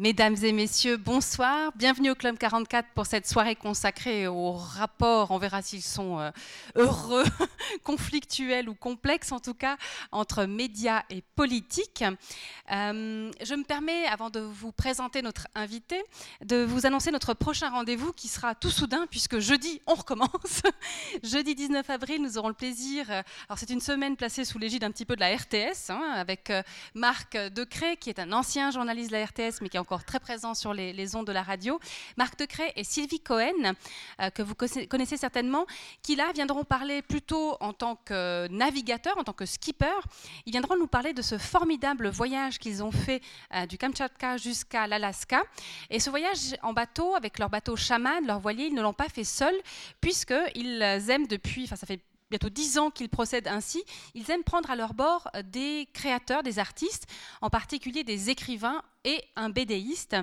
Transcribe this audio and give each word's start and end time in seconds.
Mesdames 0.00 0.36
et 0.44 0.52
messieurs, 0.52 0.96
bonsoir. 0.96 1.72
Bienvenue 1.74 2.10
au 2.10 2.14
Club 2.14 2.38
44 2.38 2.90
pour 2.94 3.04
cette 3.04 3.26
soirée 3.26 3.56
consacrée 3.56 4.28
aux 4.28 4.52
rapports, 4.52 5.32
on 5.32 5.38
verra 5.38 5.60
s'ils 5.60 5.82
sont 5.82 6.20
euh, 6.20 6.30
heureux, 6.76 7.24
conflictuels 7.82 8.68
ou 8.68 8.76
complexes 8.76 9.32
en 9.32 9.40
tout 9.40 9.54
cas, 9.54 9.76
entre 10.12 10.44
médias 10.44 11.02
et 11.10 11.20
politique. 11.34 12.04
Euh, 12.70 13.32
je 13.42 13.54
me 13.56 13.64
permets, 13.64 14.06
avant 14.06 14.30
de 14.30 14.38
vous 14.38 14.70
présenter 14.70 15.20
notre 15.20 15.48
invité, 15.56 16.00
de 16.44 16.62
vous 16.62 16.86
annoncer 16.86 17.10
notre 17.10 17.34
prochain 17.34 17.68
rendez-vous 17.68 18.12
qui 18.12 18.28
sera 18.28 18.54
tout 18.54 18.70
soudain 18.70 19.08
puisque 19.10 19.40
jeudi, 19.40 19.82
on 19.88 19.94
recommence. 19.94 20.62
jeudi 21.24 21.56
19 21.56 21.90
avril, 21.90 22.22
nous 22.22 22.38
aurons 22.38 22.50
le 22.50 22.54
plaisir, 22.54 23.10
euh, 23.10 23.22
alors 23.48 23.58
c'est 23.58 23.70
une 23.70 23.80
semaine 23.80 24.14
placée 24.16 24.44
sous 24.44 24.60
l'égide 24.60 24.84
un 24.84 24.92
petit 24.92 25.04
peu 25.04 25.16
de 25.16 25.20
la 25.20 25.34
RTS, 25.34 25.90
hein, 25.90 26.12
avec 26.14 26.52
Marc 26.94 27.36
Decret 27.36 27.96
qui 27.96 28.10
est 28.10 28.20
un 28.20 28.30
ancien 28.30 28.70
journaliste 28.70 29.10
de 29.10 29.16
la 29.16 29.24
RTS 29.24 29.60
mais 29.60 29.68
qui 29.68 29.76
est 29.76 29.87
encore 29.88 30.04
très 30.04 30.20
présent 30.20 30.52
sur 30.52 30.74
les, 30.74 31.16
ondes 31.16 31.26
de 31.26 31.32
la 31.32 31.42
radio. 31.42 31.80
Marc 32.18 32.38
Decret 32.38 32.74
et 32.76 32.84
Sylvie 32.84 33.20
Cohen, 33.20 33.72
euh, 34.20 34.28
que 34.28 34.42
vous 34.42 34.54
connaissez 34.54 35.16
certainement, 35.16 35.64
qui 36.02 36.14
là 36.14 36.30
viendront 36.34 36.62
parler 36.62 37.00
plutôt 37.00 37.56
en 37.60 37.72
tant 37.72 37.96
que 37.96 38.46
navigateur, 38.48 39.16
en 39.16 39.24
tant 39.24 39.32
que 39.32 39.46
skipper. 39.46 39.98
Ils 40.44 40.52
viendront 40.52 40.76
nous 40.76 40.88
parler 40.88 41.14
de 41.14 41.22
ce 41.22 41.38
formidable 41.38 42.10
voyage 42.10 42.58
qu'ils 42.58 42.82
ont 42.82 42.90
fait 42.90 43.22
euh, 43.54 43.64
du 43.64 43.78
Kamtchatka 43.78 44.36
jusqu'à 44.36 44.86
l'Alaska. 44.86 45.42
Et 45.88 46.00
ce 46.00 46.10
voyage 46.10 46.54
en 46.62 46.74
bateau, 46.74 47.14
avec 47.14 47.38
leur 47.38 47.48
bateau 47.48 47.74
chaman, 47.74 48.26
leur 48.26 48.40
voilier, 48.40 48.66
ils 48.66 48.74
ne 48.74 48.82
l'ont 48.82 48.92
pas 48.92 49.08
fait 49.08 49.24
seuls, 49.24 49.58
puisqu'ils 50.02 50.82
aiment 51.08 51.26
depuis, 51.28 51.64
enfin 51.64 51.76
ça 51.76 51.86
fait 51.86 52.02
bientôt 52.30 52.50
dix 52.50 52.78
ans 52.78 52.90
qu'ils 52.90 53.08
procèdent 53.08 53.48
ainsi, 53.48 53.82
ils 54.14 54.30
aiment 54.30 54.44
prendre 54.44 54.70
à 54.70 54.76
leur 54.76 54.94
bord 54.94 55.28
euh, 55.34 55.42
des 55.42 55.88
créateurs, 55.92 56.42
des 56.42 56.58
artistes, 56.58 57.06
en 57.40 57.50
particulier 57.50 58.04
des 58.04 58.30
écrivains 58.30 58.82
et 59.04 59.22
un 59.36 59.50
bédéiste. 59.50 60.16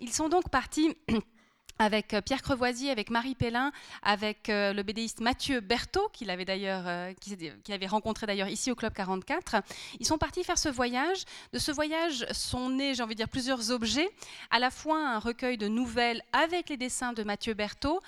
Ils 0.00 0.12
sont 0.12 0.28
donc 0.28 0.48
partis 0.50 0.96
avec 1.78 2.14
euh, 2.14 2.20
Pierre 2.20 2.42
Crevoisier, 2.42 2.90
avec 2.90 3.10
Marie 3.10 3.34
Pellin, 3.34 3.72
avec 4.02 4.48
euh, 4.48 4.72
le 4.72 4.82
bédéiste 4.82 5.20
Mathieu 5.20 5.60
Berthaud, 5.60 6.08
qu'il 6.12 6.30
avait, 6.30 6.44
d'ailleurs, 6.44 6.86
avait 6.86 7.86
rencontré 7.86 8.26
d'ailleurs 8.26 8.48
ici 8.48 8.70
au 8.70 8.74
Club 8.74 8.92
44. 8.92 9.56
Ils 10.00 10.06
sont 10.06 10.18
partis 10.18 10.44
faire 10.44 10.58
ce 10.58 10.68
voyage. 10.68 11.24
De 11.52 11.58
ce 11.58 11.70
voyage 11.70 12.26
sont 12.32 12.70
nés, 12.70 12.94
j'ai 12.94 13.02
envie 13.02 13.14
de 13.14 13.18
dire, 13.18 13.28
plusieurs 13.28 13.70
objets, 13.70 14.10
à 14.50 14.58
la 14.58 14.70
fois 14.70 14.98
un 14.98 15.18
recueil 15.18 15.58
de 15.58 15.68
nouvelles 15.68 16.22
avec 16.32 16.68
les 16.68 16.76
dessins 16.76 17.12
de 17.12 17.22
Mathieu 17.22 17.54
Berthaud, 17.54 18.00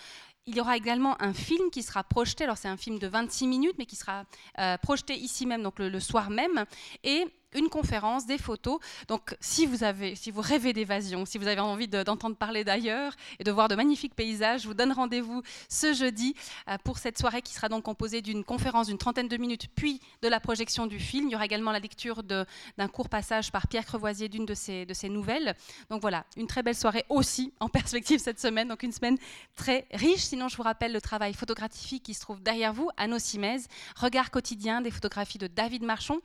il 0.47 0.56
y 0.56 0.61
aura 0.61 0.77
également 0.77 1.20
un 1.23 1.33
film 1.33 1.70
qui 1.70 1.83
sera 1.83 2.05
projeté, 2.05 2.45
alors 2.45 2.59
c'est 2.59 2.69
un 2.69 2.77
film 2.77 2.98
de 2.98 3.06
26 3.06 3.47
minutes, 3.47 3.77
mais 3.78 3.87
qui 3.87 3.97
sera 3.97 4.25
euh, 4.59 4.77
projeté 4.78 5.14
ici 5.14 5.47
même, 5.47 5.62
donc 5.62 5.78
le 5.78 6.00
soir 6.00 6.31
même, 6.31 6.64
et 7.03 7.27
une 7.55 7.69
conférence, 7.69 8.27
des 8.27 8.38
photos. 8.38 8.78
Donc, 9.08 9.36
si 9.41 9.66
vous, 9.66 9.84
avez, 9.84 10.14
si 10.14 10.30
vous 10.30 10.41
rêvez 10.41 10.72
d'évasion, 10.72 11.24
si 11.24 11.38
vous 11.38 11.47
avez 11.47 11.60
envie 11.60 11.88
d'entendre 11.88 12.36
parler 12.36 12.64
d'ailleurs 12.64 13.14
et 13.38 13.44
de 13.44 13.50
voir 13.50 13.69
de 13.69 13.74
magnifiques 13.74 14.14
paysages, 14.14 14.62
je 14.62 14.69
vous 14.69 14.74
donne 14.74 14.92
rendez-vous 14.92 15.42
ce 15.69 15.92
jeudi 15.92 16.34
euh, 16.69 16.77
pour 16.84 16.98
cette 16.98 17.19
soirée 17.19 17.42
qui 17.42 17.55
sera 17.55 17.69
donc 17.69 17.84
composée 17.84 18.22
d'une 18.22 18.44
conférence 18.44 18.88
d'une 18.88 18.98
trentaine 18.98 19.28
de 19.28 19.36
minutes, 19.36 19.69
puis 19.75 20.00
de 20.22 20.28
la 20.28 20.41
projection 20.41 20.86
du 20.86 20.98
film. 20.98 21.28
Il 21.28 21.32
y 21.32 21.34
aura 21.34 21.44
également 21.44 21.72
la 21.72 21.78
lecture 21.78 22.22
d'un 22.22 22.88
court 22.92 23.08
passage 23.08 23.52
par 23.52 23.69
Pierre 23.69 23.84
Crevoisier 23.84 24.28
d'une 24.28 24.47
de 24.47 24.55
ses, 24.55 25.08
nouvelles. 25.08 25.55
Donc 25.91 26.00
voilà, 26.00 26.25
une 26.36 26.47
très 26.47 26.62
belle 26.62 26.75
soirée 26.75 27.05
aussi 27.08 27.52
en 27.60 27.69
perspective 27.69 28.19
cette 28.19 28.41
semaine. 28.41 28.69
Donc 28.69 28.82
une 28.82 28.92
semaine 28.92 29.19
très 29.55 29.86
riche. 29.92 30.22
Sinon, 30.22 30.48
je 30.48 30.56
vous 30.56 30.62
rappelle 30.62 30.92
le 30.92 31.00
travail 31.00 31.34
photographique 31.34 32.02
qui 32.02 32.14
se 32.14 32.20
trouve 32.20 32.42
derrière 32.42 32.72
vous, 32.72 32.91
à 32.97 33.06
Simez, 33.19 33.58
Regard 33.97 34.30
quotidien 34.30 34.80
des 34.80 34.91
photographies 34.91 35.38
de 35.38 35.47
David 35.47 35.82
Marchon. 35.82 36.20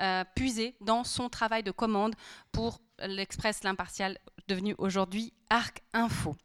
Euh, 0.00 0.24
dans 0.80 1.04
son 1.04 1.28
travail 1.28 1.62
de 1.62 1.70
commande 1.70 2.14
pour 2.52 2.80
l'Express 3.06 3.62
L'Impartial, 3.64 4.18
devenu 4.48 4.74
aujourd'hui 4.78 5.32
Arc 5.50 5.82
Info. 5.92 6.36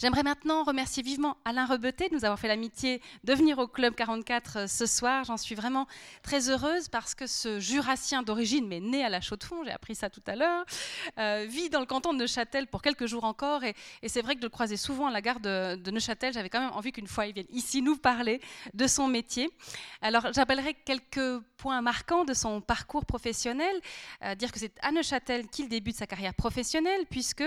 J'aimerais 0.00 0.22
maintenant 0.22 0.64
remercier 0.64 1.02
vivement 1.02 1.36
Alain 1.44 1.66
Rebeté 1.66 2.08
de 2.08 2.14
nous 2.14 2.24
avoir 2.24 2.38
fait 2.38 2.48
l'amitié 2.48 3.02
de 3.22 3.34
venir 3.34 3.58
au 3.58 3.66
Club 3.66 3.94
44 3.94 4.56
euh, 4.56 4.66
ce 4.66 4.86
soir. 4.86 5.24
J'en 5.24 5.36
suis 5.36 5.54
vraiment 5.54 5.86
très 6.22 6.48
heureuse 6.48 6.88
parce 6.88 7.14
que 7.14 7.26
ce 7.26 7.60
jurassien 7.60 8.22
d'origine, 8.22 8.66
mais 8.66 8.80
né 8.80 9.04
à 9.04 9.10
la 9.10 9.20
Chaux-de-Fonds, 9.20 9.62
j'ai 9.62 9.72
appris 9.72 9.94
ça 9.94 10.08
tout 10.08 10.22
à 10.26 10.36
l'heure, 10.36 10.64
euh, 11.18 11.44
vit 11.46 11.68
dans 11.68 11.80
le 11.80 11.84
canton 11.84 12.14
de 12.14 12.18
Neuchâtel 12.20 12.66
pour 12.66 12.80
quelques 12.80 13.04
jours 13.04 13.24
encore. 13.24 13.62
Et, 13.62 13.74
c'est 14.06 14.22
vrai 14.22 14.36
que 14.36 14.40
de 14.40 14.46
le 14.46 14.48
croiser 14.48 14.78
souvent 14.78 15.06
à 15.06 15.10
la 15.10 15.20
gare 15.20 15.38
de, 15.38 15.90
Neuchâtel, 15.90 16.32
j'avais 16.32 16.48
quand 16.48 16.60
même 16.60 16.72
envie 16.72 16.92
qu'une 16.92 17.06
fois 17.06 17.26
il 17.26 17.34
vienne 17.34 17.44
ici 17.50 17.82
nous 17.82 17.98
parler 17.98 18.40
de 18.72 18.86
son 18.86 19.06
métier. 19.06 19.50
Alors 20.00 20.32
j'appellerai 20.32 20.72
quelques 20.72 21.42
points 21.58 21.82
marquants 21.82 22.24
de 22.24 22.32
son 22.32 22.62
parcours 22.62 23.04
professionnel. 23.04 23.78
Euh, 24.24 24.34
dire 24.34 24.50
que 24.50 24.58
c'est 24.58 24.72
à 24.80 24.92
Neuchâtel 24.92 25.48
qu'il 25.48 25.68
débute 25.68 25.96
sa 25.96 26.06
carrière 26.06 26.32
professionnelle, 26.32 27.04
puisque 27.10 27.44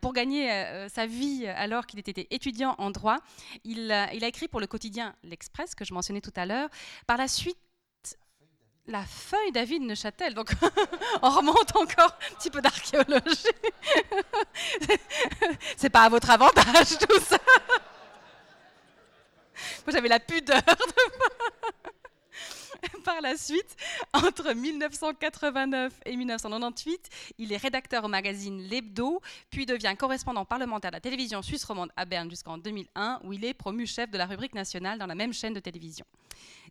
pour 0.00 0.12
gagner 0.12 0.48
sa 0.88 1.06
vie 1.06 1.46
à 1.46 1.67
alors 1.68 1.86
qu'il 1.86 1.98
était 1.98 2.26
étudiant 2.30 2.74
en 2.78 2.90
droit. 2.90 3.18
Il, 3.64 3.92
a 3.92 4.12
écrit 4.12 4.48
pour 4.48 4.60
le 4.60 4.66
quotidien 4.66 5.14
L'Express, 5.22 5.74
que 5.74 5.84
je 5.84 5.94
mentionnais 5.94 6.20
tout 6.20 6.32
à 6.36 6.46
l'heure. 6.46 6.68
Par 7.06 7.16
la 7.16 7.28
suite, 7.28 7.58
la 8.86 9.04
feuille 9.04 9.52
David 9.52 9.82
Neuchâtel. 9.82 10.34
Donc, 10.34 10.50
on 11.22 11.30
remonte 11.30 11.76
encore 11.76 12.16
un 12.30 12.34
petit 12.36 12.50
peu 12.50 12.60
d'archéologie. 12.60 13.54
C'est 15.76 15.90
pas 15.90 16.04
à 16.04 16.08
votre 16.08 16.30
avantage, 16.30 16.98
tout 16.98 17.20
ça. 17.20 17.38
Moi, 19.86 19.92
j'avais 19.92 20.08
la 20.08 20.20
pudeur 20.20 20.62
de... 20.62 21.92
Par 23.04 23.20
la 23.20 23.36
suite, 23.36 23.76
entre 24.12 24.52
1989 24.52 25.92
et 26.06 26.16
1998, 26.16 27.08
il 27.38 27.52
est 27.52 27.56
rédacteur 27.56 28.04
au 28.04 28.08
magazine 28.08 28.62
L'Hebdo, 28.62 29.20
puis 29.50 29.66
devient 29.66 29.94
correspondant 29.98 30.44
parlementaire 30.44 30.90
de 30.90 30.96
la 30.96 31.00
télévision 31.00 31.42
suisse 31.42 31.64
romande 31.64 31.90
à 31.96 32.04
Berne 32.04 32.30
jusqu'en 32.30 32.58
2001, 32.58 33.20
où 33.24 33.32
il 33.32 33.44
est 33.44 33.54
promu 33.54 33.86
chef 33.86 34.10
de 34.10 34.18
la 34.18 34.26
rubrique 34.26 34.54
nationale 34.54 34.98
dans 34.98 35.06
la 35.06 35.14
même 35.14 35.32
chaîne 35.32 35.54
de 35.54 35.60
télévision. 35.60 36.06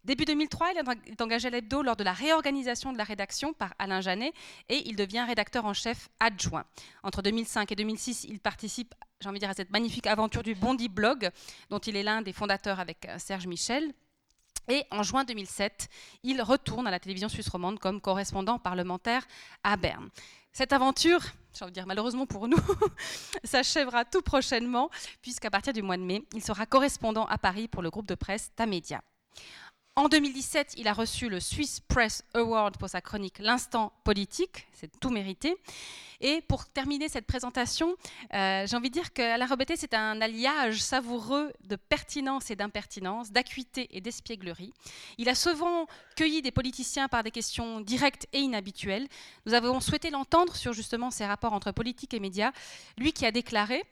Début 0.04 0.26
2003, 0.26 0.72
il 0.72 1.12
est 1.12 1.22
engagé 1.22 1.48
à 1.48 1.52
l'Hebdo 1.52 1.82
lors 1.82 1.96
de 1.96 2.04
la 2.04 2.14
réorganisation 2.14 2.94
de 2.94 2.98
la 2.98 3.04
rédaction 3.04 3.54
par 3.54 3.74
Alain 3.80 4.00
Janet 4.00 4.34
et 4.70 4.88
il 4.88 4.96
devient 4.96 5.26
rédacteur 5.28 5.66
en 5.66 5.74
chef 5.74 6.10
adjoint. 6.20 6.66
Entre 7.04 7.22
2005 7.22 7.72
et 7.72 7.76
2006, 7.76 8.26
il 8.30 8.40
participe 8.40 8.96
j'ai 9.20 9.30
envie 9.30 9.40
de 9.40 9.42
dire, 9.42 9.50
à 9.50 9.56
cette 9.56 9.72
magnifique 9.72 10.06
aventure 10.06 10.44
du 10.44 10.54
Bondi 10.54 10.90
Blog, 10.90 11.32
dont 11.72 11.80
il 11.80 11.96
est 11.96 12.04
l'un 12.04 12.22
des 12.22 12.34
fondateurs 12.34 12.80
avec 12.80 13.06
euh, 13.06 13.18
Serge 13.18 13.48
Michel. 13.48 13.92
Et 14.68 14.86
en 14.92 15.04
juin 15.04 15.24
2007, 15.24 15.90
il 16.24 16.42
retourne 16.42 16.88
à 16.88 16.92
la 16.92 17.00
télévision 17.00 17.30
suisse 17.30 17.48
romande 17.48 17.80
comme 17.80 18.02
correspondant 18.02 18.60
parlementaire 18.60 19.26
à 19.64 19.78
Berne. 19.78 20.10
Cette 20.52 20.74
aventure, 20.74 21.22
j'ai 21.54 21.64
envie 21.64 21.72
dire 21.72 21.86
malheureusement 21.86 22.26
pour 22.26 22.48
nous, 22.48 22.58
s'achèvera 23.44 24.06
tout 24.06 24.22
prochainement, 24.22 24.90
puisqu'à 25.22 25.50
partir 25.50 25.72
du 25.72 25.82
mois 25.82 25.98
de 25.98 26.02
mai, 26.02 26.24
il 26.34 26.44
sera 26.44 26.66
correspondant 26.66 27.26
à 27.26 27.38
Paris 27.38 27.68
pour 27.68 27.82
le 27.82 27.90
groupe 27.90 28.08
de 28.08 28.16
presse 28.16 28.52
Tamedia. 28.56 29.02
En 29.98 30.10
2017, 30.10 30.76
il 30.78 30.88
a 30.88 30.94
reçu 30.94 31.28
le 31.28 31.40
Swiss 31.40 31.80
Press 31.80 32.24
Award 32.36 32.78
pour 32.78 32.88
sa 32.88 33.02
chronique 33.02 33.40
L'instant 33.40 33.92
politique, 34.04 34.68
c'est 34.72 34.92
tout 35.00 35.10
mérité. 35.10 35.58
Et 36.22 36.42
pour 36.42 36.68
terminer 36.68 37.10
cette 37.10 37.26
présentation, 37.26 37.96
euh, 38.36 38.68
j'ai 38.68 38.78
envie 38.78 38.90
de 38.90 38.94
dire 38.94 39.12
qu'Alain 39.12 39.48
Robeté, 39.48 39.76
c'est 39.76 39.96
un 39.96 40.22
alliage 40.22 40.84
savoureux 40.84 41.52
de 41.64 41.76
pertinence 41.76 42.52
et 42.52 42.56
d'impertinence, 42.56 43.32
d'acuité 43.32 43.88
et 43.90 44.00
d'espièglerie. 44.00 44.72
Il 45.18 45.30
a 45.30 45.36
souvent 45.36 45.88
cueilli 46.16 46.44
des 46.44 46.52
politiciens 46.52 47.08
par 47.08 47.24
des 47.24 47.32
questions 47.32 47.82
directes 47.82 48.28
et 48.34 48.40
inhabituelles. 48.40 49.08
Nous 49.48 49.56
avons 49.56 49.80
souhaité 49.80 50.12
l'entendre 50.12 50.56
sur 50.56 50.74
justement 50.74 51.10
ces 51.10 51.26
rapports 51.26 51.54
entre 51.54 51.72
politique 51.72 52.14
et 52.14 52.20
médias. 52.20 52.52
Lui 53.00 53.14
qui 53.14 53.26
a 53.26 53.32
déclaré, 53.32 53.84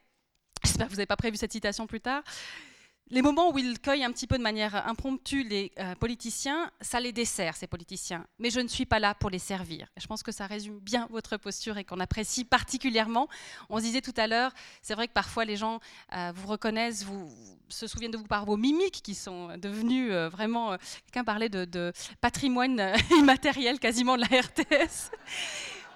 j'espère 0.63 0.85
que 0.85 0.91
vous 0.91 0.97
n'avez 0.97 1.07
pas 1.07 1.17
prévu 1.17 1.37
cette 1.37 1.51
citation 1.51 1.87
plus 1.87 2.01
tard, 2.01 2.21
les 3.11 3.21
moments 3.21 3.51
où 3.53 3.57
il 3.57 3.79
cueille 3.79 4.03
un 4.03 4.11
petit 4.11 4.25
peu 4.25 4.37
de 4.37 4.43
manière 4.43 4.87
impromptue 4.87 5.43
les 5.43 5.71
euh, 5.79 5.93
politiciens, 5.95 6.71
ça 6.81 6.99
les 6.99 7.11
dessert, 7.11 7.55
ces 7.55 7.67
politiciens. 7.67 8.25
Mais 8.39 8.49
je 8.49 8.59
ne 8.59 8.67
suis 8.67 8.85
pas 8.85 8.99
là 8.99 9.13
pour 9.13 9.29
les 9.29 9.39
servir. 9.39 9.87
je 9.97 10.07
pense 10.07 10.23
que 10.23 10.31
ça 10.31 10.47
résume 10.47 10.79
bien 10.79 11.07
votre 11.11 11.37
posture 11.37 11.77
et 11.77 11.83
qu'on 11.83 11.99
apprécie 11.99 12.43
particulièrement. 12.45 13.27
On 13.69 13.77
se 13.77 13.83
disait 13.83 14.01
tout 14.01 14.13
à 14.17 14.25
l'heure, 14.25 14.51
c'est 14.81 14.95
vrai 14.95 15.07
que 15.07 15.13
parfois 15.13 15.45
les 15.45 15.55
gens 15.55 15.79
euh, 16.13 16.31
vous 16.35 16.47
reconnaissent, 16.47 17.03
vous, 17.03 17.29
se 17.69 17.85
souviennent 17.85 18.11
de 18.11 18.17
vous 18.17 18.25
par 18.25 18.45
vos 18.45 18.57
mimiques 18.57 19.01
qui 19.03 19.13
sont 19.13 19.55
devenues 19.57 20.11
euh, 20.11 20.29
vraiment... 20.29 20.75
Quelqu'un 21.05 21.23
parlait 21.23 21.49
de 21.49 21.93
patrimoine 22.21 22.93
immatériel 23.19 23.79
quasiment 23.79 24.15
de 24.15 24.21
la 24.21 24.41
RTS 24.41 25.11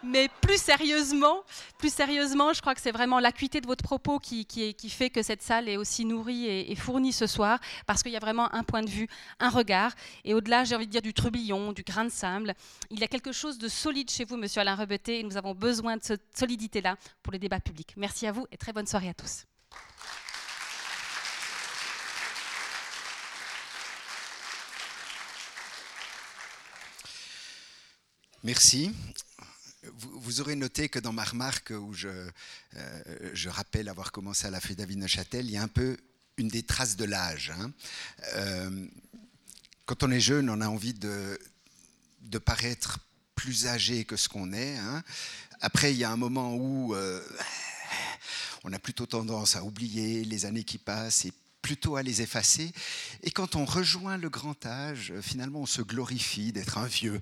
mais 0.03 0.29
plus 0.41 0.61
sérieusement, 0.61 1.43
plus 1.77 1.93
sérieusement, 1.93 2.53
je 2.53 2.61
crois 2.61 2.75
que 2.75 2.81
c'est 2.81 2.91
vraiment 2.91 3.19
l'acuité 3.19 3.61
de 3.61 3.67
votre 3.67 3.83
propos 3.83 4.19
qui, 4.19 4.45
fait 4.89 5.09
que 5.09 5.21
cette 5.21 5.41
salle 5.41 5.69
est 5.69 5.77
aussi 5.77 6.05
nourrie 6.05 6.47
et, 6.47 6.75
fournie 6.75 7.13
ce 7.13 7.27
soir, 7.27 7.59
parce 7.85 8.03
qu'il 8.03 8.11
y 8.11 8.17
a 8.17 8.19
vraiment 8.19 8.53
un 8.53 8.63
point 8.63 8.81
de 8.81 8.89
vue, 8.89 9.07
un 9.39 9.49
regard, 9.49 9.93
et 10.23 10.33
au-delà, 10.33 10.63
j'ai 10.63 10.75
envie 10.75 10.87
de 10.87 10.91
dire 10.91 11.01
du 11.01 11.13
trubillon, 11.13 11.73
du 11.73 11.83
grain 11.83 12.05
de 12.05 12.09
sable, 12.09 12.53
il 12.89 12.99
y 12.99 13.03
a 13.03 13.07
quelque 13.07 13.31
chose 13.31 13.57
de 13.57 13.67
solide 13.67 14.09
chez 14.09 14.25
vous, 14.25 14.37
Monsieur 14.37 14.61
Alain 14.61 14.75
Rebeté, 14.75 15.19
et 15.19 15.23
nous 15.23 15.37
avons 15.37 15.53
besoin 15.53 15.97
de 15.97 16.03
cette 16.03 16.37
solidité-là 16.37 16.95
pour 17.21 17.33
les 17.33 17.39
débats 17.39 17.59
publics. 17.59 17.93
Merci 17.97 18.27
à 18.27 18.31
vous 18.31 18.45
et 18.51 18.57
très 18.57 18.73
bonne 18.73 18.87
soirée 18.87 19.09
à 19.09 19.13
tous. 19.13 19.45
Merci. 28.43 28.91
Vous, 29.95 30.41
aurez 30.41 30.55
noté 30.55 30.89
que 30.89 30.99
dans 30.99 31.13
ma 31.13 31.23
remarque 31.23 31.71
où 31.71 31.93
je, 31.93 32.07
euh, 32.09 33.29
je 33.33 33.49
rappelle 33.49 33.89
avoir 33.89 34.11
commencé 34.11 34.47
à 34.47 34.51
la 34.51 34.59
fée 34.59 34.75
David 34.75 34.99
Neuchâtel, 34.99 35.45
il 35.45 35.51
y 35.51 35.57
a 35.57 35.63
un 35.63 35.67
peu 35.67 35.97
une 36.37 36.47
des 36.47 36.63
traces 36.63 36.95
de 36.95 37.05
l'âge. 37.05 37.51
Hein. 37.59 37.71
Euh, 38.35 38.87
quand 39.85 40.03
on 40.03 40.11
est 40.11 40.19
jeune, 40.19 40.49
on 40.49 40.61
a 40.61 40.67
envie 40.67 40.93
de, 40.93 41.37
paraître 42.45 42.99
plus 43.35 43.67
âgé 43.67 44.05
que 44.05 44.15
ce 44.15 44.29
qu'on 44.29 44.53
est. 44.53 44.77
Hein. 44.77 45.03
Après, 45.61 45.93
il 45.93 45.97
y 45.97 46.03
a 46.03 46.11
un 46.11 46.17
moment 46.17 46.55
où 46.55 46.95
euh, 46.95 47.21
on 48.63 48.71
a 48.71 48.79
plutôt 48.79 49.05
tendance 49.05 49.55
à 49.55 49.63
oublier 49.63 50.23
les 50.23 50.45
années 50.45 50.63
qui 50.63 50.77
passent 50.77 51.25
et 51.25 51.33
plutôt 51.61 51.97
à 51.97 52.03
les 52.03 52.21
effacer. 52.21 52.71
Et 53.23 53.31
quand 53.31 53.55
on 53.55 53.65
rejoint 53.65 54.17
le 54.17 54.29
grand 54.29 54.65
âge, 54.65 55.13
finalement, 55.21 55.61
on 55.61 55.65
se 55.65 55.81
glorifie 55.81 56.53
d'être 56.53 56.77
un 56.77 56.87
vieux. 56.87 57.19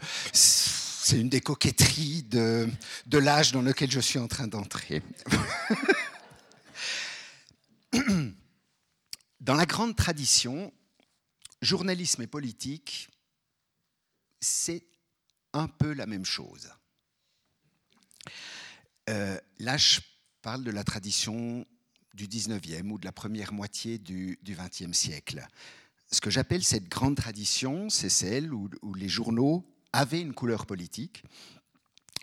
Une 1.16 1.30
des 1.30 1.42
coquetteries 1.42 2.24
de, 2.24 2.70
de 3.06 3.18
l'âge 3.18 3.52
dans 3.54 3.62
lequel 3.62 3.90
je 3.90 4.00
suis 4.00 4.20
en 4.20 4.28
train 4.28 4.48
d'entrer. 4.48 5.02
Dans 9.40 9.56
la 9.56 9.66
grande 9.66 9.96
tradition, 9.96 10.74
journalisme 11.62 12.22
et 12.24 12.28
politique, 12.28 13.10
c'est 14.42 14.84
un 15.54 15.68
peu 15.68 15.94
la 15.94 16.06
même 16.06 16.26
chose. 16.26 16.70
Euh, 19.10 19.40
là, 19.60 19.78
je 19.78 20.02
parle 20.42 20.64
de 20.64 20.72
la 20.72 20.84
tradition 20.84 21.66
du 22.14 22.28
19e 22.28 22.90
ou 22.90 22.98
de 22.98 23.06
la 23.06 23.12
première 23.12 23.54
moitié 23.54 23.98
du, 24.00 24.38
du 24.42 24.56
20e 24.56 24.94
siècle. 24.94 25.48
Ce 26.12 26.22
que 26.22 26.30
j'appelle 26.30 26.64
cette 26.64 26.90
grande 26.90 27.16
tradition, 27.16 27.90
c'est 27.90 28.10
celle 28.10 28.54
où, 28.54 28.70
les 28.96 29.10
journaux 29.10 29.66
avaient 29.94 30.22
une 30.22 30.34
couleur 30.34 30.66
politique, 30.66 31.24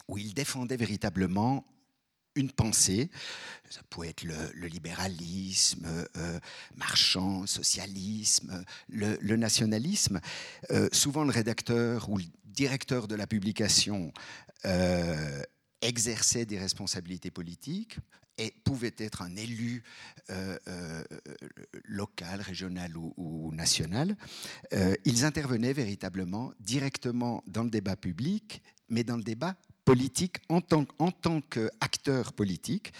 où 0.09 0.19
ils 0.19 0.35
défendaient 0.35 0.77
véritablement 0.77 1.65
une 2.35 2.51
pensée. 2.51 3.11
Ça 3.71 3.81
pouvait 3.91 4.09
être 4.09 4.25
le, 4.25 4.67
libéralisme, 4.67 5.87
euh, 6.17 6.41
marchand, 6.77 7.47
socialisme, 7.47 8.65
le, 8.89 9.37
nationalisme. 9.37 10.21
Euh, 10.71 10.89
souvent, 10.93 11.25
le 11.25 11.31
rédacteur 11.31 12.09
ou 12.11 12.19
le 12.19 12.25
directeur 12.45 13.09
de 13.09 13.15
la 13.15 13.27
publication 13.27 14.13
euh, 14.65 15.43
exerçait 15.81 16.47
des 16.47 16.59
responsabilités 16.59 17.31
politiques 17.31 17.99
et 18.39 18.53
pouvait 18.65 18.95
être 18.99 19.23
un 19.23 19.37
élu 19.37 19.83
local, 21.85 22.41
régional 22.41 22.97
ou, 22.97 23.53
national. 23.53 24.17
ils 25.05 25.25
intervenaient 25.25 25.73
véritablement 25.73 26.53
directement 26.61 27.43
dans 27.47 27.63
le 27.63 27.71
débat 27.71 27.97
public, 27.97 28.63
mais 28.89 29.05
dans 29.05 29.17
le 29.17 29.23
débat 29.23 29.57
politique 29.85 30.39
en 30.49 30.61
tant, 30.61 30.87
en 30.99 31.11
tant 31.11 31.41
qu'acteur 31.41 32.33
politique. 32.33 32.93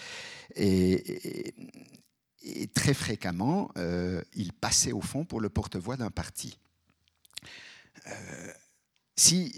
Et, 0.55 1.53
très 2.73 2.93
fréquemment, 2.93 3.71
euh, 3.77 4.21
il 4.33 4.53
passait 4.53 4.91
au 4.91 5.01
fond 5.01 5.25
pour 5.25 5.41
le 5.41 5.49
porte-voix 5.49 5.97
d'un 5.97 6.11
parti. 6.11 6.59
Euh, 8.07 8.51
si, 9.15 9.51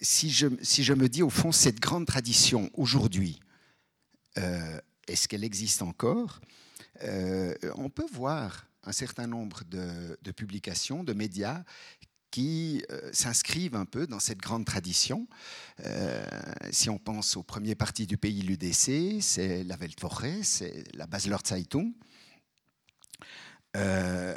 si, 0.00 0.30
je, 0.30 0.48
si 0.62 0.82
je 0.82 0.92
me 0.92 1.08
dis, 1.08 1.22
au 1.22 1.30
fond, 1.30 1.52
cette 1.52 1.78
grande 1.78 2.06
tradition 2.06 2.68
aujourd'hui, 2.74 3.38
euh, 3.38 3.45
est-ce 4.36 5.28
qu'elle 5.28 5.44
existe 5.44 5.82
encore? 5.82 6.40
On 7.02 7.90
peut 7.90 8.06
voir 8.12 8.66
un 8.86 8.92
certain 8.92 9.26
nombre 9.26 9.62
de, 9.64 10.30
publications, 10.32 11.04
de 11.04 11.12
médias 11.12 11.64
qui 12.30 12.84
euh, 12.90 13.10
s'inscrivent 13.12 13.76
un 13.76 13.84
peu 13.84 14.06
dans 14.06 14.20
cette 14.20 14.38
grande 14.38 14.64
tradition. 14.64 15.26
Euh, 15.84 16.24
si 16.70 16.90
on 16.90 16.98
pense 16.98 17.36
au 17.36 17.42
premier 17.42 17.74
parti 17.74 18.06
du 18.06 18.16
pays, 18.16 18.42
l'UDC, 18.42 19.22
c'est 19.22 19.64
la 19.64 19.76
Weltwoche, 19.76 20.42
c'est 20.42 20.84
la 20.94 21.06
Basler 21.06 21.36
Zeitung. 21.44 21.92
Euh, 23.76 24.34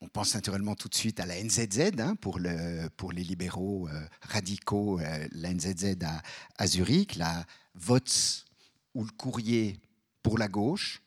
on 0.00 0.08
pense 0.08 0.34
naturellement 0.34 0.74
tout 0.74 0.88
de 0.88 0.94
suite 0.94 1.20
à 1.20 1.26
la 1.26 1.42
NZZ 1.42 1.98
hein, 1.98 2.16
pour, 2.16 2.38
les 2.38 3.24
libéraux 3.24 3.88
radicaux, 4.22 5.00
la 5.32 5.54
NZZ 5.54 5.96
à, 6.02 6.22
à, 6.58 6.66
Zurich, 6.66 7.16
la 7.16 7.46
VOTS 7.74 8.44
ou 8.94 9.04
le 9.04 9.10
courrier 9.10 9.80
pour 10.22 10.38
la 10.38 10.48
gauche. 10.48 11.02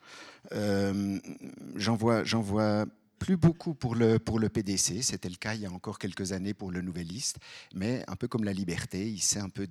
J'en 0.52 1.96
vois, 1.96 2.24
vois 2.24 2.86
plus 3.20 3.38
beaucoup 3.38 3.74
pour 3.74 3.96
le, 3.96 4.20
pour 4.20 4.40
le 4.40 4.50
PDC, 4.50 5.02
c'était 5.02 5.30
le 5.30 5.36
cas 5.36 5.56
il 5.56 5.62
y 5.62 5.66
a 5.66 5.72
encore 5.72 6.00
quelques 6.00 6.32
années 6.32 6.54
pour 6.54 6.72
le 6.72 6.82
Nouvelliste, 6.82 7.38
mais 7.74 8.04
un 8.08 8.16
peu 8.16 8.28
comme 8.28 8.44
la 8.44 8.54
liberté, 8.54 9.10
il 9.10 9.22
s'est 9.22 9.40
un 9.40 9.50
peu 9.50 9.68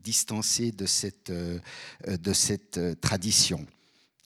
distancé 0.00 0.70
de 0.70 0.86
cette, 0.86 1.30
euh, 1.30 1.58
de 2.06 2.32
cette 2.32 2.78
euh, 2.78 2.94
tradition. 2.94 3.66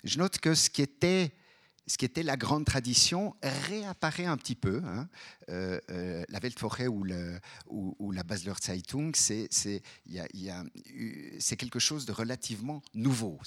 Je 0.05 0.19
note 0.19 0.39
que 0.39 0.55
ce 0.55 0.69
qui 0.71 0.83
était 0.83 1.31
ce 1.89 1.99
qui 1.99 2.05
était 2.05 2.23
la 2.23 2.37
grande 2.37 2.65
tradition 2.65 3.35
réapparaît 3.43 4.27
un 4.27 4.37
petit 4.37 4.55
peu. 4.55 4.81
Hein. 4.85 5.09
Euh, 5.49 6.25
la 6.29 6.39
Weltwoche 6.39 6.89
ou, 6.89 8.13
la 8.13 8.23
Basler 8.23 8.53
Zeitung, 8.63 9.13
c'est 9.17 9.81
quelque 11.57 11.79
chose 11.79 12.07
de 12.07 12.13
relativement 12.13 12.83
nouveau, 12.95 13.41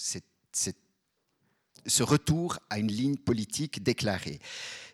ce 1.88 2.04
retour 2.04 2.60
à 2.70 2.80
une 2.80 2.92
ligne 2.92 3.18
politique 3.18 3.82
déclarée 3.82 4.40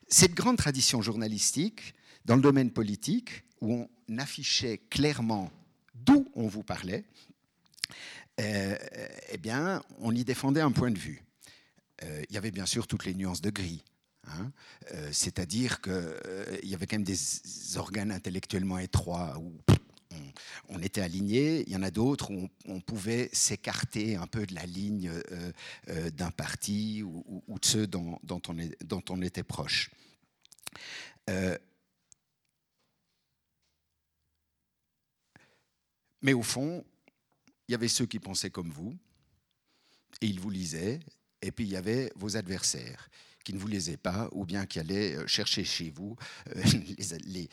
cette 0.08 0.34
grande 0.34 0.58
tradition 0.58 1.02
journalistique 1.02 1.94
dans 2.26 2.36
le 2.36 2.42
domaine 2.42 2.72
politique, 2.72 3.44
où 3.62 3.88
on 4.10 4.18
affichait 4.18 4.80
clairement 4.90 5.52
d'où 5.94 6.28
on 6.36 6.48
vous 6.48 6.64
parlait, 6.64 7.06
euh, 8.40 8.78
eh 9.30 9.38
bien, 9.38 9.82
on 10.00 10.14
y 10.14 10.24
défendait 10.24 10.62
un 10.62 10.72
point 10.72 10.92
de 10.92 11.00
vue. 11.00 11.24
Euh, 12.04 12.24
il 12.30 12.36
y 12.36 12.38
avait 12.38 12.52
bien 12.52 12.66
sûr 12.66 12.88
toutes 12.88 13.06
les 13.06 13.14
nuances 13.14 13.42
de 13.42 13.50
gris. 13.50 13.84
Hein. 14.28 14.52
Euh, 14.94 15.10
c'est-à-dire 15.12 15.82
qu'il 15.82 15.94
y 16.64 16.74
avait 16.74 16.86
quand 16.86 16.98
même 16.98 17.04
des 17.04 17.18
organes 17.78 18.12
intellectuellement 18.12 18.78
étroits 18.78 19.38
où 19.40 19.54
on, 20.70 20.82
était 20.82 21.02
aligné. 21.02 21.64
Il 21.68 21.74
y 21.74 21.76
en 21.76 21.84
a 21.84 21.92
d'autres 21.92 22.32
où 22.32 22.50
on, 22.66 22.82
pouvait 22.82 23.30
s'écarter 23.34 24.16
un 24.16 24.28
peu 24.28 24.46
de 24.46 24.54
la 24.54 24.66
ligne 24.66 25.12
d'un 26.14 26.32
parti 26.32 27.04
ou, 27.04 27.42
de 27.48 27.66
ceux 27.66 27.88
dont, 27.88 28.20
on 28.30 28.56
dont 28.84 29.04
on 29.10 29.22
était 29.22 29.44
proche. 29.44 29.90
Euh, 31.30 31.58
mais 36.22 36.34
au 36.34 36.44
fond, 36.44 36.86
il 37.68 37.74
y 37.74 37.76
avait 37.76 37.88
ceux 37.88 38.06
qui 38.06 38.20
pensaient 38.20 38.50
comme 38.50 38.72
vous, 38.72 38.96
et 40.22 40.28
ils 40.28 40.40
vous 40.40 40.50
lisaient, 40.50 41.00
et 41.42 41.52
puis 41.52 41.66
il 41.66 41.72
y 41.72 41.78
avait 41.78 42.12
vos 42.16 42.38
adversaires 42.38 43.10
qui 43.44 43.54
ne 43.54 43.60
vous 43.60 43.68
lisaient 43.68 43.98
pas, 43.98 44.30
ou 44.34 44.46
bien 44.46 44.66
qui 44.66 44.80
allaient 44.80 45.16
euh, 45.16 45.28
chercher 45.28 45.64
chez 45.64 45.90
vous 45.90 46.18
euh, 46.56 46.64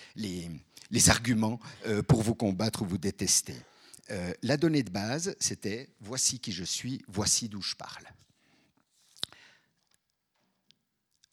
les, 0.91 1.11
arguments 1.11 1.61
pour 2.09 2.23
vous 2.23 2.35
combattre 2.35 2.83
ou 2.83 2.87
vous 2.87 2.99
détester. 2.99 3.57
la 4.43 4.57
donnée 4.57 4.83
de 4.83 4.91
base, 4.91 5.35
c'était 5.39 5.91
voici 6.01 6.39
qui 6.39 6.53
je 6.53 6.65
suis, 6.65 7.03
voici 7.09 7.49
d'où 7.49 7.61
je 7.61 7.75
parle. 7.75 8.05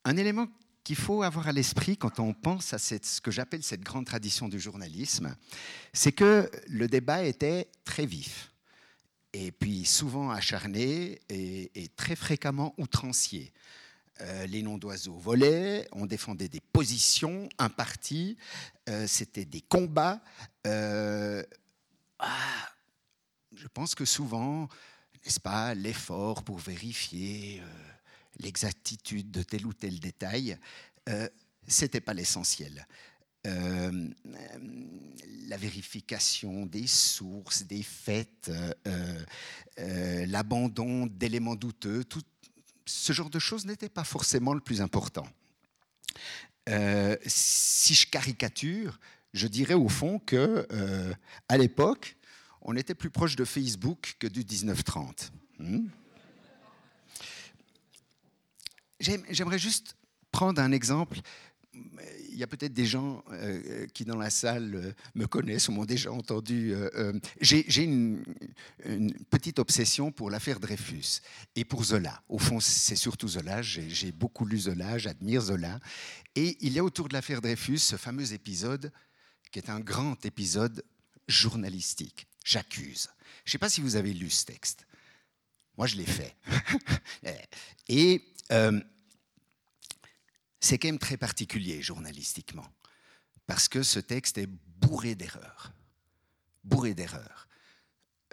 Un 0.04 0.18
élément 0.18 0.48
qu'il 0.84 0.96
faut 0.96 1.24
avoir 1.24 1.48
à 1.48 1.52
l'esprit 1.52 1.98
quand 1.98 2.20
on 2.20 2.34
pense 2.34 2.74
à 2.74 2.80
ce 2.80 3.22
que 3.22 3.32
j'appelle 3.32 3.64
cette 3.64 3.82
grande 3.82 4.06
tradition 4.06 4.50
du 4.50 4.60
journalisme, 4.60 5.36
c'est 5.94 6.12
que 6.12 6.50
le 6.68 6.88
débat 6.88 7.24
était 7.24 7.70
très 7.86 8.06
vif, 8.06 8.51
et 9.34 9.52
puis 9.52 9.86
souvent 9.86 10.30
acharné 10.30 11.20
et, 11.30 11.88
très 11.96 12.16
fréquemment 12.16 12.74
outrancier. 12.78 13.52
Euh, 14.22 14.46
les 14.46 14.62
noms 14.62 14.78
d'oiseaux 14.78 15.18
volaient, 15.18 15.88
on 15.94 16.06
défendait 16.06 16.50
des 16.50 16.60
positions, 16.60 17.50
un 17.58 17.70
parti, 17.70 18.38
euh, 18.90 19.08
c'était 19.08 19.46
des 19.46 19.62
combats. 19.62 20.22
Euh, 20.68 21.44
ah, 22.20 22.70
je 23.56 23.68
pense 23.68 23.96
que 23.96 24.06
souvent, 24.06 24.68
n'est-ce 25.24 25.40
pas, 25.40 25.74
l'effort 25.74 26.44
pour 26.44 26.58
vérifier 26.58 27.64
l'exactitude 28.40 29.32
de 29.32 29.44
tel 29.44 29.66
ou 29.66 29.74
tel 29.74 30.00
détail, 30.00 30.58
ce 31.08 31.82
n'était 31.82 32.02
pas 32.02 32.14
l'essentiel. 32.14 32.88
Euh, 33.48 34.10
la 35.48 35.58
vérification 35.58 36.66
des 36.66 36.88
sources, 36.88 37.64
des 37.64 37.84
faits, 37.84 38.52
euh, 38.88 40.26
l'abandon 40.28 41.08
d'éléments 41.08 41.56
douteux, 41.56 42.04
tout 42.04 42.22
ce 42.86 43.12
genre 43.14 43.30
de 43.30 43.40
choses 43.40 43.66
n'était 43.66 43.90
pas 43.90 44.04
forcément 44.04 44.54
le 44.54 44.62
plus 44.62 44.82
important. 44.82 45.28
si 47.26 47.96
je 47.96 48.08
caricature, 48.08 49.00
je 49.34 49.48
dirais 49.48 49.74
au 49.74 49.90
fond 49.90 50.20
que 50.20 50.68
à 51.50 51.58
l'époque, 51.58 52.16
on 52.62 52.76
était 52.76 52.96
plus 52.96 53.10
proche 53.10 53.36
de 53.36 53.44
Facebook 53.44 54.16
que 54.20 54.28
du 54.28 54.40
1930. 54.40 55.32
J'aimerais 59.00 59.60
juste 59.60 59.98
prendre 60.32 60.62
un 60.62 60.72
exemple 60.72 61.20
il 61.74 62.38
y 62.38 62.44
a 62.44 62.48
peut-être 62.48 62.74
des 62.74 62.86
gens 62.86 63.24
euh, 63.32 63.86
qui 63.94 64.04
dans 64.04 64.18
la 64.18 64.30
salle 64.30 64.76
euh, 64.76 64.92
me 65.16 65.26
connaissent 65.26 65.70
ou 65.70 65.72
m'ont 65.72 65.86
déjà 65.86 66.12
entendu. 66.12 66.74
Euh, 66.74 67.14
j'ai 67.40 67.84
une, 67.84 68.24
petite 69.30 69.60
obsession 69.60 70.12
pour 70.12 70.30
l'affaire 70.30 70.60
Dreyfus 70.60 71.22
et 71.56 71.64
pour 71.64 71.84
Zola. 71.84 72.22
Au 72.28 72.40
fond, 72.40 72.60
c'est 72.60 72.96
surtout 72.96 73.28
Zola. 73.28 73.62
J'ai 73.62 74.12
beaucoup 74.12 74.46
lu 74.46 74.60
Zola, 74.60 74.98
j'admire 74.98 75.42
Zola. 75.42 75.80
Et 76.36 76.58
il 76.62 76.74
y 76.74 76.80
a 76.80 76.84
autour 76.84 77.08
de 77.08 77.14
l'affaire 77.14 77.42
Dreyfus 77.42 77.80
ce 77.80 77.96
fameux 77.96 78.34
épisode 78.34 78.92
qui 79.52 79.60
est 79.60 79.70
un 79.70 79.80
grand 79.80 80.26
épisode 80.26 80.84
journalistique. 81.28 82.28
J'accuse. 82.44 83.10
Je 83.46 83.50
ne 83.50 83.52
sais 83.54 83.58
pas 83.58 83.70
si 83.70 83.82
vous 83.82 83.96
avez 83.96 84.14
lu 84.14 84.30
ce 84.30 84.46
texte. 84.46 84.86
Moi, 85.78 85.88
je 85.88 85.96
l'ai 85.96 86.06
fait. 86.06 86.36
et 87.88 88.22
c'est 90.62 90.78
quand 90.78 90.88
même 90.88 91.00
très 91.00 91.18
particulier 91.18 91.82
journalistiquement, 91.82 92.68
parce 93.48 93.68
que 93.68 93.84
ce 93.84 94.00
texte 94.00 94.38
est 94.38 94.48
bourré 94.78 95.16
d'erreurs. 95.16 95.74
Bourré 96.64 96.94
d'erreurs. 96.94 97.48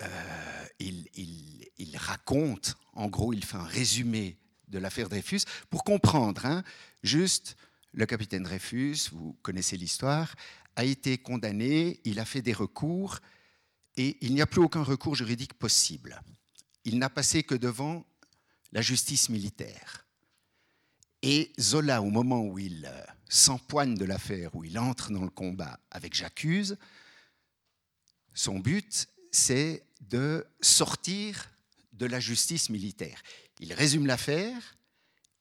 Euh, 0.02 0.66
il, 0.78 1.97
raconte, 1.97 2.76
en 2.92 3.08
gros, 3.08 3.32
il 3.32 3.44
fait 3.44 3.56
un 3.56 3.64
résumé 3.64 4.37
de 4.68 4.78
l'affaire 4.78 5.08
Dreyfus 5.08 5.40
pour 5.70 5.82
comprendre. 5.82 6.47
Hein, 6.47 6.62
juste, 7.02 7.56
le 7.92 8.06
capitaine 8.06 8.44
Dreyfus, 8.44 9.08
vous 9.12 9.32
connaissez 9.42 9.76
l'histoire, 9.76 10.35
a 10.76 10.85
été 10.85 11.18
condamné, 11.18 12.00
il 12.04 12.20
a 12.20 12.25
fait 12.25 12.42
des 12.42 12.52
recours 12.52 13.18
et 13.97 14.16
il 14.20 14.35
n'y 14.35 14.42
a 14.42 14.47
plus 14.47 14.61
aucun 14.61 14.82
recours 14.82 15.16
juridique 15.16 15.54
possible. 15.54 16.23
Il 16.85 16.99
n'a 16.99 17.11
passé 17.11 17.42
que 17.42 17.56
devant 17.56 18.06
la 18.70 18.82
justice 18.82 19.28
militaire. 19.30 20.07
Et 21.22 21.52
Zola, 21.58 22.02
au 22.02 22.10
moment 22.10 22.42
où 22.42 22.58
il 22.58 22.87
euh, 22.87 23.02
s'empoigne 23.28 23.96
de 23.96 24.04
l'affaire, 24.04 24.54
où 24.54 24.64
il 24.64 24.78
entre 24.78 25.10
dans 25.10 25.25
le 25.25 25.30
combat 25.30 25.80
avec 25.90 26.14
J'accuse, 26.14 26.76
son 28.34 28.60
but, 28.60 29.08
c'est 29.32 29.84
de 30.00 30.46
sortir 30.60 31.50
de 31.92 32.06
la 32.06 32.20
justice 32.20 32.70
militaire. 32.70 33.20
Il 33.58 33.72
résume 33.72 34.06
l'affaire, 34.06 34.76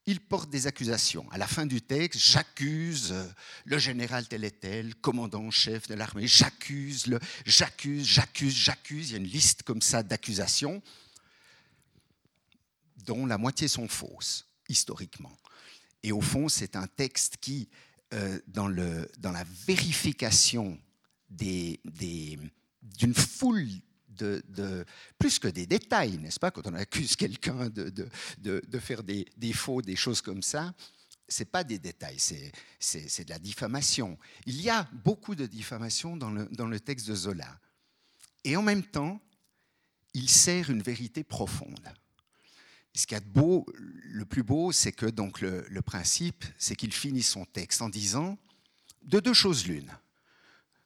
il 0.06 0.20
porte 0.20 0.50
des 0.50 0.66
accusations. 0.66 1.30
À 1.30 1.38
la 1.38 1.46
fin 1.46 1.66
du 1.66 1.80
texte, 1.80 2.18
j'accuse 2.18 3.12
euh, 3.12 3.24
le 3.64 3.78
général 3.78 4.26
tel 4.26 4.42
et 4.42 4.50
tel, 4.50 4.94
commandant 4.96 5.44
en 5.44 5.50
chef 5.50 5.86
de 5.86 5.94
l'armée, 5.94 6.26
j'accuse, 6.26 7.06
le, 7.06 7.20
j'accuse, 7.46 8.06
j'accuse, 8.06 8.54
j'accuse. 8.54 9.10
Il 9.10 9.12
y 9.12 9.14
a 9.14 9.18
une 9.18 9.24
liste 9.24 9.62
comme 9.62 9.82
ça 9.82 10.02
d'accusations, 10.02 10.82
dont 13.04 13.26
la 13.26 13.38
moitié 13.38 13.68
sont 13.68 13.86
fausses, 13.86 14.46
historiquement. 14.68 15.36
Et 16.02 16.12
au 16.12 16.20
fond, 16.20 16.48
c'est 16.48 16.76
un 16.76 16.86
texte 16.86 17.38
qui, 17.40 17.68
euh, 18.14 18.38
dans, 18.46 18.68
le, 18.68 19.10
dans, 19.18 19.32
la 19.32 19.44
vérification 19.66 20.78
d'une 21.28 21.78
des, 21.84 22.38
foule 23.14 23.68
de, 24.08 24.42
de, 24.48 24.84
plus 25.18 25.38
que 25.38 25.48
des 25.48 25.66
détails, 25.66 26.18
n'est-ce 26.18 26.40
pas 26.40 26.50
Quand 26.50 26.66
on 26.66 26.74
accuse 26.74 27.16
quelqu'un 27.16 27.68
de, 27.68 27.92
de, 28.38 28.78
faire 28.78 29.02
des, 29.02 29.26
des, 29.36 29.52
faux, 29.52 29.82
des 29.82 29.96
choses 29.96 30.20
comme 30.20 30.42
ça, 30.42 30.74
ce 31.28 31.42
n'est 31.42 31.46
pas 31.50 31.64
des 31.64 31.78
détails, 31.78 32.18
c'est 32.18 33.24
de 33.24 33.30
la 33.30 33.38
diffamation. 33.38 34.18
Il 34.46 34.60
y 34.60 34.70
a 34.70 34.88
beaucoup 35.04 35.34
de 35.34 35.46
diffamation 35.46 36.16
dans 36.16 36.30
le, 36.30 36.46
dans 36.52 36.66
le 36.66 36.80
texte 36.80 37.06
de 37.08 37.14
Zola. 37.14 37.60
Et 38.44 38.56
en 38.56 38.62
même 38.62 38.84
temps, 38.84 39.20
il 40.14 40.30
sert 40.30 40.70
une 40.70 40.82
vérité 40.82 41.24
profonde 41.24 41.88
ce 42.94 43.06
qu'il 43.06 43.14
y 43.14 43.18
a 43.18 43.20
de 43.20 43.28
beau, 43.28 43.66
le 43.76 44.24
plus 44.24 44.42
beau, 44.42 44.72
c'est 44.72 44.92
que 44.92 45.06
donc 45.06 45.40
le, 45.40 45.82
principe, 45.82 46.44
c'est 46.58 46.74
qu'il 46.74 46.92
finit 46.92 47.22
son 47.22 47.44
texte 47.44 47.82
en 47.82 47.88
disant 47.88 48.38
de 49.02 49.20
deux 49.20 49.34
choses 49.34 49.66
l'une. 49.66 49.90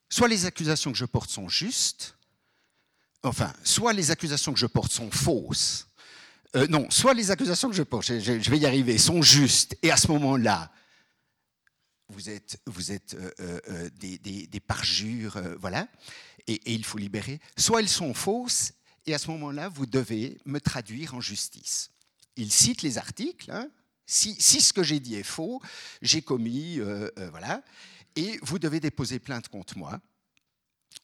Soit 0.08 0.28
les 0.28 0.44
accusations 0.44 0.92
que 0.92 0.98
je 0.98 1.06
porte 1.06 1.30
sont 1.30 1.48
justes, 1.48 2.16
enfin, 3.22 3.52
soit 3.64 3.92
les 3.92 4.10
accusations 4.10 4.52
que 4.52 4.58
je 4.58 4.66
porte 4.66 4.92
sont 4.92 5.10
fausses. 5.10 5.88
Euh, 6.54 6.66
non, 6.66 6.90
soit 6.90 7.14
les 7.14 7.30
accusations 7.30 7.70
que 7.70 7.76
je 7.76 7.82
porte, 7.82 8.06
je, 8.06 8.50
vais 8.50 8.58
y 8.58 8.66
arriver, 8.66 8.98
sont 8.98 9.22
justes, 9.22 9.76
et 9.82 9.90
à 9.90 9.96
ce 9.96 10.08
moment-là, 10.08 10.70
vous 12.10 12.28
êtes, 12.28 12.58
euh, 13.40 13.58
euh, 13.68 13.88
des, 13.98 14.60
parjures, 14.60 15.40
voilà, 15.58 15.88
et 16.46 16.74
il 16.74 16.84
faut 16.84 16.98
libérer. 16.98 17.40
Soit 17.56 17.80
elles 17.80 17.88
sont 17.88 18.12
fausses, 18.12 18.74
et 19.06 19.14
à 19.14 19.18
ce 19.18 19.30
moment-là, 19.30 19.70
vous 19.70 19.86
devez 19.86 20.36
me 20.44 20.60
traduire 20.60 21.14
en 21.14 21.22
justice 21.22 21.91
il 22.36 22.52
cite 22.52 22.82
les 22.82 22.98
articles. 22.98 23.50
Hein. 23.50 23.68
Si, 24.06 24.34
ce 24.40 24.72
que 24.72 24.82
j'ai 24.82 25.00
dit 25.00 25.14
est 25.14 25.22
faux, 25.22 25.62
j'ai 26.02 26.22
commis, 26.22 26.78
euh, 26.78 27.08
euh, 27.18 27.30
voilà, 27.30 27.62
et 28.16 28.38
vous 28.42 28.58
devez 28.58 28.80
déposer 28.80 29.18
plainte 29.18 29.48
contre 29.48 29.78
moi. 29.78 30.00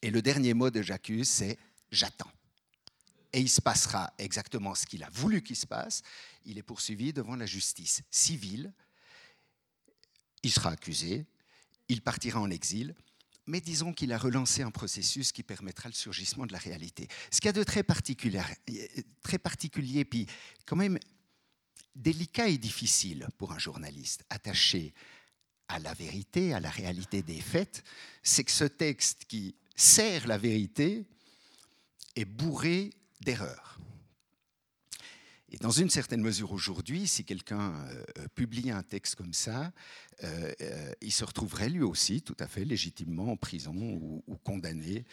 Et 0.02 0.10
le 0.10 0.20
dernier 0.20 0.54
mot 0.54 0.70
de 0.70 0.82
j'accuse, 0.82 1.28
c'est 1.28 1.58
j'attends. 1.90 2.30
Et 3.32 3.40
il 3.40 3.48
se 3.48 3.60
passera 3.60 4.12
exactement 4.18 4.74
ce 4.74 4.86
qu'il 4.86 5.02
a 5.04 5.10
voulu 5.10 5.42
qu'il 5.42 5.56
se 5.56 5.66
passe. 5.66 6.02
Il 6.44 6.58
est 6.58 6.62
poursuivi 6.62 7.12
devant 7.12 7.36
la 7.36 7.46
justice 7.46 8.02
civile. 8.10 8.72
Il 10.42 10.50
sera 10.50 10.70
accusé. 10.70 11.26
Il 11.88 12.02
partira 12.02 12.40
en 12.40 12.50
exil. 12.50 12.94
Mais 13.46 13.60
disons 13.60 13.92
qu'il 13.94 14.12
a 14.12 14.18
relancé 14.18 14.62
un 14.62 14.70
processus 14.70 15.32
qui 15.32 15.42
permettra 15.42 15.88
le 15.88 15.94
surgissement 15.94 16.46
de 16.46 16.52
la 16.52 16.58
réalité. 16.58 17.08
Ce 17.30 17.40
qui 17.40 17.48
a 17.48 17.52
de 17.52 17.62
très 17.62 17.82
très 19.22 19.38
particulier 19.38 20.04
puis 20.04 20.26
quand 20.66 20.76
même 20.76 20.98
délicat 21.94 22.48
et 22.48 22.58
difficile 22.58 23.28
pour 23.38 23.52
un 23.52 23.58
journaliste 23.58 24.24
attaché 24.30 24.94
à 25.68 25.78
la 25.78 25.92
vérité, 25.94 26.54
à 26.54 26.60
la 26.60 26.70
réalité 26.70 27.22
des 27.22 27.40
faits, 27.40 27.84
c'est 28.22 28.44
que 28.44 28.50
ce 28.50 28.64
texte 28.64 29.24
qui 29.26 29.54
sert 29.76 30.26
la 30.26 30.38
vérité 30.38 31.06
est 32.16 32.24
bourré 32.24 32.90
d'erreurs. 33.20 33.78
Et 35.50 35.56
dans 35.56 35.70
une 35.70 35.88
certaine 35.88 36.20
mesure 36.20 36.52
aujourd'hui, 36.52 37.06
si 37.06 37.24
quelqu'un 37.24 37.72
euh, 37.72 38.28
publie 38.34 38.70
un 38.70 38.82
texte 38.82 39.14
comme 39.14 39.32
ça, 39.32 39.72
euh, 40.22 40.52
euh, 40.60 40.92
il 41.00 41.12
se 41.12 41.24
retrouverait 41.24 41.70
lui 41.70 41.82
aussi 41.82 42.20
tout 42.20 42.36
à 42.38 42.46
fait 42.46 42.66
légitimement 42.66 43.32
en 43.32 43.36
prison 43.36 43.74
ou, 43.74 44.22
condamné 44.44 45.04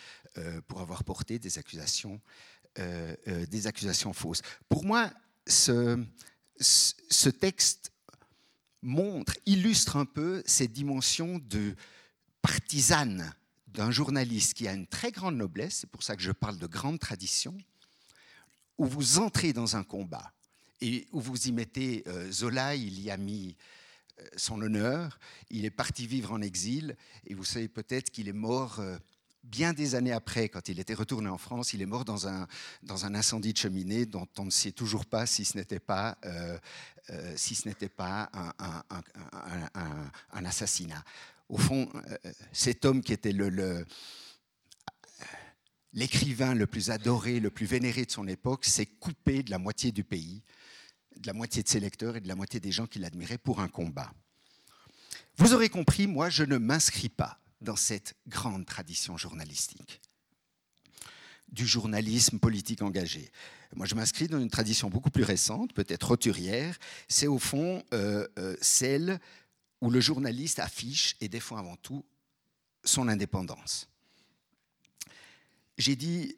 pour 0.67 0.81
avoir 0.81 1.03
porté 1.03 1.39
des 1.39 1.57
accusations, 1.57 2.21
des 2.77 3.67
accusations 3.67 4.13
fausses. 4.13 4.41
Pour 4.69 4.85
moi, 4.85 5.11
ce, 5.47 5.99
ce 6.59 7.29
texte 7.29 7.91
montre, 8.81 9.37
illustre 9.45 9.97
un 9.97 10.05
peu 10.05 10.43
cette 10.45 10.71
dimension 10.71 11.39
de 11.39 11.75
partisane 12.41 13.33
d'un 13.67 13.91
journaliste 13.91 14.53
qui 14.53 14.67
a 14.67 14.73
une 14.73 14.87
très 14.87 15.11
grande 15.11 15.35
noblesse, 15.35 15.79
c'est 15.81 15.89
pour 15.89 16.03
ça 16.03 16.15
que 16.15 16.21
je 16.21 16.31
parle 16.31 16.57
de 16.57 16.67
grande 16.67 16.99
tradition, 16.99 17.57
où 18.77 18.85
vous 18.85 19.19
entrez 19.19 19.53
dans 19.53 19.75
un 19.75 19.83
combat 19.83 20.31
et 20.81 21.07
où 21.11 21.19
vous 21.19 21.47
y 21.47 21.51
mettez 21.51 22.03
euh, 22.07 22.31
Zola, 22.31 22.75
il 22.75 22.99
y 22.99 23.09
a 23.09 23.17
mis 23.17 23.55
euh, 24.19 24.27
son 24.37 24.61
honneur, 24.61 25.19
il 25.49 25.65
est 25.65 25.71
parti 25.71 26.07
vivre 26.07 26.31
en 26.31 26.41
exil, 26.41 26.95
et 27.25 27.33
vous 27.33 27.43
savez 27.43 27.67
peut-être 27.67 28.11
qu'il 28.11 28.27
est 28.27 28.33
mort 28.33 28.79
euh, 28.79 28.97
bien 29.45 29.73
des 29.73 29.95
années 29.95 30.11
après, 30.11 30.49
quand 30.49 30.69
il 30.69 30.79
était 30.79 30.93
retourné 30.93 31.29
en 31.29 31.37
France, 31.37 31.73
il 31.73 31.81
est 31.81 31.85
mort 31.85 32.05
dans 32.05 32.27
un, 32.27 32.47
dans 32.83 33.05
un 33.05 33.15
incendie 33.15 33.53
de 33.53 33.57
cheminée 33.57 34.05
dont 34.05 34.27
on 34.37 34.45
ne 34.45 34.49
sait 34.49 34.71
toujours 34.71 35.05
pas 35.05 35.25
si 35.25 35.45
ce 35.45 35.57
n'était 35.57 35.79
pas, 35.79 36.17
euh, 36.25 36.57
euh, 37.11 37.33
si 37.35 37.55
ce 37.55 37.69
un, 40.33 40.45
assassinat. 40.45 41.03
Au 41.49 41.57
fond, 41.57 41.89
euh, 41.95 42.31
cet 42.51 42.85
homme 42.85 43.01
qui 43.01 43.13
était 43.13 43.31
le, 43.31 43.85
l'écrivain 45.93 46.55
le 46.55 46.67
plus 46.67 46.89
adoré, 46.89 47.39
le 47.39 47.51
plus 47.51 47.65
vénéré 47.65 48.05
de 48.05 48.11
son 48.11 48.27
époque, 48.27 48.65
s'est 48.65 48.85
coupé 48.85 49.43
de 49.43 49.51
la 49.51 49.59
moitié 49.59 49.91
du 49.91 50.03
pays, 50.03 50.41
de 51.17 51.27
la 51.27 51.33
moitié 51.33 51.63
de 51.63 51.69
ses 51.69 51.79
lecteurs 51.79 52.15
et 52.17 52.21
de 52.21 52.27
la 52.27 52.35
moitié 52.35 52.59
des 52.59 52.71
gens 52.71 52.87
qui 52.87 52.99
l'admiraient 52.99 53.37
pour 53.37 53.59
un 53.59 53.67
combat. 53.67 54.11
Vous 55.37 55.53
aurez 55.53 55.69
compris, 55.69 56.07
moi, 56.07 56.29
je 56.29 56.43
ne 56.43 56.57
m'inscris 56.57 57.09
pas 57.09 57.39
dans 57.61 57.75
cette 57.75 58.15
grande 58.27 58.65
tradition 58.65 59.17
journalistique 59.17 60.01
du 61.49 61.65
journalisme 61.65 62.39
politique 62.39 62.81
engagé. 62.81 63.31
Moi, 63.75 63.85
je 63.85 63.95
m'inscris 63.95 64.27
dans 64.27 64.39
une 64.39 64.49
tradition 64.49 64.89
beaucoup 64.89 65.09
plus 65.09 65.23
récente, 65.23 65.73
peut-être 65.73 66.09
roturière. 66.09 66.77
C'est 67.07 67.27
au 67.27 67.39
fond 67.39 67.83
euh, 67.93 68.27
euh, 68.39 68.55
celle 68.61 69.19
où 69.81 69.89
le 69.89 69.99
journaliste 69.99 70.59
affiche 70.59 71.15
et 71.21 71.27
défend 71.27 71.57
avant 71.57 71.75
tout 71.77 72.03
son 72.83 73.07
indépendance. 73.07 73.87
J'ai 75.77 75.95
dit, 75.95 76.37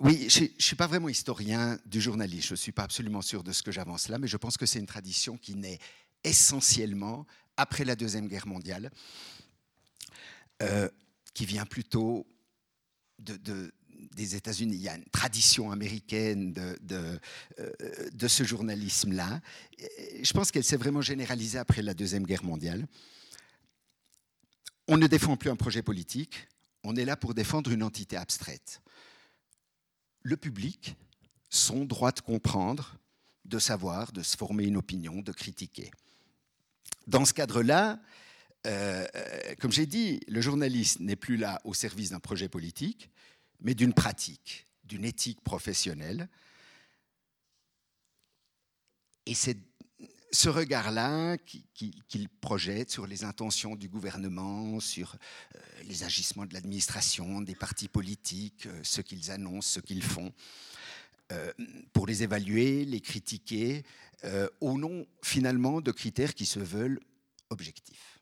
oui, 0.00 0.26
je 0.28 0.44
ne 0.44 0.48
suis 0.58 0.76
pas 0.76 0.86
vraiment 0.86 1.08
historien 1.08 1.78
du 1.86 2.00
journalisme, 2.00 2.48
je 2.48 2.52
ne 2.54 2.56
suis 2.56 2.72
pas 2.72 2.82
absolument 2.82 3.22
sûr 3.22 3.44
de 3.44 3.52
ce 3.52 3.62
que 3.62 3.70
j'avance 3.70 4.08
là, 4.08 4.18
mais 4.18 4.26
je 4.26 4.36
pense 4.36 4.56
que 4.56 4.66
c'est 4.66 4.80
une 4.80 4.86
tradition 4.86 5.36
qui 5.36 5.54
naît 5.54 5.78
essentiellement 6.24 7.26
après 7.56 7.84
la 7.84 7.96
Deuxième 7.96 8.28
Guerre 8.28 8.46
mondiale, 8.46 8.90
euh, 10.62 10.88
qui 11.34 11.46
vient 11.46 11.66
plutôt 11.66 12.26
de, 13.18 13.72
des 14.14 14.34
États-Unis. 14.36 14.74
Il 14.74 14.82
y 14.82 14.88
a 14.88 14.96
une 14.96 15.04
tradition 15.04 15.70
américaine 15.70 16.52
de, 16.52 17.20
de 18.12 18.28
ce 18.28 18.42
journalisme-là. 18.44 19.40
Je 20.22 20.32
pense 20.32 20.50
qu'elle 20.50 20.64
s'est 20.64 20.76
vraiment 20.76 21.00
généralisée 21.00 21.58
après 21.58 21.82
la 21.82 21.94
Deuxième 21.94 22.24
Guerre 22.24 22.44
mondiale. 22.44 22.86
On 24.88 24.96
ne 24.96 25.06
défend 25.06 25.36
plus 25.36 25.50
un 25.50 25.56
projet 25.56 25.82
politique, 25.82 26.48
on 26.84 26.96
est 26.96 27.04
là 27.04 27.16
pour 27.16 27.34
défendre 27.34 27.70
une 27.70 27.82
entité 27.82 28.16
abstraite. 28.16 28.82
Le 30.22 30.36
public, 30.36 30.96
son 31.48 31.84
droit 31.84 32.12
de 32.12 32.20
comprendre, 32.20 32.98
de 33.44 33.58
savoir, 33.58 34.12
de 34.12 34.22
se 34.22 34.36
former 34.36 34.64
une 34.64 34.76
opinion, 34.76 35.20
de 35.20 35.32
critiquer. 35.32 35.90
Dans 37.06 37.24
ce 37.24 37.34
cadre-là, 37.34 38.00
euh, 38.66 39.06
comme 39.58 39.72
j'ai 39.72 39.86
dit, 39.86 40.20
le 40.28 40.40
journaliste 40.40 41.00
n'est 41.00 41.16
plus 41.16 41.36
là 41.36 41.60
au 41.64 41.74
service 41.74 42.10
d'un 42.10 42.20
projet 42.20 42.48
politique, 42.48 43.10
mais 43.60 43.74
d'une 43.74 43.92
pratique, 43.92 44.66
d'une 44.84 45.04
éthique 45.04 45.40
professionnelle. 45.42 46.28
Et 49.26 49.34
c'est 49.34 49.56
ce 50.30 50.48
regard-là 50.48 51.36
qu'il 51.38 52.28
projette 52.40 52.90
sur 52.90 53.06
les 53.06 53.24
intentions 53.24 53.76
du 53.76 53.88
gouvernement, 53.88 54.80
sur 54.80 55.16
euh, 55.54 55.58
les 55.84 56.04
agissements 56.04 56.46
de 56.46 56.54
l'administration, 56.54 57.40
des 57.40 57.54
partis 57.54 57.88
politiques, 57.88 58.66
euh, 58.66 58.80
ce 58.82 59.00
qu'ils 59.00 59.30
annoncent, 59.30 59.74
ce 59.74 59.80
qu'ils 59.80 60.02
font, 60.02 60.32
pour 61.94 62.06
les 62.06 62.22
évaluer, 62.22 62.84
les 62.84 63.00
critiquer, 63.00 63.84
au 64.60 64.78
nom 64.78 65.06
finalement 65.22 65.80
de 65.80 65.90
critères 65.90 66.34
qui 66.34 66.46
se 66.46 66.60
veulent 66.60 67.00
objectifs. 67.50 68.20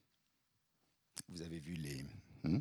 Vous 1.29 1.43
avez 1.43 1.59
vu 1.59 1.75
les... 1.75 2.05
Hmm? 2.43 2.61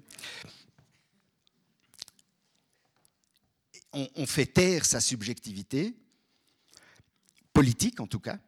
on 3.92 4.26
fait 4.28 4.46
taire 4.46 4.86
sa 4.86 5.00
subjectivité, 5.00 5.96
politique 7.54 8.00
en 8.00 8.08
tout 8.08 8.20
cas, 8.20 8.40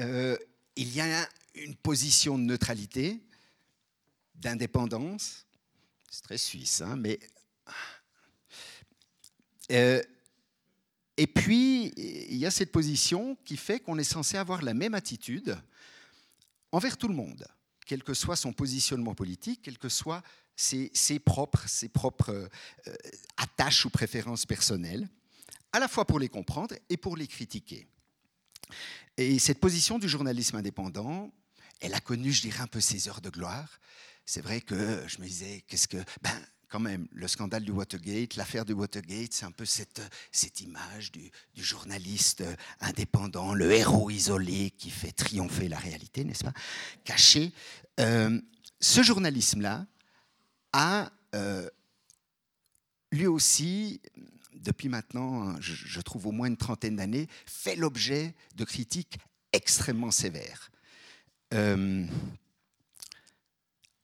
euh, 0.00 0.36
il 0.76 0.92
y 0.94 1.00
a 1.00 1.28
une 1.54 1.76
position 1.76 2.38
de 2.38 2.44
neutralité, 2.44 3.20
d'indépendance. 4.34 5.46
C'est 6.10 6.22
très 6.22 6.38
suisse, 6.38 6.80
hein, 6.80 6.96
mais. 6.96 7.18
Euh, 9.70 10.02
et 11.22 11.28
puis, 11.28 11.92
il 11.96 12.36
y 12.36 12.46
a 12.46 12.50
cette 12.50 12.72
position 12.72 13.36
qui 13.44 13.56
fait 13.56 13.78
qu'on 13.78 13.96
est 13.96 14.02
censé 14.02 14.36
avoir 14.36 14.60
la 14.60 14.74
même 14.74 14.92
attitude 14.92 15.56
envers 16.72 16.96
tout 16.98 17.06
le 17.06 17.14
monde, 17.14 17.46
quel 17.86 18.02
que 18.02 18.12
soit 18.12 18.34
son 18.34 18.52
positionnement 18.52 19.14
politique, 19.14 19.62
quelles 19.62 19.78
que 19.78 19.86
propres, 21.20 21.68
ses 21.68 21.88
propres 21.88 22.48
euh, 22.88 22.96
attaches 23.36 23.84
ou 23.84 23.90
préférences 23.90 24.46
personnelles, 24.46 25.08
à 25.70 25.78
la 25.78 25.86
fois 25.86 26.08
pour 26.08 26.18
les 26.18 26.28
comprendre 26.28 26.74
et 26.88 26.96
pour 26.96 27.16
les 27.16 27.28
critiquer. 27.28 27.86
Et 29.16 29.38
cette 29.38 29.60
position 29.60 30.00
du 30.00 30.08
journalisme 30.08 30.56
indépendant, 30.56 31.32
elle 31.78 31.94
a 31.94 32.00
connu, 32.00 32.32
je 32.32 32.40
dirais, 32.40 32.62
un 32.62 32.66
peu 32.66 32.80
ses 32.80 33.08
heures 33.08 33.20
de 33.20 33.30
gloire. 33.30 33.78
C'est 34.26 34.42
vrai 34.42 34.60
que 34.60 35.04
je 35.06 35.20
me 35.20 35.26
disais, 35.26 35.62
qu'est-ce 35.68 35.86
que... 35.86 36.02
Ben, 36.20 36.44
quand 36.72 36.80
même, 36.80 37.06
le 37.12 37.28
scandale 37.28 37.66
du 37.66 37.70
Watergate, 37.70 38.36
l'affaire 38.36 38.64
du 38.64 38.72
Watergate, 38.72 39.34
c'est 39.34 39.44
un 39.44 39.50
peu 39.50 39.66
cette, 39.66 40.00
cette 40.30 40.62
image 40.62 41.12
du, 41.12 41.30
journaliste 41.54 42.42
indépendant, 42.80 43.52
le 43.52 43.70
héros 43.72 44.08
isolé 44.08 44.70
qui 44.70 44.88
fait 44.88 45.12
triompher 45.12 45.68
la 45.68 45.78
réalité, 45.78 46.24
n'est-ce 46.24 46.44
pas 46.44 46.54
Caché. 47.04 47.52
Euh, 48.00 48.40
ce 48.80 49.02
journalisme-là 49.02 49.86
a 50.72 51.12
euh, 51.34 51.68
lui 53.12 53.26
aussi 53.26 54.00
depuis 54.54 54.88
maintenant, 54.88 55.60
je, 55.60 56.00
trouve 56.00 56.28
au 56.28 56.32
moins 56.32 56.46
une 56.46 56.56
trentaine 56.56 56.96
d'années, 56.96 57.28
fait 57.44 57.76
l'objet 57.76 58.34
de 58.54 58.64
critiques 58.64 59.18
extrêmement 59.52 60.10
sévères. 60.10 60.70
Euh, 61.52 62.06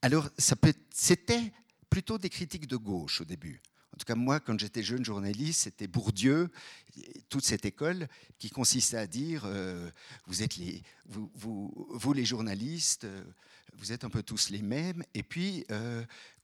alors, 0.03 0.29
c'était 0.37 1.51
plutôt 1.91 2.19
des 2.19 2.31
critiques 2.31 2.67
de 2.67 2.77
gauche 2.77 3.21
au 3.21 3.25
début. 3.25 3.61
En 3.95 3.97
tout 3.97 4.05
cas, 4.05 4.15
moi, 4.15 4.39
quand 4.39 4.59
j'étais 4.59 4.83
jeune 4.83 5.05
journaliste, 5.05 5.63
c'était 5.63 5.87
Bourdieu, 5.87 6.51
toute 7.29 7.45
cette 7.45 7.65
école 7.65 8.07
qui 8.39 8.51
consistait 8.51 8.99
à 8.99 9.07
dire 9.07 9.43
euh, 9.47 9.91
vous, 10.27 10.43
êtes 10.43 10.57
les, 10.57 10.83
vous, 11.07 11.31
vous, 11.35 12.13
les 12.13 12.25
journalistes, 12.25 13.05
euh, 13.05 13.25
vous 13.75 13.93
êtes 13.93 14.05
un 14.05 14.11
peu 14.11 14.23
tous 14.23 14.51
les 14.51 14.63
mêmes, 14.63 15.03
et 15.15 15.23
puis, 15.23 15.65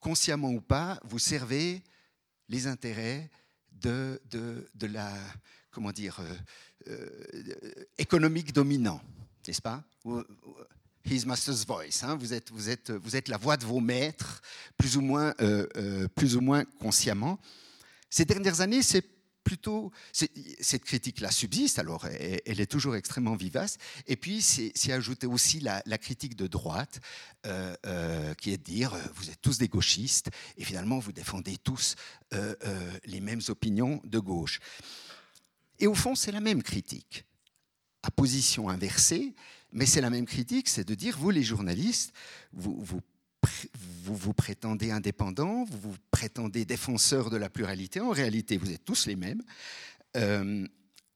consciemment 0.01 0.51
ou 0.51 0.61
pas, 0.61 1.01
vous 1.05 1.19
servez 1.19 1.83
les 2.49 2.67
intérêts 2.67 3.31
de, 3.73 4.21
de, 4.31 4.87
la, 4.87 5.13
comment 5.71 5.93
dire, 5.93 6.21
euh, 6.21 6.37
euh, 6.89 7.85
économique 7.99 8.53
dominant, 8.53 9.01
n'est-ce 9.47 9.63
pas? 9.63 9.85
His 11.05 11.27
master's 11.27 11.67
voice. 11.67 12.03
Hein. 12.03 12.17
vous, 12.17 12.33
êtes, 12.33 13.29
la 13.29 13.37
voix 13.37 13.57
de 13.57 13.65
vos 13.65 13.81
maîtres, 13.81 14.41
plus 14.77 14.97
ou 14.97 15.01
moins, 15.01 15.35
euh, 15.41 16.09
plus 16.15 16.37
ou 16.37 16.41
moins 16.41 16.65
consciemment. 16.81 17.39
Ces 18.11 18.25
dernières 18.25 18.61
années, 18.61 18.83
c'est 18.83 19.05
plutôt, 19.45 19.93
cette 20.13 20.85
critique-là 20.85 21.31
subsiste, 21.31 21.79
alors 21.79 22.07
elle, 22.07 22.61
est 22.61 22.71
toujours 22.71 22.97
extrêmement 22.97 23.37
vivace. 23.37 23.77
Et 24.07 24.17
puis, 24.17 24.43
c'est 24.43 24.93
ajouté 24.93 25.27
aussi 25.27 25.61
la, 25.61 25.83
critique 25.99 26.35
de 26.35 26.47
droite, 26.47 27.01
euh, 27.47 27.77
euh, 27.87 28.35
qui 28.35 28.51
est 28.53 28.57
de 28.57 28.63
dire, 28.63 28.95
euh, 28.95 29.01
vous 29.15 29.31
êtes 29.31 29.41
tous 29.41 29.59
des 29.59 29.69
gauchistes, 29.69 30.31
et 30.57 30.65
finalement, 30.65 30.99
vous 30.99 31.13
défendez 31.13 31.57
tous 31.59 31.95
les 33.05 33.21
mêmes 33.21 33.43
opinions 33.49 34.01
de 34.05 34.19
gauche. 34.19 34.59
Et 35.79 35.87
au 35.87 35.95
fond, 35.95 36.17
c'est 36.17 36.33
la 36.33 36.41
même 36.41 36.63
critique, 36.63 37.25
à 38.03 38.11
position 38.11 38.69
inversée, 38.69 39.35
mais 39.75 39.87
c'est 39.87 40.01
la 40.01 40.09
même 40.09 40.25
critique, 40.25 40.69
c'est 40.69 40.87
de 40.87 40.95
dire, 40.95 41.19
vous 41.19 41.31
les 41.31 41.43
journalistes, 41.43 42.15
vous, 42.53 42.81
vous 42.83 43.01
vous 44.15 44.33
prétendez 44.33 44.91
indépendant, 44.91 45.65
vous 45.65 45.79
vous 45.79 45.97
prétendez 46.11 46.65
défenseur 46.65 47.29
de 47.29 47.37
la 47.37 47.51
pluralité. 47.51 48.01
En 48.01 48.11
réalité, 48.11 48.57
vous 48.57 48.71
êtes 48.71 48.85
tous 48.85 49.07
les 49.07 49.17
mêmes. 49.17 49.43
Euh, 50.17 50.67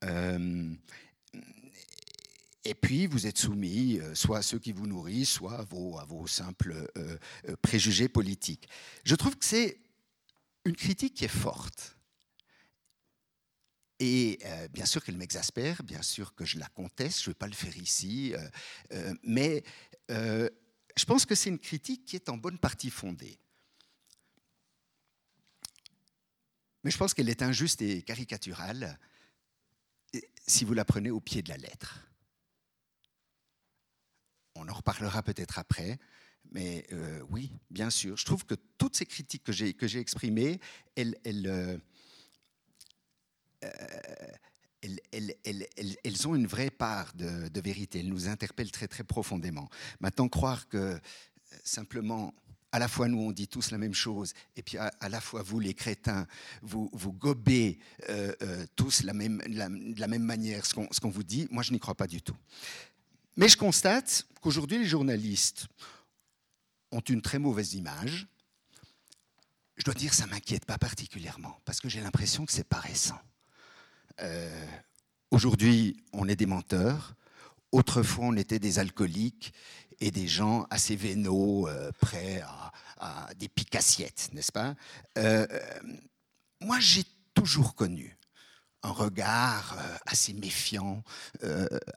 euh, 0.05 0.75
et 2.65 2.75
puis, 2.75 3.07
vous 3.07 3.27
êtes 3.27 3.39
soumis 3.39 4.01
euh, 4.01 4.15
soit 4.15 4.39
à 4.39 4.43
ceux 4.43 4.59
qui 4.59 4.73
vous 4.73 4.87
nourrissent, 4.87 5.31
soit 5.31 5.61
à 5.61 5.63
vos 5.63 6.27
simples 6.27 6.91
préjugés 7.63 8.09
politiques. 8.09 8.69
Je 9.05 9.15
trouve 9.15 9.37
que 9.37 9.45
c'est 9.45 9.79
une 10.65 10.77
critique 10.77 11.15
qui 11.15 11.25
est 11.25 11.29
forte. 11.29 11.98
Et 14.01 14.39
bien 14.73 14.85
sûr 14.87 15.03
qu'elle 15.03 15.17
m'exaspère, 15.17 15.83
bien 15.83 16.03
sûr 16.03 16.35
que 16.35 16.45
je 16.45 16.59
la 16.59 16.69
conteste, 16.69 17.21
je 17.21 17.31
ne 17.31 17.35
vais 17.35 17.39
pas 17.39 17.49
le 17.49 17.55
faire 17.55 17.77
ici, 17.77 18.33
mais 19.25 19.65
je 20.09 21.05
pense 21.05 21.27
que 21.27 21.35
c'est 21.35 21.51
une 21.51 21.59
critique 21.59 22.05
qui 22.05 22.17
est 22.17 22.29
en 22.29 22.37
bonne 22.37 22.59
partie 22.59 22.91
fondée. 22.91 23.39
Mais 26.85 26.93
je 26.93 26.97
pense 26.97 27.13
qu'elle 27.13 27.29
est 27.29 27.43
injuste 27.43 27.83
et 27.83 28.03
caricaturale 28.03 28.99
si 30.47 30.65
vous 30.65 30.75
la 30.75 30.85
prenez 30.85 31.11
au 31.11 31.21
pied 31.21 31.43
de 31.43 31.49
la 31.49 31.57
lettre. 31.57 32.01
On 34.55 34.69
en 34.69 34.73
reparlera 34.73 35.23
peut-être 35.23 35.59
après, 35.59 35.99
mais 36.51 36.87
euh, 36.93 37.21
oui, 37.31 37.53
bien 37.71 37.91
sûr. 37.91 38.17
Je 38.17 38.25
trouve 38.25 38.45
que 38.45 38.55
toutes 38.79 38.97
ces 38.97 39.07
critiques 39.07 39.45
que 39.45 39.53
j'ai 39.53 39.99
exprimées, 39.99 40.61
elles, 40.97 41.81
euh, 43.65 43.69
elles, 44.83 46.29
ont 46.29 46.35
une 46.35 46.47
vraie 46.47 46.71
part 46.71 47.13
de, 47.15 47.61
vérité, 47.61 47.99
elles 47.99 48.09
nous 48.09 48.29
interpellent 48.29 48.71
très 48.71 49.05
profondément. 49.05 49.69
Maintenant, 50.01 50.29
croire 50.29 50.69
que 50.69 50.77
euh, 50.77 50.99
simplement, 51.65 52.33
à 52.71 52.79
la 52.79 52.87
fois 52.87 53.09
nous 53.09 53.19
on 53.19 53.33
dit 53.33 53.49
tous 53.49 53.73
la 53.73 53.79
même 53.79 53.95
chose, 53.95 54.35
et 54.57 54.63
puis 54.63 54.79
à, 54.79 55.09
la 55.09 55.21
fois 55.21 55.43
vous 55.43 55.59
les 55.59 55.75
crétins, 55.75 56.27
vous, 56.63 56.89
gobez 57.13 57.81
euh, 58.09 58.67
tous 58.77 59.03
de 59.03 59.07
la 60.01 60.09
même 60.09 60.23
manière 60.23 60.65
ce 60.65 60.75
qu'on 61.01 61.11
vous 61.11 61.25
dit, 61.25 61.49
moi 61.51 61.63
je 61.63 61.73
n'y 61.73 61.81
crois 61.81 61.97
pas 61.97 62.07
du 62.07 62.23
tout. 62.23 62.37
Mais 63.37 63.49
je 63.49 63.57
constate 63.57 64.27
qu'aujourd'hui 64.41 64.79
les 64.79 64.87
journalistes 64.87 65.67
ont 66.93 67.01
une 67.01 67.23
très 67.23 67.39
mauvaise 67.39 67.75
image. 67.75 68.27
Je 69.77 69.85
dois 69.85 69.95
dire, 69.95 70.13
ça 70.13 70.27
m'inquiète 70.27 70.65
pas 70.65 70.79
particulièrement, 70.79 71.61
parce 71.65 71.81
que 71.81 71.89
j'ai 71.89 72.01
l'impression 72.01 72.45
que 72.47 72.53
c'est 72.53 72.69
pas 72.69 72.81
récent. 72.81 73.19
Euh, 74.21 74.67
aujourd'hui, 75.31 76.03
on 76.13 76.29
est 76.29 76.37
des 76.37 76.47
menteurs. 76.47 77.15
Autrefois, 77.73 78.27
on 78.27 78.37
était 78.37 78.59
des 78.59 78.79
alcooliques 78.79 79.53
et 80.01 80.11
des 80.11 80.27
gens 80.27 80.67
assez 80.71 80.97
vénaux, 80.97 81.69
euh, 81.69 81.91
prêts 82.01 82.43
à, 83.01 83.29
des 83.37 83.49
picassiettes, 83.49 84.31
n'est-ce 84.33 84.51
pas? 84.51 84.75
Euh, 85.19 85.47
Moi, 86.61 86.81
j'ai 86.81 87.05
toujours 87.35 87.75
connu 87.75 88.17
un 88.83 88.91
regard 88.91 89.77
assez 90.07 90.33
méfiant 90.33 91.03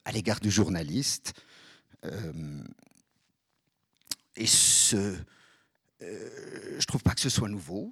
à 0.06 0.12
l'égard 0.12 0.40
du 0.40 0.52
journaliste. 0.52 1.34
et 4.36 4.48
ce, 4.48 5.16
je 6.00 6.76
ne 6.76 6.82
trouve 6.86 7.02
pas 7.02 7.16
que 7.16 7.22
ce 7.22 7.30
soit 7.30 7.50
nouveau. 7.50 7.92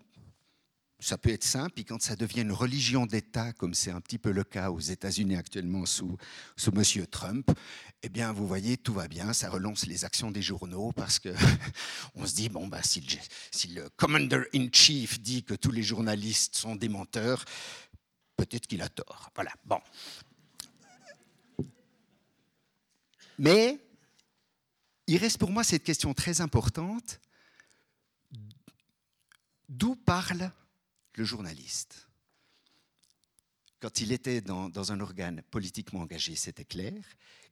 Ça 1.00 1.18
peut 1.18 1.30
être 1.30 1.44
simple, 1.44 1.72
puis 1.76 1.86
quand 1.86 2.02
ça 2.02 2.16
devient 2.16 2.42
une 2.42 2.52
religion 2.52 3.06
d'État, 3.06 3.54
comme 3.54 3.74
c'est 3.74 3.92
un 3.92 4.02
petit 4.02 4.18
peu 4.18 4.32
le 4.32 4.44
cas 4.44 4.70
aux 4.70 4.80
États-Unis 4.80 5.38
actuellement 5.38 5.86
sous, 5.86 6.18
M. 6.68 7.06
Trump, 7.08 7.50
eh 8.04 8.10
bien, 8.10 8.34
vous 8.34 8.46
voyez, 8.46 8.78
tout 8.78 8.94
va 8.94 9.08
bien, 9.08 9.32
ça 9.32 9.50
relance 9.50 9.86
les 9.86 10.04
actions 10.04 10.30
des 10.30 10.42
journaux, 10.42 10.92
parce 10.92 11.20
que 11.20 11.30
on 12.16 12.26
se 12.26 12.36
dit, 12.36 12.50
bon, 12.50 12.68
bah, 12.68 12.84
si, 12.84 13.00
le, 13.02 13.18
si 13.52 13.68
le 13.70 13.90
Commander-in-Chief 13.96 15.22
dit 15.22 15.44
que 15.44 15.54
tous 15.54 15.72
les 15.72 15.84
journalistes 15.84 16.58
sont 16.58 16.76
des 16.76 16.90
menteurs, 16.90 17.46
peut-être 18.36 18.68
qu'il 18.68 18.82
a 18.82 18.90
tort. 18.90 19.32
Voilà, 19.36 19.52
bon. 19.66 19.80
Mais 23.38 23.80
il 25.08 25.18
reste 25.18 25.38
pour 25.38 25.50
moi 25.50 25.64
cette 25.64 25.84
question 25.84 26.14
très 26.14 26.42
importante. 26.42 27.22
D'où 29.70 29.96
parle 29.96 30.52
le 31.20 31.26
journaliste. 31.26 32.08
Quand 33.82 34.00
il 34.00 34.14
était 34.14 34.42
dans, 34.42 34.92
un 34.92 35.00
organe 35.02 35.42
politiquement 35.52 36.00
engagé, 36.02 36.36
c'était 36.36 36.66
clair. 36.66 36.94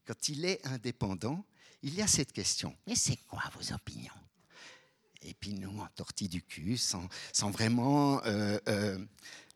Quand 0.05 0.29
il 0.29 0.45
est 0.45 0.65
indépendant, 0.65 1.45
il 1.83 1.93
y 1.93 2.01
a 2.01 2.07
cette 2.07 2.31
question. 2.31 2.75
Mais 2.87 2.95
c'est 2.95 3.17
quoi 3.27 3.43
vos 3.55 3.73
opinions? 3.73 4.13
Et 5.21 5.33
puis 5.33 5.53
nous, 5.53 5.69
on 5.69 5.87
tortille 5.95 6.29
du 6.29 6.43
cul, 6.43 6.77
sans, 6.77 7.09
vraiment, 7.51 8.23
euh, 8.23 8.57
euh, 8.69 9.05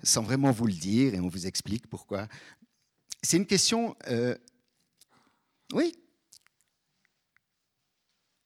sans 0.03 0.23
vraiment 0.23 0.51
vous 0.51 0.67
le 0.67 0.73
dire, 0.73 1.13
et 1.13 1.19
on 1.21 1.29
vous 1.29 1.47
explique 1.47 1.87
pourquoi. 1.87 2.27
C'est 3.23 3.37
une 3.37 3.47
question, 3.47 3.95
euh, 4.07 4.37
oui, 5.73 5.95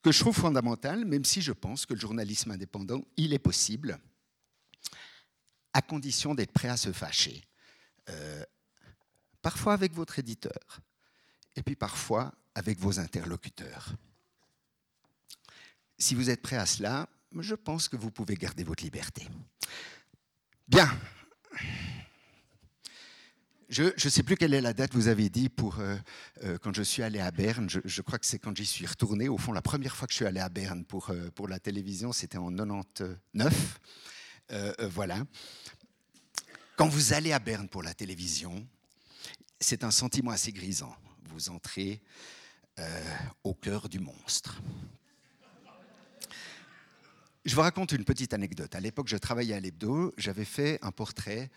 que 0.04 0.12
je 0.12 0.20
trouve 0.20 0.36
fondamentale, 0.36 1.06
même 1.06 1.26
si 1.26 1.42
je 1.42 1.54
pense 1.54 1.88
que 1.88 1.96
le 1.96 2.00
journalisme 2.00 2.52
indépendant, 2.52 3.04
il 3.18 3.34
est 3.34 3.40
possible 3.40 4.00
à 5.76 5.82
condition 5.82 6.34
d'être 6.34 6.54
prêt 6.54 6.70
à 6.70 6.78
se 6.78 6.94
fâcher. 6.94 7.44
Euh, 8.10 8.44
parfois 9.42 9.74
avec 9.74 9.94
votre 9.94 10.18
éditeur, 10.18 10.80
et 11.58 11.64
puis 11.64 11.76
parfois 11.76 12.34
avec 12.56 12.80
vos 12.80 12.98
interlocuteurs. 12.98 13.94
Si 15.98 16.16
vous 16.16 16.30
êtes 16.30 16.42
prêt 16.42 16.56
à 16.56 16.66
cela, 16.66 17.10
je 17.38 17.56
pense 17.56 17.90
que 17.90 17.98
vous 17.98 18.10
pouvez 18.10 18.36
garder 18.36 18.64
votre 18.64 18.86
liberté. 18.86 19.28
Bien. 20.66 20.90
Je 23.68 23.84
ne 23.84 24.10
sais 24.10 24.24
plus 24.24 24.38
quelle 24.38 24.54
est 24.54 24.62
la 24.62 24.74
date, 24.74 24.94
vous 24.94 25.10
avez 25.10 25.30
dit, 25.30 25.50
euh, 25.60 25.98
euh, 26.44 26.58
quand 26.60 26.74
je 26.74 26.84
suis 26.84 27.04
allé 27.04 27.20
à 27.20 27.32
Berne. 27.32 27.70
Je, 27.70 28.02
crois 28.02 28.18
que 28.18 28.26
c'est 28.26 28.40
quand 28.40 28.56
j'y 28.56 28.66
suis 28.66 28.86
retourné. 28.86 29.28
Au 29.28 29.38
fond, 29.38 29.52
la 29.52 29.62
première 29.62 29.98
fois 29.98 30.08
que 30.08 30.14
je 30.14 30.18
suis 30.18 30.26
allé 30.26 30.40
à 30.40 30.48
Berne 30.48 30.86
pour, 30.86 31.12
pour 31.34 31.50
la 31.50 31.60
télévision, 31.60 32.14
c'était 32.14 32.38
en 32.38 32.50
99. 32.50 33.80
Voilà. 34.90 35.26
Quand 36.76 36.88
vous 36.88 37.14
allez 37.14 37.32
à 37.32 37.40
Berne 37.40 37.70
pour 37.70 37.84
la 37.84 37.94
télévision, 37.94 38.68
c'est 39.60 39.84
un 39.84 39.92
sentiment 39.92 40.32
assez 40.32 40.52
grisant. 40.52 40.96
Vous 41.30 41.50
entrez 41.50 42.02
euh, 42.80 43.02
au 43.44 43.54
cœur 43.54 43.88
du 43.88 44.00
monstre. 44.00 44.62
Je 47.46 47.56
vous 47.56 47.62
raconte 47.62 47.94
une 47.94 48.04
petite 48.04 48.34
anecdote. 48.34 48.76
À 48.76 48.80
l'époque, 48.82 49.08
je 49.08 49.16
travaillais 49.16 49.54
à 49.54 49.60
l'hebdo, 49.60 50.14
j'avais 50.18 50.46
fait 50.46 50.80
un 50.82 50.92
portrait 50.92 51.50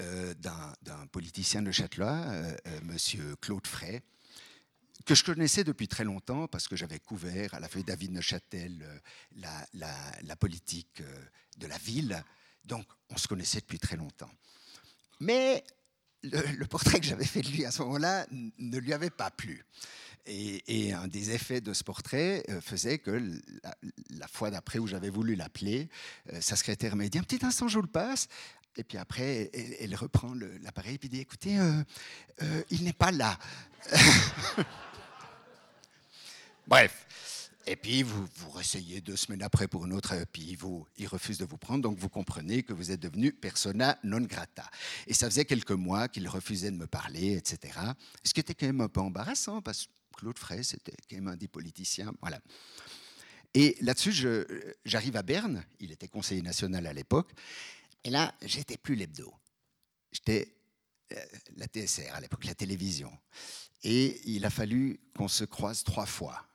euh, 0.00 0.34
d'un 0.34 1.06
politicien 1.10 1.62
de 1.62 1.72
Châtelois, 1.72 2.24
euh, 2.28 2.56
monsieur 2.84 3.34
Claude 3.40 3.66
Frey, 3.66 4.02
que 5.04 5.14
je 5.14 5.24
connaissais 5.24 5.64
depuis 5.64 5.88
très 5.88 6.04
longtemps 6.04 6.48
parce 6.48 6.68
que 6.68 6.76
j'avais 6.76 6.98
couvert 6.98 7.54
à 7.54 7.60
la 7.60 7.68
feuille 7.68 7.84
David 7.84 8.12
Neuchâtel 8.12 8.84
la, 9.36 9.66
la, 10.22 10.36
politique 10.36 11.02
de 11.56 11.66
la 11.66 11.78
ville 11.78 12.22
donc, 12.68 12.86
on 13.08 13.16
se 13.16 13.26
connaissait 13.26 13.60
depuis 13.60 13.78
très 13.78 13.96
longtemps. 13.96 14.30
Mais 15.20 15.64
le, 16.22 16.64
portrait 16.66 17.00
que 17.00 17.06
j'avais 17.06 17.24
fait 17.24 17.40
de 17.40 17.48
lui 17.48 17.64
à 17.64 17.70
ce 17.70 17.82
moment-là 17.82 18.26
ne 18.30 18.78
lui 18.78 18.92
avait 18.92 19.10
pas 19.10 19.30
plu. 19.30 19.64
Et, 20.26 20.92
un 20.92 21.08
des 21.08 21.30
effets 21.30 21.62
de 21.62 21.72
ce 21.72 21.82
portrait 21.82 22.44
euh, 22.50 22.60
faisait 22.60 22.98
que 22.98 23.18
la, 24.10 24.28
fois 24.28 24.50
d'après 24.50 24.78
où 24.78 24.86
j'avais 24.86 25.08
voulu 25.08 25.34
l'appeler, 25.34 25.88
euh, 26.30 26.40
sa 26.42 26.54
secrétaire 26.54 26.96
m'a 26.96 27.08
dit 27.08 27.18
un 27.18 27.22
petit 27.22 27.44
instant, 27.46 27.66
je 27.66 27.76
vous 27.76 27.82
le 27.82 27.88
passe. 27.88 28.28
Et 28.78 28.84
puis 28.84 28.96
après, 28.96 29.50
elle, 29.80 29.94
reprend 29.94 30.32
l'appareil 30.62 30.98
et 31.02 31.08
dit 31.08 31.20
écoutez, 31.20 31.58
euh, 31.58 31.82
il 32.70 32.84
n'est 32.84 32.92
pas 32.92 33.10
là. 33.10 33.38
Bref, 36.66 37.06
et 37.70 37.76
puis, 37.76 38.02
vous, 38.02 38.26
vous 38.36 38.50
réessayez 38.50 39.02
deux 39.02 39.16
semaines 39.16 39.42
après 39.42 39.68
pour 39.68 39.84
une 39.84 39.92
autre, 39.92 40.14
et 40.14 40.24
puis 40.24 40.56
il 40.96 41.06
refuse 41.06 41.36
de 41.36 41.44
vous 41.44 41.58
prendre, 41.58 41.82
donc 41.82 41.98
vous 41.98 42.08
comprenez 42.08 42.62
que 42.62 42.72
vous 42.72 42.90
êtes 42.92 43.00
devenu 43.00 43.30
persona 43.30 43.98
non 44.04 44.22
grata. 44.22 44.64
Et 45.06 45.12
ça 45.12 45.28
faisait 45.28 45.44
quelques 45.44 45.72
mois 45.72 46.08
qu'il 46.08 46.26
refusait 46.28 46.70
de 46.70 46.76
me 46.76 46.86
parler, 46.86 47.36
etc. 47.36 47.78
Ce 48.24 48.32
qui 48.32 48.40
était 48.40 48.54
quand 48.54 48.64
même 48.64 48.80
un 48.80 48.88
peu 48.88 49.00
embarrassant, 49.00 49.60
parce 49.60 49.84
que 49.84 49.90
Claude 50.16 50.38
Frey, 50.38 50.62
c'était 50.62 50.94
quand 51.10 51.16
même 51.16 51.28
un 51.28 51.36
des 51.36 51.46
politiciens. 51.46 52.14
Voilà. 52.22 52.40
Et 53.52 53.76
là-dessus, 53.82 54.14
j'arrive 54.86 55.16
à 55.16 55.22
Berne, 55.22 55.62
il 55.78 55.92
était 55.92 56.08
conseiller 56.08 56.40
national 56.40 56.86
à 56.86 56.94
l'époque, 56.94 57.32
et 58.04 58.10
là, 58.10 58.34
j'étais 58.42 58.76
plus 58.76 58.94
l'hebdo. 58.94 59.32
J'étais 60.12 60.54
euh, 61.12 61.16
la 61.56 61.66
TSR 61.66 62.14
à 62.14 62.20
l'époque, 62.20 62.44
la 62.44 62.54
télévision. 62.54 63.12
Et 63.82 64.20
il 64.24 64.44
a 64.44 64.50
fallu 64.50 65.00
qu'on 65.14 65.28
se 65.28 65.44
croise 65.44 65.84
trois 65.84 66.06
fois 66.06 66.48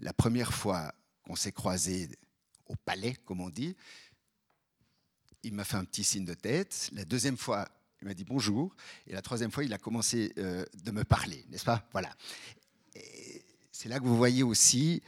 la 0.00 0.12
première 0.12 0.52
fois 0.52 0.94
qu'on 1.22 1.36
s'est 1.36 1.52
croisés 1.52 2.08
au 2.66 2.76
palais, 2.76 3.14
comme 3.24 3.40
on 3.40 3.50
dit, 3.50 3.76
il 5.42 5.54
m'a 5.54 5.64
fait 5.64 5.76
un 5.76 5.84
petit 5.84 6.04
signe 6.04 6.24
de 6.24 6.34
tête. 6.34 6.90
La 6.92 7.04
deuxième 7.04 7.36
fois, 7.36 7.68
il 8.00 8.08
m'a 8.08 8.14
dit 8.14 8.24
bonjour. 8.24 8.74
Et 9.06 9.12
la 9.12 9.22
troisième 9.22 9.50
fois, 9.50 9.64
il 9.64 9.72
a 9.72 9.78
commencé 9.78 10.32
euh, 10.38 10.64
de 10.74 10.90
me 10.90 11.04
parler, 11.04 11.44
n'est-ce 11.48 11.64
pas? 11.64 11.88
Voilà. 11.92 12.14
C'est 13.70 13.88
là 13.88 14.00
que 14.00 14.04
vous 14.04 14.16
voyez 14.16 14.42
aussi, 14.42 15.02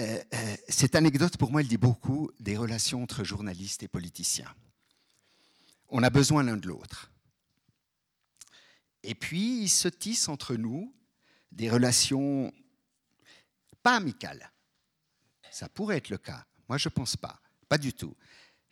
euh, 0.00 0.22
cette 0.68 0.94
anecdote, 0.94 1.36
pour 1.36 1.50
moi, 1.50 1.60
elle 1.60 1.68
dit 1.68 1.76
beaucoup 1.76 2.30
des 2.40 2.56
relations 2.56 3.02
entre 3.02 3.22
journalistes 3.22 3.82
et 3.82 3.88
politiciens. 3.88 4.52
On 5.88 6.02
a 6.02 6.10
besoin 6.10 6.42
l'un 6.42 6.56
de 6.56 6.68
l'autre. 6.68 7.10
Et 9.02 9.14
puis, 9.14 9.62
il 9.62 9.68
se 9.68 9.88
tisse 9.88 10.28
entre 10.28 10.54
nous 10.56 10.94
des 11.52 11.70
relations 11.70 12.52
pas 13.82 13.96
amicale. 13.96 14.52
Ça 15.50 15.68
pourrait 15.68 15.96
être 15.96 16.10
le 16.10 16.18
cas. 16.18 16.46
Moi, 16.68 16.78
je 16.78 16.88
ne 16.88 16.94
pense 16.94 17.16
pas. 17.16 17.40
Pas 17.68 17.78
du 17.78 17.92
tout. 17.92 18.16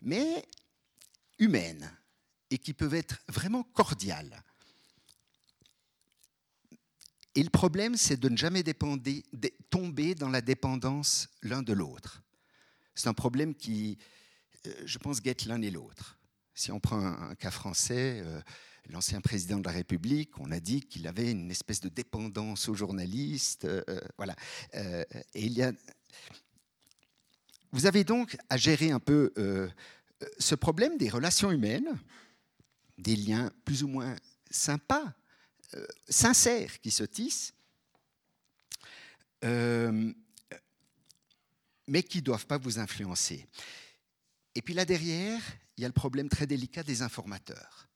Mais 0.02 0.46
humaines 1.38 1.90
et 2.50 2.58
qui 2.58 2.72
peuvent 2.72 2.94
être 2.94 3.22
vraiment 3.28 3.62
cordiales. 3.62 4.42
Et 7.34 7.42
le 7.42 7.50
problème, 7.50 7.96
c'est 7.96 8.16
de 8.16 8.28
ne 8.28 8.36
jamais 8.36 8.62
tomber 9.68 10.14
dans 10.14 10.30
la 10.30 10.40
dépendance 10.40 11.28
l'un 11.42 11.62
de 11.62 11.74
l'autre. 11.74 12.22
C'est 12.94 13.08
un 13.08 13.14
problème 13.14 13.54
qui, 13.54 13.98
euh, 14.66 14.82
je 14.86 14.96
pense, 14.96 15.20
guette 15.20 15.44
l'un 15.44 15.60
et 15.60 15.70
l'autre. 15.70 16.15
Si 16.56 16.72
on 16.72 16.80
prend 16.80 17.04
un, 17.04 17.34
cas 17.34 17.50
français, 17.50 18.22
euh, 18.24 18.40
l'ancien 18.88 19.20
président 19.20 19.58
de 19.58 19.66
la 19.66 19.72
République, 19.72 20.40
on 20.40 20.50
a 20.50 20.58
dit 20.58 20.80
qu'il 20.80 21.06
avait 21.06 21.30
une 21.30 21.50
espèce 21.50 21.80
de 21.80 21.90
dépendance 21.90 22.70
aux 22.70 22.74
journalistes. 22.74 23.66
Euh, 23.66 23.84
euh, 23.90 24.00
voilà. 24.16 24.34
Vous 27.72 27.84
avez 27.84 28.04
donc 28.04 28.38
à 28.48 28.56
gérer 28.56 28.90
un 28.90 29.00
peu 29.00 29.34
ce 30.38 30.54
problème 30.54 30.96
des 30.96 31.10
relations 31.10 31.52
humaines, 31.52 31.98
des 32.96 33.16
liens 33.16 33.52
plus 33.66 33.82
ou 33.82 33.88
moins 33.88 34.16
sympas, 34.50 35.12
sincères 36.08 36.80
qui 36.80 36.90
se 36.90 37.04
tissent, 37.04 37.52
mais 39.42 40.14
qui 42.02 42.18
ne 42.18 42.24
doivent 42.24 42.46
pas 42.46 42.56
vous 42.56 42.78
influencer. 42.78 43.46
Et 44.54 44.62
puis 44.62 44.72
là 44.72 44.86
derrière, 44.86 45.42
il 45.76 45.82
y 45.82 45.84
a 45.84 45.88
le 45.88 45.92
problème 45.92 46.28
très 46.28 46.46
délicat 46.46 46.82
des 46.82 47.02
informateurs 47.02 47.86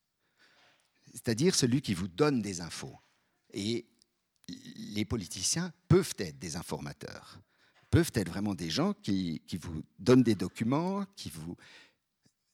c'est-à-dire 1.12 1.54
celui 1.54 1.82
qui 1.82 1.94
vous 1.94 2.08
donne 2.08 2.40
des 2.42 2.60
infos. 2.60 2.96
Et 3.52 3.86
les 4.48 5.04
politiciens 5.04 5.72
peuvent 5.88 6.14
être 6.18 6.38
des 6.38 6.56
informateurs, 6.56 7.40
peuvent 7.90 8.12
être 8.14 8.28
vraiment 8.28 8.54
des 8.54 8.70
gens 8.70 8.94
qui, 8.94 9.42
vous 9.60 9.82
donnent 9.98 10.22
des 10.22 10.34
documents, 10.34 11.04
qui 11.16 11.30
vous 11.30 11.56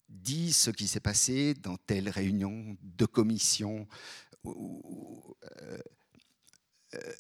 disent 0.09 0.57
ce 0.57 0.71
qui 0.71 0.89
s'est 0.89 1.01
passé 1.01 1.55
dans 1.55 1.77
telle 1.77 2.09
réunion 2.09 2.77
de 2.83 3.07
commission 3.07 3.87
ou, 4.45 5.37
euh, 5.61 5.79
euh, 6.95 7.15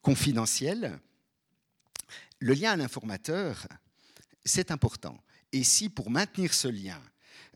confidentielle. 0.00 0.98
Le 2.38 2.54
lien 2.54 2.72
à 2.72 2.76
l'informateur, 2.76 3.68
c'est 4.44 4.70
important. 4.70 5.22
Et 5.52 5.64
si 5.64 5.88
pour 5.88 6.10
maintenir 6.10 6.54
ce 6.54 6.68
lien, 6.68 7.00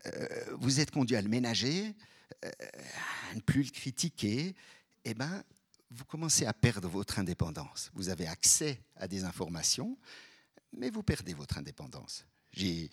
euh, 0.07 0.55
vous 0.59 0.81
êtes 0.81 0.91
conduit 0.91 1.17
à 1.17 1.23
le 1.23 1.29
ménager, 1.29 1.95
à 2.43 2.47
euh, 2.47 2.51
ne 3.35 3.41
plus 3.41 3.63
le 3.63 3.71
critiquer, 3.71 4.55
eh 5.05 5.15
ben, 5.15 5.43
vous 5.91 6.05
commencez 6.05 6.47
à 6.47 6.53
perdre 6.53 6.89
votre 6.89 7.19
indépendance. 7.19 7.91
Vous 7.95 8.09
avez 8.09 8.27
accès 8.27 8.81
à 8.97 9.07
des 9.07 9.25
informations, 9.25 9.97
mais 10.73 10.91
vous 10.91 11.03
perdez 11.03 11.35
votre 11.35 11.59
indépendance. 11.59 12.27
J'ai 12.53 12.91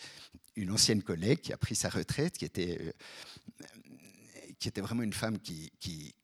une 0.55 0.71
ancienne 0.71 1.01
collègue 1.01 1.41
qui 1.41 1.53
a 1.53 1.57
pris 1.57 1.75
sa 1.75 1.89
retraite, 1.89 2.37
qui 2.37 2.45
était, 2.45 2.93
qui 4.59 4.67
était 4.67 4.81
vraiment 4.81 5.03
une 5.03 5.13
femme 5.13 5.39
qui 5.39 6.15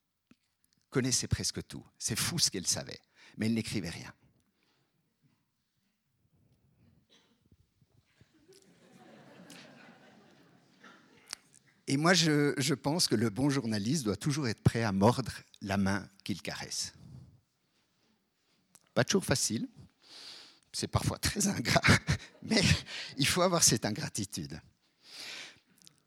connaissait 0.90 1.28
presque 1.28 1.66
tout. 1.68 1.86
C'est 1.98 2.18
fou 2.18 2.40
ce 2.40 2.50
qu'elle 2.50 2.68
savait, 2.68 3.00
mais 3.38 3.48
elle 3.48 3.54
n'écrivait 3.54 3.90
rien. 3.90 4.14
Et 11.88 11.96
moi, 11.96 12.14
je, 12.14 12.74
pense 12.74 13.08
que 13.08 13.16
le 13.16 13.30
bon 13.30 13.50
journaliste 13.50 14.04
doit 14.04 14.18
toujours 14.18 14.50
être 14.50 14.62
prêt 14.62 14.84
à 14.84 14.92
mordre 14.92 15.32
la 15.62 15.78
main 15.78 16.08
qu'il 16.26 16.42
caresse. 16.42 16.94
Pas 18.94 19.06
toujours 19.06 19.24
facile, 19.24 19.70
c'est 20.74 20.90
parfois 20.90 21.18
très 21.18 21.48
ingrat, 21.48 21.82
mais 22.44 22.62
il 23.18 23.26
faut 23.26 23.42
avoir 23.42 23.64
cette 23.64 23.86
ingratitude. 23.86 24.60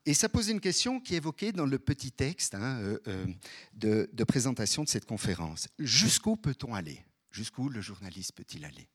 Et 0.04 0.12
ça 0.12 0.28
pose 0.28 0.48
une 0.48 0.60
question 0.60 1.00
qui 1.00 1.14
est 1.14 1.18
évoquée 1.18 1.52
dans 1.52 1.66
le 1.66 1.78
petit 1.78 2.12
texte 2.12 2.54
hein, 2.54 2.80
euh, 2.80 2.98
euh, 3.06 3.26
de, 3.72 4.10
de 4.12 4.24
présentation 4.24 4.84
de 4.84 4.88
cette 4.88 5.06
conférence. 5.06 5.68
Jusqu'où 5.78 6.36
peut-on 6.36 6.74
aller? 6.74 7.02
Jusqu'où 7.30 7.68
le 7.68 7.80
journaliste 7.80 8.32
peut-il 8.32 8.64
aller? 8.64 8.88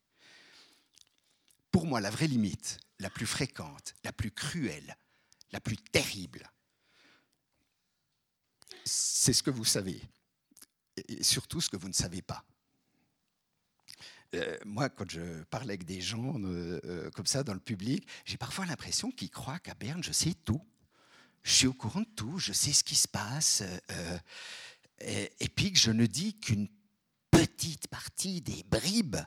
Pour 1.71 1.85
moi, 1.85 1.99
la 1.99 2.09
vraie 2.09 2.27
limite, 2.27 2.79
la 2.99 3.09
plus 3.09 3.25
fréquente, 3.25 3.95
la 4.03 4.11
plus 4.11 4.31
cruelle, 4.31 4.97
la 5.51 5.59
plus 5.59 5.77
terrible, 5.77 6.49
c'est 8.85 9.33
ce 9.33 9.43
que 9.43 9.51
vous 9.51 9.65
savez, 9.65 10.01
et 11.07 11.23
surtout 11.23 11.59
ce 11.59 11.69
que 11.69 11.77
vous 11.77 11.87
ne 11.87 11.93
savez 11.93 12.21
pas. 12.21 12.45
Euh, 14.35 14.57
moi, 14.65 14.89
quand 14.89 15.09
je 15.09 15.43
parle 15.45 15.69
avec 15.69 15.85
des 15.85 16.01
gens 16.01 16.39
euh, 16.39 16.79
euh, 16.85 17.09
comme 17.11 17.25
ça 17.25 17.43
dans 17.43 17.53
le 17.53 17.59
public, 17.59 18.07
j'ai 18.25 18.37
parfois 18.37 18.65
l'impression 18.65 19.11
qu'ils 19.11 19.29
croient 19.29 19.59
qu'à 19.59 19.73
Berne, 19.75 20.03
je 20.03 20.11
sais 20.11 20.33
tout. 20.45 20.61
Je 21.43 21.51
suis 21.51 21.67
au 21.67 21.73
courant 21.73 22.01
de 22.01 22.09
tout, 22.15 22.39
je 22.39 22.53
sais 22.53 22.73
ce 22.73 22.83
qui 22.83 22.95
se 22.95 23.07
passe, 23.07 23.61
et, 24.99 25.49
puis 25.49 25.71
que 25.71 25.77
je 25.77 25.91
ne 25.91 26.07
dis 26.07 26.39
qu'une 26.39 26.67
petite 27.29 27.87
partie 27.87 28.41
des 28.41 28.63
bribes 28.63 29.17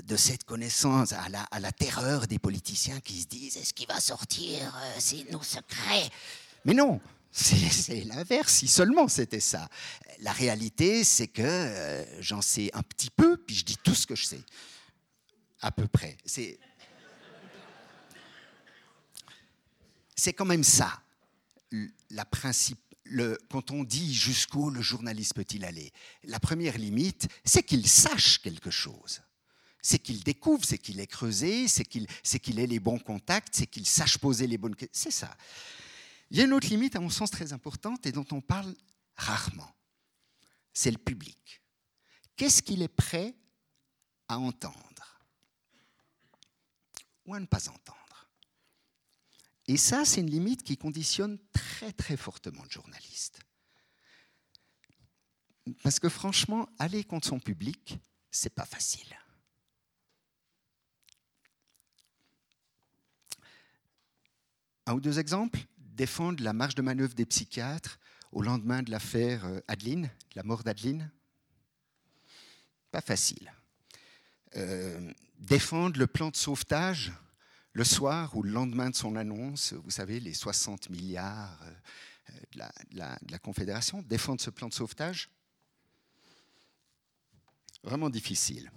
de 0.00 0.16
cette 0.16 0.44
connaissance 0.44 1.12
à 1.12 1.28
la, 1.28 1.42
à 1.42 1.58
la 1.58 1.72
terreur 1.72 2.28
des 2.28 2.38
politiciens 2.38 3.00
qui 3.00 3.22
se 3.22 3.26
disent 3.26 3.56
est-ce 3.56 3.74
qu'il 3.74 3.88
va 3.88 3.98
sortir 3.98 4.72
C'est 5.00 5.28
nos 5.32 5.42
secrets? 5.42 6.08
Mais 6.64 6.74
non, 6.74 7.00
c'est 7.32 8.04
l'inverse, 8.04 8.54
si 8.54 8.68
seulement 8.68 9.08
c'était 9.08 9.40
ça. 9.40 9.68
La 10.20 10.32
réalité, 10.32 11.04
c'est 11.04 11.28
que 11.28 11.42
euh, 11.42 12.20
j'en 12.20 12.42
sais 12.42 12.70
un 12.74 12.82
petit 12.82 13.10
peu, 13.10 13.36
puis 13.36 13.54
je 13.54 13.64
dis 13.64 13.76
tout 13.76 13.94
ce 13.94 14.06
que 14.06 14.16
je 14.16 14.24
sais. 14.24 14.42
À 15.60 15.70
peu 15.70 15.86
près. 15.86 16.16
C'est, 16.24 16.58
quand 20.32 20.44
même 20.44 20.64
ça, 20.64 21.02
la 22.10 22.24
principe, 22.24 22.80
le, 23.04 23.38
quand 23.50 23.70
on 23.70 23.84
dit 23.84 24.14
jusqu'où 24.14 24.70
le 24.70 24.80
journaliste 24.80 25.34
peut-il 25.34 25.64
aller. 25.64 25.92
La 26.24 26.40
première 26.40 26.78
limite, 26.78 27.28
c'est 27.44 27.62
qu'il 27.62 27.86
sache 27.86 28.38
quelque 28.38 28.70
chose. 28.70 29.20
C'est 29.82 29.98
qu'il 29.98 30.22
découvre, 30.22 30.64
c'est 30.64 30.78
qu'il 30.78 31.00
ait 31.00 31.06
creusé, 31.06 31.68
c'est 31.68 31.84
qu'il, 31.84 32.06
c'est 32.22 32.38
qu'il 32.38 32.58
ait 32.58 32.66
les 32.66 32.80
bons 32.80 32.98
contacts, 32.98 33.54
c'est 33.54 33.66
qu'il 33.66 33.86
sache 33.86 34.18
poser 34.18 34.46
les 34.46 34.58
bonnes 34.58 34.76
questions. 34.76 35.10
C'est 35.10 35.10
ça. 35.10 35.34
Il 36.30 36.38
y 36.38 36.40
a 36.40 36.44
une 36.44 36.52
autre 36.52 36.68
limite, 36.68 36.94
à 36.96 37.00
mon 37.00 37.10
sens, 37.10 37.30
très 37.30 37.52
importante 37.52 38.06
et 38.06 38.12
dont 38.12 38.26
on 38.30 38.40
parle 38.40 38.74
rarement. 39.16 39.74
C'est 40.72 40.90
le 40.90 40.98
public. 40.98 41.62
Qu'est-ce 42.36 42.62
qu'il 42.62 42.82
est 42.82 42.88
prêt 42.88 43.34
à 44.28 44.38
entendre 44.38 45.22
ou 47.26 47.34
à 47.34 47.40
ne 47.40 47.46
pas 47.46 47.68
entendre? 47.68 48.00
Et 49.66 49.76
ça, 49.76 50.04
c'est 50.04 50.20
une 50.20 50.30
limite 50.30 50.62
qui 50.62 50.76
conditionne 50.76 51.38
très 51.52 51.92
très 51.92 52.16
fortement 52.16 52.62
le 52.64 52.70
journaliste. 52.70 53.40
Parce 55.82 56.00
que 56.00 56.08
franchement, 56.08 56.68
aller 56.78 57.04
contre 57.04 57.28
son 57.28 57.38
public, 57.38 57.98
c'est 58.30 58.54
pas 58.54 58.64
facile. 58.64 59.16
Un 64.86 64.94
ou 64.94 65.00
deux 65.00 65.18
exemples? 65.18 65.60
Défendre 65.94 66.42
la 66.42 66.52
marge 66.52 66.74
de 66.74 66.82
manœuvre 66.82 67.14
des 67.14 67.26
psychiatres 67.26 67.98
au 68.32 68.42
lendemain 68.42 68.82
de 68.82 68.90
l'affaire 68.90 69.44
euh, 69.44 69.60
Adeline, 69.68 70.10
la 70.34 70.42
mort 70.42 70.62
d'Adeline? 70.62 71.10
Pas 72.90 73.00
facile. 73.00 73.52
Euh, 74.56 75.12
défendre 75.38 75.98
le 75.98 76.06
plan 76.06 76.30
de 76.30 76.36
sauvetage 76.36 77.12
le 77.72 77.84
soir 77.84 78.36
ou 78.36 78.42
le 78.42 78.50
lendemain 78.50 78.90
de 78.90 78.96
son 78.96 79.14
annonce, 79.14 79.74
vous 79.74 79.90
savez, 79.90 80.18
les 80.18 80.34
60 80.34 80.90
milliards 80.90 81.56
euh, 81.62 82.32
de 82.52 82.58
la, 82.58 83.18
de 83.22 83.30
la 83.32 83.38
Confédération, 83.38 84.02
défendre 84.02 84.40
ce 84.40 84.50
plan 84.50 84.68
de 84.68 84.74
sauvetage? 84.74 85.30
Vraiment 87.82 88.10
difficile. 88.10 88.70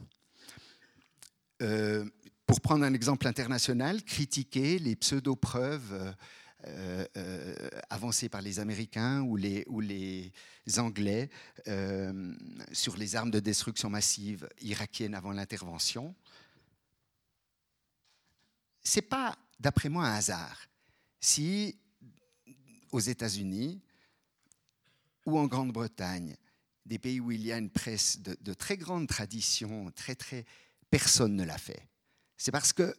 pour 2.45 2.61
prendre 2.61 2.85
un 2.85 2.93
exemple 2.93 3.27
international, 3.27 4.03
critiquer 4.03 4.79
les 4.79 4.95
pseudo-preuves 4.95 6.15
euh, 6.67 7.05
euh, 7.17 7.69
avancés 7.89 8.29
par 8.29 8.41
les 8.41 8.59
Américains 8.59 9.21
ou 9.21 9.35
les, 9.35 9.65
ou 9.67 9.81
les 9.81 10.31
Anglais 10.77 11.29
euh, 11.67 12.33
sur 12.71 12.95
les 12.95 13.15
armes 13.15 13.31
de 13.31 13.39
destruction 13.39 13.89
massive 13.89 14.47
irakiennes 14.61 15.13
avant 15.13 15.31
l'intervention. 15.31 16.15
C'est 18.81 19.01
pas, 19.01 19.37
d'après 19.59 19.89
moi, 19.89 20.05
un 20.05 20.15
hasard. 20.15 20.67
Si 21.19 21.77
aux 22.91 22.99
États-Unis 22.99 23.81
ou 25.25 25.37
en 25.37 25.47
Grande-Bretagne, 25.47 26.37
des 26.85 26.99
pays 26.99 27.19
où 27.19 27.31
il 27.31 27.45
y 27.45 27.51
a 27.51 27.57
une 27.57 27.69
presse 27.69 28.19
de, 28.19 28.37
de 28.39 28.53
très 28.53 28.77
grande 28.77 29.07
tradition, 29.07 29.91
très 29.91 30.15
très, 30.15 30.45
personne 30.89 31.35
ne 31.35 31.43
l'a 31.43 31.57
fait. 31.57 31.87
C'est 32.37 32.51
parce 32.51 32.73
que 32.73 32.95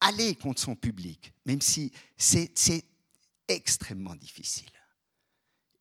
aller 0.00 0.34
contre 0.34 0.60
son 0.60 0.74
public, 0.74 1.32
même 1.44 1.60
si 1.60 1.92
c'est 2.16 2.84
extrêmement 3.48 4.14
difficile. 4.14 4.70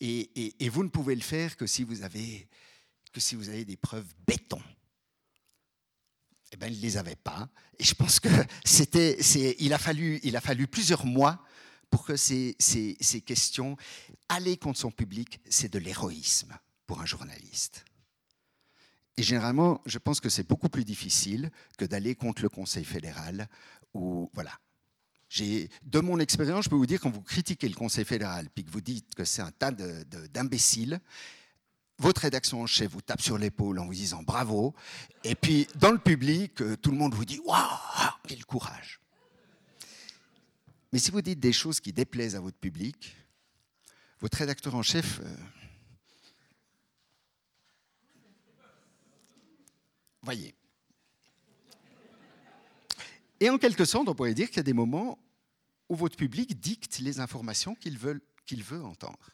Et, 0.01 0.69
vous 0.69 0.84
ne 0.84 0.89
pouvez 0.89 1.15
le 1.15 1.21
faire 1.21 1.58
que 1.58 1.67
si 1.67 1.84
vous 1.84 2.03
avez, 2.03 2.47
que 3.12 3.19
si 3.19 3.36
vous 3.36 3.49
avez 3.49 3.65
des 3.65 3.77
preuves 3.77 4.08
béton. 4.25 4.62
Eh 6.51 6.58
bien, 6.58 6.67
il 6.67 6.77
ne 6.77 6.82
les 6.82 6.97
avait 6.97 7.15
pas. 7.15 7.49
Et 7.77 7.84
je 7.84 7.93
pense 7.93 8.19
que 8.19 8.29
c'était, 8.65 9.17
il, 9.60 9.73
a 9.73 9.77
fallu, 9.77 10.19
a 10.34 10.41
fallu 10.41 10.67
plusieurs 10.67 11.05
mois 11.05 11.43
pour 11.89 12.05
que 12.05 12.15
ces, 12.15 12.55
ces 12.60 13.21
questions, 13.21 13.75
aller 14.29 14.58
contre 14.58 14.79
son 14.79 14.91
public, 14.91 15.39
c'est 15.49 15.71
de 15.71 15.79
l'héroïsme 15.79 16.58
pour 16.86 17.01
un 17.01 17.05
journaliste. 17.05 17.84
Et 19.17 19.23
généralement, 19.23 19.82
je 19.86 19.97
pense 19.97 20.21
que 20.21 20.29
c'est 20.29 20.47
beaucoup 20.47 20.69
plus 20.69 20.86
difficile 20.86 21.51
que 21.77 21.84
d'aller 21.84 22.15
contre 22.15 22.41
le 22.41 22.47
Conseil 22.47 22.86
fédéral 22.86 23.49
ou 23.93 24.30
voilà. 24.34 24.52
De 25.84 25.99
mon 25.99 26.19
expérience, 26.19 26.65
je 26.65 26.69
peux 26.69 26.75
vous 26.75 26.88
dire, 26.88 26.99
quand 26.99 27.12
vous 27.12 27.21
critiquez 27.21 27.69
le 27.69 27.75
Conseil 27.75 28.04
fédéral, 28.04 28.49
puis 28.54 28.63
que 28.63 28.71
vous 28.71 28.82
dites 28.82 29.13
que 29.13 29.25
c'est 29.25 29.43
un 29.43 29.52
tas 29.52 29.71
d'imbéciles, 29.71 30.99
votre 31.99 32.21
rédaction 32.21 32.62
en 32.62 32.65
chef 32.65 32.91
vous 32.91 33.02
tape 33.02 33.21
sur 33.21 33.38
l'épaule 33.38 33.78
en 33.78 33.86
vous 33.86 33.93
disant 33.93 34.23
bravo, 34.23 34.73
et 35.23 35.36
puis 35.36 35.67
dans 35.75 35.91
le 35.91 35.99
public, 35.99 36.62
euh, 36.62 36.78
tout 36.78 36.91
le 36.91 36.97
monde 36.97 37.13
vous 37.13 37.25
dit 37.25 37.39
waouh, 37.45 38.12
quel 38.28 38.43
courage. 38.45 38.99
Mais 40.91 40.97
si 40.97 41.12
vous 41.12 41.21
dites 41.21 41.39
des 41.39 41.54
choses 41.54 41.80
qui 41.80 41.93
déplaisent 41.93 42.36
à 42.36 42.39
votre 42.39 42.58
public, 42.58 43.15
votre 44.21 44.38
rédacteur 44.38 44.73
en 44.75 44.82
chef, 44.82 45.19
euh, 45.19 45.36
voyez, 50.21 50.56
et 53.39 53.49
en 53.49 53.58
quelque 53.58 53.86
sorte, 53.86 54.08
on 54.08 54.15
pourrait 54.15 54.34
dire 54.34 54.47
qu'il 54.47 54.58
y 54.58 54.62
a 54.62 54.63
des 54.63 54.73
moments 54.73 55.17
où 55.88 55.95
votre 55.95 56.17
public 56.17 56.60
dicte 56.60 56.99
les 56.99 57.19
informations 57.19 57.75
qu'il 57.75 57.97
veut, 57.97 58.21
veut 58.52 58.84
entendre. 58.84 59.30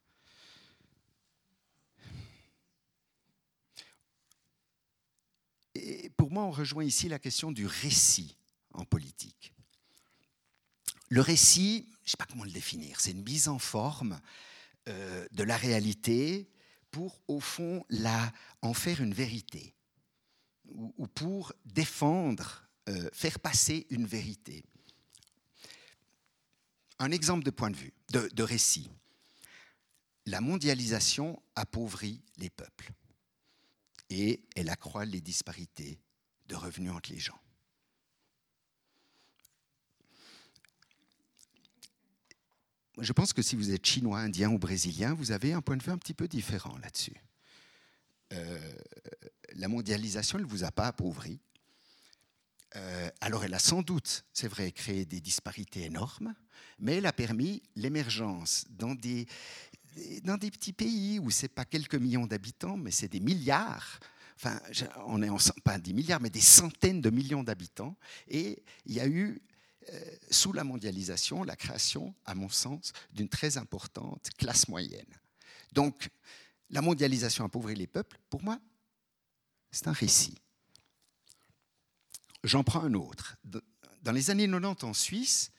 Et 5.73 6.09
pour 6.11 6.31
moi, 6.31 6.43
on 6.43 6.51
rejoint 6.51 6.83
ici 6.83 7.09
la 7.09 7.19
question 7.19 7.51
du 7.51 7.65
récit 7.65 8.37
en 8.73 8.85
politique. 8.85 9.53
Le 11.09 11.21
récit, 11.21 11.85
je 12.03 12.07
ne 12.07 12.09
sais 12.09 12.17
pas 12.17 12.25
comment 12.25 12.43
le 12.43 12.51
définir, 12.51 12.99
c'est 12.99 13.11
une 13.11 13.23
mise 13.23 13.47
en 13.47 13.59
forme 13.59 14.19
euh, 14.87 15.27
de 15.31 15.43
la 15.43 15.57
réalité 15.57 16.49
pour, 16.91 17.21
au 17.27 17.39
fond, 17.39 17.85
la, 17.89 18.33
en 18.61 18.73
faire 18.73 19.01
une 19.01 19.13
vérité, 19.13 19.75
ou 20.67 21.07
pour 21.07 21.53
défendre 21.65 22.64
euh, 22.89 23.09
faire 23.13 23.39
passer 23.39 23.87
une 23.89 24.05
vérité. 24.05 24.63
Un 26.99 27.11
exemple 27.11 27.43
de 27.43 27.51
point 27.51 27.71
de 27.71 27.75
vue, 27.75 27.93
de, 28.11 28.43
récit. 28.43 28.89
La 30.25 30.41
mondialisation 30.41 31.41
appauvrit 31.55 32.21
les 32.37 32.49
peuples 32.49 32.91
et 34.09 34.43
elle 34.55 34.69
accroît 34.69 35.05
les 35.05 35.21
disparités 35.21 35.99
de 36.47 36.55
revenus 36.55 36.91
entre 36.91 37.11
les 37.11 37.19
gens. 37.19 37.39
je 42.99 43.13
pense 43.13 43.33
que 43.33 43.41
si 43.41 43.55
vous 43.55 43.71
êtes 43.71 43.85
chinois, 43.85 44.19
indien 44.19 44.49
ou 44.49 44.57
brésilien, 44.57 45.13
vous 45.13 45.31
avez 45.31 45.53
un 45.53 45.61
point 45.61 45.77
de 45.77 45.83
vue 45.83 45.91
un 45.91 45.97
petit 45.97 46.13
peu 46.13 46.27
différent 46.27 46.77
là-dessus. 46.77 47.15
Euh, 48.33 48.73
la 49.53 49.67
mondialisation, 49.67 50.39
ne 50.39 50.45
vous 50.45 50.63
a 50.63 50.71
pas 50.71 50.87
appauvri. 50.87 51.39
Euh, 52.75 53.09
alors 53.21 53.43
elle 53.43 53.53
a 53.53 53.59
sans 53.59 53.81
doute, 53.81 54.25
c'est 54.33 54.47
vrai, 54.47 54.71
créé 54.71 55.05
des 55.05 55.21
disparités 55.21 55.83
énormes, 55.83 56.35
mais 56.79 56.95
elle 56.95 57.05
a 57.05 57.13
permis 57.13 57.63
l'émergence 57.75 58.65
dans 58.69 58.95
des, 58.95 59.27
dans 60.23 60.37
des 60.37 60.51
petits 60.51 60.73
pays 60.73 61.19
où 61.19 61.29
ce 61.31 61.43
n'est 61.43 61.49
pas 61.49 61.65
quelques 61.65 61.95
millions 61.95 62.27
d'habitants, 62.27 62.77
mais 62.77 62.91
c'est 62.91 63.07
des 63.07 63.19
milliards. 63.19 63.99
Enfin, 64.35 64.59
on 65.07 65.21
est 65.23 65.29
en, 65.29 65.37
pas 65.63 65.79
des 65.79 65.93
milliards, 65.93 66.19
mais 66.19 66.29
des 66.29 66.41
centaines 66.41 67.01
de 67.01 67.09
millions 67.09 67.43
d'habitants. 67.43 67.95
Et 68.27 68.61
il 68.85 68.93
y 68.93 68.99
a 68.99 69.07
eu, 69.07 69.41
euh, 69.93 70.15
sous 70.29 70.51
la 70.51 70.65
mondialisation, 70.65 71.43
la 71.43 71.55
création, 71.55 72.13
à 72.25 72.35
mon 72.35 72.49
sens, 72.49 72.91
d'une 73.13 73.29
très 73.29 73.57
importante 73.57 74.29
classe 74.37 74.67
moyenne. 74.67 75.05
Donc, 75.71 76.09
la 76.69 76.81
mondialisation 76.81 77.45
appauvrit 77.45 77.75
les 77.75 77.87
peuples, 77.87 78.19
pour 78.29 78.43
moi, 78.43 78.59
c'est 79.71 79.87
un 79.87 79.93
récit. 79.93 80.35
J'en 82.45 82.63
prends 82.63 82.83
un 82.83 82.93
autre. 82.93 83.37
Dans 84.03 84.11
les 84.11 84.29
années 84.29 84.47
90 84.47 84.83
en 84.83 84.93
Suisse, 84.93 85.51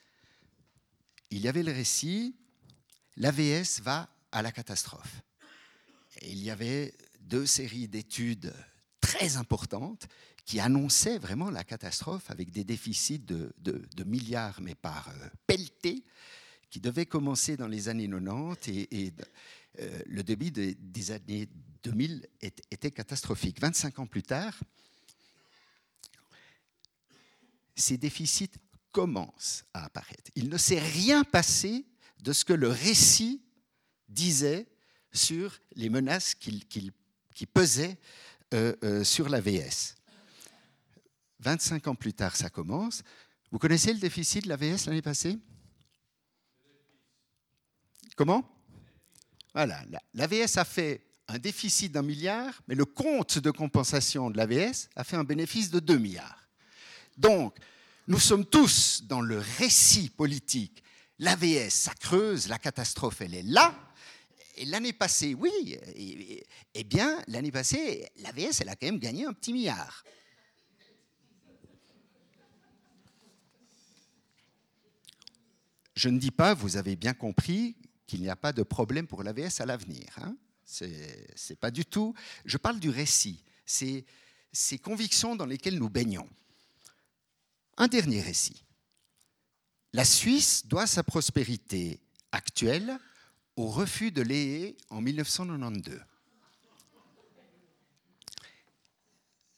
il 1.30 1.40
y 1.40 1.48
avait 1.48 1.64
le 1.64 1.72
récit 1.72 2.36
l'AVS 3.16 3.80
va 3.82 4.08
à 4.30 4.40
la 4.40 4.52
catastrophe. 4.52 5.22
Il 6.22 6.38
y 6.38 6.50
avait 6.50 6.94
deux 7.20 7.44
séries 7.44 7.88
d'études 7.88 8.54
très 9.00 9.36
importantes 9.36 10.06
qui 10.44 10.60
annonçaient 10.60 11.18
vraiment 11.18 11.50
la 11.50 11.64
catastrophe 11.64 12.30
avec 12.30 12.52
des 12.52 12.62
déficits 12.62 13.18
de, 13.18 13.52
milliards, 14.04 14.60
mais 14.60 14.76
par 14.76 15.08
euh, 15.08 15.28
pelleté, 15.48 16.04
qui 16.70 16.78
devaient 16.78 17.06
commencer 17.06 17.56
dans 17.56 17.66
les 17.66 17.88
années 17.88 18.08
90 18.08 18.86
et, 18.92 19.12
euh, 19.80 19.98
le 20.06 20.22
début 20.22 20.52
des 20.52 21.10
années 21.10 21.48
2000 21.82 22.28
était 22.40 22.92
catastrophique. 22.92 23.60
25 23.60 23.98
ans 23.98 24.06
plus 24.06 24.22
tard, 24.22 24.54
ces 27.76 27.98
déficits 27.98 28.50
commencent 28.90 29.64
à 29.74 29.84
apparaître. 29.84 30.30
Il 30.34 30.48
ne 30.48 30.56
s'est 30.56 30.78
rien 30.78 31.22
passé 31.22 31.84
de 32.22 32.32
ce 32.32 32.44
que 32.44 32.52
le 32.52 32.68
récit 32.68 33.42
disait 34.08 34.66
sur 35.12 35.58
les 35.74 35.90
menaces 35.90 36.34
qui 36.34 37.46
pesaient 37.52 37.98
euh, 38.54 38.74
euh, 38.84 39.04
sur 39.04 39.28
la 39.28 39.40
VS. 39.40 39.96
25 41.40 41.88
ans 41.88 41.94
plus 41.94 42.14
tard, 42.14 42.36
ça 42.36 42.48
commence. 42.48 43.02
Vous 43.50 43.58
connaissez 43.58 43.92
le 43.92 43.98
déficit 43.98 44.44
de 44.44 44.48
la 44.48 44.56
VS 44.56 44.86
l'année 44.86 45.02
passée? 45.02 45.36
Comment? 48.14 48.48
Voilà, 49.52 49.82
l'AVS 50.14 50.58
a 50.58 50.64
fait 50.64 51.06
un 51.28 51.38
déficit 51.38 51.90
d'un 51.92 52.02
milliard, 52.02 52.62
mais 52.68 52.74
le 52.74 52.84
compte 52.84 53.38
de 53.38 53.50
compensation 53.50 54.30
de 54.30 54.36
l'AVS 54.36 54.88
a 54.94 55.02
fait 55.02 55.16
un 55.16 55.24
bénéfice 55.24 55.70
de 55.70 55.80
2 55.80 55.98
milliards. 55.98 56.45
Donc, 57.16 57.56
nous 58.08 58.18
sommes 58.18 58.44
tous 58.44 59.02
dans 59.04 59.20
le 59.20 59.38
récit 59.58 60.10
politique. 60.10 60.82
L'AVS, 61.18 61.70
ça 61.70 61.94
creuse, 61.94 62.48
la 62.48 62.58
catastrophe, 62.58 63.20
elle 63.22 63.34
est 63.34 63.42
là. 63.42 63.74
Et 64.56 64.64
l'année 64.64 64.92
passée, 64.92 65.34
oui, 65.34 65.78
eh 66.74 66.84
bien, 66.84 67.22
l'année 67.28 67.52
passée, 67.52 68.08
l'AVS, 68.18 68.60
elle 68.60 68.68
a 68.68 68.76
quand 68.76 68.86
même 68.86 68.98
gagné 68.98 69.26
un 69.26 69.32
petit 69.32 69.52
milliard. 69.52 70.04
Je 75.94 76.08
ne 76.08 76.18
dis 76.18 76.30
pas, 76.30 76.54
vous 76.54 76.76
avez 76.76 76.96
bien 76.96 77.14
compris, 77.14 77.76
qu'il 78.06 78.20
n'y 78.20 78.28
a 78.28 78.36
pas 78.36 78.52
de 78.52 78.62
problème 78.62 79.06
pour 79.06 79.22
l'AVS 79.22 79.60
à 79.60 79.66
l'avenir. 79.66 80.06
Hein. 80.18 80.36
C'est 80.64 81.58
pas 81.58 81.70
du 81.70 81.84
tout. 81.84 82.14
Je 82.44 82.56
parle 82.56 82.78
du 82.78 82.90
récit. 82.90 83.42
C'est 83.64 84.04
ces 84.52 84.78
convictions 84.78 85.36
dans 85.36 85.46
lesquelles 85.46 85.78
nous 85.78 85.90
baignons. 85.90 86.28
Un 87.76 87.88
dernier 87.88 88.20
récit. 88.20 88.64
La 89.92 90.04
Suisse 90.04 90.66
doit 90.66 90.86
sa 90.86 91.02
prospérité 91.02 92.00
actuelle 92.32 92.98
au 93.56 93.66
refus 93.68 94.10
de 94.10 94.22
l'EE 94.22 94.76
en 94.90 95.00
1992. 95.00 96.00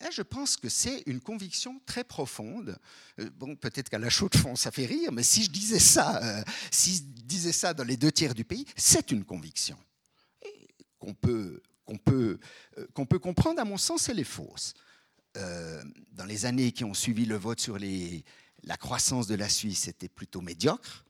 Et 0.01 0.13
je 0.13 0.23
pense 0.23 0.57
que 0.57 0.69
c'est 0.69 1.03
une 1.07 1.21
conviction 1.21 1.81
très 1.85 2.05
profonde. 2.05 2.79
Euh, 3.19 3.29
bon, 3.31 3.57
peut-être 3.57 3.89
qu'à 3.89 3.99
la 3.99 4.11
chaude 4.11 4.37
fond, 4.37 4.55
ça 4.55 4.71
fait 4.71 4.87
rire, 4.87 5.11
mais 5.11 5.25
si 5.25 5.43
je 5.43 5.51
disais 5.51 5.81
ça, 5.81 6.23
euh, 6.23 6.45
si 6.71 6.97
je 6.97 7.03
disais 7.03 7.53
ça 7.53 7.75
dans 7.75 7.83
les 7.83 7.97
deux 7.97 8.13
tiers 8.13 8.35
du 8.35 8.45
pays, 8.45 8.65
c'est 8.77 9.11
une 9.11 9.25
conviction 9.25 9.77
qu'on 11.01 11.15
peut, 11.15 11.61
qu'on 11.85 11.99
peut, 11.99 12.39
euh, 12.79 12.87
qu'on 12.95 13.07
peut 13.07 13.19
comprendre. 13.19 13.61
À 13.61 13.65
mon 13.65 13.77
sens, 13.77 14.09
elle 14.09 14.21
est 14.21 14.25
fausse. 14.25 14.75
Euh, 15.37 15.83
dans 16.13 16.25
les 16.25 16.47
années 16.47 16.73
qui 16.73 16.85
ont 16.85 16.95
suivi 16.95 17.27
le 17.27 17.37
vote 17.37 17.61
sur 17.61 17.79
la 17.79 18.77
croissance 18.77 19.27
de 19.27 19.35
la 19.35 19.49
Suisse, 19.49 19.81
c'était 19.81 20.09
plutôt 20.09 20.41
médiocre. 20.41 21.05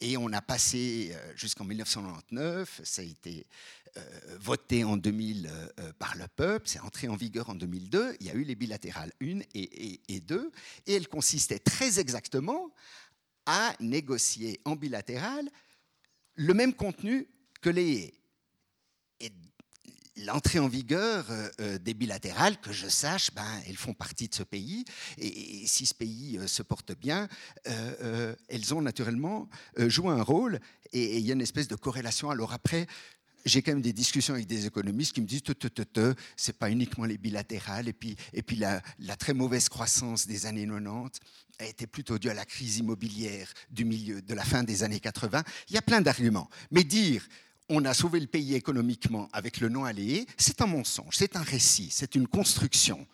Et 0.00 0.16
on 0.18 0.32
a 0.32 0.42
passé 0.42 1.12
euh, 1.12 1.32
jusqu'en 1.36 1.64
1999, 1.64 2.82
ça 2.84 3.00
a 3.00 3.04
été 3.04 3.46
euh, 3.96 4.36
voté 4.38 4.84
en 4.84 4.98
2000 4.98 5.50
par 5.98 6.16
le 6.16 6.28
peuple, 6.28 6.68
c'est 6.68 6.80
entré 6.80 7.08
en 7.08 7.16
vigueur 7.16 7.48
en 7.48 7.54
2002, 7.54 8.16
il 8.20 8.26
y 8.26 8.30
a 8.30 8.34
eu 8.34 8.42
les 8.42 8.54
bilatérales 8.54 9.12
1 9.22 9.40
et, 9.54 10.00
et, 10.08 10.20
2, 10.20 10.52
et 10.86 10.94
elles 10.94 11.08
consistaient 11.08 11.58
très 11.58 11.98
exactement 11.98 12.70
à 13.46 13.74
négocier 13.80 14.60
en 14.66 14.76
bilatéral 14.76 15.48
le 16.34 16.52
même 16.52 16.74
contenu 16.74 17.26
que 17.62 17.70
les 17.70 18.12
l'entrée 20.24 20.58
en 20.58 20.68
vigueur 20.68 21.26
euh, 21.30 21.48
euh, 21.60 21.78
des 21.78 21.94
bilatérales, 21.94 22.58
que 22.60 22.72
je 22.72 22.88
sache, 22.88 23.30
ben, 23.34 23.46
elles 23.68 23.76
font 23.76 23.94
partie 23.94 24.28
de 24.28 24.34
ce 24.34 24.42
pays. 24.42 24.84
Et, 25.18 25.66
si 25.66 25.86
ce 25.86 25.94
pays 25.94 26.38
euh, 26.38 26.46
se 26.46 26.62
porte 26.62 26.96
bien, 26.96 27.28
elles 28.48 28.74
ont 28.74 28.82
naturellement 28.82 29.48
joué 29.76 30.10
un 30.10 30.22
rôle. 30.22 30.60
Et, 30.92 31.18
il 31.18 31.26
y 31.26 31.30
a 31.30 31.34
une 31.34 31.40
espèce 31.40 31.68
de 31.68 31.76
corrélation. 31.76 32.30
Alors 32.30 32.52
après, 32.52 32.86
j'ai 33.44 33.62
quand 33.62 33.72
même 33.72 33.82
des 33.82 33.92
discussions 33.92 34.34
avec 34.34 34.46
des 34.46 34.66
économistes 34.66 35.12
qui 35.12 35.20
me 35.20 35.26
disent 35.26 35.42
c'est 36.36 36.58
pas 36.58 36.70
uniquement 36.70 37.04
les 37.04 37.18
bilatérales. 37.18 37.88
Et 37.88 37.92
puis, 37.92 38.16
et 38.32 38.42
puis 38.42 38.56
la, 38.56 38.82
la, 38.98 39.16
très 39.16 39.34
mauvaise 39.34 39.68
croissance 39.68 40.26
des 40.26 40.46
années 40.46 40.66
90 40.66 41.20
a 41.58 41.64
été 41.64 41.86
plutôt 41.86 42.18
due 42.18 42.28
à 42.28 42.34
la 42.34 42.44
crise 42.44 42.78
immobilière 42.78 43.48
du 43.70 43.84
milieu 43.84 44.20
de 44.20 44.34
la 44.34 44.44
fin 44.44 44.62
des 44.62 44.82
années 44.82 45.00
80. 45.00 45.42
Il 45.68 45.74
y 45.74 45.78
a 45.78 45.82
plein 45.82 46.00
d'arguments. 46.00 46.48
Mais 46.70 46.84
dire 46.84 47.26
on 47.68 47.84
a 47.84 47.94
sauvé 47.94 48.20
le 48.20 48.26
pays 48.26 48.54
économiquement 48.54 49.28
avec 49.32 49.60
le 49.60 49.68
non 49.68 49.84
alléé, 49.84 50.26
c'est 50.36 50.60
un 50.60 50.66
mensonge, 50.66 51.16
c'est 51.16 51.36
un 51.36 51.42
récit, 51.42 51.88
c'est 51.90 52.14
une 52.14 52.28
construction. 52.28 53.06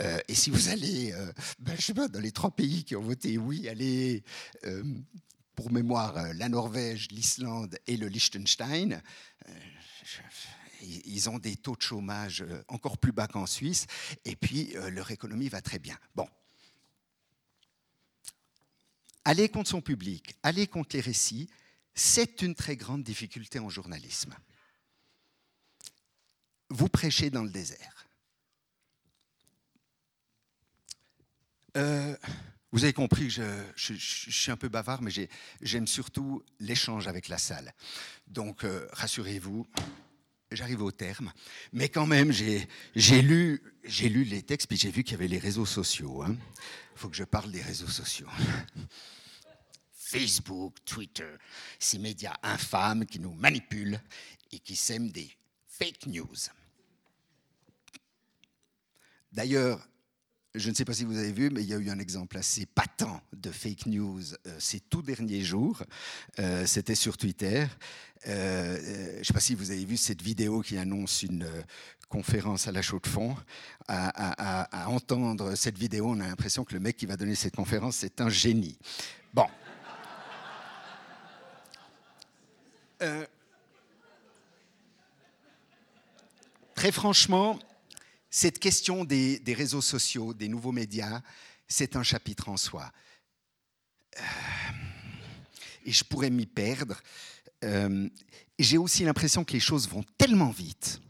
Euh, 0.00 0.20
et 0.28 0.34
si 0.34 0.50
vous 0.50 0.68
allez, 0.68 1.12
euh, 1.12 1.32
ben, 1.58 1.76
sais 1.78 1.94
pas, 1.94 2.08
dans 2.08 2.20
les 2.20 2.32
trois 2.32 2.50
pays 2.50 2.84
qui 2.84 2.94
ont 2.94 3.02
voté 3.02 3.38
oui, 3.38 3.68
allez, 3.68 4.22
euh, 4.64 4.84
pour 5.54 5.72
mémoire, 5.72 6.32
la 6.34 6.48
Norvège, 6.48 7.08
l'Islande 7.10 7.76
et 7.86 7.96
le 7.96 8.06
Liechtenstein, 8.06 9.02
ils 10.82 11.28
ont 11.28 11.38
des 11.38 11.56
taux 11.56 11.74
de 11.74 11.82
chômage 11.82 12.44
encore 12.68 12.98
plus 12.98 13.10
bas 13.10 13.26
qu'en 13.26 13.46
Suisse, 13.46 13.88
et 14.24 14.36
puis 14.36 14.74
leur 14.92 15.10
économie 15.10 15.48
va 15.48 15.60
très 15.60 15.80
bien. 15.80 15.98
Bon. 16.14 16.28
Aller 19.24 19.48
contre 19.48 19.70
son 19.70 19.80
public, 19.80 20.36
aller 20.44 20.68
contre 20.68 20.94
les 20.94 21.02
récits, 21.02 21.50
c'est 21.98 22.42
une 22.42 22.54
très 22.54 22.76
grande 22.76 23.02
difficulté 23.02 23.58
en 23.58 23.68
journalisme. 23.68 24.34
Vous 26.70 26.88
prêchez 26.88 27.28
dans 27.28 27.42
le 27.42 27.50
désert. 27.50 28.06
Euh, 31.76 32.16
vous 32.70 32.84
avez 32.84 32.92
compris 32.92 33.28
que 33.28 33.42
je, 33.74 33.94
suis 33.94 34.50
un 34.50 34.56
peu 34.56 34.68
bavard, 34.68 35.02
mais 35.02 35.10
j'aime 35.60 35.86
surtout 35.86 36.44
l'échange 36.60 37.08
avec 37.08 37.28
la 37.28 37.38
salle. 37.38 37.74
Donc, 38.26 38.64
euh, 38.64 38.86
rassurez-vous, 38.92 39.66
j'arrive 40.52 40.82
au 40.82 40.92
terme. 40.92 41.32
Mais 41.72 41.88
quand 41.88 42.06
même, 42.06 42.30
j'ai 42.30 43.22
lu, 43.22 43.60
les 44.24 44.42
textes, 44.42 44.68
puis 44.68 44.76
j'ai 44.76 44.90
vu 44.90 45.02
qu'il 45.02 45.12
y 45.12 45.14
avait 45.16 45.28
les 45.28 45.38
réseaux 45.38 45.66
sociaux. 45.66 46.24
Il 46.26 46.32
hein. 46.32 46.36
faut 46.94 47.08
que 47.08 47.16
je 47.16 47.24
parle 47.24 47.50
des 47.50 47.62
réseaux 47.62 47.88
sociaux. 47.88 48.28
Facebook, 50.08 50.76
Twitter, 50.84 51.36
ces 51.78 51.98
médias 51.98 52.36
infâmes 52.42 53.04
qui 53.04 53.20
nous 53.20 53.34
manipulent 53.34 54.00
et 54.50 54.58
qui 54.58 54.74
sèment 54.74 55.10
des 55.10 55.30
fake 55.66 56.06
news. 56.06 56.36
D'ailleurs, 59.32 59.86
je 60.54 60.70
ne 60.70 60.74
sais 60.74 60.84
pas 60.84 60.94
si 60.94 61.04
vous 61.04 61.18
avez 61.18 61.32
vu, 61.32 61.50
mais 61.50 61.62
il 61.62 61.68
y 61.68 61.74
a 61.74 61.76
eu 61.76 61.90
un 61.90 61.98
exemple 61.98 62.38
assez 62.38 62.64
patent 62.64 63.22
de 63.32 63.50
fake 63.50 63.86
news 63.86 64.22
euh, 64.46 64.56
ces 64.58 64.80
tout 64.80 65.02
derniers 65.02 65.42
jours. 65.42 65.82
Euh, 66.38 66.64
c'était 66.66 66.94
sur 66.94 67.16
Twitter. 67.16 67.66
Euh, 68.26 69.12
je 69.12 69.18
ne 69.18 69.24
sais 69.24 69.34
pas 69.34 69.40
si 69.40 69.54
vous 69.54 69.70
avez 69.70 69.84
vu 69.84 69.96
cette 69.96 70.22
vidéo 70.22 70.62
qui 70.62 70.78
annonce 70.78 71.22
une 71.22 71.46
conférence 72.08 72.66
à 72.66 72.72
la 72.72 72.80
chaux 72.80 72.98
de 72.98 73.06
fond. 73.06 73.36
À, 73.86 74.88
entendre 74.88 75.54
cette 75.54 75.78
vidéo, 75.78 76.06
on 76.08 76.20
a 76.20 76.26
l'impression 76.26 76.64
que 76.64 76.74
le 76.74 76.80
mec 76.80 76.96
qui 76.96 77.06
va 77.06 77.16
donner 77.16 77.34
cette 77.34 77.54
conférence, 77.54 77.96
c'est 77.96 78.20
un 78.20 78.30
génie. 78.30 78.78
Bon. 79.34 79.46
Euh, 83.00 83.26
très 86.74 86.90
franchement, 86.90 87.58
cette 88.30 88.58
question 88.58 89.04
des, 89.04 89.40
réseaux 89.46 89.80
sociaux, 89.80 90.34
des 90.34 90.48
nouveaux 90.48 90.72
médias, 90.72 91.22
c'est 91.66 91.96
un 91.96 92.02
chapitre 92.02 92.48
en 92.48 92.56
soi. 92.56 92.90
Euh, 94.16 94.22
et 95.84 95.92
je 95.92 96.04
pourrais 96.04 96.30
m'y 96.30 96.46
perdre. 96.46 97.00
Euh, 97.64 98.08
j'ai 98.58 98.78
aussi 98.78 99.04
l'impression 99.04 99.44
que 99.44 99.52
les 99.52 99.60
choses 99.60 99.88
vont 99.88 100.04
tellement 100.16 100.50
vite 100.50 101.00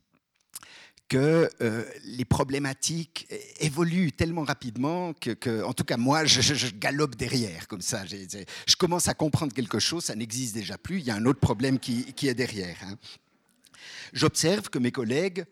que 1.08 1.48
euh, 1.62 1.84
les 2.04 2.24
problématiques 2.24 3.26
évoluent 3.60 4.12
tellement 4.12 4.44
rapidement 4.44 5.14
que, 5.14 5.64
en 5.64 5.72
tout 5.72 5.84
cas, 5.84 5.96
moi, 5.96 6.24
je, 6.26 6.74
galope 6.74 7.16
derrière 7.16 7.66
comme 7.66 7.80
ça. 7.80 8.04
Je 8.04 8.76
commence 8.76 9.08
à 9.08 9.14
comprendre 9.14 9.54
quelque 9.54 9.78
chose, 9.78 10.04
ça 10.04 10.14
n'existe 10.14 10.54
déjà 10.54 10.76
plus, 10.76 10.98
il 10.98 11.06
y 11.06 11.10
a 11.10 11.16
un 11.16 11.24
autre 11.24 11.40
problème 11.40 11.78
qui, 11.78 12.14
est 12.22 12.34
derrière. 12.34 12.76
Hein. 12.82 12.96
J'observe 14.12 14.68
que 14.68 14.78
mes 14.78 14.92
collègues, 14.92 15.44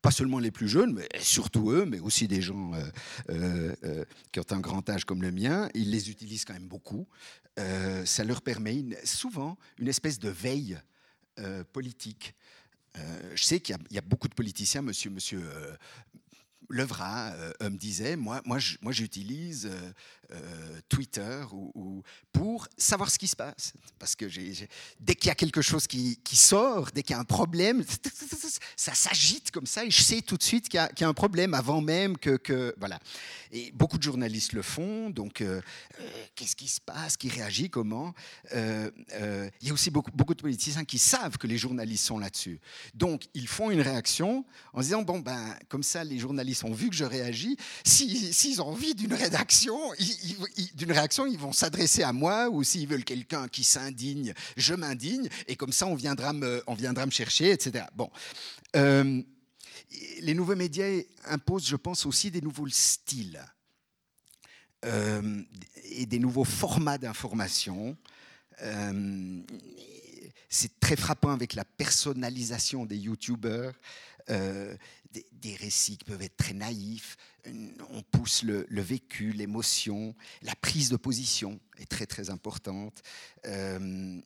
pas 0.00 0.10
seulement 0.10 0.38
les 0.38 0.50
plus 0.50 0.68
jeunes, 0.68 0.94
mais 0.94 1.08
surtout 1.20 1.70
eux, 1.70 1.84
mais 1.84 1.98
aussi 1.98 2.26
des 2.26 2.40
gens 2.40 2.72
euh, 3.28 3.74
euh, 3.84 4.04
qui 4.32 4.40
ont 4.40 4.52
un 4.52 4.60
grand 4.60 4.88
âge 4.88 5.04
comme 5.04 5.22
le 5.22 5.32
mien, 5.32 5.68
ils 5.74 5.90
les 5.90 6.08
utilisent 6.08 6.44
quand 6.44 6.54
même 6.54 6.68
beaucoup. 6.68 7.06
ça 8.04 8.24
leur 8.24 8.40
permet 8.40 8.84
souvent 9.04 9.58
une 9.78 9.88
espèce 9.88 10.18
de 10.18 10.30
veille 10.30 10.78
politique. 11.72 12.34
Euh, 12.96 13.32
je 13.34 13.44
sais 13.44 13.60
qu'il 13.60 13.76
y, 13.90 13.98
a 13.98 14.02
beaucoup 14.02 14.28
de 14.28 14.34
politiciens, 14.34 14.82
monsieur, 14.82 15.10
monsieur 15.10 15.42
euh, 15.42 15.76
Levra 16.68 17.32
euh, 17.32 17.52
me 17.70 17.76
disait, 17.76 18.16
moi, 18.16 18.40
moi, 18.44 18.58
moi 18.80 18.92
j'utilise 18.92 19.70
euh, 20.30 20.80
Twitter 20.90 21.42
ou, 21.52 22.02
pour 22.32 22.68
savoir 22.76 23.10
ce 23.10 23.18
qui 23.18 23.26
se 23.26 23.36
passe. 23.36 23.72
Parce 23.98 24.14
que 24.14 24.26
dès 25.00 25.14
qu'il 25.14 25.28
y 25.28 25.30
a 25.30 25.34
quelque 25.34 25.62
chose 25.62 25.86
qui, 25.86 26.18
sort, 26.32 26.90
dès 26.94 27.02
qu'il 27.02 27.14
y 27.14 27.16
a 27.16 27.20
un 27.20 27.24
problème, 27.24 27.82
ça 28.76 28.92
s'agite 28.92 29.50
comme 29.50 29.64
ça 29.64 29.86
et 29.86 29.90
je 29.90 30.02
sais 30.02 30.20
tout 30.20 30.36
de 30.36 30.42
suite 30.42 30.68
qu'il 30.68 30.86
y, 31.00 31.04
a 31.04 31.08
un 31.08 31.14
problème 31.14 31.54
avant 31.54 31.80
même 31.80 32.18
que, 32.18 32.74
voilà. 32.78 32.98
Et 33.52 33.72
beaucoup 33.72 33.96
de 33.96 34.02
journalistes 34.02 34.52
le 34.52 34.60
font. 34.60 35.08
Donc, 35.08 35.40
euh, 35.40 35.62
euh, 35.98 36.24
qu'est-ce 36.34 36.56
qui 36.56 36.68
se 36.68 36.82
passe 36.82 37.16
Qui 37.16 37.30
réagit 37.30 37.70
Comment 37.70 38.12
Il 38.52 38.90
y 39.62 39.70
a 39.70 39.72
aussi 39.72 39.90
beaucoup, 39.90 40.34
de 40.34 40.42
politiciens 40.42 40.84
qui 40.84 40.98
savent 40.98 41.38
que 41.38 41.46
les 41.46 41.56
journalistes 41.56 42.04
sont 42.04 42.18
là-dessus. 42.18 42.60
Donc, 42.92 43.28
ils 43.32 43.48
font 43.48 43.70
une 43.70 43.80
réaction 43.80 44.44
en 44.74 44.82
disant 44.82 45.00
bon 45.02 45.20
ben 45.20 45.56
comme 45.70 45.82
ça, 45.82 46.04
les 46.04 46.18
journalistes 46.18 46.64
ont 46.64 46.72
vu 46.72 46.90
que 46.90 46.96
je 46.96 47.04
réagis. 47.04 47.56
S'ils 47.84 48.60
ont 48.60 48.68
envie 48.68 48.94
d'une 48.94 49.14
rédaction, 49.14 49.78
ils, 49.98 50.17
d'une 50.74 50.92
réaction, 50.92 51.26
ils 51.26 51.38
vont 51.38 51.52
s'adresser 51.52 52.02
à 52.02 52.12
moi, 52.12 52.48
ou 52.48 52.62
s'ils 52.62 52.88
veulent 52.88 53.04
quelqu'un 53.04 53.48
qui 53.48 53.64
s'indigne, 53.64 54.34
je 54.56 54.74
m'indigne, 54.74 55.28
et 55.46 55.56
comme 55.56 55.72
ça, 55.72 55.86
on 55.86 55.94
viendra 55.94 56.32
me, 56.32 56.62
on 56.66 56.74
viendra 56.74 57.06
me 57.06 57.10
chercher, 57.10 57.50
etc. 57.50 57.84
Bon. 57.94 58.10
Euh, 58.76 59.22
les 60.20 60.34
nouveaux 60.34 60.56
médias 60.56 61.00
imposent, 61.24 61.68
je 61.68 61.76
pense, 61.76 62.06
aussi 62.06 62.30
des 62.30 62.40
nouveaux 62.40 62.68
styles 62.68 63.42
euh, 64.84 65.42
et 65.84 66.06
des 66.06 66.18
nouveaux 66.18 66.44
formats 66.44 66.98
d'information. 66.98 67.96
Euh, 68.62 69.40
c'est 70.48 70.80
très 70.80 70.96
frappant 70.96 71.30
avec 71.30 71.54
la 71.54 71.64
personnalisation 71.64 72.86
des 72.86 72.96
youtubeurs, 72.96 73.74
des, 74.28 75.56
récits 75.56 75.96
qui 75.96 76.04
peuvent 76.04 76.22
être 76.22 76.36
très 76.36 76.54
naïfs, 76.54 77.16
on 77.90 78.02
pousse 78.02 78.42
le, 78.42 78.66
vécu, 78.82 79.32
l'émotion, 79.32 80.14
la 80.42 80.54
prise 80.54 80.90
de 80.90 80.96
position 80.96 81.58
est 81.78 81.88
très 81.88 82.06
très 82.06 82.30
importante. 82.30 83.02
Euh, 83.46 84.20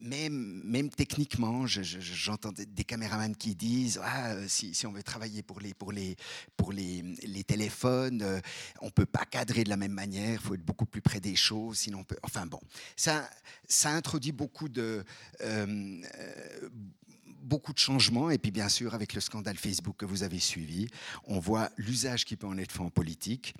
même, 0.00 0.90
techniquement, 0.90 1.66
j'entends 1.66 2.52
des 2.52 2.84
caméramans 2.84 3.36
qui 3.36 3.54
disent 3.54 4.00
ah, 4.02 4.36
si, 4.48 4.74
on 4.86 4.92
veut 4.92 5.02
travailler 5.02 5.42
pour 5.42 5.60
les, 5.60 5.74
pour 5.74 5.92
les, 5.92 6.16
pour 6.56 6.72
les, 6.72 7.02
les 7.22 7.44
téléphones, 7.44 8.22
euh, 8.22 8.40
on 8.80 8.86
ne 8.86 8.90
peut 8.90 9.06
pas 9.06 9.24
cadrer 9.24 9.64
de 9.64 9.68
la 9.68 9.76
même 9.76 9.92
manière, 9.92 10.32
il 10.32 10.38
faut 10.38 10.54
être 10.54 10.64
beaucoup 10.64 10.86
plus 10.86 11.02
près 11.02 11.20
des 11.20 11.36
choses, 11.36 11.78
sinon 11.78 12.00
on 12.00 12.04
peut. 12.04 12.18
Enfin 12.22 12.46
bon, 12.46 12.60
ça, 12.96 13.28
ça 13.68 13.90
introduit 13.90 14.32
beaucoup 14.32 14.68
de, 14.68 15.04
euh, 15.42 16.02
beaucoup 17.44 17.72
de 17.72 17.78
changements. 17.78 18.30
Et 18.30 18.38
puis, 18.38 18.50
bien 18.50 18.68
sûr, 18.68 18.94
avec 18.94 19.14
le 19.14 19.20
scandale 19.20 19.56
Facebook 19.56 19.96
que 19.96 20.06
vous 20.06 20.22
avez 20.22 20.40
suivi, 20.40 20.88
on 21.24 21.38
voit 21.38 21.70
l'usage 21.76 22.24
qui 22.24 22.36
peut 22.36 22.46
en 22.46 22.58
être 22.58 22.72
fait 22.72 22.80
en 22.80 22.90
politique 22.90 23.54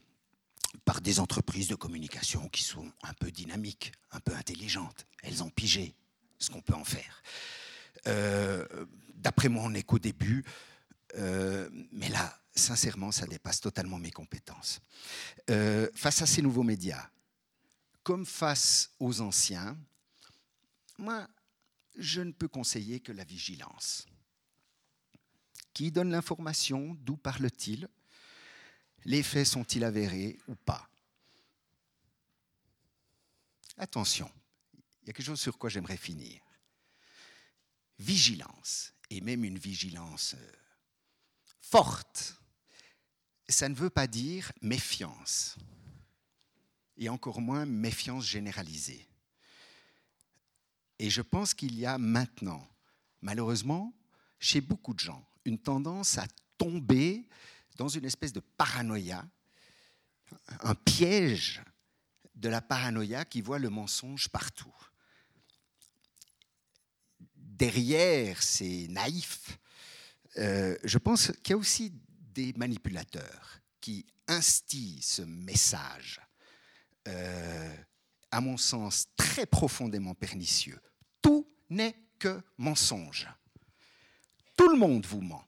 par 0.85 1.01
des 1.01 1.21
entreprises 1.21 1.69
de 1.69 1.75
communication 1.75 2.49
qui 2.49 2.63
sont 2.63 2.91
un 3.03 3.13
peu 3.15 3.31
dynamiques, 3.31 3.93
un 4.11 4.21
peu 4.21 4.35
intelligentes. 4.35 5.07
Elles 5.23 5.43
ont 5.43 5.51
pigé 5.51 5.95
ce 6.39 6.51
qu'on 6.51 6.61
peut 6.61 6.75
en 6.75 6.85
faire. 6.85 7.23
Euh, 8.07 8.67
d'après 9.15 9.49
moi, 9.49 9.65
on 9.65 9.71
n'est 9.71 9.83
qu'au 9.83 9.99
début. 9.99 10.45
Euh, 11.17 11.69
mais 11.93 12.09
là, 12.09 12.39
sincèrement, 12.55 13.13
ça 13.13 13.27
dépasse 13.27 13.61
totalement 13.61 13.99
mes 13.99 14.11
compétences. 14.11 14.81
Euh, 15.51 15.89
face 15.95 16.23
à 16.23 16.27
ces 16.27 16.43
nouveaux 16.43 16.63
médias, 16.63 17.09
comme 18.03 18.27
face 18.27 18.91
aux 18.99 19.21
anciens, 19.21 19.77
moi, 20.99 21.27
je 21.97 22.21
ne 22.21 22.33
peux 22.33 22.49
conseiller 22.49 23.01
que 23.01 23.13
la 23.13 23.25
vigilance. 23.25 24.07
Qui 25.73 25.91
donne 25.91 26.11
l'information 26.11 26.97
D'où 27.01 27.17
parle-t-il 27.17 27.89
Les 29.05 29.23
faits 29.23 29.47
sont-ils 29.47 29.85
avérés 29.85 30.39
ou 30.49 30.55
pas? 30.55 30.89
Attention, 33.77 34.31
il 35.03 35.09
y 35.09 35.11
a 35.11 35.13
quelque 35.13 35.27
chose 35.27 35.41
sur 35.41 35.59
quoi 35.59 35.69
j'aimerais 35.69 35.97
finir. 35.97 36.41
Vigilance, 37.99 38.93
et 39.11 39.21
même 39.21 39.45
une 39.45 39.59
vigilance 39.59 40.35
euh, 40.35 40.53
forte, 41.61 42.37
ça 43.49 43.69
ne 43.69 43.75
veut 43.75 43.91
pas 43.91 44.07
dire 44.07 44.53
méfiance, 44.63 45.57
et 46.97 47.09
encore 47.09 47.41
moins 47.41 47.67
méfiance 47.67 48.27
généralisée. 48.27 49.09
Et 51.05 51.11
je 51.11 51.21
pense 51.21 51.53
qu'il 51.53 51.79
y 51.79 51.85
a 51.85 51.99
maintenant, 51.99 52.67
malheureusement, 53.21 53.93
chez 54.39 54.63
beaucoup 54.63 54.95
de 54.95 55.01
gens, 55.01 55.23
une 55.45 55.59
tendance 55.59 56.17
à 56.17 56.27
tomber 56.57 57.29
dans 57.77 57.89
une 57.89 58.07
espèce 58.07 58.33
de 58.33 58.41
paranoïa, 58.41 59.23
un 60.61 60.75
piège 60.75 61.63
de 62.35 62.49
la 62.49 62.63
paranoïa 62.63 63.27
qui 63.27 63.43
voit 63.43 63.59
le 63.59 63.69
mensonge 63.69 64.31
partout. 64.31 64.75
Derrière 67.37 68.43
ces 68.43 68.89
naïfs, 68.89 69.59
euh, 70.39 70.75
je 70.85 70.97
pense 70.97 71.33
qu'il 71.43 71.51
y 71.51 71.53
a 71.53 71.59
aussi 71.59 71.93
des 72.33 72.55
manipulateurs 72.55 73.61
qui 73.79 74.07
instillent 74.27 75.03
ce 75.03 75.21
message 75.21 76.23
euh, 77.09 77.77
à 78.31 78.41
mon 78.41 78.57
sens, 78.57 79.05
très 79.19 79.45
profondément 79.45 80.15
pernicieux. 80.15 80.81
N'est 81.71 81.97
que 82.19 82.43
mensonge. 82.59 83.29
Tout 84.57 84.69
le 84.69 84.79
monde 84.79 85.07
vous 85.07 85.21
ment. 85.21 85.47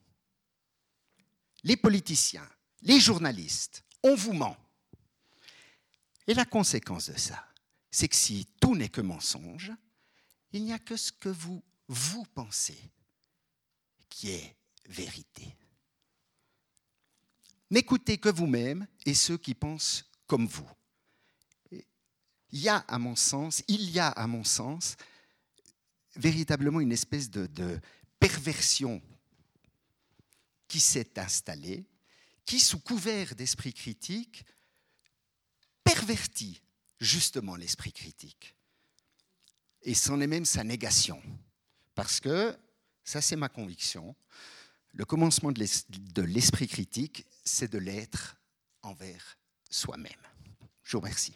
Les 1.62 1.76
politiciens, 1.76 2.48
les 2.82 3.00
journalistes, 3.00 3.84
on 4.02 4.14
vous 4.14 4.32
ment. 4.32 4.56
Et 6.26 6.34
la 6.34 6.44
conséquence 6.44 7.10
de 7.10 7.18
ça, 7.18 7.46
c'est 7.90 8.08
que 8.08 8.16
si 8.16 8.46
tout 8.60 8.74
n'est 8.74 8.88
que 8.88 9.00
mensonge, 9.00 9.72
il 10.52 10.64
n'y 10.64 10.72
a 10.72 10.78
que 10.78 10.96
ce 10.96 11.12
que 11.12 11.28
vous, 11.28 11.62
vous 11.88 12.24
pensez 12.34 12.78
qui 14.08 14.30
est 14.30 14.56
vérité. 14.86 15.56
N'écoutez 17.70 18.18
que 18.18 18.28
vous-même 18.28 18.86
et 19.04 19.14
ceux 19.14 19.38
qui 19.38 19.54
pensent 19.54 20.04
comme 20.26 20.46
vous 20.46 20.68
il 22.52 22.62
y 22.62 22.68
a, 22.68 22.78
à 22.88 22.98
mon 22.98 23.16
sens, 23.16 23.62
il 23.68 23.90
y 23.90 23.98
a, 23.98 24.08
à 24.08 24.26
mon 24.26 24.44
sens, 24.44 24.96
véritablement 26.16 26.80
une 26.80 26.92
espèce 26.92 27.30
de, 27.30 27.80
perversion 28.18 29.02
qui 30.68 30.80
s'est 30.80 31.18
installée, 31.18 31.84
qui, 32.44 32.58
sous 32.58 32.80
couvert 32.80 33.34
d'esprit 33.34 33.74
critique, 33.74 34.44
pervertit 35.84 36.60
justement 36.98 37.56
l'esprit 37.56 37.92
critique. 37.92 38.56
Et 39.82 39.94
c'en 39.94 40.20
est 40.20 40.26
même 40.26 40.46
sa 40.46 40.64
négation. 40.64 41.22
Parce 41.94 42.20
que, 42.20 42.56
ça 43.04 43.20
c'est 43.20 43.36
ma 43.36 43.48
conviction, 43.48 44.16
le 44.92 45.04
commencement 45.04 45.52
de 45.52 46.22
l'esprit 46.22 46.66
critique, 46.66 47.26
c'est 47.44 47.70
de 47.70 47.78
l'être 47.78 48.36
envers 48.82 49.36
soi-même. 49.68 50.12
Je 50.82 50.96
vous 50.96 51.00
remercie. 51.00 51.34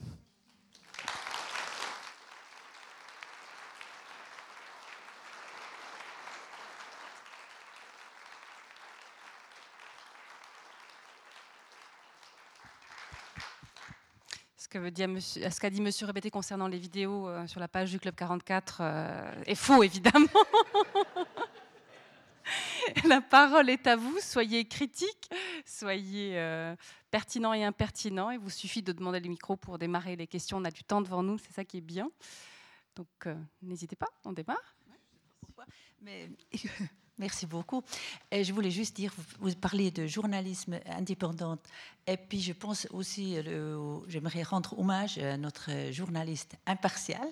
Ce 14.72 15.60
qu'a 15.60 15.70
dit 15.70 15.80
Monsieur 15.80 16.06
Répété 16.06 16.30
concernant 16.30 16.68
les 16.68 16.78
vidéos 16.78 17.28
euh, 17.28 17.46
sur 17.46 17.58
la 17.58 17.66
page 17.66 17.90
du 17.90 17.98
Club 17.98 18.14
44 18.14 18.78
euh, 18.80 19.42
est 19.46 19.56
faux, 19.56 19.82
évidemment. 19.82 20.28
la 23.04 23.20
parole 23.20 23.68
est 23.68 23.86
à 23.88 23.96
vous. 23.96 24.16
Soyez 24.20 24.64
critique, 24.66 25.28
soyez 25.66 26.38
euh, 26.38 26.76
pertinent 27.10 27.52
et 27.52 27.64
impertinent. 27.64 28.30
Il 28.30 28.38
vous 28.38 28.50
suffit 28.50 28.82
de 28.82 28.92
demander 28.92 29.18
le 29.18 29.28
micro 29.28 29.56
pour 29.56 29.76
démarrer 29.76 30.14
les 30.14 30.28
questions. 30.28 30.58
On 30.58 30.64
a 30.64 30.70
du 30.70 30.84
temps 30.84 31.00
devant 31.00 31.24
nous, 31.24 31.38
c'est 31.38 31.52
ça 31.52 31.64
qui 31.64 31.78
est 31.78 31.82
bien. 31.82 32.08
Donc, 32.94 33.08
n'hésitez 33.62 33.96
pas, 33.96 34.08
on 34.24 34.32
démarre. 34.32 34.76
Mais 36.02 36.30
Merci 37.20 37.44
beaucoup. 37.44 37.82
Je 38.32 38.50
voulais 38.50 38.70
juste 38.70 38.96
dire, 38.96 39.12
vous 39.40 39.54
parliez 39.54 39.90
de 39.90 40.06
journalisme 40.06 40.80
indépendant, 40.86 41.58
et 42.06 42.16
puis 42.16 42.40
je 42.40 42.54
pense 42.54 42.88
aussi, 42.92 43.36
j'aimerais 44.08 44.42
rendre 44.42 44.78
hommage 44.78 45.18
à 45.18 45.36
notre 45.36 45.70
journaliste 45.92 46.56
impartial, 46.64 47.28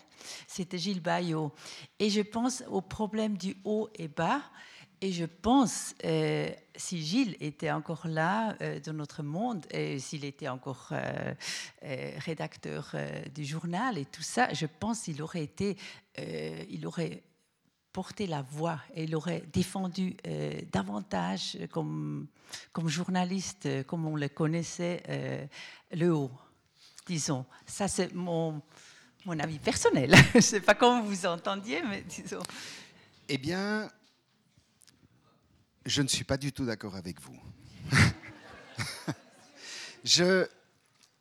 c'était 0.46 0.76
Gilles 0.76 1.00
Bayot. 1.00 1.54
Et 1.98 2.10
je 2.10 2.20
pense 2.20 2.62
au 2.68 2.82
problème 2.82 3.38
du 3.38 3.56
haut 3.64 3.88
et 3.94 4.08
bas. 4.08 4.42
Et 5.00 5.12
je 5.12 5.24
pense, 5.24 5.94
euh, 6.04 6.50
si 6.74 7.00
Gilles 7.02 7.36
était 7.40 7.70
encore 7.70 8.08
là 8.08 8.56
euh, 8.60 8.80
dans 8.80 8.92
notre 8.92 9.22
monde, 9.22 9.64
s'il 9.98 10.24
était 10.24 10.48
encore 10.48 10.88
euh, 10.92 11.34
rédacteur 12.18 12.94
du 13.32 13.44
journal 13.44 13.96
et 13.96 14.04
tout 14.04 14.22
ça, 14.22 14.52
je 14.52 14.66
pense 14.66 15.02
qu'il 15.02 15.22
aurait 15.22 15.44
été, 15.44 15.76
il 16.68 16.84
aurait 16.86 17.22
porté 17.98 18.28
la 18.28 18.42
voix 18.42 18.80
et 18.94 19.02
il 19.02 19.16
aurait 19.16 19.42
défendu 19.52 20.16
euh, 20.24 20.60
davantage 20.70 21.58
comme, 21.72 22.28
comme 22.70 22.88
journaliste, 22.88 23.66
euh, 23.66 23.82
comme 23.82 24.06
on 24.06 24.14
le 24.14 24.28
connaissait, 24.28 25.02
euh, 25.08 25.44
le 25.90 26.14
haut, 26.14 26.30
disons. 27.08 27.44
Ça, 27.66 27.88
c'est 27.88 28.14
mon, 28.14 28.62
mon 29.24 29.36
avis 29.40 29.58
personnel. 29.58 30.14
Je 30.32 30.36
ne 30.36 30.40
sais 30.40 30.60
pas 30.60 30.76
comment 30.76 31.02
vous 31.02 31.26
entendiez, 31.26 31.82
mais 31.82 32.02
disons. 32.02 32.44
Eh 33.28 33.36
bien, 33.36 33.90
je 35.84 36.00
ne 36.00 36.06
suis 36.06 36.22
pas 36.22 36.36
du 36.36 36.52
tout 36.52 36.66
d'accord 36.66 36.94
avec 36.94 37.20
vous. 37.20 37.40
je, 40.04 40.46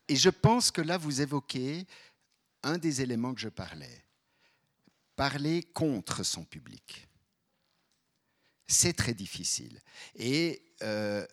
et 0.07 0.15
je 0.15 0.29
pense 0.29 0.69
que 0.69 0.81
là, 0.81 0.99
vous 0.99 1.21
évoquez 1.21 1.87
un 2.61 2.77
des 2.77 3.01
éléments 3.01 3.33
que 3.33 3.41
je 3.41 3.49
parlais 3.49 4.06
parler 5.17 5.63
contre 5.73 6.23
son 6.23 6.45
public. 6.45 7.09
C'est 8.67 8.93
très 8.93 9.13
difficile. 9.13 9.81
Et 10.15 10.61
euh, 10.83 11.25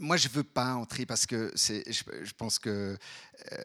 moi, 0.00 0.16
je 0.16 0.28
ne 0.28 0.32
veux 0.34 0.44
pas 0.44 0.74
entrer 0.74 1.06
parce 1.06 1.24
que 1.24 1.52
je, 1.54 2.32
pense 2.32 2.58
que... 2.58 2.98
Euh, 3.52 3.56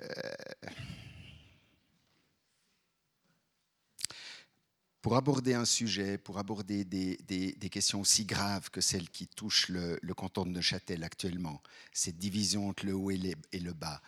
pour 5.02 5.16
aborder 5.16 5.54
un 5.54 5.66
sujet, 5.66 6.18
pour 6.18 6.38
aborder 6.38 6.84
des, 6.84 7.18
des, 7.18 7.70
questions 7.70 8.02
aussi 8.02 8.26
graves 8.26 8.70
que 8.70 8.82
celles 8.82 9.10
qui 9.10 9.28
touchent 9.28 9.70
le, 9.70 10.14
canton 10.14 10.46
de 10.46 10.52
Neuchâtel 10.52 11.04
actuellement, 11.04 11.64
cette 11.94 12.18
division 12.18 12.70
entre 12.70 12.86
le 12.86 12.94
haut 12.94 13.10
et 13.10 13.60
le 13.60 13.74
bas, 13.74 14.02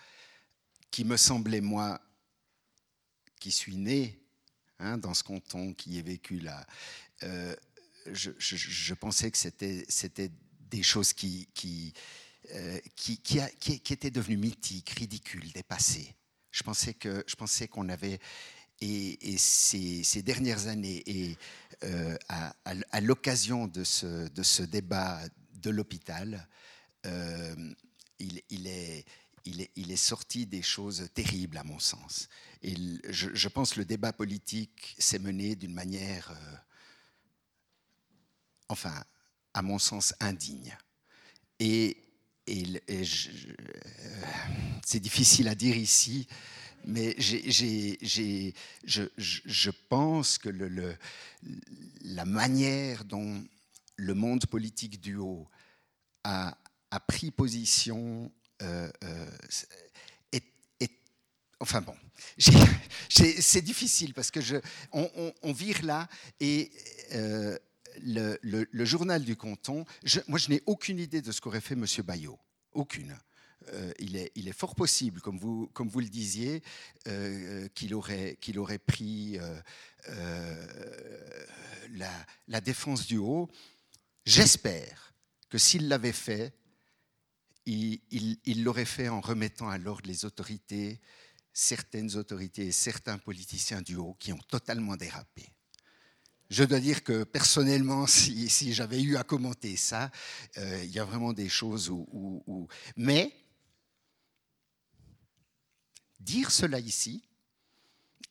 qui 0.91 1.05
me 1.05 1.15
semblait, 1.15 1.61
moi, 1.61 2.01
qui 3.41 3.51
suis 3.51 3.75
né 3.75 4.21
hein, 4.79 4.97
dans 4.97 5.13
ce 5.13 5.23
canton, 5.23 5.73
qui 5.73 5.97
ai 5.97 6.01
vécu 6.01 6.39
là, 6.39 6.65
euh, 7.23 7.53
je, 8.13 8.93
pensais 8.93 9.29
que 9.31 9.37
c'était 9.37 10.31
des 10.69 10.83
choses 10.83 11.13
euh, 11.13 12.79
qui, 12.95 13.93
étaient 13.93 14.11
devenues 14.11 14.37
mythiques, 14.37 14.91
ridicules, 14.91 15.51
dépassées. 15.51 16.15
Je 16.51 16.63
pensais 16.63 16.93
que 16.93 17.23
je 17.27 17.35
pensais 17.35 17.67
qu'on 17.67 17.89
avait 17.89 18.19
et, 18.79 19.37
ces, 19.37 20.21
dernières 20.23 20.67
années 20.67 21.03
et 21.05 21.37
euh, 21.83 22.17
à, 22.29 23.01
l'occasion 23.01 23.67
de 23.67 23.83
ce, 23.83 24.61
débat 24.63 25.19
de 25.53 25.69
l'hôpital, 25.71 26.47
il 28.19 28.67
est, 28.67 29.95
sorti 29.95 30.45
des 30.45 30.61
choses 30.61 31.09
terribles 31.13 31.57
à 31.57 31.63
mon 31.63 31.79
sens. 31.79 32.27
Je, 32.63 33.47
pense 33.47 33.73
que 33.73 33.79
le 33.79 33.85
débat 33.85 34.13
politique 34.13 34.95
s'est 34.99 35.19
mené 35.19 35.55
d'une 35.55 35.73
manière, 35.73 36.31
euh, 36.31 36.55
enfin, 38.69 39.03
à 39.53 39.61
mon 39.61 39.79
sens, 39.79 40.13
indigne. 40.19 40.77
Et, 41.59 41.97
c'est 44.83 44.99
difficile 44.99 45.47
à 45.47 45.55
dire 45.55 45.77
ici, 45.77 46.27
mais 46.83 47.15
je, 47.17 48.51
pense 49.87 50.37
que 50.37 50.49
la 52.01 52.25
manière 52.25 53.05
dont 53.05 53.41
le 53.95 54.13
monde 54.13 54.45
politique 54.47 54.99
du 54.99 55.15
haut 55.15 55.47
a, 56.23 56.57
pris 57.07 57.31
position 57.31 58.31
euh, 58.61 58.91
euh, 59.03 59.31
enfin 61.61 61.81
bon, 61.81 61.95
c'est 63.09 63.61
difficile 63.61 64.13
parce 64.13 64.31
que 64.31 64.41
je, 64.41 64.57
on, 64.91 65.53
vire 65.53 65.83
là 65.83 66.07
et 66.39 66.71
euh, 67.13 67.57
le, 68.01 68.85
journal 68.85 69.23
du 69.23 69.35
canton, 69.35 69.85
moi 70.27 70.39
je 70.39 70.49
n'ai 70.49 70.61
aucune 70.65 70.99
idée 70.99 71.21
de 71.21 71.31
ce 71.31 71.39
qu'aurait 71.39 71.61
fait 71.61 71.75
M. 71.75 71.85
Bayot, 72.03 72.39
aucune. 72.73 73.17
il, 73.99 74.17
est, 74.17 74.31
il, 74.35 74.47
est, 74.47 74.57
fort 74.57 74.75
possible, 74.75 75.21
comme 75.21 75.37
vous, 75.37 75.69
le 75.99 76.09
disiez, 76.09 76.63
qu'il 77.75 77.93
aurait, 77.93 78.37
qu'il 78.41 78.57
aurait 78.57 78.79
pris 78.79 79.37
la, 81.91 82.11
la 82.47 82.61
défense 82.61 83.05
du 83.05 83.17
haut. 83.17 83.49
J'espère 84.25 85.13
que 85.49 85.57
s'il 85.57 85.87
l'avait 85.87 86.11
fait, 86.11 86.53
il 87.65 88.63
l'aurait 88.63 88.85
fait 88.85 89.09
en 89.09 89.21
remettant 89.21 89.69
à 89.69 89.77
l'ordre 89.77 90.07
les 90.07 90.25
autorités, 90.25 90.99
certaines 91.53 92.15
autorités 92.15 92.67
et 92.67 92.71
certains 92.71 93.17
politiciens 93.17 93.81
du 93.81 93.95
haut 93.95 94.15
qui 94.19 94.33
ont 94.33 94.41
totalement 94.49 94.95
dérapé. 94.95 95.47
Je 96.49 96.65
dois 96.65 96.81
dire 96.81 97.03
que 97.03 97.23
personnellement, 97.23 98.07
si, 98.07 98.73
j'avais 98.73 99.01
eu 99.01 99.15
à 99.15 99.23
commenter 99.23 99.77
ça, 99.77 100.11
euh, 100.57 100.83
il 100.83 100.91
y 100.91 100.99
a 100.99 101.05
vraiment 101.05 101.33
des 101.33 101.49
choses 101.49 101.89
où, 101.89 102.67
Mais 102.97 103.33
dire 106.19 106.51
cela 106.51 106.79
ici, 106.79 107.23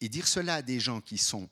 et 0.03 0.09
dire 0.09 0.29
cela 0.29 0.57
à 0.57 0.63
des 0.63 0.81
gens 0.81 1.01
qui 1.01 1.19
sont 1.19 1.49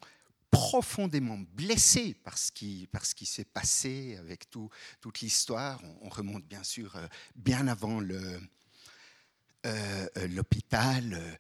profondément 0.51 1.39
blessé 1.39 2.15
par 2.15 2.39
ce 2.39 2.51
qui, 2.53 2.89
s'est 3.25 3.45
passé 3.45 4.17
avec 4.19 4.49
tout, 4.49 4.71
toute 5.01 5.21
l'histoire. 5.21 5.83
On, 6.03 6.09
remonte 6.09 6.47
bien 6.47 6.65
sûr 6.65 6.97
euh, 6.97 7.07
bien 7.35 7.69
avant 7.69 8.03
euh, 8.03 8.39
l'hôpital, 10.29 11.39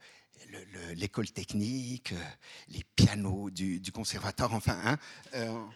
l'école 0.94 1.30
technique, 1.30 2.14
les 2.68 2.84
pianos 2.96 3.50
du, 3.50 3.92
conservatoire, 3.92 4.52
enfin. 4.54 4.98
Hein, 5.34 5.70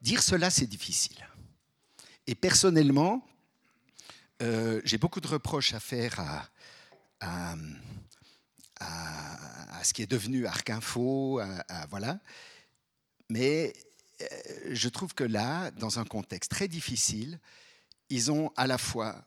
dire 0.00 0.22
cela, 0.22 0.50
c'est 0.50 0.66
difficile. 0.66 1.26
Et 2.26 2.34
personnellement, 2.34 3.26
j'ai 4.40 4.98
beaucoup 4.98 5.20
de 5.20 5.28
reproches 5.28 5.74
à 5.74 5.80
faire 5.80 6.48
à 7.20 7.56
ce 9.82 9.92
qui 9.92 10.02
est 10.02 10.10
devenu 10.10 10.46
Arc 10.46 10.68
Info, 10.70 11.40
voilà. 11.90 12.20
Mais 13.28 13.72
euh, 14.20 14.26
je 14.70 14.88
trouve 14.88 15.14
que 15.14 15.24
là, 15.24 15.70
dans 15.72 15.98
un 15.98 16.04
contexte 16.04 16.50
très 16.50 16.68
difficile, 16.68 17.38
ils 18.10 18.30
ont 18.30 18.52
à 18.56 18.66
la 18.66 18.78
fois 18.78 19.26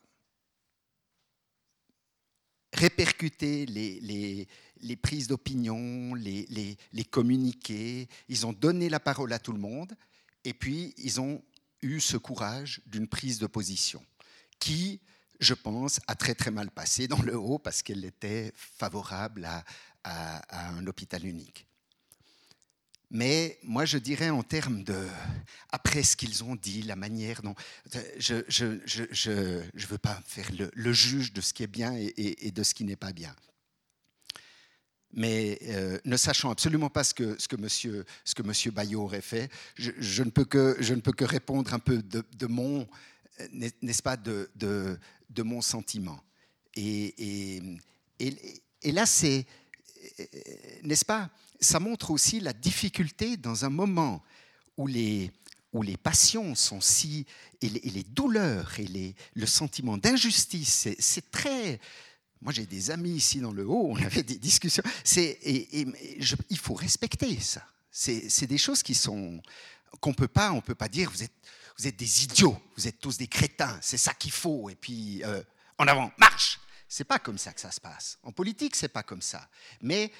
répercuté 2.78 3.66
les, 3.66 4.46
les, 4.80 4.96
prises 4.96 5.26
d'opinion, 5.28 6.14
les, 6.14 6.46
les, 6.92 7.04
communiqués, 7.04 8.08
ils 8.28 8.46
ont 8.46 8.52
donné 8.52 8.88
la 8.88 9.00
parole 9.00 9.32
à 9.32 9.38
tout 9.38 9.52
le 9.52 9.58
monde, 9.58 9.92
et 10.44 10.54
puis 10.54 10.94
ils 10.96 11.20
ont 11.20 11.42
eu 11.82 12.00
ce 12.00 12.16
courage 12.16 12.80
d'une 12.86 13.08
prise 13.08 13.38
de 13.38 13.46
position 13.46 14.04
qui, 14.58 15.00
je 15.40 15.54
pense, 15.54 16.00
a 16.06 16.14
très 16.14 16.34
très 16.34 16.50
mal 16.50 16.70
passé 16.70 17.08
dans 17.08 17.22
le 17.22 17.36
haut 17.36 17.58
parce 17.58 17.82
qu'elle 17.82 18.04
était 18.04 18.52
favorable 18.54 19.44
à, 19.44 19.64
un 20.50 20.86
hôpital 20.86 21.26
unique. 21.26 21.66
Mais 23.10 23.58
moi, 23.62 23.86
je 23.86 23.96
dirais 23.96 24.28
en 24.28 24.42
termes 24.42 24.84
de, 24.84 25.06
après 25.70 26.02
ce 26.02 26.14
qu'ils 26.14 26.44
ont 26.44 26.56
dit, 26.56 26.82
la 26.82 26.96
manière 26.96 27.40
dont, 27.42 27.54
je 28.18 28.34
ne 28.34 29.86
veux 29.86 29.98
pas 29.98 30.20
faire 30.26 30.50
le, 30.74 30.92
juge 30.92 31.32
de 31.32 31.40
ce 31.40 31.54
qui 31.54 31.62
est 31.62 31.68
bien 31.68 31.94
et, 31.96 32.50
de 32.50 32.62
ce 32.62 32.74
qui 32.74 32.84
n'est 32.84 32.96
pas 32.96 33.12
bien. 33.12 33.34
Mais 35.14 35.58
euh, 35.62 35.98
ne 36.04 36.18
sachant 36.18 36.50
absolument 36.50 36.90
pas 36.90 37.02
ce 37.02 37.14
que, 37.14 37.40
ce 37.40 37.48
que, 37.48 37.56
monsieur, 37.56 38.04
ce 38.26 38.34
que 38.34 38.42
monsieur 38.42 38.72
Bayot 38.72 39.04
aurait 39.04 39.22
fait, 39.22 39.50
je, 39.76 40.22
ne 40.22 40.28
peux 40.28 40.44
que, 40.44 40.76
je 40.80 40.92
ne 40.92 41.00
peux 41.00 41.12
que 41.12 41.24
répondre 41.24 41.72
un 41.72 41.78
peu 41.78 42.02
de, 42.02 42.46
mon 42.46 42.86
n'est-ce 43.52 44.02
pas, 44.02 44.18
de, 44.18 44.50
de, 44.56 44.98
de, 45.30 45.42
mon 45.42 45.62
sentiment. 45.62 46.20
Et, 46.74 47.62
et, 48.18 48.32
et, 48.82 48.92
là, 48.92 49.06
c'est, 49.06 49.46
n'est-ce 50.82 51.04
pas, 51.04 51.30
ça 51.60 51.80
montre 51.80 52.10
aussi 52.10 52.40
la 52.40 52.52
difficulté 52.52 53.36
dans 53.36 53.64
un 53.64 53.70
moment 53.70 54.22
où 54.76 54.86
les, 54.86 55.30
où 55.72 55.84
passions 56.02 56.54
sont 56.54 56.80
si, 56.80 57.26
et 57.60 57.68
les, 57.68 58.04
douleurs 58.04 58.78
et 58.78 58.86
les, 58.86 59.14
le 59.34 59.46
sentiment 59.46 59.96
d'injustice, 59.96 60.88
c'est 60.98 61.30
très... 61.30 61.80
Moi, 62.40 62.52
j'ai 62.52 62.66
des 62.66 62.92
amis 62.92 63.16
ici 63.16 63.40
dans 63.40 63.50
le 63.50 63.66
haut, 63.66 63.88
on 63.90 63.96
avait 63.96 64.22
des 64.22 64.38
discussions. 64.38 64.84
Et, 65.16 65.80
et 65.80 65.86
il 66.50 66.58
faut 66.58 66.74
respecter 66.74 67.38
ça. 67.40 67.66
C'est 67.90 68.46
des 68.46 68.58
choses 68.58 68.82
qui 68.82 68.94
sont 68.94 69.42
qu'on 70.00 70.14
peut 70.14 70.28
pas, 70.28 70.52
on 70.52 70.60
peut 70.60 70.74
pas 70.74 70.88
dire 70.88 71.10
vous 71.10 71.22
êtes, 71.22 71.32
vous 71.78 71.86
êtes 71.86 71.96
des 71.96 72.24
idiots, 72.24 72.56
vous 72.76 72.86
êtes 72.86 73.00
tous 73.00 73.16
des 73.16 73.26
crétins, 73.26 73.78
c'est 73.82 73.96
ça 73.96 74.14
qu'il 74.14 74.30
faut. 74.30 74.68
Et 74.70 74.74
puis 74.74 75.24
euh, 75.24 75.42
en 75.78 75.86
avant, 75.86 76.12
marche. 76.18 76.60
C'est 76.90 77.04
pas 77.04 77.18
comme 77.18 77.36
ça 77.36 77.52
que 77.52 77.60
ça 77.60 77.70
se 77.70 77.80
passe. 77.80 78.18
En 78.22 78.32
politique, 78.32 78.74
c'est 78.74 78.88
pas 78.88 79.02
comme 79.02 79.20
ça. 79.20 79.46
Mais 79.82 80.10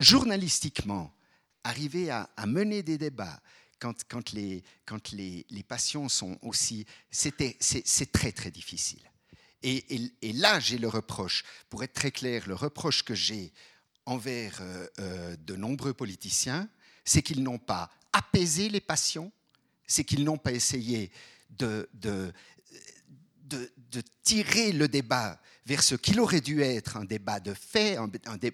journalistiquement, 0.00 1.14
arriver 1.62 2.10
à, 2.10 2.28
mener 2.46 2.82
des 2.82 2.98
débats, 2.98 3.40
quand, 3.78 4.32
les, 4.32 4.62
passions 5.68 6.08
sont 6.08 6.38
aussi... 6.42 6.86
C'est 7.10 8.12
très, 8.12 8.32
très 8.32 8.50
difficile. 8.50 9.02
Et, 9.62 10.32
là, 10.34 10.58
j'ai 10.58 10.78
le 10.78 10.88
reproche, 10.88 11.44
pour 11.68 11.84
être 11.84 11.92
très 11.92 12.10
clair, 12.10 12.48
le 12.48 12.54
reproche 12.54 13.02
que 13.02 13.14
j'ai 13.14 13.52
envers 14.06 14.58
euh, 14.60 14.86
euh, 14.98 15.36
de 15.36 15.54
nombreux 15.54 15.92
politiciens, 15.92 16.68
c'est 17.04 17.22
qu'ils 17.22 17.42
n'ont 17.42 17.58
pas 17.58 17.90
apaisé 18.12 18.68
les 18.68 18.80
passions, 18.80 19.30
c'est 19.86 20.04
qu'ils 20.04 20.24
n'ont 20.24 20.38
pas 20.38 20.52
essayé 20.52 21.12
de, 21.50 21.88
de, 23.56 24.02
tirer 24.22 24.72
le 24.72 24.88
débat 24.88 25.40
vers 25.66 25.82
ce 25.82 25.94
qu'il 25.94 26.20
aurait 26.20 26.40
dû 26.40 26.62
être 26.62 26.96
un 26.96 27.04
débat 27.04 27.40
de 27.40 27.54
fait. 27.54 27.98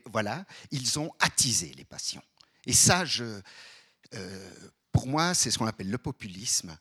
Voilà, 0.06 0.44
ils 0.70 0.98
ont 0.98 1.12
attisé 1.18 1.72
les 1.76 1.84
passions. 1.84 2.22
Et 2.66 2.72
ça, 2.72 3.04
euh, 3.20 4.50
pour 4.92 5.06
moi, 5.06 5.34
c'est 5.34 5.50
ce 5.50 5.58
qu'on 5.58 5.66
appelle 5.66 5.90
le 5.90 5.98
populisme. 5.98 6.76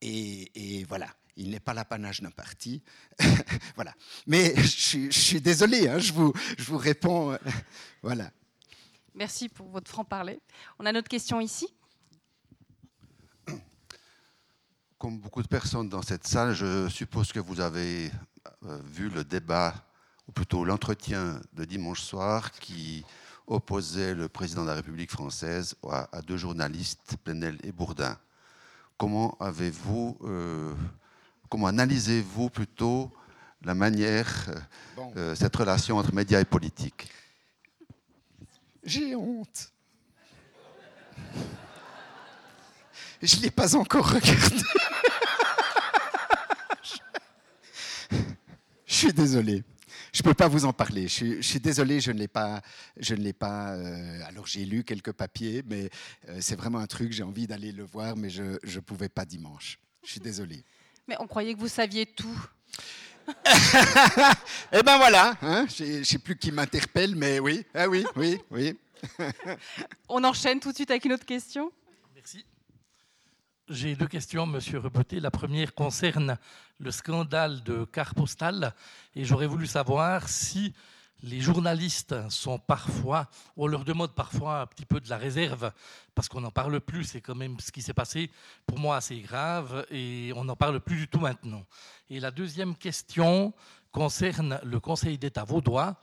Et, 0.00 0.84
voilà, 0.88 1.08
il 1.36 1.50
n'est 1.50 1.60
pas 1.60 1.74
l'apanage 1.74 2.20
d'un 2.20 2.30
parti. 2.30 2.82
voilà. 3.74 3.94
Mais 4.26 4.54
je, 4.56 5.10
je 5.10 5.18
suis 5.18 5.40
désolé, 5.40 5.88
hein, 5.88 5.98
je, 5.98 6.12
vous, 6.12 6.32
je, 6.58 6.64
vous, 6.64 6.78
réponds. 6.78 7.32
Euh, 7.32 7.38
voilà. 8.02 8.30
Merci 9.14 9.48
pour 9.48 9.68
votre 9.68 9.90
franc-parler. 9.90 10.40
On 10.78 10.86
a 10.86 10.92
notre 10.92 11.08
question 11.08 11.40
ici. 11.40 11.68
Comme 14.98 15.18
beaucoup 15.18 15.42
de 15.42 15.48
personnes 15.48 15.88
dans 15.88 16.02
cette 16.02 16.26
salle, 16.26 16.54
je 16.54 16.88
suppose 16.88 17.32
que 17.32 17.40
vous 17.40 17.60
avez 17.60 18.10
euh, 18.64 18.78
vu 18.86 19.08
le 19.10 19.24
débat, 19.24 19.74
ou 20.28 20.32
plutôt 20.32 20.64
l'entretien 20.64 21.40
de 21.52 21.64
dimanche 21.64 22.00
soir 22.00 22.52
qui 22.52 23.04
opposait 23.46 24.14
le 24.14 24.28
président 24.28 24.62
de 24.62 24.68
la 24.68 24.74
République 24.74 25.10
française 25.10 25.74
à, 25.90 26.22
deux 26.22 26.36
journalistes, 26.36 27.16
Plenel 27.22 27.58
et 27.62 27.72
Bourdin. 27.72 28.18
Comment 28.96 29.36
avez-vous, 29.40 30.16
euh, 30.22 30.72
comment 31.50 31.66
analysez-vous 31.66 32.48
plutôt 32.48 33.12
la 33.62 33.74
manière, 33.74 34.50
bon. 34.96 35.12
euh, 35.16 35.34
cette 35.34 35.54
relation 35.56 35.98
entre 35.98 36.14
médias 36.14 36.40
et 36.40 36.44
politique? 36.44 37.10
J'ai 38.84 39.14
honte. 39.14 39.72
Je 43.24 43.36
ne 43.36 43.42
l'ai 43.42 43.50
pas 43.50 43.74
encore 43.76 44.10
regardé. 44.10 44.62
Je 48.86 48.94
suis 48.94 49.12
désolé 49.12 49.64
je 50.14 50.20
ne 50.20 50.24
peux 50.24 50.34
pas 50.34 50.46
vous 50.46 50.64
en 50.64 50.72
parler. 50.72 51.08
Je, 51.08 51.36
je 51.36 51.42
suis 51.42 51.58
désolé, 51.58 52.00
je 52.00 52.12
ne 52.12 52.18
l'ai 52.18 52.28
pas. 52.28 52.62
Je 52.96 53.16
ne 53.16 53.20
l'ai 53.20 53.32
pas 53.32 53.72
euh, 53.72 54.20
alors 54.26 54.46
j'ai 54.46 54.64
lu 54.64 54.84
quelques 54.84 55.10
papiers, 55.10 55.64
mais 55.66 55.90
euh, 56.28 56.38
c'est 56.40 56.54
vraiment 56.54 56.78
un 56.78 56.86
truc. 56.86 57.12
J'ai 57.12 57.24
envie 57.24 57.48
d'aller 57.48 57.72
le 57.72 57.82
voir, 57.82 58.16
mais 58.16 58.30
je 58.30 58.42
ne 58.42 58.80
pouvais 58.80 59.08
pas 59.08 59.24
dimanche. 59.24 59.80
Je 60.04 60.12
suis 60.12 60.20
désolé. 60.20 60.64
Mais 61.08 61.16
on 61.18 61.26
croyait 61.26 61.52
que 61.54 61.58
vous 61.58 61.68
saviez 61.68 62.06
tout. 62.06 62.46
eh 64.72 64.82
ben 64.82 64.98
voilà, 64.98 65.34
hein, 65.42 65.66
je 65.74 65.98
ne 65.98 66.04
sais 66.04 66.18
plus 66.18 66.36
qui 66.36 66.52
m'interpelle, 66.52 67.16
mais 67.16 67.40
oui, 67.40 67.64
ah 67.74 67.88
oui, 67.88 68.04
oui, 68.16 68.38
oui. 68.50 68.78
on 70.08 70.22
enchaîne 70.22 70.60
tout 70.60 70.70
de 70.70 70.74
suite 70.74 70.90
avec 70.90 71.06
une 71.06 71.14
autre 71.14 71.24
question. 71.24 71.72
J'ai 73.70 73.96
deux 73.96 74.08
questions, 74.08 74.44
Monsieur 74.44 74.78
Reboté. 74.78 75.20
La 75.20 75.30
première 75.30 75.74
concerne 75.74 76.36
le 76.80 76.90
scandale 76.90 77.62
de 77.62 77.86
carte 77.86 78.14
postale 78.14 78.74
et 79.16 79.24
j'aurais 79.24 79.46
voulu 79.46 79.66
savoir 79.66 80.28
si 80.28 80.74
les 81.22 81.40
journalistes 81.40 82.14
sont 82.28 82.58
parfois, 82.58 83.26
on 83.56 83.66
leur 83.66 83.86
demande 83.86 84.12
parfois 84.12 84.60
un 84.60 84.66
petit 84.66 84.84
peu 84.84 85.00
de 85.00 85.08
la 85.08 85.16
réserve 85.16 85.72
parce 86.14 86.28
qu'on 86.28 86.42
n'en 86.42 86.50
parle 86.50 86.78
plus. 86.78 87.04
C'est 87.04 87.22
quand 87.22 87.34
même 87.34 87.58
ce 87.58 87.72
qui 87.72 87.80
s'est 87.80 87.94
passé 87.94 88.30
pour 88.66 88.78
moi 88.78 88.96
assez 88.96 89.18
grave 89.20 89.86
et 89.90 90.30
on 90.36 90.44
n'en 90.44 90.56
parle 90.56 90.78
plus 90.80 90.96
du 90.96 91.08
tout 91.08 91.20
maintenant. 91.20 91.64
Et 92.10 92.20
la 92.20 92.30
deuxième 92.30 92.76
question 92.76 93.54
concerne 93.92 94.60
le 94.62 94.78
Conseil 94.78 95.16
d'État 95.16 95.44
vaudois 95.44 95.96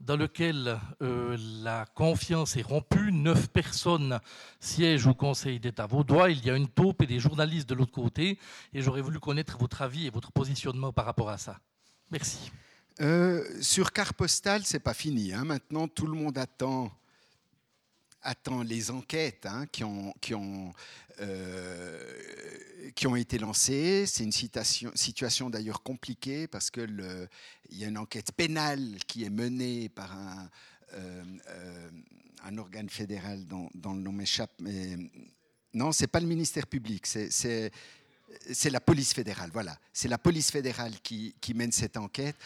dans 0.00 0.16
lequel 0.16 0.78
euh, 1.02 1.36
la 1.62 1.86
confiance 1.94 2.56
est 2.56 2.62
rompue. 2.62 3.12
Neuf 3.12 3.48
personnes 3.48 4.20
siègent 4.60 5.06
au 5.06 5.14
Conseil 5.14 5.58
d'État 5.60 5.86
vaudois. 5.86 6.30
Il 6.30 6.44
y 6.44 6.50
a 6.50 6.56
une 6.56 6.68
taupe 6.68 7.02
et 7.02 7.06
des 7.06 7.18
journalistes 7.18 7.68
de 7.68 7.74
l'autre 7.74 7.92
côté. 7.92 8.38
Et 8.72 8.82
j'aurais 8.82 9.02
voulu 9.02 9.18
connaître 9.18 9.58
votre 9.58 9.82
avis 9.82 10.06
et 10.06 10.10
votre 10.10 10.32
positionnement 10.32 10.92
par 10.92 11.04
rapport 11.04 11.30
à 11.30 11.38
ça. 11.38 11.58
Merci. 12.10 12.50
Euh, 13.00 13.44
sur 13.60 13.92
carte 13.92 14.16
postale, 14.16 14.62
c'est 14.64 14.80
pas 14.80 14.94
fini. 14.94 15.32
Hein. 15.32 15.44
Maintenant, 15.44 15.88
tout 15.88 16.06
le 16.06 16.14
monde 16.14 16.38
attend 16.38 16.90
attend 18.28 18.62
les 18.62 18.90
enquêtes 18.90 19.46
hein, 19.46 19.66
qui, 19.72 19.84
ont, 19.84 20.12
qui, 20.20 20.34
ont, 20.34 20.72
euh, 21.20 22.12
qui 22.94 23.06
ont 23.06 23.16
été 23.16 23.38
lancées. 23.38 24.04
C'est 24.06 24.22
une 24.22 24.32
situation, 24.32 25.50
d'ailleurs 25.50 25.82
compliquée 25.82 26.46
parce 26.46 26.70
qu'il 26.70 27.28
y 27.70 27.84
a 27.84 27.88
une 27.88 27.98
enquête 27.98 28.32
pénale 28.32 28.98
qui 29.06 29.24
est 29.24 29.30
menée 29.30 29.88
par 29.88 30.14
un, 30.14 30.50
euh, 30.92 31.24
euh, 31.48 31.90
un 32.44 32.58
organe 32.58 32.90
fédéral 32.90 33.46
dont, 33.46 33.70
dont 33.74 33.94
le 33.94 34.00
nom 34.00 34.12
m'échappe. 34.12 34.52
Non, 35.72 35.92
c'est 35.92 36.06
pas 36.06 36.20
le 36.20 36.26
ministère 36.26 36.66
public, 36.66 37.06
c'est 37.06 37.70
la 38.70 38.80
police 38.80 39.14
fédérale. 39.14 39.50
Voilà, 39.54 39.78
c'est 39.92 40.08
la 40.08 40.18
police 40.18 40.50
fédérale 40.50 41.00
qui, 41.02 41.34
qui 41.40 41.54
mène 41.54 41.72
cette 41.72 41.96
enquête. 41.96 42.36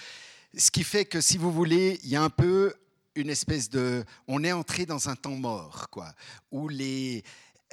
Ce 0.57 0.71
qui 0.71 0.85
fait 0.85 1.07
que, 1.07 1.21
si 1.21 1.39
vous 1.39 1.51
voulez, 1.51 1.99
il 2.05 2.11
y 2.11 2.17
a 2.17 2.23
un 2.23 2.31
peu 2.31 2.75
une 3.15 3.31
espèce 3.31 3.69
de... 3.69 4.05
On 4.27 4.45
est 4.45 4.53
entré 4.53 4.87
dans 4.87 5.09
un 5.09 5.17
temps 5.17 5.37
mort, 5.37 5.89
quoi, 5.91 6.15
où 6.51 6.69
les... 6.69 7.23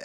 Euh, 0.00 0.04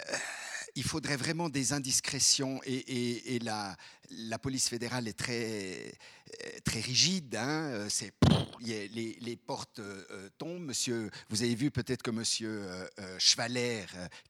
il 0.76 0.84
faudrait 0.84 1.16
vraiment 1.16 1.48
des 1.48 1.72
indiscrétions 1.72 2.60
et, 2.64 3.34
et, 3.34 3.38
la, 3.38 3.74
la, 4.10 4.38
police 4.38 4.68
fédérale 4.68 5.08
est 5.08 5.18
très, 5.18 5.90
très 6.64 6.80
rigide. 6.80 7.36
Hein, 7.36 7.86
c'est, 7.88 8.12
les, 8.60 9.36
portes 9.36 9.78
euh, 9.78 10.28
tombent. 10.38 10.66
Monsieur, 10.66 11.10
vous 11.28 11.42
avez 11.42 11.54
vu 11.54 11.70
peut-être 11.70 12.02
que 12.02 12.10
Monsieur 12.10 12.62
euh, 12.64 12.86
euh, 13.00 13.18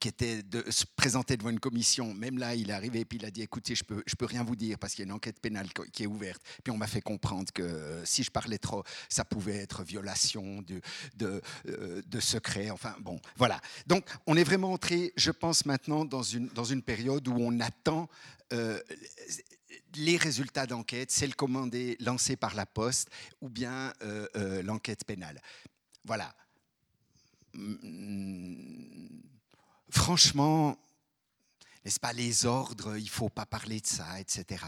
qui 0.00 0.08
était 0.08 0.42
de, 0.42 0.64
se 0.70 0.84
présentait 0.96 1.36
devant 1.36 1.50
une 1.50 1.60
commission, 1.60 2.12
même 2.14 2.38
là, 2.38 2.54
il 2.54 2.70
est 2.70 2.72
arrivé 2.72 3.00
et 3.00 3.04
puis 3.04 3.18
il 3.18 3.24
a 3.24 3.30
dit 3.30 3.42
écoutez, 3.42 3.74
je 3.74 3.84
peux, 3.84 4.02
je 4.06 4.14
peux 4.14 4.26
rien 4.26 4.44
vous 4.44 4.56
dire 4.56 4.78
parce 4.78 4.94
qu'il 4.94 5.04
y 5.04 5.08
a 5.08 5.10
une 5.10 5.16
enquête 5.16 5.40
pénale 5.40 5.68
qui 5.92 6.04
est 6.04 6.06
ouverte. 6.06 6.42
Puis 6.62 6.70
on 6.70 6.76
m'a 6.76 6.86
fait 6.86 7.00
comprendre 7.00 7.52
que 7.52 8.02
si 8.04 8.22
je 8.22 8.30
parlais 8.30 8.58
trop, 8.58 8.84
ça 9.08 9.24
pouvait 9.24 9.56
être 9.56 9.82
violation 9.82 10.62
de, 10.62 10.80
de, 11.16 11.42
de 12.06 12.20
secret. 12.20 12.70
Enfin 12.70 12.94
bon, 13.00 13.20
voilà. 13.36 13.60
Donc 13.86 14.06
on 14.26 14.36
est 14.36 14.44
vraiment 14.44 14.72
entré, 14.72 15.12
je 15.16 15.30
pense 15.30 15.66
maintenant 15.66 16.04
dans 16.04 16.22
une 16.22 16.48
dans 16.48 16.64
une 16.64 16.82
période 16.82 17.26
où 17.28 17.36
on 17.38 17.60
attend 17.60 18.08
euh, 18.52 18.78
les 19.96 20.16
résultats 20.16 20.66
d'enquête, 20.66 21.10
celle 21.10 21.34
commandée, 21.34 21.96
lancée 22.00 22.36
par 22.36 22.54
la 22.54 22.66
Poste, 22.66 23.10
ou 23.40 23.48
bien 23.48 23.92
euh, 24.02 24.26
euh, 24.36 24.62
l'enquête 24.62 25.04
pénale. 25.04 25.40
Voilà. 26.04 26.34
Franchement, 29.90 30.78
n'est-ce 31.84 32.00
pas, 32.00 32.12
les 32.12 32.44
ordres, 32.46 32.96
il 32.96 33.04
ne 33.04 33.08
faut 33.08 33.28
pas 33.28 33.46
parler 33.46 33.80
de 33.80 33.86
ça, 33.86 34.20
etc. 34.20 34.64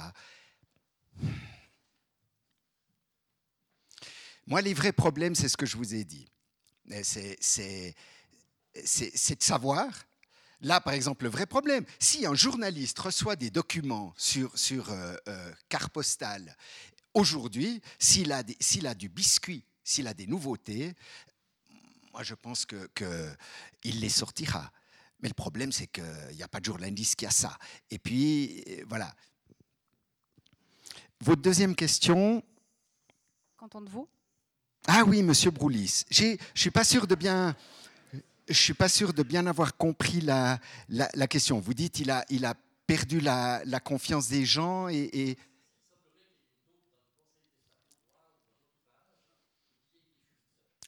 Moi, 4.47 4.63
les 4.63 4.73
vrais 4.73 4.93
problèmes, 4.93 5.35
c'est 5.35 5.49
ce 5.49 5.57
que 5.57 5.67
je 5.67 5.77
vous 5.77 5.95
ai 5.95 6.05
dit. 6.05 6.27
C'est 7.03 7.37
de 8.75 9.43
savoir 9.43 10.08
Là, 10.61 10.81
par 10.81 10.93
exemple, 10.93 11.25
le 11.25 11.31
vrai 11.31 11.47
problème, 11.47 11.85
si 12.01 12.27
un 12.27 12.35
journaliste 12.35 12.99
reçoit 12.99 13.37
des 13.37 13.51
documents 13.51 14.13
sur, 14.17 14.57
sur 14.59 14.91
euh, 14.91 15.15
euh, 15.29 15.53
carte 15.69 15.93
postale, 15.93 16.57
aujourd'hui, 17.15 17.81
s'il 17.99 18.33
a, 18.33 18.43
a, 18.85 18.95
du 18.95 19.09
biscuit, 19.09 19.65
s'il 19.85 20.09
a 20.09 20.15
des 20.15 20.27
nouveautés, 20.27 20.95
moi 22.13 22.23
je 22.25 22.35
pense 22.35 22.67
qu'il 22.67 22.89
que 22.95 23.33
les 23.85 24.09
sortira. 24.09 24.73
Mais 25.21 25.29
le 25.29 25.35
problème, 25.35 25.73
c'est 25.73 25.87
qu'il 25.87 26.05
n'y 26.35 26.43
a 26.43 26.49
pas 26.49 26.61
de 26.61 26.65
journaliste 26.65 27.17
qui 27.17 27.27
a 27.27 27.31
ça. 27.31 27.57
Et 27.91 27.99
puis, 27.99 28.65
voilà. 28.89 29.15
votre 31.21 31.43
deuxième 31.43 31.75
question. 31.75 32.43
Qu'entendez-vous? 33.57 34.09
Ah 34.87 35.03
oui, 35.05 35.23
Monsieur 35.23 35.51
Broulis. 35.51 36.05
Je 36.11 36.37
suis 36.55 36.71
pas 36.71 36.85
sûr 36.85 37.07
de 37.07 37.15
bien. 37.15 37.57
Je 38.49 38.55
suis 38.55 38.75
pas 38.75 38.89
sûr 38.89 39.13
de 39.13 39.23
bien 39.23 39.47
avoir 39.47 39.77
compris 39.77 40.21
la, 40.23 40.59
la, 40.89 41.27
question. 41.27 41.61
Vous 41.61 41.75
dites 41.75 42.01
il 42.01 42.11
a, 42.11 42.25
il 42.31 42.47
a 42.47 42.55
perdu 42.87 43.21
la, 43.21 43.63
la 43.67 43.81
confiance 43.81 44.29
des 44.29 44.47
gens 44.47 44.89
et. 44.89 45.37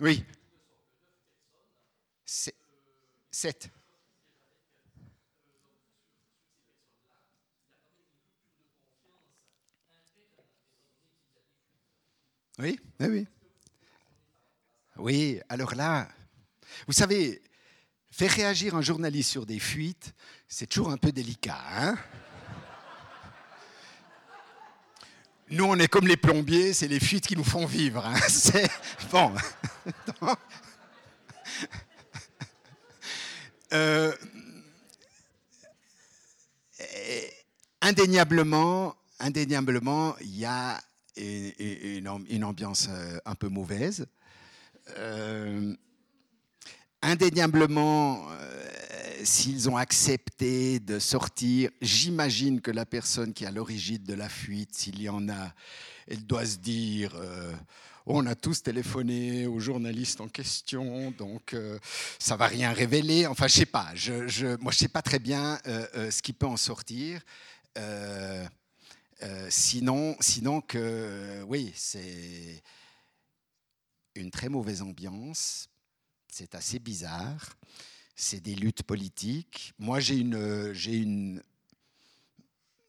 Oui. 0.01 0.25
Sept. 2.25 3.71
Oui, 12.59 12.79
oui, 13.01 13.07
oui. 13.07 13.27
Oui, 14.97 15.41
alors 15.49 15.75
là, 15.75 16.09
vous 16.87 16.93
savez, 16.93 17.41
faire 18.11 18.31
réagir 18.31 18.75
un 18.75 18.83
journaliste 18.83 19.31
sur 19.31 19.47
des 19.47 19.59
fuites, 19.59 20.15
c'est 20.49 20.67
toujours 20.67 20.91
un 20.91 20.97
peu 20.97 21.13
délicat. 21.13 21.59
Hein? 21.71 21.99
Nous, 25.51 25.65
on 25.65 25.77
est 25.77 25.89
comme 25.89 26.07
les 26.07 26.17
plombiers, 26.17 26.73
c'est 26.73 26.87
les 26.87 27.01
fuites 27.01 27.27
qui 27.27 27.37
nous 27.37 27.45
font 27.45 27.67
vivre. 27.67 28.05
Hein 28.07 28.19
bon. 29.11 29.35
Euh, 33.73 34.13
indéniablement, 37.81 38.97
indéniablement, 39.21 40.17
il 40.21 40.39
y 40.39 40.45
a 40.45 40.81
une, 41.17 42.09
ambiance 42.45 42.89
euh, 42.91 43.19
un 43.25 43.35
peu 43.35 43.49
mauvaise. 43.49 44.07
Euh, 44.97 45.75
indéniablement, 47.03 48.27
s'ils 49.23 49.69
ont 49.69 49.77
accepté 49.77 50.81
de 50.81 50.99
sortir, 50.99 51.71
j'imagine 51.81 52.61
que 52.61 52.71
la 52.71 52.87
personne 52.87 53.33
qui 53.33 53.45
est 53.45 53.49
à 53.49 53.51
l'origine 53.51 54.03
de 54.03 54.15
la 54.15 54.29
fuite, 54.29 54.75
s'il 54.75 55.01
y 55.01 55.09
en 55.09 55.29
a, 55.29 55.53
elle 56.07 56.27
doit 56.27 56.47
se 56.47 56.57
dire 56.57 57.15
on 58.07 58.27
a 58.27 58.35
tous 58.35 58.63
téléphoné 58.63 59.47
aux 59.47 59.61
journalistes 59.61 60.21
en 60.21 60.29
question, 60.29 61.11
donc 61.13 61.55
euh, 61.55 61.79
ça 62.19 62.37
va 62.37 62.47
rien 62.47 62.73
révéler. 62.73 63.27
Enfin, 63.27 63.47
je 63.47 63.55
sais 63.55 63.67
pas. 63.67 63.91
Je, 63.95 64.57
moi, 64.57 64.73
je 64.73 64.79
sais 64.79 64.89
pas 64.89 65.03
très 65.03 65.19
bien 65.19 65.59
euh, 65.67 65.87
euh, 65.95 66.11
ce 66.11 66.23
qui 66.23 66.33
peut 66.33 66.47
en 66.47 66.57
sortir. 66.57 67.23
sinon, 69.49 70.17
sinon 70.21 70.61
que 70.61 71.43
oui, 71.47 71.73
c'est 71.75 72.63
une 74.15 74.31
très 74.31 74.49
mauvaise 74.49 74.83
ambiance. 74.83 75.70
C'est 76.33 76.55
assez 76.55 76.79
bizarre. 76.79 77.57
C'est 78.15 78.41
des 78.41 78.55
luttes 78.55 78.83
politiques. 78.83 79.73
Moi, 79.79 80.01
j'ai 80.01 80.17
une, 80.19 80.73
j'ai 80.73 80.97
une 80.97 81.43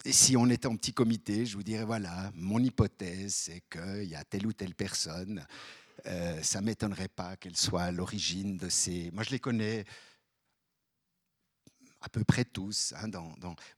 et 0.04 0.12
si 0.12 0.36
on 0.36 0.48
était 0.50 0.66
en 0.66 0.76
petit 0.76 0.92
comité, 0.92 1.46
je 1.46 1.56
vous 1.56 1.62
dirais, 1.62 1.84
voilà, 1.84 2.32
mon 2.34 2.58
hypothèse, 2.58 3.34
c'est 3.34 3.62
qu'il 3.70 4.08
y 4.08 4.16
a 4.16 4.24
telle 4.24 4.46
ou 4.46 4.52
telle 4.52 4.74
personne. 4.74 5.46
Euh, 6.06 6.42
ça 6.42 6.60
ne 6.60 6.66
m'étonnerait 6.66 7.08
pas 7.08 7.36
qu'elle 7.36 7.56
soit 7.56 7.84
à 7.84 7.92
l'origine 7.92 8.56
de 8.56 8.68
ces... 8.68 9.12
Moi, 9.12 9.22
je 9.22 9.30
les 9.30 9.38
connais 9.38 9.84
à 12.00 12.08
peu 12.08 12.24
près 12.24 12.44
tous. 12.44 12.92
Hein, 12.96 13.10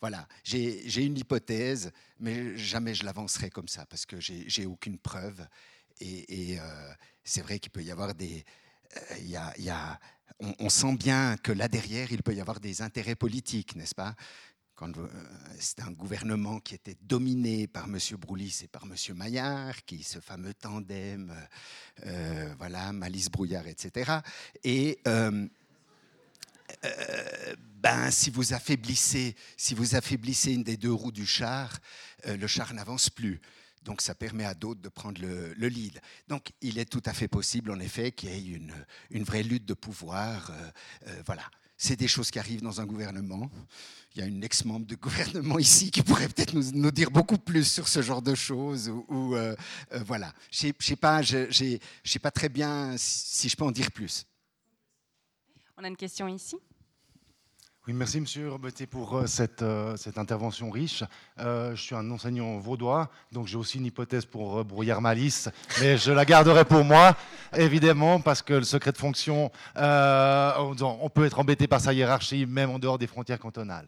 Voilà, 0.00 0.26
j'ai 0.42 1.04
une 1.04 1.18
hypothèse, 1.18 1.92
mais 2.18 2.56
jamais 2.56 2.94
je 2.94 3.04
l'avancerai 3.04 3.50
comme 3.50 3.68
ça, 3.68 3.84
parce 3.84 4.06
que 4.06 4.18
j'ai 4.18 4.64
aucune 4.64 4.98
preuve. 4.98 5.46
Et, 6.00 6.58
euh, 6.58 6.94
c'est 7.22 7.42
vrai 7.42 7.58
qu'il 7.58 7.70
peut 7.70 7.82
y 7.82 7.90
avoir 7.90 8.14
des... 8.14 8.44
Euh, 8.97 9.18
y 9.59 9.70
a, 9.70 10.01
on, 10.59 10.68
sent 10.68 10.97
bien 10.97 11.36
que 11.36 11.53
là 11.53 11.68
derrière, 11.68 12.12
il 12.12 12.22
peut 12.22 12.34
y 12.34 12.40
avoir 12.40 12.61
des 12.61 12.82
intérêts 12.82 13.14
politiques, 13.14 13.76
n'est-ce 13.76 13.95
pas? 13.95 14.14
Euh, 14.82 15.07
c'était 15.59 15.82
un 15.82 15.92
gouvernement 15.92 16.59
qui 16.59 16.74
était 16.74 16.97
dominé 17.01 17.66
par 17.68 17.84
M. 17.84 17.99
Broulis 18.18 18.61
et 18.64 18.66
par 18.66 18.82
M. 18.82 18.95
Maillard, 19.16 19.84
qui 19.84 20.03
ce 20.03 20.18
fameux 20.18 20.53
tandem, 20.53 21.32
euh, 22.05 22.55
voilà, 22.59 22.92
Malice 22.92 23.30
Brouillard, 23.30 23.66
etc. 23.68 24.18
Et 24.64 24.99
ben, 27.82 28.11
si 28.11 28.30
vous 28.30 28.53
affaiblissez, 28.53 29.36
si 29.57 29.74
vous 29.74 29.95
affaiblissez 29.95 30.53
une 30.53 30.64
des 30.64 30.76
deux 30.76 30.92
roues 30.92 31.12
du 31.12 31.24
char, 31.24 31.78
le 32.26 32.47
char 32.47 32.74
n'avance 32.74 33.09
plus. 33.09 33.40
Donc 33.85 34.01
ça 34.01 34.14
permet 34.14 34.45
à 34.45 34.55
d'autres 34.55 34.80
de 34.80 34.89
prendre 34.89 35.20
le, 35.20 35.53
lead. 35.68 36.01
Donc 36.28 36.53
il 36.61 36.78
est 36.78 36.91
tout 36.91 37.03
à 37.05 37.12
fait 37.12 37.28
possible, 37.28 37.70
en 37.70 37.80
effet, 37.80 38.12
qu'il 38.12 38.30
y 38.30 38.55
ait 38.55 38.61
une, 39.11 39.24
vraie 39.24 39.43
lutte 39.43 39.66
de 39.66 39.74
pouvoir. 39.74 40.51
voilà. 41.26 41.45
C'est 41.76 41.97
des 41.97 42.09
choses 42.09 42.30
qui 42.30 42.39
arrivent 42.39 42.62
dans 42.62 42.80
un 42.80 42.87
gouvernement. 42.87 43.51
Il 44.14 44.20
y 44.20 44.22
a 44.22 44.26
une 44.26 44.45
ex-membre 44.45 44.87
de 44.87 44.95
gouvernement 44.95 45.59
ici 45.68 45.91
qui 45.91 46.03
pourrait 46.03 46.28
peut-être 46.28 46.55
nous, 46.55 46.91
dire 46.91 47.11
beaucoup 47.11 47.39
plus 47.39 47.64
sur 47.64 47.89
ce 47.89 48.01
genre 48.01 48.22
de 48.22 48.35
choses. 48.35 48.89
Ou, 48.89 49.35
euh, 49.35 49.57
euh, 49.93 50.03
voilà. 50.07 50.32
Je 50.51 50.68
ne 50.68 50.72
sais 52.05 52.18
pas 52.20 52.30
très 52.30 52.49
bien 52.49 52.95
si 52.97 53.49
je 53.49 53.57
peux 53.57 53.64
en 53.64 53.72
dire 53.72 53.91
plus. 53.91 54.24
On 55.76 55.82
a 55.82 55.89
une 55.89 55.97
question 55.97 56.28
ici. 56.28 56.57
Oui, 57.87 57.93
merci 57.93 58.18
Monsieur 58.18 58.49
Robeté 58.49 58.87
pour 58.87 59.14
euh, 59.14 59.26
cette, 59.26 59.61
euh, 59.61 59.95
cette, 59.99 60.16
intervention 60.16 60.70
riche. 60.70 61.05
Euh, 61.39 61.76
je 61.76 61.82
suis 61.82 61.95
un 61.95 62.11
enseignant 62.11 62.57
vaudois, 62.57 63.11
donc 63.30 63.47
j'ai 63.47 63.59
aussi 63.59 63.76
une 63.76 63.85
hypothèse 63.85 64.24
pour 64.24 64.64
Brouillard 64.64 65.03
Malice, 65.03 65.51
mais 65.82 65.99
je 65.99 66.11
la 66.11 66.24
garderai 66.24 66.64
pour 66.64 66.82
moi, 66.82 67.14
évidemment, 67.55 68.20
parce 68.20 68.41
que 68.41 68.55
le 68.55 68.62
secret 68.62 68.93
de 68.93 68.97
fonction, 68.97 69.51
on 69.76 71.11
peut 71.12 71.26
être 71.26 71.39
embêté 71.39 71.66
par 71.66 71.82
sa 71.82 71.93
hiérarchie, 71.93 72.47
même 72.47 72.70
en 72.70 72.78
dehors 72.78 72.97
des 72.97 73.07
frontières 73.07 73.39
cantonales. 73.39 73.87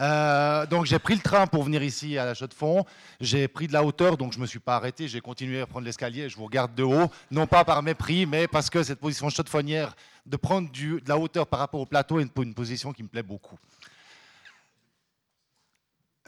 Euh, 0.00 0.66
donc 0.66 0.86
j'ai 0.86 0.98
pris 0.98 1.14
le 1.14 1.20
train 1.20 1.46
pour 1.46 1.62
venir 1.64 1.82
ici 1.82 2.16
à 2.18 2.24
la 2.24 2.34
Chaux 2.34 2.46
de 2.46 2.54
Fonds. 2.54 2.84
J'ai 3.20 3.48
pris 3.48 3.66
de 3.66 3.72
la 3.72 3.84
hauteur, 3.84 4.16
donc 4.16 4.32
je 4.32 4.38
ne 4.38 4.42
me 4.42 4.46
suis 4.46 4.58
pas 4.58 4.76
arrêté. 4.76 5.08
J'ai 5.08 5.20
continué 5.20 5.60
à 5.60 5.66
prendre 5.66 5.84
l'escalier. 5.84 6.28
Je 6.28 6.36
vous 6.36 6.44
regarde 6.44 6.74
de 6.74 6.82
haut, 6.82 7.10
non 7.30 7.46
pas 7.46 7.64
par 7.64 7.82
mépris, 7.82 8.26
mais 8.26 8.48
parce 8.48 8.70
que 8.70 8.82
cette 8.82 9.00
position 9.00 9.28
chaux 9.28 9.42
de 9.42 9.86
de 10.24 10.36
prendre 10.36 10.70
de 10.70 11.08
la 11.08 11.18
hauteur 11.18 11.46
par 11.46 11.58
rapport 11.60 11.80
au 11.80 11.86
plateau 11.86 12.20
est 12.20 12.28
une, 12.36 12.54
position 12.54 12.92
qui 12.92 13.02
me 13.02 13.08
plaît 13.08 13.22
beaucoup. 13.22 13.58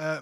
Euh, 0.00 0.20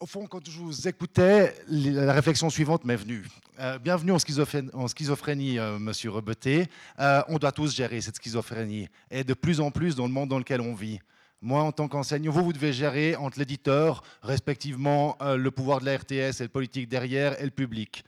au 0.00 0.06
fond, 0.06 0.26
quand 0.26 0.44
je 0.48 0.58
vous 0.58 0.88
écoutais, 0.88 1.54
la 1.68 2.12
réflexion 2.12 2.48
suivante 2.50 2.84
m'est 2.84 2.96
venue. 2.96 3.26
Euh, 3.60 3.78
bienvenue 3.78 4.12
en 4.12 4.18
schizophrénie, 4.18 4.70
en 4.72 4.88
schizophrénie 4.88 5.58
monsieur 5.78 6.10
Rebeté. 6.10 6.66
on 6.98 7.38
doit 7.38 7.52
tous 7.52 7.74
gérer 7.74 8.00
cette 8.00 8.16
schizophrénie. 8.16 8.88
Et 9.10 9.22
de 9.22 9.34
plus 9.34 9.60
en 9.60 9.70
plus 9.70 9.94
dans 9.94 10.06
le 10.06 10.12
monde 10.12 10.30
dans 10.30 10.38
lequel 10.38 10.60
on 10.60 10.74
vit. 10.74 10.98
Moi, 11.44 11.60
en 11.60 11.72
tant 11.72 11.88
qu'enseignant, 11.88 12.30
vous, 12.30 12.44
vous 12.44 12.52
devez 12.52 12.72
gérer 12.72 13.16
entre 13.16 13.40
l'éditeur, 13.40 14.04
respectivement, 14.22 15.16
euh, 15.20 15.36
le 15.36 15.50
pouvoir 15.50 15.80
de 15.80 15.86
la 15.86 15.96
RTS 15.96 16.38
et 16.40 16.42
le 16.44 16.48
politique 16.48 16.88
derrière, 16.88 17.40
et 17.40 17.44
le 17.44 17.50
public. 17.50 18.04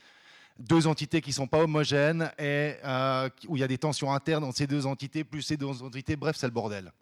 Deux 0.60 0.86
entités 0.86 1.20
qui 1.20 1.30
ne 1.30 1.34
sont 1.34 1.48
pas 1.48 1.58
homogènes 1.58 2.30
et 2.38 2.74
euh, 2.84 3.28
où 3.48 3.56
il 3.56 3.60
y 3.60 3.64
a 3.64 3.66
des 3.66 3.76
tensions 3.76 4.12
internes 4.12 4.44
entre 4.44 4.58
ces 4.58 4.68
deux 4.68 4.86
entités, 4.86 5.24
plus 5.24 5.42
ces 5.42 5.56
deux 5.56 5.66
entités. 5.66 6.14
Bref, 6.14 6.36
c'est 6.38 6.46
le 6.46 6.52
bordel. 6.52 6.92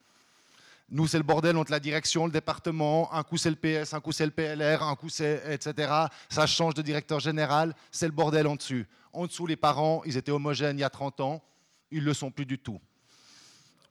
Nous, 0.89 1.07
c'est 1.07 1.19
le 1.19 1.23
bordel 1.23 1.59
entre 1.59 1.71
la 1.71 1.81
direction, 1.81 2.25
le 2.25 2.33
département. 2.33 3.13
Un 3.13 3.25
coup, 3.25 3.37
c'est 3.37 3.51
le 3.51 3.57
PS, 3.57 3.93
un 3.93 4.01
coup, 4.01 4.13
c'est 4.13 4.25
le 4.25 4.33
PLR, 4.33 4.83
un 4.83 4.97
coup, 4.97 5.11
c'est 5.11 5.43
etc. 5.51 5.93
Ça 6.31 6.47
change 6.47 6.73
de 6.73 6.81
directeur 6.81 7.21
général. 7.21 7.75
C'est 7.91 8.07
le 8.07 8.13
bordel 8.13 8.47
en 8.47 8.57
dessus. 8.57 8.87
En 9.13 9.27
dessous, 9.27 9.47
les 9.47 9.57
parents, 9.57 10.01
ils 10.07 10.17
étaient 10.17 10.33
homogènes 10.33 10.79
il 10.79 10.81
y 10.81 10.85
a 10.85 10.91
30 10.91 11.21
ans. 11.21 11.43
Ils 11.91 12.01
ne 12.01 12.07
le 12.07 12.15
sont 12.15 12.31
plus 12.31 12.47
du 12.47 12.59
tout 12.59 12.81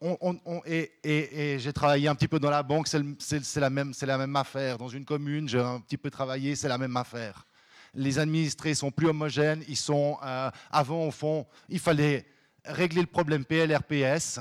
et, 0.02 1.58
j'ai 1.60 1.74
travaillé 1.74 2.08
un 2.08 2.16
petit 2.16 2.28
peu 2.28 2.40
dans 2.40 2.50
la 2.50 2.64
banque, 2.64 2.88
c'est 2.88 3.60
la, 3.60 3.70
même, 3.70 4.36
affaire. 4.36 4.78
Dans 4.78 4.90
une 4.90 5.06
commune, 5.06 5.48
j'ai 5.48 5.60
un 5.60 5.80
petit 5.80 5.98
peu 5.98 6.10
travaillé, 6.10 6.56
c'est 6.56 6.68
la 6.68 6.78
même 6.78 6.98
affaire. 6.98 7.46
Les 7.94 8.18
administrés 8.18 8.74
sont 8.74 8.90
plus 8.90 9.08
homogènes. 9.08 9.64
Ils 9.68 9.78
sont, 9.78 10.18
euh, 10.24 10.50
avant, 10.72 11.06
au 11.08 11.12
fond, 11.12 11.46
il 11.70 11.80
fallait 11.80 12.26
régler 12.66 13.02
le 13.02 13.08
problème 13.08 13.46
PLRPS 13.46 14.40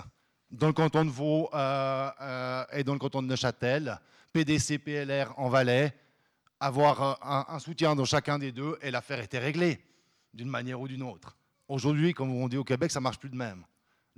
dans 0.51 0.69
le 0.69 0.73
canton 0.73 1.05
de 1.05 1.11
Vaud 1.11 1.49
euh, 1.53 2.11
euh, 2.21 2.65
et 2.73 2.85
dans 2.85 2.93
le 2.93 2.99
canton 2.99 3.23
de 3.23 3.29
Neuchâtel, 3.29 3.99
PDC, 4.33 4.79
PLR 4.79 5.35
en 5.37 5.49
Valais, 5.49 5.95
avoir 6.59 7.19
un, 7.23 7.47
un 7.49 7.59
soutien 7.59 7.95
dans 7.95 8.05
chacun 8.05 8.39
des 8.39 8.53
deux 8.53 8.79
et 8.83 8.91
l'affaire 8.91 9.21
était 9.21 9.39
réglée 9.39 9.81
d'une 10.33 10.49
manière 10.49 10.81
ou 10.81 10.89
d'une 10.89 11.03
autre. 11.03 11.37
Aujourd'hui, 11.69 12.15
comme 12.15 12.31
on 12.31 12.49
dit 12.49 12.57
au 12.57 12.65
Québec, 12.65 12.91
ça 12.91 13.01
marche 13.01 13.19
plus 13.19 13.31
de 13.31 13.37
même 13.37 13.65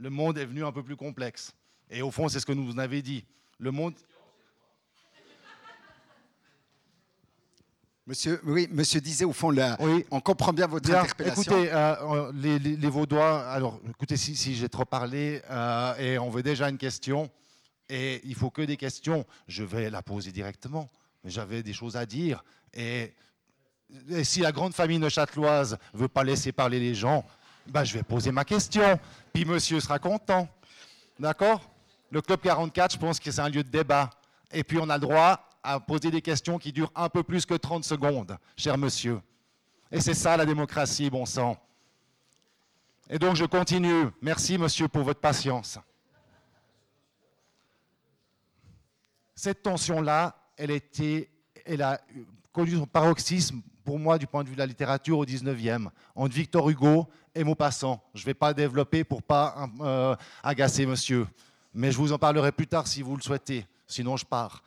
le 0.02 0.10
monde 0.10 0.36
est 0.36 0.44
venu 0.44 0.64
un 0.64 0.72
peu 0.72 0.82
plus 0.82 0.96
complexe. 0.96 1.54
Et 1.88 2.02
au 2.02 2.10
fond, 2.10 2.28
c'est 2.28 2.40
ce 2.40 2.46
que 2.46 2.52
nous 2.52 2.66
vous 2.66 2.80
avez 2.80 3.02
dit. 3.02 3.24
Le 3.58 3.70
monde. 3.70 3.94
Monsieur, 8.04 8.40
oui, 8.42 8.68
monsieur 8.72 9.00
disait 9.00 9.24
au 9.24 9.32
fond, 9.32 9.50
là, 9.50 9.78
on 10.10 10.20
comprend 10.20 10.52
bien 10.52 10.66
votre 10.66 10.90
interpellation. 10.90 11.42
Écoutez, 11.42 11.72
euh, 11.72 12.30
euh, 12.30 12.32
les, 12.34 12.88
Vaudois, 12.88 13.48
alors 13.48 13.80
écoutez, 13.88 14.16
si, 14.16 14.56
j'ai 14.56 14.68
trop 14.68 14.84
parlé 14.84 15.40
euh, 15.48 15.94
et 15.98 16.18
on 16.18 16.28
veut 16.28 16.42
déjà 16.42 16.68
une 16.68 16.78
question, 16.78 17.30
et 17.88 18.20
il 18.24 18.34
faut 18.34 18.50
que 18.50 18.62
des 18.62 18.76
questions, 18.76 19.24
je 19.46 19.62
vais 19.62 19.88
la 19.88 20.02
poser 20.02 20.32
directement. 20.32 20.90
Mais 21.22 21.30
j'avais 21.30 21.62
des 21.62 21.72
choses 21.72 21.96
à 21.96 22.04
dire 22.04 22.42
et 22.74 23.14
Et 24.10 24.24
si 24.24 24.40
la 24.40 24.50
grande 24.50 24.74
famille 24.74 24.98
neuchâteloise 24.98 25.78
ne 25.94 25.98
veut 26.00 26.08
pas 26.08 26.24
laisser 26.24 26.50
parler 26.50 26.80
les 26.80 26.96
gens, 26.96 27.24
ben, 27.66 27.84
je 27.84 27.94
vais 27.94 28.02
poser 28.02 28.32
ma 28.32 28.44
question. 28.44 28.98
Puis 29.32 29.44
monsieur 29.44 29.80
sera 29.80 29.98
content. 29.98 30.48
D'accord? 31.18 31.60
Le 32.10 32.20
Club 32.20 32.40
44, 32.40 32.92
je 32.92 32.98
pense 32.98 33.20
que 33.20 33.30
c'est 33.30 33.40
un 33.40 33.48
lieu 33.48 33.62
de 33.62 33.68
débat. 33.68 34.10
Et 34.50 34.64
puis 34.64 34.78
on 34.80 34.88
a 34.88 34.94
le 34.96 35.00
droit 35.00 35.48
à 35.62 35.80
poser 35.80 36.10
des 36.10 36.20
questions 36.20 36.58
qui 36.58 36.72
durent 36.72 36.92
un 36.94 37.08
peu 37.08 37.22
plus 37.22 37.46
que 37.46 37.54
30 37.54 37.84
secondes, 37.84 38.36
cher 38.56 38.76
monsieur. 38.76 39.20
Et 39.90 40.00
c'est 40.00 40.14
ça 40.14 40.36
la 40.36 40.44
démocratie, 40.44 41.08
bon 41.08 41.24
sang. 41.24 41.56
Et 43.08 43.18
donc 43.18 43.36
je 43.36 43.44
continue. 43.44 44.08
Merci 44.20 44.58
monsieur 44.58 44.88
pour 44.88 45.02
votre 45.02 45.20
patience. 45.20 45.78
Cette 49.34 49.62
tension-là, 49.62 50.36
elle, 50.56 50.70
était, 50.70 51.28
elle 51.64 51.82
a 51.82 52.00
connu 52.52 52.76
son 52.76 52.86
paroxysme 52.86 53.62
pour 53.84 53.98
moi 53.98 54.18
du 54.18 54.26
point 54.26 54.44
de 54.44 54.48
vue 54.48 54.54
de 54.54 54.60
la 54.60 54.66
littérature 54.66 55.18
au 55.18 55.24
19e, 55.24 55.88
entre 56.14 56.34
Victor 56.34 56.68
Hugo 56.68 57.08
et 57.34 57.42
Maupassant. 57.44 58.02
Je 58.14 58.22
ne 58.22 58.26
vais 58.26 58.34
pas 58.34 58.54
développer 58.54 59.04
pour 59.04 59.22
pas 59.22 59.68
euh, 59.80 60.14
agacer 60.42 60.86
monsieur, 60.86 61.26
mais 61.74 61.90
je 61.90 61.96
vous 61.96 62.12
en 62.12 62.18
parlerai 62.18 62.52
plus 62.52 62.66
tard 62.66 62.86
si 62.86 63.02
vous 63.02 63.16
le 63.16 63.22
souhaitez, 63.22 63.66
sinon 63.86 64.16
je 64.16 64.24
pars. 64.24 64.62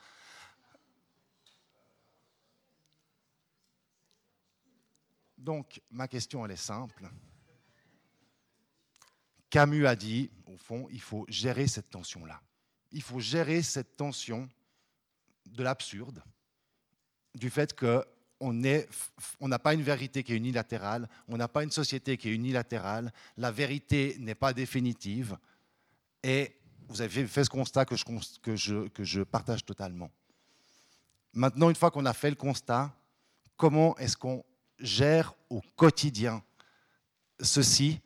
Donc, 5.38 5.80
ma 5.92 6.08
question, 6.08 6.44
elle 6.44 6.52
est 6.52 6.56
simple. 6.56 7.08
Camus 9.52 9.86
a 9.86 9.96
dit, 9.96 10.32
au 10.48 10.58
fond, 10.58 10.88
il 10.90 11.00
faut 11.00 11.26
gérer 11.30 11.68
cette 11.68 11.92
tension-là. 11.92 12.42
Il 12.92 13.04
faut 13.04 13.20
gérer 13.20 13.62
cette 13.62 13.96
tension 13.96 14.50
de 15.46 15.64
l'absurde, 15.64 16.24
du 17.36 17.50
fait 17.50 17.78
qu'on 17.78 18.54
n'a 18.54 19.60
pas 19.60 19.74
une 19.74 19.84
vérité 19.84 20.24
qui 20.24 20.34
est 20.34 20.38
unilatérale, 20.38 21.08
on 21.28 21.38
n'a 21.38 21.48
pas 21.48 21.64
une 21.64 21.72
société 21.72 22.18
qui 22.18 22.30
est 22.30 22.34
unilatérale, 22.34 23.12
la 23.38 23.52
vérité 23.52 24.16
n'est 24.20 24.36
pas 24.36 24.54
définitive, 24.54 25.38
et 26.24 26.56
vous 26.88 27.02
avez 27.02 27.28
fait 27.28 27.44
ce 27.44 27.50
constat 27.50 27.86
que 27.86 27.96
je, 27.96 28.88
que 28.88 29.04
je, 29.04 29.22
partage 29.22 29.66
totalement. 29.66 30.10
Maintenant, 31.34 31.70
une 31.70 31.76
fois 31.76 31.92
qu'on 31.92 32.06
a 32.06 32.14
fait 32.14 32.30
le 32.30 32.36
constat, 32.36 32.94
comment 33.58 33.98
est-ce 33.98 34.16
qu'on 34.16 34.44
gère 34.80 35.34
au 35.50 35.62
quotidien 35.76 36.42
ceci 37.42 38.00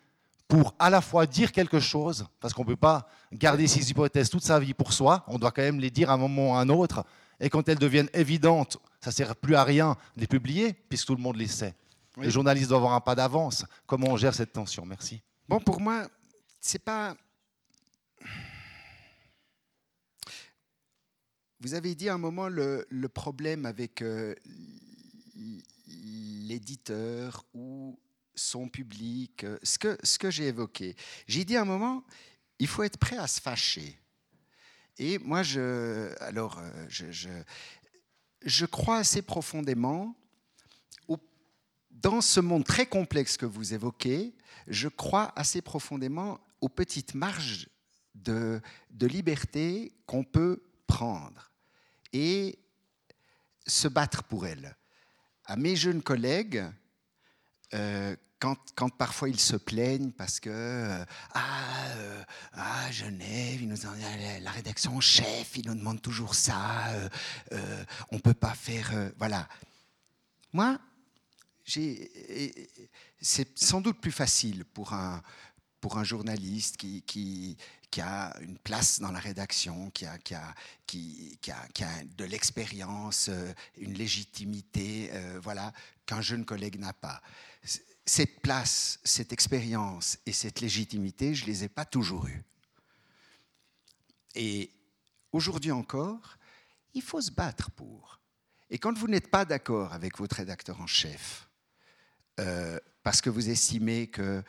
pour 0.48 0.74
à 0.80 0.90
la 0.90 1.02
fois 1.02 1.28
dire 1.28 1.52
quelque 1.52 1.80
chose, 1.80 2.26
parce 2.40 2.54
qu'on 2.54 2.64
ne 2.64 2.70
peut 2.70 2.76
pas 2.76 3.08
garder 3.32 3.68
ces 3.68 3.92
hypothèses 3.92 4.32
toute 4.32 4.44
sa 4.44 4.60
vie 4.60 4.74
pour 4.74 4.94
soi, 4.94 5.24
on 5.28 5.38
doit 5.38 5.52
quand 5.52 5.62
même 5.62 5.80
les 5.80 5.92
dire 5.92 6.10
à 6.10 6.14
un 6.14 6.18
moment 6.18 6.52
ou 6.52 6.54
à 6.56 6.60
un 6.60 6.70
autre, 6.70 7.06
et 7.40 7.50
quand 7.50 7.70
elles 7.70 7.78
deviennent 7.78 8.10
évidentes, 8.14 8.80
ça 9.02 9.10
ne 9.10 9.14
sert 9.14 9.36
plus 9.36 9.56
à 9.56 9.64
rien 9.64 9.96
de 10.16 10.22
les 10.22 10.28
publier, 10.28 10.74
puisque 10.74 11.08
tout 11.08 11.16
le 11.16 11.22
monde 11.22 11.38
les 11.38 11.48
sait. 11.48 11.76
Les 12.18 12.32
journalistes 12.32 12.70
doivent 12.70 12.82
avoir 12.82 12.94
un 12.96 13.02
pas 13.02 13.16
d'avance. 13.16 13.66
Comment 13.86 14.08
on 14.10 14.18
gère 14.18 14.34
cette 14.34 14.52
tension? 14.52 14.86
Merci. 14.86 15.22
Bon, 15.48 15.60
pour 15.60 15.80
moi, 15.80 16.08
c'est 16.60 16.84
pas. 16.84 17.16
Vous 21.62 21.74
avez 21.74 21.96
dit 21.96 22.10
à 22.10 22.14
un 22.14 22.18
moment 22.18 22.50
le, 22.50 22.86
problème 23.14 23.66
avec 23.66 24.02
euh, 24.02 24.36
l'éditeur 25.88 27.46
ou 27.54 27.98
son 28.36 28.70
public, 28.70 29.44
euh, 29.44 29.58
ce 29.64 29.78
que, 29.78 29.98
ce 30.04 30.18
que 30.18 30.32
j'ai 30.32 30.48
évoqué. 30.48 30.96
J'ai 31.28 31.44
dit 31.46 31.58
à 31.58 31.62
un 31.62 31.66
moment, 31.66 32.04
il 32.60 32.68
faut 32.68 32.84
être 32.84 32.98
prêt 32.98 33.18
à 33.18 33.28
se 33.28 33.42
fâcher. 33.42 34.00
Et 34.98 35.18
moi, 35.20 35.44
je, 35.44 36.14
alors, 36.22 36.60
euh, 36.60 36.86
je, 36.90 37.30
je, 38.44 38.66
crois 38.66 38.98
assez 38.98 39.22
profondément, 39.22 40.16
dans 42.02 42.22
ce 42.22 42.40
monde 42.40 42.64
très 42.64 42.86
complexe 42.86 43.38
que 43.38 43.46
vous 43.46 43.74
évoquez, 43.74 44.34
je 44.68 44.88
crois 44.88 45.34
assez 45.36 45.62
profondément 45.62 46.40
aux 46.62 46.70
petites 46.70 47.14
marges 47.14 47.68
de, 48.16 48.62
liberté 49.02 49.94
qu'on 50.06 50.24
peut 50.24 50.62
prendre 50.88 51.52
et 52.14 52.58
se 53.68 53.88
battre 53.88 54.24
pour 54.24 54.48
elles. 54.48 54.76
À 55.46 55.56
mes 55.56 55.76
jeunes 55.76 56.02
collègues, 56.02 56.64
euh, 57.74 58.16
quand, 58.40 58.58
quand, 58.76 58.90
parfois 58.90 59.30
ils 59.30 59.40
se 59.40 59.56
plaignent 59.56 60.12
parce 60.12 60.40
que 60.40 60.50
euh, 60.50 61.06
ah, 61.34 61.88
euh, 61.98 62.24
ah, 62.54 62.92
Genève, 62.92 63.62
la 64.42 64.52
rédaction 64.52 64.96
en 64.96 65.02
chef, 65.02 65.58
ils 65.58 65.68
nous 65.68 65.76
demandent 65.76 66.02
toujours 66.02 66.36
ça, 66.36 66.88
euh, 67.52 67.84
on 68.12 68.20
peut 68.20 68.34
pas 68.34 68.54
faire 68.54 69.12
voilà. 69.18 69.48
Moi, 70.54 70.80
c'est 71.66 73.48
sans 73.56 73.82
doute 73.82 74.00
plus 74.00 74.12
facile 74.12 74.66
pour 74.66 74.94
un 74.94 75.22
pour 75.82 75.98
un 75.98 76.04
journaliste 76.04 76.76
qui, 76.76 77.04
qui, 77.04 77.56
qui 77.90 78.02
a 78.02 78.36
une 78.42 78.58
place 78.58 79.00
dans 79.00 79.14
la 79.14 79.20
rédaction, 79.20 79.90
qui 79.92 80.06
a, 80.06 80.18
qui 80.18 80.34
a, 80.34 80.54
a, 80.88 81.86
a 81.86 82.04
de 82.04 82.26
l'expérience, 82.26 83.30
une 83.78 83.94
légitimité, 83.94 85.10
voilà, 85.42 85.72
qu'un 86.06 86.20
jeune 86.20 86.44
collègue 86.44 86.78
n'a 86.78 86.92
pas 86.92 87.22
cette 88.10 88.42
place, 88.42 89.00
cette 89.04 89.32
expérience 89.32 90.18
et 90.26 90.34
cette 90.34 90.62
légitimité, 90.62 91.36
je 91.36 91.44
ne 91.44 91.52
les 91.52 91.64
ai 91.64 91.70
pas 91.70 91.86
toujours 91.86 92.26
eues. 92.26 92.44
Et 94.34 94.72
aujourd'hui 95.32 95.72
encore, 95.72 96.38
il 96.96 97.04
faut 97.04 97.22
se 97.22 97.30
battre 97.30 97.70
pour. 97.70 98.20
Et 98.72 98.80
quand 98.80 98.98
vous 98.98 99.08
n'êtes 99.08 99.30
pas 99.30 99.46
d'accord 99.46 99.94
avec 99.94 100.18
votre 100.18 100.38
rédacteur 100.38 100.82
en 100.82 100.88
chef, 100.88 101.48
euh, 102.40 102.80
parce 103.04 103.22
que 103.22 103.30
vous 103.30 103.50
estimez 103.50 104.08
que 104.08 104.44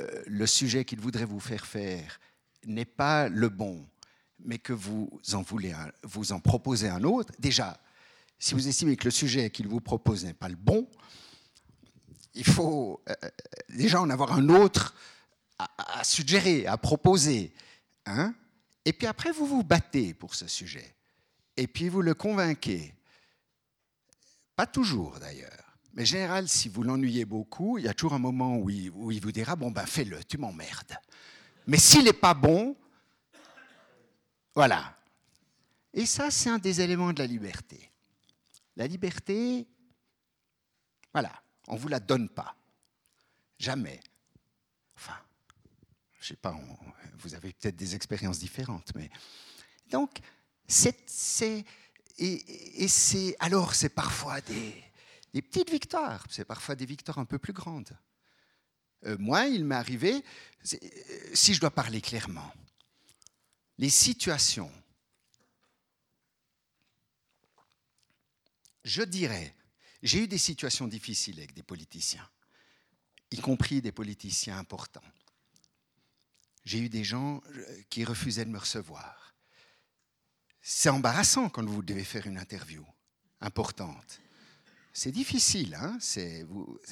euh, 0.00 0.22
le 0.26 0.46
sujet 0.46 0.84
qu'il 0.84 1.00
voudrait 1.00 1.24
vous 1.24 1.40
faire 1.40 1.66
faire 1.66 2.18
n'est 2.66 2.84
pas 2.84 3.28
le 3.28 3.48
bon, 3.48 3.88
mais 4.40 4.58
que 4.58 4.72
vous 4.72 5.08
en 5.34 5.42
voulez 5.42 5.72
vous 6.02 6.32
en 6.32 6.40
proposez 6.40 6.88
un 6.88 7.04
autre, 7.04 7.32
déjà, 7.38 7.80
si 8.40 8.54
vous 8.54 8.66
estimez 8.66 8.96
que 8.96 9.04
le 9.04 9.12
sujet 9.12 9.50
qu'il 9.50 9.68
vous 9.68 9.80
propose 9.80 10.24
n'est 10.24 10.34
pas 10.34 10.48
le 10.48 10.56
bon, 10.56 10.88
il 12.38 12.44
faut 12.44 13.02
euh, 13.08 13.14
euh, 13.24 13.28
déjà 13.68 14.00
en 14.00 14.08
avoir 14.10 14.32
un 14.32 14.48
autre 14.48 14.94
à, 15.58 16.04
suggérer, 16.04 16.66
à 16.66 16.76
proposer. 16.76 17.52
Hein 18.06 18.32
et 18.84 18.92
puis 18.92 19.08
après, 19.08 19.32
vous 19.32 19.44
vous 19.44 19.64
battez 19.64 20.14
pour 20.14 20.36
ce 20.36 20.46
sujet. 20.46 20.94
Et 21.56 21.66
puis 21.66 21.88
vous 21.88 22.00
le 22.00 22.14
convainquez. 22.14 22.94
Pas 24.54 24.66
toujours 24.66 25.18
d'ailleurs. 25.18 25.76
Mais 25.94 26.02
en 26.02 26.06
général, 26.06 26.48
si 26.48 26.68
vous 26.68 26.84
l'ennuyez 26.84 27.24
beaucoup, 27.24 27.76
il 27.76 27.86
y 27.86 27.88
a 27.88 27.94
toujours 27.94 28.14
un 28.14 28.20
moment 28.20 28.56
où 28.56 28.70
il, 28.70 28.90
où 28.90 29.10
vous 29.20 29.32
dira 29.32 29.56
Bon, 29.56 29.72
ben 29.72 29.84
fais-le, 29.84 30.22
tu 30.22 30.38
m'emmerdes. 30.38 30.96
Mais 31.66 31.76
s'il 31.76 32.04
n'est 32.04 32.12
pas 32.12 32.34
bon, 32.34 32.76
voilà. 34.54 34.96
Et 35.92 36.06
ça, 36.06 36.30
c'est 36.30 36.50
un 36.50 36.58
des 36.58 36.80
éléments 36.80 37.12
de 37.12 37.18
la 37.18 37.26
liberté. 37.26 37.90
La 38.76 38.86
liberté, 38.86 39.66
voilà, 41.12 41.32
on 41.68 41.74
ne 41.74 41.78
vous 41.78 41.88
la 41.88 42.00
donne 42.00 42.28
pas. 42.28 42.56
Jamais. 43.58 44.00
Enfin, 44.96 45.18
je 46.14 46.24
ne 46.24 46.26
sais 46.28 46.36
pas, 46.36 46.56
vous 47.18 47.34
avez 47.34 47.52
peut-être 47.52 47.76
des 47.76 47.94
expériences 47.94 48.38
différentes, 48.38 48.92
mais. 48.94 49.10
Donc, 49.90 50.18
c'est. 50.66 51.64
Et, 52.18 52.88
c'est. 52.88 53.36
Alors, 53.38 53.74
c'est 53.74 53.90
parfois 53.90 54.40
des, 54.40 54.84
petites 55.32 55.70
victoires, 55.70 56.24
c'est 56.30 56.44
parfois 56.44 56.74
des 56.74 56.86
victoires 56.86 57.18
un 57.18 57.24
peu 57.24 57.38
plus 57.38 57.52
grandes. 57.52 57.96
Euh, 59.04 59.16
moi, 59.18 59.46
il 59.46 59.64
m'est 59.64 59.76
arrivé, 59.76 60.24
si 61.32 61.54
je 61.54 61.60
dois 61.60 61.70
parler 61.70 62.00
clairement, 62.00 62.52
les 63.78 63.90
situations, 63.90 64.72
je 68.84 69.02
dirais, 69.02 69.54
j'ai 70.02 70.24
eu 70.24 70.28
des 70.28 70.38
situations 70.38 70.86
difficiles 70.86 71.38
avec 71.38 71.54
des 71.54 71.62
politiciens, 71.62 72.28
y 73.30 73.38
compris 73.38 73.82
des 73.82 73.92
politiciens 73.92 74.58
importants. 74.58 75.02
J'ai 76.64 76.80
eu 76.80 76.88
des 76.88 77.04
gens 77.04 77.40
euh, 77.46 77.82
qui 77.88 78.04
refusaient 78.04 78.44
de 78.44 78.50
me 78.50 78.58
recevoir. 78.58 79.34
C'est 80.60 80.90
embarrassant 80.90 81.48
quand 81.48 81.64
vous 81.64 81.82
devez 81.82 82.04
faire 82.04 82.26
une 82.26 82.38
interview 82.38 82.84
importante. 83.40 84.20
C'est 84.92 85.12
difficile, 85.12 85.74
hein 85.74 85.96
c'est, 86.00 86.44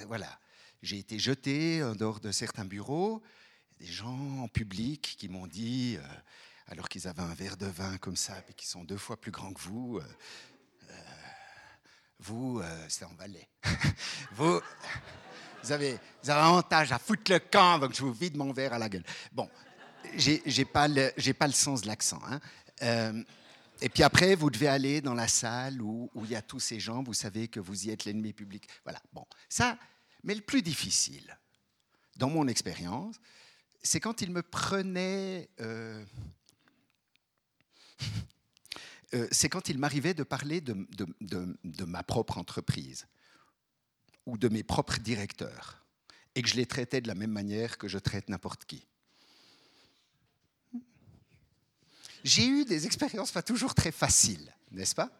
voilà. 0.06 0.40
J'ai 0.82 0.98
été 0.98 1.18
jeté 1.18 1.82
en 1.82 1.94
dehors 1.94 2.20
de 2.20 2.30
certains 2.32 2.64
bureaux, 2.64 3.22
des 3.78 3.86
gens 3.86 4.38
en 4.38 4.48
public 4.48 5.16
qui 5.18 5.28
m'ont 5.28 5.46
dit, 5.46 5.96
euh, 5.98 6.06
alors 6.68 6.88
qu'ils 6.88 7.08
avaient 7.08 7.22
un 7.22 7.34
verre 7.34 7.56
de 7.56 7.66
vin 7.66 7.98
comme 7.98 8.16
ça, 8.16 8.38
et 8.48 8.54
qui 8.54 8.66
sont 8.66 8.84
deux 8.84 8.96
fois 8.96 9.20
plus 9.20 9.30
grands 9.30 9.52
que 9.52 9.60
vous, 9.60 9.98
euh, 9.98 10.04
vous, 12.18 12.60
euh, 12.60 12.86
c'est 12.88 13.04
en 13.04 13.14
Valais. 13.14 13.48
vous, 14.32 14.60
vous 15.62 15.72
avez, 15.72 15.98
vous 16.22 16.30
avez 16.30 16.40
avantage 16.40 16.92
à 16.92 16.98
foutre 16.98 17.32
le 17.32 17.38
camp 17.38 17.78
donc 17.78 17.94
je 17.94 18.02
vous 18.02 18.12
vide 18.12 18.36
mon 18.36 18.52
verre 18.52 18.72
à 18.72 18.78
la 18.78 18.88
gueule. 18.88 19.04
Bon, 19.32 19.48
j'ai 20.16 20.64
pas, 20.64 20.88
pas 20.88 21.46
le 21.46 21.52
sens 21.52 21.82
de 21.82 21.86
l'accent. 21.86 22.20
Hein. 22.28 22.40
Euh, 22.82 23.22
Et 23.82 23.88
puis 23.90 24.02
après, 24.02 24.34
vous 24.34 24.48
devez 24.50 24.68
aller 24.68 25.00
dans 25.02 25.14
la 25.14 25.28
salle 25.28 25.82
où, 25.82 26.10
où 26.14 26.24
il 26.24 26.30
y 26.30 26.36
a 26.36 26.42
tous 26.42 26.60
ces 26.60 26.80
gens, 26.80 27.02
vous 27.02 27.14
savez 27.14 27.48
que 27.48 27.60
vous 27.60 27.86
y 27.86 27.90
êtes 27.90 28.04
l'ennemi 28.06 28.32
public. 28.32 28.66
Voilà, 28.84 29.00
bon, 29.12 29.26
ça, 29.48 29.78
mais 30.24 30.34
le 30.34 30.40
plus 30.40 30.62
difficile, 30.62 31.38
dans 32.16 32.30
mon 32.30 32.48
expérience, 32.48 33.16
c'est 33.82 34.00
quand 34.00 34.22
il 34.22 34.30
me 34.30 34.42
prenait... 34.42 35.50
euh, 35.60 36.04
euh, 39.14 39.28
c'est 39.30 39.48
quand 39.48 39.68
il 39.68 39.78
m'arrivait 39.78 40.14
de 40.14 40.24
parler 40.24 40.60
de, 40.60 41.84
ma 41.84 42.02
propre 42.02 42.38
entreprise 42.38 43.06
ou 44.26 44.36
de 44.36 44.48
mes 44.48 44.62
propres 44.62 44.98
directeurs 44.98 45.84
et 46.34 46.42
que 46.42 46.48
je 46.48 46.56
les 46.56 46.66
traitais 46.66 47.00
de 47.00 47.08
la 47.08 47.14
même 47.14 47.30
manière 47.30 47.78
que 47.78 47.88
je 47.88 47.98
traite 47.98 48.28
n'importe 48.28 48.64
qui. 48.64 48.86
J'ai 52.24 52.46
eu 52.46 52.64
des 52.64 52.86
expériences 52.86 53.30
pas 53.30 53.42
toujours 53.42 53.74
très 53.74 53.92
faciles, 53.92 54.52
n'est-ce 54.72 54.94
pas? 54.94 55.10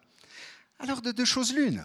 Alors 0.79 1.01
de 1.01 1.11
deux 1.11 1.25
choses 1.25 1.53
l'une. 1.53 1.83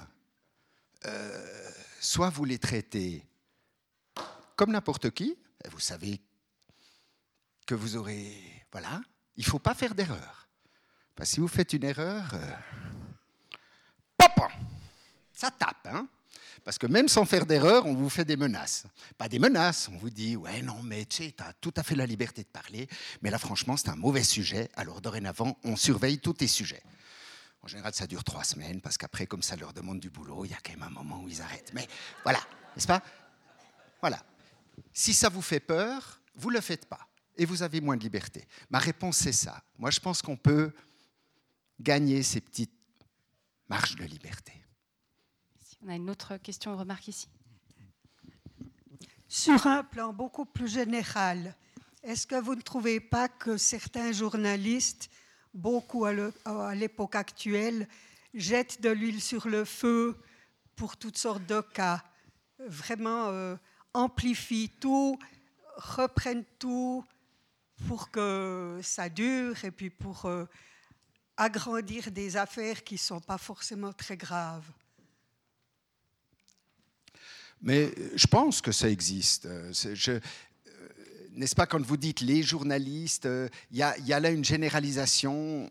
Euh, 1.04 1.70
soit 2.00 2.30
vous 2.30 2.44
les 2.44 2.58
traitez 2.58 3.24
comme 4.56 4.72
n'importe 4.72 5.10
qui, 5.10 5.36
vous 5.70 5.80
savez 5.80 6.20
que 7.66 7.74
vous 7.74 7.96
aurez... 7.96 8.36
Voilà, 8.72 9.00
il 9.36 9.44
ne 9.44 9.50
faut 9.50 9.58
pas 9.58 9.74
faire 9.74 9.94
d'erreur. 9.94 10.48
Si 11.22 11.38
vous 11.38 11.48
faites 11.48 11.72
une 11.72 11.84
erreur, 11.84 12.34
euh, 12.34 13.58
pop, 14.16 14.48
ça 15.32 15.50
tape. 15.50 15.86
Hein 15.86 16.08
Parce 16.64 16.78
que 16.78 16.86
même 16.86 17.08
sans 17.08 17.24
faire 17.24 17.46
d'erreur, 17.46 17.86
on 17.86 17.94
vous 17.94 18.08
fait 18.08 18.24
des 18.24 18.36
menaces. 18.36 18.84
Pas 19.18 19.28
des 19.28 19.38
menaces, 19.38 19.88
on 19.88 19.96
vous 19.98 20.10
dit, 20.10 20.36
ouais, 20.36 20.62
non, 20.62 20.82
mais 20.82 21.04
tu 21.04 21.24
sais, 21.24 21.34
as 21.38 21.52
tout 21.54 21.72
à 21.76 21.82
fait 21.82 21.94
la 21.94 22.06
liberté 22.06 22.42
de 22.42 22.48
parler, 22.48 22.88
mais 23.20 23.30
là, 23.30 23.38
franchement, 23.38 23.76
c'est 23.76 23.88
un 23.88 23.96
mauvais 23.96 24.24
sujet, 24.24 24.68
alors 24.74 25.00
dorénavant, 25.00 25.56
on 25.64 25.76
surveille 25.76 26.18
tous 26.18 26.34
tes 26.34 26.48
sujets. 26.48 26.82
En 27.62 27.68
général, 27.68 27.94
ça 27.94 28.08
dure 28.08 28.24
trois 28.24 28.42
semaines, 28.42 28.80
parce 28.80 28.98
qu'après, 28.98 29.26
comme 29.26 29.42
ça 29.42 29.54
leur 29.54 29.72
demande 29.72 30.00
du 30.00 30.10
boulot, 30.10 30.44
il 30.44 30.50
y 30.50 30.54
a 30.54 30.58
quand 30.64 30.72
même 30.72 30.82
un 30.82 30.90
moment 30.90 31.22
où 31.22 31.28
ils 31.28 31.40
arrêtent. 31.40 31.70
Mais 31.74 31.86
voilà, 32.24 32.40
n'est-ce 32.74 32.88
pas? 32.88 33.02
Voilà. 34.00 34.20
Si 34.92 35.14
ça 35.14 35.28
vous 35.28 35.42
fait 35.42 35.60
peur, 35.60 36.20
vous 36.34 36.50
ne 36.50 36.56
le 36.56 36.60
faites 36.60 36.86
pas. 36.86 37.06
Et 37.36 37.44
vous 37.44 37.62
avez 37.62 37.80
moins 37.80 37.96
de 37.96 38.02
liberté. 38.02 38.46
Ma 38.68 38.78
réponse, 38.78 39.18
c'est 39.18 39.32
ça. 39.32 39.62
Moi, 39.78 39.90
je 39.90 40.00
pense 40.00 40.20
qu'on 40.20 40.36
peut 40.36 40.72
gagner 41.82 42.22
ces 42.22 42.40
petites 42.40 42.72
marges 43.68 43.96
de 43.96 44.04
liberté. 44.04 44.52
On 45.84 45.88
a 45.88 45.96
une 45.96 46.08
autre 46.10 46.36
question, 46.36 46.76
remarque 46.76 47.08
ici. 47.08 47.28
Sur 49.26 49.66
un 49.66 49.82
plan 49.82 50.12
beaucoup 50.12 50.44
plus 50.44 50.68
général, 50.68 51.56
est-ce 52.02 52.26
que 52.26 52.40
vous 52.40 52.54
ne 52.54 52.60
trouvez 52.60 53.00
pas 53.00 53.28
que 53.28 53.56
certains 53.56 54.12
journalistes, 54.12 55.10
beaucoup 55.54 56.04
à 56.04 56.74
l'époque 56.74 57.16
actuelle, 57.16 57.88
jettent 58.34 58.80
de 58.80 58.90
l'huile 58.90 59.20
sur 59.20 59.48
le 59.48 59.64
feu 59.64 60.16
pour 60.76 60.96
toutes 60.96 61.18
sortes 61.18 61.46
de 61.46 61.60
cas? 61.60 62.04
Vraiment 62.58 63.26
euh, 63.28 63.56
amplifient 63.92 64.70
tout, 64.80 65.18
reprennent 65.76 66.44
tout 66.58 67.04
pour 67.88 68.10
que 68.10 68.78
ça 68.82 69.08
dure 69.08 69.64
et 69.64 69.72
puis 69.72 69.90
pour 69.90 70.26
euh, 70.26 70.44
agrandir 71.42 72.10
des 72.10 72.36
affaires 72.36 72.82
qui 72.84 72.94
ne 72.94 72.98
sont 73.00 73.20
pas 73.20 73.38
forcément 73.38 73.92
très 73.92 74.16
graves 74.16 74.70
Mais 77.62 77.92
euh, 77.96 78.12
je 78.16 78.26
pense 78.26 78.60
que 78.60 78.72
ça 78.72 78.88
existe. 78.90 79.46
Euh, 79.46 79.72
euh, 80.08 80.20
N'est-ce 81.32 81.54
pas 81.54 81.66
quand 81.66 81.80
vous 81.80 81.96
dites 81.96 82.20
les 82.20 82.42
journalistes, 82.42 83.28
il 83.70 83.78
y, 83.78 83.82
a- 83.82 84.20
là 84.20 84.30
une 84.30 84.44
généralisation. 84.44 85.70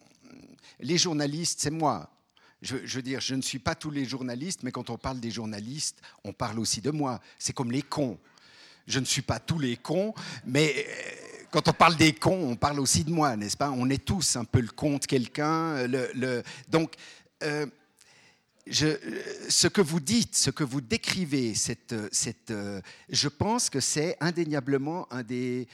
Les 0.80 0.98
journalistes, 0.98 1.60
c'est 1.62 1.70
moi. 1.72 2.10
Je, 2.62 2.78
veux 2.78 3.02
dire, 3.02 3.20
je 3.20 3.36
ne 3.36 3.42
suis 3.42 3.60
pas 3.60 3.76
tous 3.76 3.92
les 3.92 4.06
journalistes, 4.06 4.62
mais 4.64 4.72
quand 4.72 4.90
on 4.90 4.98
parle 4.98 5.20
des 5.20 5.32
journalistes, 5.32 6.00
on 6.24 6.32
parle 6.32 6.60
aussi 6.60 6.80
de 6.80 6.92
moi. 6.92 7.20
C'est 7.40 7.54
comme 7.54 7.72
les 7.72 7.82
cons. 7.82 8.20
Je 8.88 9.00
ne 9.00 9.06
suis 9.06 9.22
pas 9.22 9.40
tous 9.40 9.60
les 9.60 9.78
cons, 9.78 10.14
mais 10.46 10.88
quand 11.52 11.68
on 11.68 11.74
parle 11.74 11.98
des 11.98 12.14
cons, 12.14 12.50
on 12.52 12.56
parle 12.56 12.80
aussi 12.80 13.04
de 13.04 13.12
moi, 13.12 13.36
n'est-ce 13.36 13.58
pas? 13.58 13.72
On 13.72 13.90
est 13.90 14.04
tous 14.04 14.38
un 14.38 14.46
peu 14.46 14.62
le 14.62 14.70
con 14.70 14.98
de 14.98 15.06
quelqu'un. 15.06 15.86
Donc, 16.70 16.96
euh, 17.44 17.66
ce 18.68 19.68
que 19.68 19.82
vous 19.82 20.00
dites, 20.00 20.36
ce 20.36 20.50
que 20.50 20.64
vous 20.64 20.82
décrivez, 20.82 21.54
cette, 21.54 21.96
cette, 22.14 22.52
euh, 22.52 22.82
je 23.10 23.28
pense 23.28 23.70
que 23.70 23.80
c'est 23.80 24.16
indéniablement 24.22 25.12
un 25.12 25.24
des, 25.24 25.68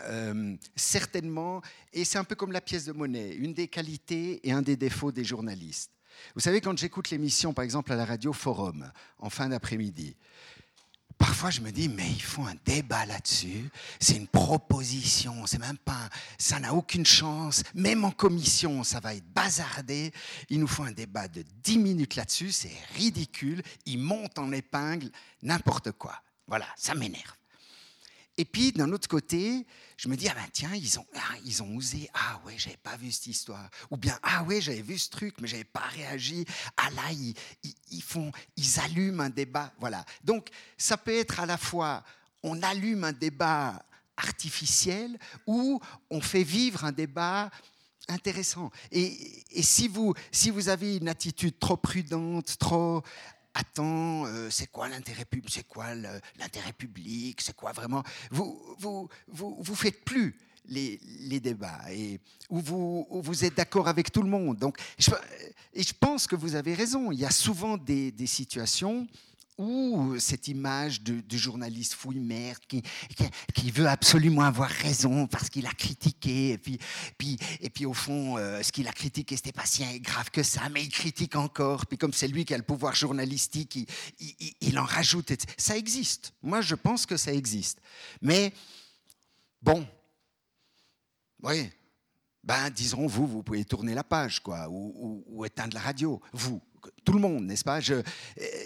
euh, 0.00 0.54
certainement, 0.74 1.62
et 1.92 2.04
c'est 2.04 2.18
un 2.18 2.24
peu 2.24 2.34
comme 2.34 2.52
la 2.52 2.60
pièce 2.60 2.84
de 2.84 2.92
monnaie, 2.92 3.34
une 3.34 3.54
des 3.54 3.68
qualités 3.68 4.46
et 4.46 4.52
un 4.52 4.62
des 4.62 4.76
défauts 4.76 5.12
des 5.12 5.24
journalistes. 5.24 5.92
Vous 6.34 6.40
savez, 6.40 6.60
quand 6.60 6.76
j'écoute 6.76 7.10
l'émission, 7.10 7.54
par 7.54 7.64
exemple, 7.64 7.92
à 7.92 7.96
la 7.96 8.04
radio 8.04 8.32
Forum, 8.32 8.90
en 9.18 9.30
fin 9.30 9.48
d'après-midi, 9.48 10.16
Parfois, 11.18 11.50
je 11.50 11.60
me 11.60 11.70
dis, 11.70 11.88
mais 11.88 12.10
ils 12.10 12.22
font 12.22 12.46
un 12.46 12.54
débat 12.64 13.06
là-dessus. 13.06 13.70
C'est 14.00 14.16
une 14.16 14.26
proposition. 14.26 15.46
C'est 15.46 15.58
même 15.58 15.78
pas. 15.78 16.08
ça 16.38 16.58
n'a 16.60 16.74
aucune 16.74 17.06
chance. 17.06 17.62
Même 17.74 18.04
en 18.04 18.10
commission, 18.10 18.84
ça 18.84 19.00
va 19.00 19.14
être 19.14 19.26
bazardé. 19.32 20.12
Ils 20.50 20.60
nous 20.60 20.66
font 20.66 20.84
un 20.84 20.92
débat 20.92 21.28
de 21.28 21.44
10 21.62 21.78
minutes 21.78 22.16
là-dessus. 22.16 22.52
C'est 22.52 22.76
ridicule. 22.94 23.62
Ils 23.86 23.98
montent 23.98 24.38
en 24.38 24.52
épingle 24.52 25.10
n'importe 25.42 25.92
quoi. 25.92 26.20
Voilà, 26.46 26.66
ça 26.76 26.94
m'énerve. 26.94 27.34
Et 28.38 28.44
puis, 28.44 28.72
d'un 28.72 28.92
autre 28.92 29.08
côté, 29.08 29.66
je 29.96 30.08
me 30.08 30.16
dis, 30.16 30.28
ah 30.28 30.34
ben 30.34 30.46
tiens, 30.52 30.74
ils 30.74 30.98
ont, 30.98 31.06
ah, 31.14 31.36
ils 31.44 31.62
ont 31.62 31.74
osé. 31.76 32.08
Ah 32.12 32.40
ouais, 32.44 32.54
j'avais 32.58 32.76
pas 32.76 32.96
vu 32.96 33.10
cette 33.10 33.28
histoire. 33.28 33.70
Ou 33.90 33.96
bien, 33.96 34.18
ah 34.22 34.42
ouais, 34.42 34.60
j'avais 34.60 34.82
vu 34.82 34.98
ce 34.98 35.08
truc, 35.08 35.36
mais 35.40 35.48
j'avais 35.48 35.64
pas 35.64 35.86
réagi. 35.88 36.44
Ah 36.76 36.90
là, 36.90 37.12
ils, 37.12 37.34
ils, 37.62 37.74
ils 37.92 38.02
font, 38.02 38.30
ils 38.56 38.80
allument 38.80 39.22
un 39.22 39.30
débat. 39.30 39.72
Voilà. 39.78 40.04
Donc, 40.22 40.48
ça 40.76 40.98
peut 40.98 41.16
être 41.16 41.40
à 41.40 41.46
la 41.46 41.56
fois, 41.56 42.04
on 42.42 42.62
allume 42.62 43.04
un 43.04 43.12
débat 43.12 43.82
artificiel 44.18 45.18
ou 45.46 45.80
on 46.10 46.20
fait 46.20 46.42
vivre 46.42 46.84
un 46.84 46.92
débat 46.92 47.50
intéressant. 48.08 48.70
Et, 48.92 49.44
et 49.50 49.62
si, 49.62 49.88
vous, 49.88 50.14
si 50.30 50.50
vous 50.50 50.68
avez 50.68 50.96
une 50.96 51.08
attitude 51.08 51.58
trop 51.58 51.76
prudente, 51.76 52.58
trop 52.58 53.02
attends, 53.56 54.26
euh, 54.26 54.48
c'est 54.50 54.70
quoi 54.70 54.88
l'intérêt 54.88 55.24
public 55.24 55.50
C'est 55.52 55.66
quoi 55.66 55.94
l'intérêt 55.94 56.72
public 56.72 57.40
C'est 57.40 57.56
quoi 57.56 57.72
vraiment? 57.72 58.02
Vous 58.30 58.76
vous 58.78 59.08
vous 59.28 59.56
vous 59.58 59.74
faites 59.74 60.04
plus 60.04 60.36
les, 60.68 61.00
les 61.20 61.40
débats 61.40 61.80
et 61.90 62.20
où 62.50 62.60
vous 62.60 63.06
vous 63.10 63.44
êtes 63.44 63.54
d'accord 63.54 63.88
avec 63.88 64.12
tout 64.12 64.22
le 64.22 64.28
monde. 64.28 64.58
Donc 64.58 64.78
je, 64.98 65.10
et 65.72 65.82
je 65.82 65.94
pense 65.98 66.26
que 66.26 66.36
vous 66.36 66.54
avez 66.54 66.74
raison. 66.74 67.12
Il 67.12 67.18
y 67.18 67.24
a 67.24 67.30
souvent 67.30 67.76
des, 67.76 68.12
des 68.12 68.26
situations 68.26 69.06
où 69.58 70.18
cette 70.18 70.48
image 70.48 71.00
du 71.00 71.38
journaliste 71.38 71.94
fouille 71.94 72.20
merde 72.20 72.58
qui, 72.68 73.70
veut 73.70 73.88
absolument 73.88 74.42
avoir 74.42 74.68
raison 74.68 75.26
parce 75.26 75.48
qu'il 75.48 75.66
a 75.66 75.72
critiqué 75.72 76.52
et 76.52 76.58
puis, 76.58 76.78
puis, 77.18 77.38
et 77.60 77.70
puis 77.70 77.86
au 77.86 77.94
fond 77.94 78.36
euh, 78.38 78.62
ce 78.62 78.70
qu'il 78.70 78.86
a 78.86 78.92
critiqué 78.92 79.36
c'était 79.36 79.52
pas 79.52 79.66
si 79.66 79.82
grave 80.00 80.30
que 80.30 80.42
ça 80.42 80.68
mais 80.68 80.82
il 80.82 80.90
critique 80.90 81.36
encore. 81.36 81.86
Puis 81.86 81.98
comme 81.98 82.12
c'est 82.12 82.28
lui 82.28 82.44
qui 82.44 82.54
a 82.54 82.58
le 82.58 82.62
pouvoir 82.62 82.94
journalistique 82.94 83.78
il, 84.60 84.78
en 84.78 84.84
rajoute 84.84 85.32
ça 85.56 85.76
existe. 85.76 86.32
Moi 86.42 86.60
je 86.60 86.74
pense 86.74 87.06
que 87.06 87.16
ça 87.16 87.32
existe. 87.32 87.80
Mais 88.20 88.52
bon. 89.62 89.86
Oui. 91.42 91.70
Ben, 92.42 92.70
disons, 92.70 93.08
vous, 93.08 93.26
vous 93.26 93.42
pouvez 93.42 93.64
tourner 93.64 93.92
la 93.92 94.04
page, 94.04 94.40
quoi, 94.40 94.68
ou, 94.68 94.92
ou- 94.94 95.24
ou 95.26 95.44
éteindre 95.44 95.74
la 95.74 95.80
radio. 95.80 96.20
Vous, 96.32 96.62
tout 97.04 97.12
le 97.12 97.20
monde, 97.20 97.44
n'est-ce 97.44 97.64
pas? 97.64 97.80
Je, 97.80 97.94
euh, 97.94 98.02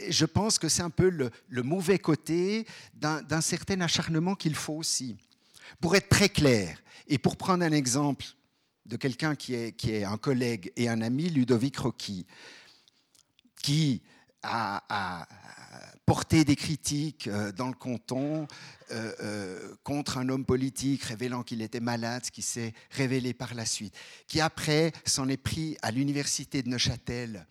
je 0.09 0.25
pense 0.25 0.59
que 0.59 0.69
c'est 0.69 0.83
un 0.83 0.91
peu 0.91 1.09
le, 1.09 1.63
mauvais 1.63 1.99
côté 1.99 2.67
d'un 2.95 3.41
certain 3.41 3.81
acharnement 3.81 4.35
qu'il 4.35 4.55
faut 4.55 4.75
aussi. 4.75 5.17
Pour 5.81 5.95
être 5.97 6.09
très 6.09 6.29
clair, 6.29 6.79
et 7.11 7.19
pour 7.19 7.37
prendre 7.37 7.65
un 7.65 7.73
exemple 7.73 8.25
de 8.87 8.97
quelqu'un 8.97 9.35
qui 9.35 9.55
est, 9.55 10.05
un 10.05 10.17
collègue 10.17 10.73
et 10.77 10.89
un 10.89 11.03
ami, 11.03 11.29
Ludovic 11.29 11.77
Rocky, 11.79 12.27
qui 13.61 14.01
a, 14.43 15.27
porté 16.07 16.45
des 16.45 16.57
critiques 16.57 17.29
euh, 17.29 17.53
dans 17.53 17.69
le 17.69 17.75
canton 17.75 18.49
euh, 18.91 19.13
euh, 19.21 19.75
contre 19.85 20.19
un 20.19 20.29
homme 20.29 20.45
politique 20.45 21.05
révélant 21.05 21.45
qu'il 21.45 21.63
était 21.63 21.79
malade, 21.79 22.25
ce 22.25 22.33
qui 22.33 22.43
s'est 22.43 22.75
révélé 22.91 23.33
par 23.33 23.55
la 23.55 23.65
suite, 23.65 23.95
qui 24.27 24.41
après 24.41 24.93
s'en 25.05 25.29
est 25.29 25.37
pris 25.37 25.77
à 25.83 25.93
l'université 25.93 26.65
de 26.65 26.69
Neuchâtel, 26.69 27.47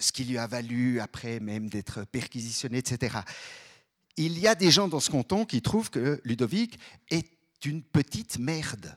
ce 0.00 0.12
qui 0.12 0.24
lui 0.24 0.38
a 0.38 0.46
valu 0.46 1.00
après 1.00 1.40
même 1.40 1.68
d'être 1.68 2.04
perquisitionné, 2.04 2.78
etc. 2.78 3.18
Il 4.16 4.38
y 4.38 4.46
a 4.46 4.54
des 4.54 4.70
gens 4.70 4.88
dans 4.88 5.00
ce 5.00 5.10
canton 5.10 5.44
qui 5.44 5.62
trouvent 5.62 5.90
que 5.90 6.20
Ludovic 6.24 6.78
est 7.10 7.28
une 7.64 7.82
petite 7.82 8.38
merde 8.38 8.96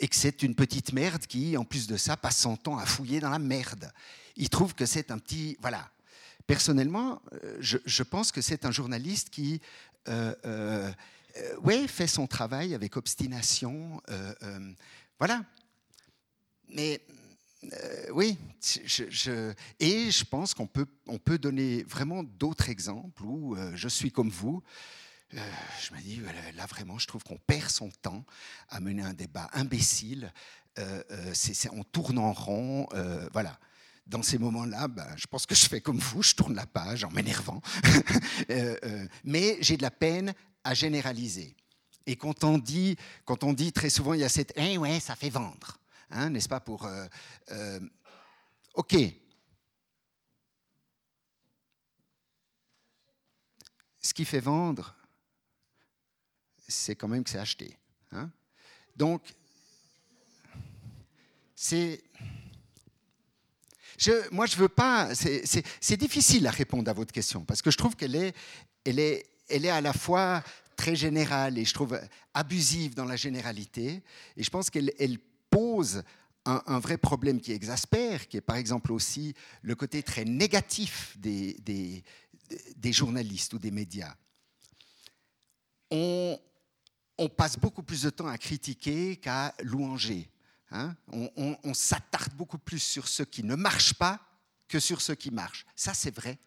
et 0.00 0.08
que 0.08 0.16
c'est 0.16 0.42
une 0.42 0.54
petite 0.54 0.92
merde 0.92 1.26
qui, 1.26 1.56
en 1.56 1.64
plus 1.64 1.86
de 1.86 1.96
ça, 1.96 2.16
passe 2.16 2.38
son 2.38 2.56
temps 2.56 2.78
à 2.78 2.86
fouiller 2.86 3.20
dans 3.20 3.30
la 3.30 3.38
merde. 3.38 3.90
Ils 4.36 4.48
trouvent 4.48 4.74
que 4.74 4.86
c'est 4.86 5.10
un 5.10 5.18
petit... 5.18 5.56
Voilà. 5.60 5.90
Personnellement, 6.46 7.20
euh, 7.44 7.56
je, 7.60 8.02
pense 8.02 8.32
que 8.32 8.40
c'est 8.40 8.64
un 8.64 8.70
journaliste 8.70 9.28
qui 9.28 9.60
euh, 10.08 10.34
euh, 10.46 10.90
euh, 11.36 11.86
fait 11.88 12.06
son 12.06 12.26
travail 12.26 12.74
avec 12.74 12.96
obstination. 12.96 14.00
euh, 14.08 14.32
euh, 14.42 14.72
voilà. 15.18 15.44
Mais 16.68 17.02
euh, 17.64 18.06
oui, 18.12 18.38
et 19.80 20.10
je 20.10 20.24
pense 20.24 20.54
qu'on 20.54 20.66
peut, 20.66 20.86
on 21.06 21.18
peut 21.18 21.38
donner 21.38 21.82
vraiment 21.82 22.22
d'autres 22.22 22.68
exemples 22.68 23.22
où 23.24 23.56
euh, 23.56 23.72
je 23.74 23.88
suis 23.88 24.12
comme 24.12 24.30
vous. 24.30 24.62
Euh, 25.34 25.38
je 25.82 25.94
me 25.94 26.00
dis, 26.00 26.20
là 26.56 26.66
vraiment, 26.66 26.98
je 26.98 27.06
trouve 27.06 27.24
qu'on 27.24 27.36
perd 27.36 27.68
son 27.68 27.90
temps 27.90 28.24
à 28.68 28.80
mener 28.80 29.02
un 29.02 29.12
débat 29.12 29.48
imbécile. 29.52 30.32
c'est, 31.34 31.68
on 31.72 31.82
tourne 31.82 32.18
en 32.18 32.32
rond. 32.32 32.88
voilà. 33.32 33.58
Dans 34.06 34.22
ces 34.22 34.38
moments-là, 34.38 34.88
bah, 34.88 35.08
je 35.16 35.26
pense 35.26 35.44
que 35.44 35.54
je 35.54 35.66
fais 35.66 35.82
comme 35.82 35.98
vous, 35.98 36.22
je 36.22 36.34
tourne 36.34 36.54
la 36.54 36.64
page 36.64 37.04
en 37.04 37.10
m'énervant. 37.10 37.60
mais 39.24 39.58
j'ai 39.60 39.76
de 39.76 39.82
la 39.82 39.90
peine 39.90 40.32
à 40.64 40.72
généraliser. 40.72 41.54
Et 42.06 42.16
quand 42.16 42.42
on 42.42 42.56
dit, 42.56 42.96
quand 43.26 43.44
on 43.44 43.52
dit 43.52 43.70
très 43.70 43.90
souvent, 43.90 44.14
il 44.14 44.20
y 44.20 44.24
a 44.24 44.30
cette, 44.30 44.54
eh 44.56 44.78
ouais, 44.78 44.98
ça 44.98 45.14
fait 45.14 45.28
vendre. 45.28 45.78
Hein, 46.10 46.30
n'est-ce 46.30 46.48
pas, 46.48 46.60
pour... 46.60 46.84
Euh, 46.84 47.06
euh, 47.50 47.80
OK. 48.74 48.96
Ce 54.00 54.14
qui 54.14 54.24
fait 54.24 54.40
vendre, 54.40 54.94
c'est 56.66 56.94
quand 56.94 57.08
même 57.08 57.24
que 57.24 57.30
c'est 57.30 57.38
acheté. 57.38 57.76
Hein. 58.12 58.30
Donc, 58.96 59.34
c'est... 61.54 62.02
Je, 63.98 64.32
moi, 64.32 64.46
je 64.46 64.56
veux 64.56 64.68
pas. 64.68 65.12
C'est 65.14 65.96
difficile 65.96 66.46
à 66.46 66.52
répondre 66.52 66.88
à 66.88 66.94
votre 66.94 67.12
question 67.12 67.44
parce 67.44 67.62
que 67.62 67.72
je 67.72 67.76
trouve 67.76 67.96
qu'elle 67.96 68.14
est, 68.14 68.32
elle 68.84 69.00
est, 69.00 69.26
elle 69.48 69.64
est 69.64 69.70
à 69.70 69.80
la 69.80 69.92
fois 69.92 70.44
très 70.76 70.94
générale 70.94 71.58
et 71.58 71.64
je 71.64 71.74
trouve 71.74 72.00
abusive 72.32 72.94
dans 72.94 73.04
la 73.04 73.16
généralité. 73.16 74.04
Et 74.36 74.44
je 74.44 74.50
pense 74.50 74.70
qu'elle 74.70 74.92
elle 75.00 75.18
un, 76.44 76.78
vrai 76.78 76.96
problème 76.96 77.40
qui 77.40 77.52
exaspère, 77.52 78.28
qui 78.28 78.38
est 78.38 78.42
par 78.42 78.56
exemple 78.56 78.92
aussi 78.92 79.34
le 79.62 79.74
côté 79.74 80.02
très 80.02 80.24
négatif 80.24 81.16
des, 81.18 82.04
journalistes 82.84 83.52
ou 83.54 83.58
des 83.58 83.70
médias. 83.70 84.14
On, 85.90 86.38
passe 87.36 87.58
beaucoup 87.58 87.82
plus 87.82 88.02
de 88.02 88.10
temps 88.10 88.28
à 88.28 88.38
critiquer 88.38 89.16
qu'à 89.16 89.54
louanger. 89.62 90.30
Hein. 90.70 90.94
on, 91.12 91.74
s'attarde 91.74 92.34
beaucoup 92.34 92.58
plus 92.58 92.78
sur 92.78 93.08
ce 93.08 93.22
qui 93.22 93.42
ne 93.42 93.54
marche 93.54 93.94
pas 93.94 94.20
que 94.68 94.78
sur 94.78 95.00
ce 95.00 95.12
qui 95.12 95.30
marche. 95.30 95.66
Ça, 95.74 95.94
c'est 95.94 96.14
vrai. 96.14 96.38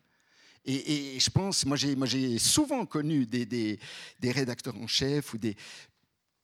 Et, 0.64 1.20
je 1.20 1.30
pense, 1.32 1.66
moi 1.66 1.76
j'ai 1.76 2.38
souvent 2.38 2.86
connu 2.86 3.26
des, 3.26 3.80
rédacteurs 4.24 4.76
en 4.78 4.88
chef 4.88 5.34
ou 5.34 5.38
des, 5.40 5.56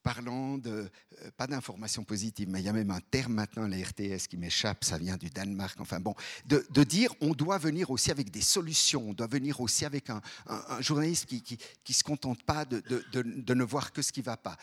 parlant 0.08 0.58
de, 0.58 0.90
euh, 1.22 1.32
pas 1.36 1.48
d'information 1.48 2.06
positive, 2.06 2.48
mais 2.50 2.62
il 2.62 2.66
y 2.66 2.70
a 2.70 2.74
même 2.74 2.92
un 2.92 3.02
terme 3.02 3.34
maintenant, 3.34 3.68
la 3.68 3.76
RTS, 3.76 4.28
qui 4.30 4.38
m'échappe, 4.38 4.86
ça 4.86 4.98
vient 4.98 5.18
du 5.18 5.30
Danemark, 5.30 5.78
enfin 5.82 6.00
bon, 6.00 6.16
de, 6.46 6.84
dire 6.86 7.14
on 7.20 7.34
doit 7.34 7.58
venir 7.58 7.92
aussi 7.92 8.10
avec 8.10 8.32
des 8.32 8.42
solutions, 8.42 9.10
on 9.10 9.14
doit 9.14 9.28
venir 9.28 9.60
aussi 9.60 9.84
avec 9.84 10.10
un, 10.10 10.22
journaliste 10.80 11.26
qui 11.26 11.44
ne 11.52 11.58
qui, 11.84 11.94
se 11.94 12.06
contente 12.06 12.42
pas 12.44 12.64
de, 12.64 12.82
de, 13.12 13.54
ne 13.54 13.64
voir 13.66 13.92
que 13.92 14.02
ce 14.02 14.14
qui 14.14 14.22
ne 14.22 14.26
va 14.26 14.38
pas. 14.38 14.56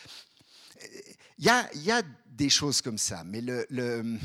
Il 1.39 1.45
y, 1.45 1.51
a, 1.51 1.69
y 1.75 1.91
a 1.91 2.01
des 2.27 2.49
choses 2.49 2.81
comme 2.81 2.99
ça, 2.99 3.23
mais 3.23 3.43
le, 3.43 3.67
le 3.69 4.19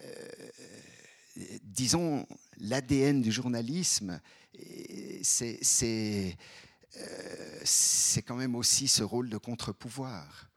euh, 0.00 0.50
disons, 1.62 2.26
l'ADN 2.58 3.22
du 3.22 3.30
journalisme, 3.30 4.20
c'est 5.22 6.36
c'est 7.64 8.22
quand 8.22 8.36
même 8.36 8.54
aussi 8.54 8.88
ce 8.88 9.02
rôle 9.02 9.28
de 9.28 9.36
contre-pouvoir. 9.36 10.48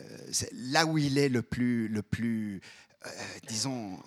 Euh, 0.00 0.32
là 0.52 0.86
où 0.86 0.98
il 0.98 1.18
est 1.18 1.28
le 1.28 1.42
plus, 1.42 1.88
le 1.88 2.02
plus 2.02 2.60
euh, 3.04 3.08
disons, 3.48 3.98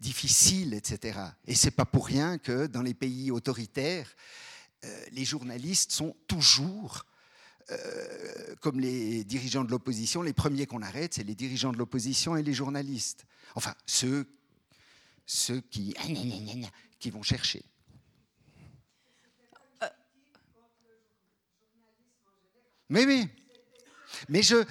difficile, 0.00 0.74
etc. 0.74 1.18
Et 1.46 1.54
c'est 1.54 1.70
pas 1.70 1.84
pour 1.84 2.06
rien 2.06 2.38
que 2.38 2.66
dans 2.66 2.82
les 2.82 2.94
pays 2.94 3.30
autoritaires, 3.30 4.14
les 5.12 5.24
journalistes 5.24 5.92
sont 5.92 6.14
toujours, 6.28 7.06
comme 8.60 8.80
les 8.80 9.24
dirigeants 9.24 9.64
de 9.64 9.70
l'opposition, 9.70 10.20
les 10.20 10.34
premiers 10.34 10.66
qu'on 10.66 10.82
arrête, 10.82 11.14
c'est 11.14 11.24
les 11.24 11.34
dirigeants 11.34 11.72
de 11.72 11.78
l'opposition 11.78 12.36
et 12.36 12.42
les 12.42 12.52
journalistes. 12.52 13.24
Enfin, 13.54 13.74
ceux, 13.86 14.26
ceux 15.24 15.62
qui, 15.62 15.94
qui 16.98 17.10
vont 17.10 17.22
chercher. 17.22 17.64
Mais 22.94 23.04
oui. 23.06 23.28
Mais 24.28 24.40
je. 24.40 24.64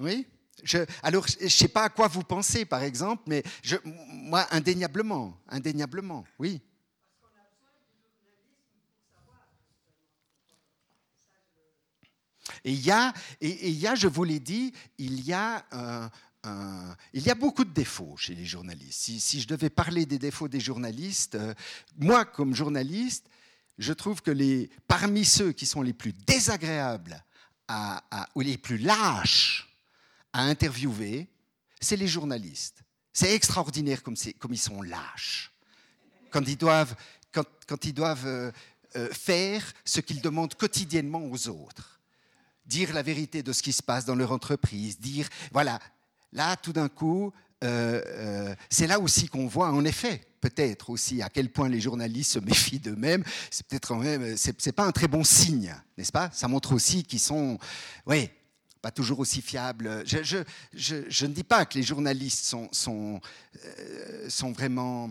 Oui. 0.00 0.26
Je, 0.64 0.78
alors, 1.04 1.28
je 1.28 1.44
ne 1.44 1.48
sais 1.48 1.68
pas 1.68 1.84
à 1.84 1.88
quoi 1.90 2.08
vous 2.08 2.24
pensez, 2.24 2.64
par 2.64 2.82
exemple, 2.82 3.22
mais 3.26 3.44
je, 3.62 3.76
moi, 3.84 4.48
indéniablement, 4.50 5.38
indéniablement, 5.46 6.24
oui. 6.40 6.60
Et 12.64 12.72
il 12.72 12.84
y 12.84 12.90
a, 12.90 13.12
et, 13.40 13.68
il 13.68 13.78
y 13.78 13.86
a 13.86 13.94
je 13.94 14.08
vous 14.08 14.24
l'ai 14.24 14.40
dit, 14.40 14.72
il 14.98 15.20
y 15.24 15.32
a 15.32 15.64
un, 16.44 16.96
il 17.12 17.22
y 17.22 17.30
a 17.30 17.34
beaucoup 17.34 17.64
de 17.64 17.72
défauts 17.72 18.16
chez 18.16 18.34
les 18.34 18.44
journalistes. 18.44 19.10
Si, 19.18 19.40
je 19.40 19.48
devais 19.48 19.70
parler 19.70 20.06
des 20.06 20.18
défauts 20.18 20.48
des 20.48 20.60
journalistes, 20.60 21.34
euh, 21.34 21.54
moi, 21.96 22.24
comme 22.24 22.54
journaliste, 22.54 23.26
je 23.78 23.92
trouve 23.92 24.22
que 24.22 24.30
les, 24.30 24.70
parmi 24.86 25.24
ceux 25.24 25.52
qui 25.52 25.66
sont 25.66 25.82
les 25.82 25.92
plus 25.92 26.12
désagréables 26.12 27.22
ou 28.34 28.40
les 28.40 28.58
plus 28.58 28.78
lâches 28.78 29.68
à 30.32 30.42
interviewer, 30.42 31.28
c'est 31.80 31.96
les 31.96 32.08
journalistes. 32.08 32.82
C'est 33.12 33.34
extraordinaire 33.34 34.02
comme, 34.02 34.16
ils 34.50 34.58
sont 34.58 34.82
lâches. 34.82 35.52
Quand 36.30 36.46
ils 36.46 36.56
doivent, 36.56 36.96
euh, 38.26 38.52
euh, 38.96 39.08
faire 39.12 39.72
ce 39.84 40.00
qu'ils 40.00 40.20
demandent 40.20 40.54
quotidiennement 40.54 41.24
aux 41.24 41.48
autres 41.48 41.94
dire 42.66 42.94
la 42.94 43.02
vérité 43.02 43.42
de 43.42 43.52
ce 43.52 43.62
qui 43.62 43.72
se 43.72 43.82
passe 43.82 44.04
dans 44.04 44.14
leur 44.14 44.32
entreprise, 44.32 44.98
dire, 44.98 45.28
voilà, 45.52 45.78
Là, 46.34 46.56
tout 46.56 46.72
d'un 46.72 46.88
coup, 46.88 47.32
euh, 47.62 48.02
euh, 48.06 48.54
c'est 48.68 48.88
là 48.88 48.98
aussi 48.98 49.28
qu'on 49.28 49.46
voit, 49.46 49.70
en 49.70 49.84
effet, 49.84 50.20
peut-être 50.40 50.90
aussi 50.90 51.22
à 51.22 51.28
quel 51.30 51.48
point 51.48 51.68
les 51.68 51.80
journalistes 51.80 52.32
se 52.32 52.38
méfient 52.40 52.80
d'eux-mêmes. 52.80 53.22
C'est 53.50 53.66
peut-être 53.66 53.88
quand 53.88 54.00
même, 54.00 54.36
c'est 54.36 54.72
pas 54.72 54.84
un 54.84 54.92
très 54.92 55.08
bon 55.08 55.22
signe, 55.22 55.74
n'est-ce 55.96 56.12
pas? 56.12 56.30
Ça 56.32 56.48
montre 56.48 56.72
aussi 56.74 57.04
qu'ils 57.04 57.20
sont, 57.20 57.56
oui, 58.06 58.28
pas 58.82 58.90
toujours 58.90 59.20
aussi 59.20 59.40
fiables. 59.40 60.02
Je, 60.04 61.24
ne 61.24 61.32
dis 61.32 61.44
pas 61.44 61.64
que 61.64 61.78
les 61.78 61.84
journalistes 61.84 62.44
sont, 62.44 62.68
sont, 62.72 63.20
euh, 63.64 64.28
sont 64.28 64.52
vraiment. 64.52 65.10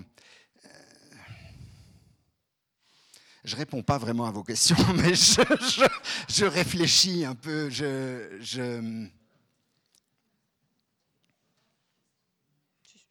je 3.45 3.55
réponds 3.55 3.82
pas 3.82 3.97
vraiment 3.97 4.26
à 4.26 4.32
vos 4.32 4.43
questions, 4.43 4.78
mais 4.95 5.15
je, 5.15 6.45
réfléchis 6.45 7.25
un 7.25 7.36
peu. 7.36 7.70
je 7.70 9.08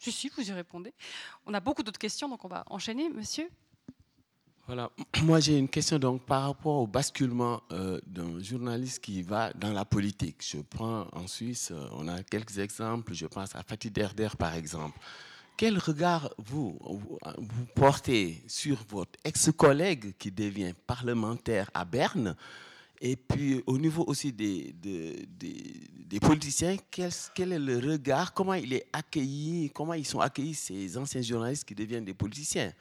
Si, 0.02 0.10
si, 0.10 0.28
vous 0.36 0.42
y 0.42 0.52
répondez. 0.52 0.92
On 1.46 1.54
a 1.54 1.60
beaucoup 1.60 1.84
d'autres 1.84 2.00
questions, 2.00 2.28
donc 2.28 2.44
on 2.44 2.48
va 2.48 2.64
enchaîner, 2.66 3.08
monsieur. 3.08 3.48
Voilà, 4.66 4.90
moi 5.22 5.38
j'ai 5.38 5.56
une 5.56 5.68
question 5.68 5.96
donc 6.00 6.26
par 6.26 6.42
rapport 6.42 6.78
au 6.78 6.88
basculement 6.88 7.62
euh, 7.70 8.00
d'un 8.04 8.42
journaliste 8.42 8.98
qui 8.98 9.22
va 9.22 9.52
dans 9.52 9.72
la 9.72 9.84
politique. 9.84 10.44
Je 10.44 10.58
prends 10.58 11.06
en 11.12 11.28
Suisse, 11.28 11.70
euh, 11.70 11.86
on 11.92 12.08
a 12.08 12.20
quelques 12.24 12.58
exemples, 12.58 13.14
je 13.14 13.26
pense 13.26 13.54
à 13.54 13.62
Fatih 13.62 13.92
Derder 13.92 14.30
par 14.36 14.54
exemple. 14.54 14.98
Quel 15.56 15.78
regard 15.78 16.34
vous, 16.38 16.76
vous 17.38 17.66
portez 17.76 18.42
sur 18.48 18.78
votre 18.88 19.16
ex-collègue 19.22 20.16
qui 20.18 20.32
devient 20.32 20.74
parlementaire 20.84 21.70
à 21.74 21.84
Berne 21.84 22.34
et 23.04 23.16
puis, 23.16 23.60
au 23.66 23.78
niveau 23.78 24.04
aussi 24.06 24.32
des, 24.32 24.72
des, 24.72 26.20
politiciens, 26.20 26.76
quel, 26.88 27.52
est 27.52 27.58
le 27.58 27.78
regard 27.78 28.32
Comment 28.32 28.54
il 28.54 28.72
est 28.72 28.86
accueilli 28.92 29.72
Comment 29.74 29.94
ils 29.94 30.06
sont 30.06 30.20
accueillis 30.20 30.54
ces 30.54 30.96
anciens 30.96 31.20
journalistes 31.20 31.64
qui 31.64 31.74
deviennent 31.74 32.04
des 32.04 32.14
politiciens? 32.14 32.72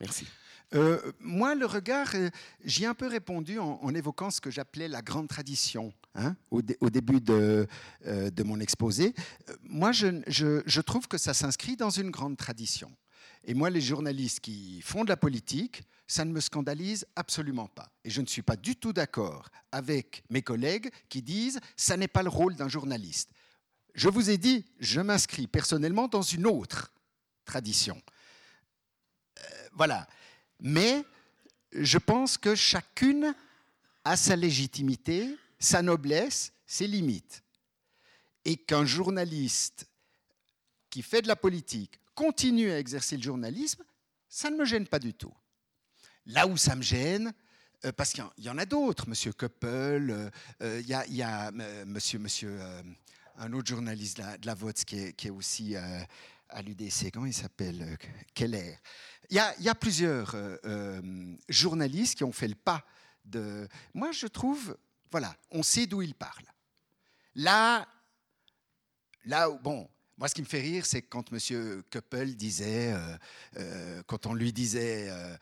Merci. 0.00 0.26
Euh, 0.74 1.12
moi, 1.20 1.54
le 1.54 1.66
regard, 1.66 2.08
euh, 2.16 2.30
j'y 2.64 2.82
ai 2.82 2.86
un 2.86 2.94
peu 2.94 3.06
répondu 3.06 3.60
en, 3.60 3.94
évoquant 3.94 4.28
ce 4.32 4.40
que 4.40 4.50
j'appelais 4.50 4.88
la 4.88 5.02
grande 5.02 5.28
tradition 5.28 5.94
hein, 6.16 6.34
au, 6.50 6.60
début 6.60 7.20
de, 7.20 7.68
euh, 8.06 8.30
mon 8.44 8.58
exposé. 8.58 9.14
moi, 9.62 9.92
je, 9.92 10.20
je 10.26 10.80
trouve 10.80 11.06
que 11.06 11.16
ça 11.16 11.32
s'inscrit 11.32 11.76
dans 11.76 11.90
une 11.90 12.10
grande 12.10 12.36
tradition. 12.36 12.90
Et 13.44 13.54
moi, 13.54 13.70
les 13.70 13.80
journalistes 13.80 14.40
qui 14.40 14.80
font 14.82 15.04
de 15.04 15.10
la 15.10 15.16
politique, 15.16 15.84
ça 16.06 16.24
ne 16.24 16.32
me 16.32 16.40
scandalise 16.40 17.06
absolument 17.16 17.68
pas. 17.68 17.90
Et 18.04 18.10
je 18.10 18.20
ne 18.20 18.26
suis 18.26 18.42
pas 18.42 18.56
du 18.56 18.76
tout 18.76 18.92
d'accord 18.92 19.48
avec 19.72 20.22
mes 20.30 20.42
collègues 20.42 20.90
qui 21.08 21.22
disent 21.22 21.60
ça 21.76 21.96
n'est 21.96 22.08
pas 22.08 22.22
le 22.22 22.28
rôle 22.28 22.56
d'un 22.56 22.68
journaliste. 22.68 23.30
Je 23.94 24.08
vous 24.08 24.30
ai 24.30 24.38
dit, 24.38 24.64
je 24.80 25.00
m'inscris 25.00 25.46
personnellement 25.46 26.08
dans 26.08 26.22
une 26.22 26.46
autre 26.46 26.92
tradition. 27.44 28.00
Euh, 29.38 29.68
voilà. 29.72 30.08
Mais 30.60 31.04
je 31.72 31.98
pense 31.98 32.36
que 32.36 32.54
chacune 32.54 33.34
a 34.04 34.16
sa 34.16 34.36
légitimité, 34.36 35.36
sa 35.58 35.80
noblesse, 35.82 36.52
ses 36.66 36.86
limites. 36.86 37.42
Et 38.44 38.56
qu'un 38.56 38.84
journaliste 38.84 39.86
qui 40.90 41.02
fait 41.02 41.22
de 41.22 41.28
la 41.28 41.36
politique 41.36 41.98
continue 42.14 42.70
à 42.70 42.78
exercer 42.78 43.16
le 43.16 43.22
journalisme, 43.22 43.82
ça 44.28 44.50
ne 44.50 44.56
me 44.56 44.64
gêne 44.64 44.86
pas 44.86 44.98
du 44.98 45.14
tout. 45.14 45.32
Là 46.26 46.46
où 46.46 46.56
ça 46.56 46.74
me 46.74 46.82
gêne, 46.82 47.32
euh, 47.84 47.92
parce 47.92 48.12
qu'il 48.12 48.24
y 48.38 48.48
en 48.48 48.58
a 48.58 48.64
d'autres, 48.64 49.08
Monsieur 49.08 49.32
Koppel, 49.32 50.10
euh, 50.10 50.30
euh, 50.62 50.80
il 50.80 51.16
y, 51.16 51.22
a, 51.22 51.50
Monsieur, 51.84 52.18
monsieur 52.18 52.58
un 53.36 53.52
autre 53.52 53.68
journaliste 53.68 54.18
de 54.18 54.46
la, 54.46 54.54
VOTS 54.54 54.84
qui 54.84 54.98
est, 54.98 55.30
aussi 55.30 55.76
à 55.76 56.62
l'UDC, 56.62 57.12
il 57.26 57.34
s'appelle 57.34 57.98
Keller. 58.32 58.78
Il 59.30 59.36
y, 59.36 59.68
a, 59.68 59.74
plusieurs 59.74 60.36
journalistes 61.48 62.16
qui 62.16 62.24
ont 62.24 62.32
fait 62.32 62.48
le 62.48 62.54
pas 62.54 62.84
de... 63.24 63.68
Moi, 63.92 64.12
je 64.12 64.26
trouve, 64.26 64.76
voilà, 65.10 65.34
on 65.50 65.62
sait 65.62 65.86
d'où 65.86 66.02
ils 66.02 66.14
parlent. 66.14 66.52
Là, 67.34 67.88
là, 69.24 69.50
bon, 69.50 69.88
moi, 70.16 70.28
ce 70.28 70.34
qui 70.34 70.42
me 70.42 70.46
fait 70.46 70.60
rire, 70.60 70.86
c'est 70.86 71.02
quand 71.02 71.24
M. 71.32 71.82
Koppel 71.90 72.36
disait, 72.36 72.92
euh, 72.92 73.16
euh, 73.58 74.02
quand 74.06 74.26
on 74.26 74.34
lui 74.34 74.52
disait 74.52 75.08
euh, 75.08 75.36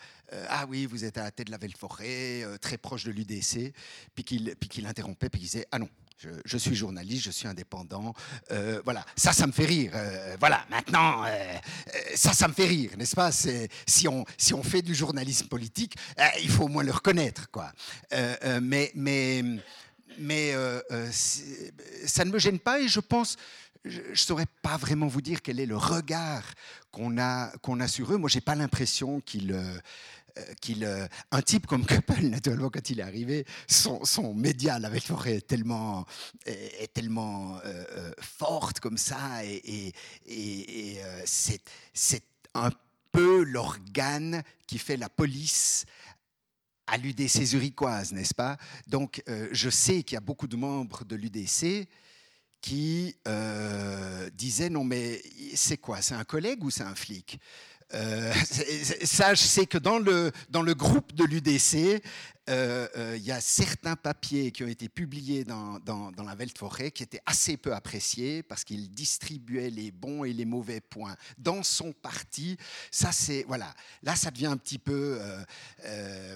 Ah 0.49 0.65
oui, 0.66 0.86
vous 0.86 1.05
êtes 1.05 1.19
à 1.19 1.24
la 1.24 1.31
tête 1.31 1.49
de 1.49 1.53
la 1.53 1.59
Belle-Forêt, 1.59 2.44
très 2.61 2.78
proche 2.78 3.05
de 3.05 3.11
l'UDC, 3.11 3.74
puis 4.15 4.24
qu'il 4.24 4.86
interrompait, 4.86 5.28
puis 5.28 5.40
qu'il 5.40 5.51
disait 5.51 5.66
Ah 5.73 5.78
non, 5.78 5.90
je, 6.47 6.57
suis 6.57 6.74
journaliste, 6.74 7.24
je 7.24 7.31
suis 7.31 7.47
indépendant. 7.47 8.15
voilà, 8.85 9.05
ça, 9.15 9.35
ça 9.35 9.47
me 9.47 9.53
fait 9.53 9.66
rire. 9.66 9.93
voilà, 10.40 10.65
maintenant, 10.70 11.23
ça, 12.15 12.32
ça 12.32 12.49
me 12.49 12.55
fait 12.55 12.66
rire, 12.66 12.93
n'est-ce 12.97 13.16
pas? 13.16 13.31
Si 13.31 14.09
on, 14.09 14.24
si 14.39 14.55
on 14.55 14.62
fait 14.62 14.81
du 14.81 14.94
journalisme 14.94 15.49
politique, 15.49 15.97
il 16.43 16.49
faut 16.49 16.65
au 16.65 16.69
moins 16.69 16.85
le 16.85 16.93
reconnaître, 16.93 17.51
quoi. 17.51 17.70
mais 18.62 18.90
mais, 18.94 19.44
mais 20.19 20.55
ça 22.07 22.24
ne 22.24 22.31
me 22.31 22.39
gêne 22.39 22.59
pas 22.59 22.81
et 22.81 22.89
je 22.89 23.01
pense 23.01 23.36
je 23.85 24.01
ne 24.01 24.15
saurais 24.15 24.47
pas 24.63 24.77
vraiment 24.77 25.07
vous 25.07 25.23
dire 25.23 25.43
quel 25.43 25.59
est 25.59 25.67
le 25.67 25.77
regard 25.77 26.45
qu'on 26.91 27.19
a, 27.19 27.51
qu'on 27.59 27.81
a 27.81 27.89
sur 27.89 28.13
eux. 28.13 28.17
Moi, 28.17 28.29
je 28.29 28.37
n'ai 28.37 28.43
pas 28.43 28.55
l'impression 28.55 29.21
qu'il... 29.21 29.53
Euh, 29.53 30.55
qu'il, 30.63 30.85
euh, 30.85 31.07
un 31.31 31.43
type 31.43 31.67
comme 31.67 31.85
Couple, 31.85 32.23
naturellement, 32.23 32.71
quand 32.71 32.89
il 32.89 33.01
est 33.01 33.03
arrivé, 33.03 33.45
son, 33.69 34.03
son 34.03 34.33
média, 34.33 34.79
la 34.79 34.91
forêt 34.99 35.37
est 35.37 35.47
tellement, 35.47 36.07
est, 36.47 36.91
tellement 36.95 37.59
euh, 37.67 38.13
forte 38.19 38.81
comme 38.81 38.97
ça, 38.97 39.45
et, 39.45 39.93
et, 40.27 40.99
c'est, 41.27 41.61
c'est 41.93 42.23
un 42.55 42.71
peu 43.11 43.43
l'organe 43.43 44.43
qui 44.67 44.79
fait 44.79 44.97
la 44.97 45.11
police 45.11 45.85
à 46.87 46.97
l'UDC 46.97 47.45
zurichoise, 47.45 48.13
n'est-ce 48.13 48.35
pas? 48.35 48.57
Donc, 48.87 49.23
je 49.27 49.69
sais 49.69 50.03
qu'il 50.03 50.15
y 50.15 50.19
a 50.19 50.21
beaucoup 50.21 50.49
de 50.49 50.57
membres 50.57 51.05
de 51.05 51.15
l'UDC 51.15 51.87
qui 52.62 53.16
euh, 53.28 54.30
disait 54.30 54.70
non 54.70 54.84
mais 54.84 55.20
c'est 55.55 55.76
quoi 55.76 56.01
C'est 56.01 56.14
un 56.14 56.24
collègue 56.24 56.64
ou 56.64 56.70
c'est 56.70 56.84
un 56.84 56.94
flic? 56.94 57.39
Euh, 57.93 58.32
ça, 59.05 59.34
je 59.34 59.43
sais 59.43 59.66
que 59.66 59.76
dans 59.76 59.98
le, 59.98 60.32
dans 60.48 60.62
le 60.62 60.72
groupe 60.72 61.12
de 61.12 61.24
l'UDC, 61.24 62.02
euh, 62.48 63.16
il 63.16 63.22
y 63.22 63.32
a 63.32 63.40
certains 63.40 63.97
papiers 63.97 64.51
qui 64.51 64.64
ont 64.64 64.68
été 64.68 64.89
publiés 64.89 65.44
dans, 65.44 65.78
dans, 65.80 66.10
dans 66.12 66.22
la 66.22 66.34
Weltforêt 66.34 66.90
qui 66.93 67.02
étaient 67.02 67.20
assez 67.26 67.56
peu 67.59 67.74
appréciés 67.74 68.43
parce 68.43 68.64
qu'ils 68.64 68.90
distribuaient 68.90 69.68
les 69.68 69.90
bons 69.90 70.24
et 70.24 70.32
les 70.32 70.47
mauvais 70.47 70.80
points 70.80 71.16
dans 71.36 71.62
son 71.62 71.93
parti. 71.93 72.56
Ça, 72.90 73.12
c'est 73.12 73.44
voilà. 73.47 73.74
Là, 74.02 74.16
ça 74.16 74.30
devient 74.30 74.47
un 74.47 74.56
petit 74.56 74.78
peu 74.78 75.20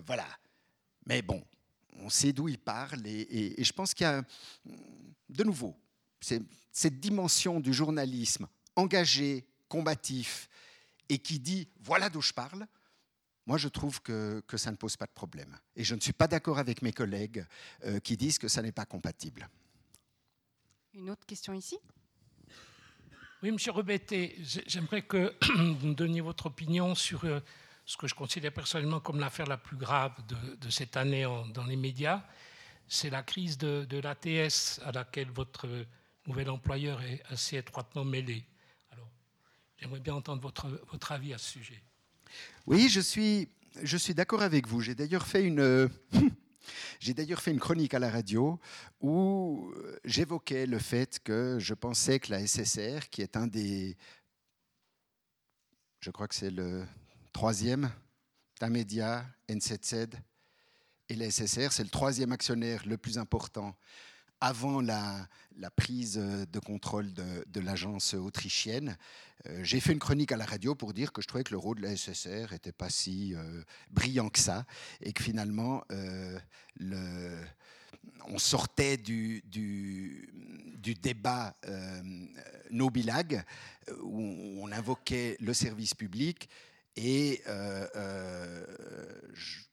voilà. 0.06 0.26
Mais 1.06 1.22
bon, 1.22 1.42
on 2.00 2.10
sait 2.10 2.32
d'où 2.32 2.48
il 2.48 2.58
parle 2.58 3.06
et, 3.06 3.60
et 3.60 3.64
je 3.64 3.72
pense 3.72 3.94
qu'il 3.94 4.04
y 4.04 4.10
a 4.10 4.22
de 5.28 5.44
nouveau 5.44 5.76
cette 6.72 7.00
dimension 7.00 7.60
du 7.60 7.72
journalisme 7.72 8.48
engagé, 8.76 9.46
combatif, 9.68 10.48
et 11.08 11.18
qui 11.18 11.38
dit 11.38 11.68
voilà 11.80 12.08
d'où 12.10 12.20
je 12.20 12.32
parle, 12.32 12.66
moi 13.46 13.58
je 13.58 13.68
trouve 13.68 14.02
que, 14.02 14.42
que, 14.46 14.56
ça 14.56 14.70
ne 14.70 14.76
pose 14.76 14.96
pas 14.96 15.06
de 15.06 15.12
problème. 15.12 15.58
Et 15.74 15.84
je 15.84 15.94
ne 15.94 16.00
suis 16.00 16.12
pas 16.12 16.26
d'accord 16.26 16.58
avec 16.58 16.82
mes 16.82 16.92
collègues 16.92 17.44
euh, 17.84 18.00
qui 18.00 18.16
disent 18.16 18.38
que 18.38 18.48
ça 18.48 18.62
n'est 18.62 18.72
pas 18.72 18.86
compatible. 18.86 19.48
Une 20.94 21.10
autre 21.10 21.26
question 21.26 21.52
ici? 21.52 21.78
Oui, 23.42 23.52
Monsieur 23.52 23.72
Rebetté, 23.72 24.36
j'aimerais 24.66 25.02
que 25.02 25.34
vous 25.78 25.86
me 25.86 25.94
donniez 25.94 26.20
votre 26.20 26.46
opinion 26.46 26.94
sur 26.94 27.24
euh, 27.24 27.40
ce 27.84 27.96
que 27.96 28.08
je 28.08 28.14
considère 28.14 28.52
personnellement 28.52 29.00
comme 29.00 29.20
l'affaire 29.20 29.46
la 29.46 29.58
plus 29.58 29.76
grave 29.76 30.12
de, 30.26 30.56
de 30.56 30.70
cette 30.70 30.96
année 30.96 31.24
dans 31.54 31.64
les 31.64 31.76
médias. 31.76 32.24
C'est 32.88 33.10
la 33.10 33.22
crise 33.22 33.58
de, 33.58 33.84
de 33.84 33.98
l'ATS 33.98 34.80
à 34.84 34.92
laquelle 34.92 35.30
votre 35.30 35.68
nouvel 36.26 36.50
employeur 36.50 37.02
est 37.02 37.22
assez 37.28 37.56
étroitement 37.56 38.04
mêlé. 38.04 38.44
Alors, 38.90 39.08
j'aimerais 39.78 40.00
bien 40.00 40.14
entendre 40.14 40.42
votre, 40.42 40.68
votre 40.90 41.12
avis 41.12 41.34
à 41.34 41.38
ce 41.38 41.50
sujet. 41.50 41.82
Oui, 42.66 42.88
je 42.88 43.00
suis, 43.00 43.48
je 43.82 43.96
suis 43.96 44.14
d'accord 44.14 44.42
avec 44.42 44.66
vous. 44.66 44.80
J'ai 44.80 44.94
d'ailleurs 44.94 45.26
fait 45.26 45.44
une. 45.44 45.88
J'ai 46.98 47.14
d'ailleurs 47.14 47.40
fait 47.40 47.52
une 47.52 47.60
chronique 47.60 47.94
à 47.94 48.00
la 48.00 48.10
radio 48.10 48.58
où 49.00 49.72
j'évoquais 50.04 50.66
le 50.66 50.80
fait 50.80 51.20
que 51.22 51.58
je 51.60 51.74
pensais 51.74 52.18
que 52.18 52.32
la 52.32 52.44
SSR, 52.44 53.08
qui 53.08 53.22
est 53.22 53.36
un 53.36 53.46
des, 53.46 53.96
je 56.00 56.10
crois 56.10 56.26
que 56.26 56.34
c'est 56.34 56.50
le 56.50 56.84
troisième, 57.32 57.90
média, 58.68 59.24
N7Z, 59.48 60.14
et 61.08 61.14
la 61.14 61.30
SSR, 61.30 61.70
c'est 61.70 61.84
le 61.84 61.90
troisième 61.90 62.32
actionnaire 62.32 62.84
le 62.86 62.96
plus 62.96 63.18
important 63.18 63.76
avant 64.40 64.80
la, 64.80 65.28
prise 65.76 66.16
de 66.16 66.58
contrôle 66.58 67.12
de, 67.12 67.60
l'agence 67.60 68.14
autrichienne. 68.14 68.96
Euh, 69.46 69.60
j'ai 69.62 69.80
fait 69.80 69.92
une 69.92 69.98
chronique 69.98 70.32
à 70.32 70.36
la 70.36 70.44
radio 70.44 70.74
pour 70.74 70.92
dire 70.92 71.12
que 71.12 71.22
je 71.22 71.28
trouvais 71.28 71.44
que 71.44 71.52
le 71.52 71.58
rôle 71.58 71.78
de 71.78 71.82
la 71.82 71.96
SSR 71.96 72.52
n'était 72.52 72.72
pas 72.72 72.90
si 72.90 73.34
euh, 73.34 73.62
brillant 73.90 74.28
que 74.28 74.38
ça 74.38 74.66
et 75.00 75.12
que 75.12 75.22
finalement, 75.22 75.82
euh, 75.90 76.38
on 78.28 78.38
sortait 78.38 78.96
du, 78.96 79.42
débat 81.02 81.54
Nobilag 82.70 83.44
où 84.02 84.60
on 84.62 84.70
invoquait 84.72 85.36
le 85.40 85.52
service 85.52 85.94
public 85.94 86.48
et 86.96 87.42
je, 89.34 89.65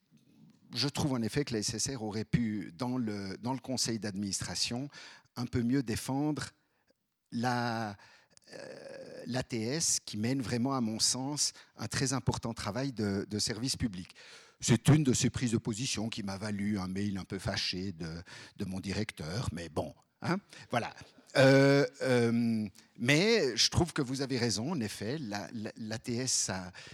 je 0.75 0.87
trouve 0.87 1.13
en 1.13 1.21
effet 1.21 1.45
que 1.45 1.53
la 1.53 1.61
SSR 1.61 2.01
aurait 2.01 2.25
pu, 2.25 2.71
dans 2.77 2.97
le, 2.97 3.37
dans 3.37 3.53
le 3.53 3.59
conseil 3.59 3.99
d'administration, 3.99 4.89
un 5.35 5.45
peu 5.45 5.61
mieux 5.61 5.83
défendre 5.83 6.49
la, 7.31 7.95
euh, 8.53 9.23
l'ATS 9.25 9.99
qui 10.05 10.17
mène 10.17 10.41
vraiment, 10.41 10.75
à 10.75 10.81
mon 10.81 10.99
sens, 10.99 11.53
un 11.77 11.87
très 11.87 12.13
important 12.13 12.53
travail 12.53 12.91
de, 12.91 13.39
service 13.39 13.75
public. 13.75 14.13
C'est 14.59 14.87
une 14.89 15.03
de 15.03 15.13
ces 15.13 15.29
prises 15.29 15.51
de 15.51 15.57
position 15.57 16.09
qui 16.09 16.23
m'a 16.23 16.37
valu 16.37 16.79
un 16.79 16.87
mail 16.87 17.17
un 17.17 17.25
peu 17.25 17.39
fâché 17.39 17.91
de, 17.93 18.09
de 18.57 18.65
mon 18.65 18.79
directeur, 18.79 19.49
mais 19.51 19.69
bon, 19.69 19.93
hein, 20.21 20.37
voilà. 20.69 20.93
Euh, 21.35 21.85
euh, 22.03 22.67
mais 22.97 23.57
je 23.57 23.69
trouve 23.69 23.91
que 23.91 24.01
vous 24.01 24.21
avez 24.21 24.37
raison, 24.37 24.71
en 24.71 24.79
effet, 24.79 25.17
l'ATS, 25.77 26.51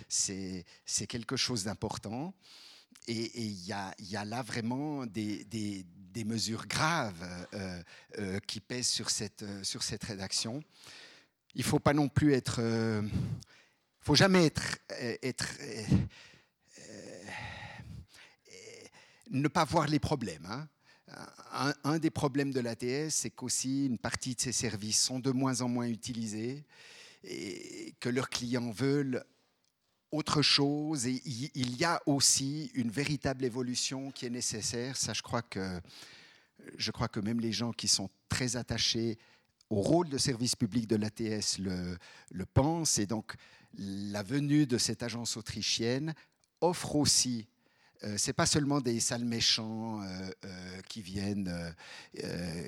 c'est 0.08 1.08
quelque 1.08 1.36
chose 1.36 1.66
d'important. 1.66 2.34
Et 3.12 3.42
il 3.42 3.66
y, 3.66 3.74
a, 3.74 4.26
là 4.26 4.44
vraiment 4.44 5.08
des, 5.08 5.84
mesures 6.28 6.68
graves 6.68 7.48
euh, 7.56 7.82
euh, 8.20 8.40
qui 8.46 8.60
pèsent 8.60 8.90
sur 8.90 9.10
cette, 9.10 9.42
euh, 9.42 9.64
sur 9.64 9.82
cette 9.82 10.04
rédaction. 10.04 10.62
Il 11.56 11.62
ne 11.62 11.66
faut 11.66 11.80
pas 11.80 11.94
non 11.94 12.08
plus 12.08 12.34
être... 12.34 12.60
Il 12.60 13.06
ne 13.06 13.10
faut 14.02 14.14
jamais 14.14 14.46
être... 15.24 15.48
ne 19.32 19.48
pas 19.48 19.66
voir 19.66 19.88
les 19.88 20.00
problèmes. 20.00 20.46
Hein. 20.46 20.68
Un, 21.52 21.74
un, 21.86 21.98
des 21.98 22.12
problèmes 22.12 22.52
de 22.52 22.60
l'ATS, 22.60 23.10
c'est 23.10 23.32
qu'aussi 23.32 23.88
une 23.88 23.98
partie 23.98 24.36
de 24.36 24.42
ces 24.42 24.52
services 24.52 25.02
sont 25.02 25.20
de 25.20 25.32
moins 25.32 25.62
en 25.62 25.68
moins 25.68 25.88
utilisés 25.88 26.64
et 27.24 27.96
que 28.00 28.10
leurs 28.10 28.30
clients 28.30 28.70
veulent 28.70 29.26
autre 30.12 30.42
chose 30.42 31.06
et 31.06 31.22
il 31.26 31.76
y 31.78 31.84
a 31.84 32.02
aussi 32.06 32.72
une 32.74 32.90
véritable 32.90 33.46
évolution 33.46 34.12
qui 34.12 34.26
est 34.26 34.32
nécessaire. 34.32 34.98
Ça, 34.98 35.14
je 35.14 35.22
crois 35.22 35.42
que, 35.42 35.80
je 36.78 36.92
crois 36.92 37.08
que 37.08 37.20
même 37.20 37.40
les 37.40 37.52
gens 37.52 37.72
qui 37.72 37.88
sont 37.88 38.10
très 38.28 38.56
attachés 38.56 39.18
au 39.70 39.82
rôle 39.82 40.10
de 40.10 40.18
service 40.18 40.56
public 40.56 40.88
de 40.88 40.96
l'ATS 40.96 41.60
le, 41.60 41.98
le 42.32 42.46
pensent. 42.46 42.98
Et 42.98 43.06
donc, 43.06 43.36
la 43.78 44.24
venue 44.24 44.66
de 44.66 44.78
cette 44.78 45.04
agence 45.04 45.38
autrichienne 45.38 46.16
offre 46.62 46.96
aussi 46.96 47.48
euh, 48.04 48.16
c'est 48.18 48.34
pas 48.34 48.46
seulement 48.46 48.80
des 48.80 49.00
sales 49.00 49.26
méchants 49.26 50.02
euh, 50.02 50.32
euh, 50.46 50.82
qui 50.88 51.02
viennent 51.02 51.76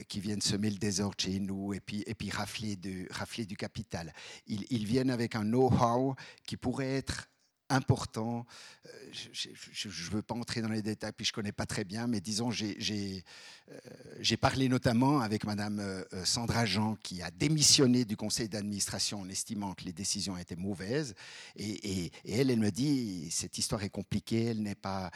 qui 0.08 0.20
viennent 0.20 0.42
semer 0.42 0.70
le 0.70 0.78
désordre 0.78 1.16
chez 1.18 1.40
nous 1.40 1.74
et 1.74 1.80
puis 1.80 2.04
et 2.06 2.14
puis 2.14 2.30
rafler 2.30 2.76
du 2.76 3.08
du 3.48 3.58
capital. 3.58 4.14
Ils, 4.48 4.66
ils 4.70 4.86
viennent 4.86 5.10
avec 5.10 5.36
un 5.36 5.44
know-how 5.44 6.16
qui 6.46 6.58
pourrait 6.58 6.98
être 6.98 7.28
important. 7.72 8.46
Euh, 8.86 8.90
je 9.12 9.88
ne 9.88 10.12
veux 10.12 10.22
pas 10.22 10.36
entrer 10.36 10.62
dans 10.62 10.70
les 10.70 10.82
détails, 10.82 11.12
puis 11.16 11.26
je 11.26 11.32
ne 11.32 11.36
connais 11.36 11.52
pas 11.52 11.66
très 11.66 11.84
bien, 11.84 12.08
mais 12.08 12.20
disons, 12.22 12.52
j'ai 12.52 13.24
euh, 13.72 14.38
parlé 14.40 14.70
notamment 14.70 15.22
avec 15.22 15.46
Madame 15.46 15.80
euh, 15.80 16.04
Sandra 16.26 16.66
Jean, 16.66 16.96
qui 16.96 17.22
a 17.22 17.32
démissionné 17.32 18.06
du 18.06 18.16
conseil 18.16 18.50
d'administration 18.50 19.22
en 19.22 19.30
estimant 19.30 19.74
que 19.74 19.84
les 19.84 19.94
décisions 19.94 20.38
étaient 20.38 20.56
mauvaises. 20.56 21.16
Et, 21.56 22.12
elle, 22.28 22.52
elle 22.52 22.60
me 22.60 22.72
dit, 22.72 23.30
cette 23.32 23.58
histoire 23.58 23.84
est 23.84 23.90
compliquée, 23.90 24.46
elle 24.46 24.62
n'est 24.62 24.76
pas, 24.76 25.12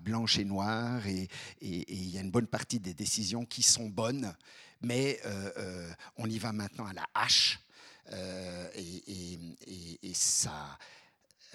blanche 0.00 0.38
et 0.38 0.44
noire, 0.44 1.06
et 1.06 1.28
il 1.60 2.10
y 2.10 2.18
a 2.18 2.20
une 2.20 2.30
bonne 2.30 2.46
partie 2.46 2.78
des 2.78 2.94
décisions 2.94 3.44
qui 3.44 3.62
sont 3.62 3.88
bonnes, 3.88 4.34
mais 4.82 5.20
on 6.16 6.26
y 6.28 6.38
va 6.38 6.52
maintenant 6.52 6.86
à 6.86 6.92
la 6.92 7.06
hache. 7.14 7.60
et, 8.74 10.14
ça, 10.14 10.78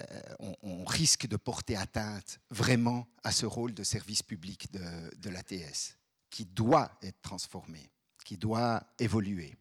euh, 0.00 0.54
on, 0.62 0.84
risque 0.84 1.26
de 1.26 1.36
porter 1.36 1.76
atteinte 1.76 2.40
vraiment 2.50 3.06
à 3.22 3.30
ce 3.30 3.46
rôle 3.46 3.74
de 3.74 3.84
service 3.84 4.22
public 4.22 4.72
de, 4.72 5.30
l'ATS, 5.30 5.96
qui 6.30 6.44
doit 6.44 6.90
être 7.02 7.20
transformé, 7.22 7.90
qui 8.24 8.36
doit 8.36 8.82
évoluer. 8.98 9.54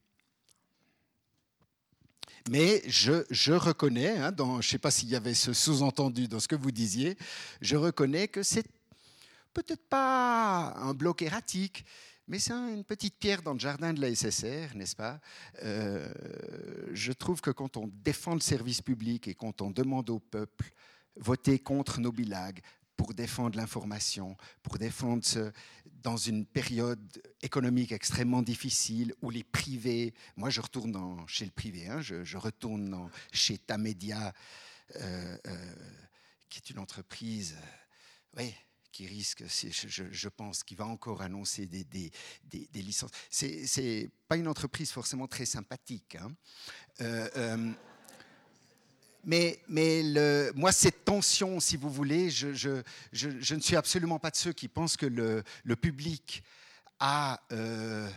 Mais 2.49 2.81
je, 2.87 3.51
reconnais, 3.53 4.17
hein, 4.17 4.33
je 4.37 4.43
ne 4.43 4.61
sais 4.61 4.79
pas 4.79 4.91
s'il 4.91 5.09
y 5.09 5.15
avait 5.15 5.35
ce 5.35 5.53
sous-entendu 5.53 6.27
dans 6.27 6.39
ce 6.39 6.47
que 6.47 6.55
vous 6.55 6.71
disiez, 6.71 7.15
je 7.61 7.75
reconnais 7.75 8.27
que 8.27 8.43
c'est 8.43 8.65
peut-être 9.53 9.87
pas 9.87 10.73
un 10.77 10.93
bloc 10.93 11.21
erratique, 11.21 11.85
mais 12.27 12.39
c'est 12.39 12.53
une 12.53 12.83
petite 12.83 13.17
pierre 13.17 13.41
dans 13.41 13.53
le 13.53 13.59
jardin 13.59 13.93
de 13.93 14.01
la 14.01 14.13
SSR, 14.13 14.75
n'est-ce 14.75 14.95
pas? 14.95 15.19
Euh, 15.63 16.11
Je 16.93 17.11
trouve 17.11 17.41
que 17.41 17.51
quand 17.51 17.77
on 17.77 17.87
défend 17.87 18.33
le 18.33 18.39
service 18.39 18.81
public 18.81 19.27
et 19.27 19.35
quand 19.35 19.61
on 19.61 19.71
demande 19.71 20.09
au 20.09 20.19
peuple 20.19 20.71
voter 21.15 21.59
contre 21.59 21.99
nos 21.99 22.11
bilags 22.11 22.61
pour 22.95 23.13
défendre 23.13 23.57
l'information, 23.57 24.37
pour 24.61 24.77
défendre 24.77 25.25
ce, 25.25 25.51
dans 25.85 26.17
une 26.17 26.45
période 26.45 27.21
économique 27.41 27.91
extrêmement 27.91 28.41
difficile 28.41 29.13
où 29.21 29.29
les 29.29 29.43
privés, 29.43 30.13
moi 30.35 30.49
je 30.49 30.61
retourne 30.61 31.23
chez 31.27 31.45
le 31.45 31.51
privé, 31.51 31.87
hein, 31.87 32.01
je, 32.01 32.37
retourne 32.37 33.09
chez 33.31 33.57
Tamedia, 33.57 34.33
euh, 34.95 35.37
euh, 35.47 35.73
qui 36.49 36.59
est 36.59 36.69
une 36.69 36.79
entreprise, 36.79 37.57
oui, 38.37 38.53
qui 38.93 39.07
risque, 39.07 39.43
je, 39.47 40.29
pense, 40.29 40.63
qui 40.63 40.75
va 40.75 40.85
encore 40.85 41.23
annoncer 41.23 41.65
des, 41.65 42.11
licences. 42.73 43.11
Ce 43.29 43.81
n'est 43.81 44.09
pas 44.27 44.37
une 44.37 44.47
entreprise 44.47 44.91
forcément 44.91 45.27
très 45.27 45.45
sympathique. 45.45 46.15
Hein. 46.15 46.31
Euh, 47.01 47.27
euh, 47.35 47.71
mais, 49.25 49.59
moi, 50.55 50.71
cette 50.71 51.03
tension, 51.03 51.59
si 51.59 51.75
vous 51.75 51.89
voulez, 51.89 52.29
je, 52.29 52.83
ne 53.55 53.59
suis 53.59 53.75
absolument 53.75 54.19
pas 54.19 54.29
de 54.29 54.35
ceux 54.35 54.53
qui 54.53 54.67
pensent 54.67 54.95
que 54.95 55.07
le, 55.07 55.43
le 55.63 55.75
public 55.75 56.43
a 56.99 57.41
euh, 57.51 58.07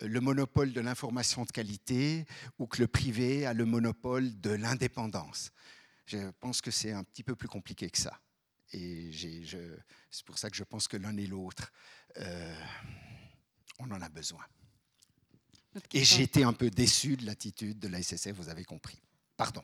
le 0.00 0.20
monopole 0.20 0.72
de 0.72 0.80
l'information 0.80 1.44
de 1.44 1.50
qualité 1.50 2.24
ou 2.58 2.66
que 2.66 2.80
le 2.80 2.86
privé 2.86 3.46
a 3.46 3.52
le 3.52 3.64
monopole 3.64 4.40
de 4.40 4.50
l'indépendance. 4.50 5.50
Je 6.06 6.30
pense 6.38 6.60
que 6.60 6.70
c'est 6.70 6.92
un 6.92 7.02
petit 7.02 7.24
peu 7.24 7.34
plus 7.34 7.48
compliqué 7.48 7.90
que 7.90 7.98
ça. 7.98 8.20
Et 8.72 9.10
c'est 10.10 10.24
pour 10.24 10.38
ça 10.38 10.50
que 10.50 10.56
je 10.56 10.64
pense 10.64 10.86
que 10.88 10.96
l'un 10.96 11.16
et 11.16 11.26
l'autre, 11.26 11.72
euh, 12.18 12.64
on 13.78 13.90
en 13.90 14.00
a 14.00 14.08
besoin. 14.08 14.44
Et 15.92 16.04
j'ai 16.04 16.22
été 16.22 16.42
un 16.42 16.52
peu 16.52 16.70
déçu 16.70 17.16
de 17.16 17.26
l'attitude 17.26 17.78
de 17.78 17.88
la 17.88 18.02
SSF, 18.02 18.32
vous 18.32 18.48
avez 18.48 18.64
compris. 18.64 19.00
Pardon. 19.36 19.62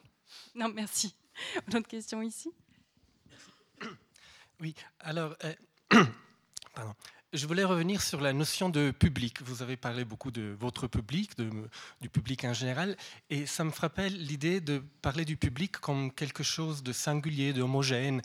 Non, 0.55 0.69
merci. 0.69 1.15
Une 1.69 1.77
autre 1.77 1.89
question 1.89 2.23
ici? 2.23 2.51
Oui, 4.61 4.75
alors, 5.01 5.37
euh, 5.45 5.55
pardon. 6.75 6.95
Je 7.33 7.47
voulais 7.47 7.65
revenir 7.65 8.01
sur 8.01 8.21
la 8.21 8.33
notion 8.33 8.71
de 8.71 8.93
public. 8.93 9.43
Vous 9.43 9.61
avez 9.61 9.77
parlé 9.77 10.05
beaucoup 10.05 10.31
de 10.31 10.57
votre 10.59 10.87
public, 10.87 11.37
de, 11.37 11.51
du 12.01 12.09
public 12.09 12.45
en 12.45 12.55
général, 12.55 12.97
et 13.29 13.45
ça 13.45 13.65
me 13.65 13.71
frappait 13.71 14.09
l'idée 14.09 14.61
de 14.61 14.83
parler 15.03 15.25
du 15.25 15.37
public 15.37 15.73
comme 15.73 16.13
quelque 16.13 16.43
chose 16.43 16.83
de 16.83 16.93
singulier, 16.93 17.53
d'homogène. 17.53 18.23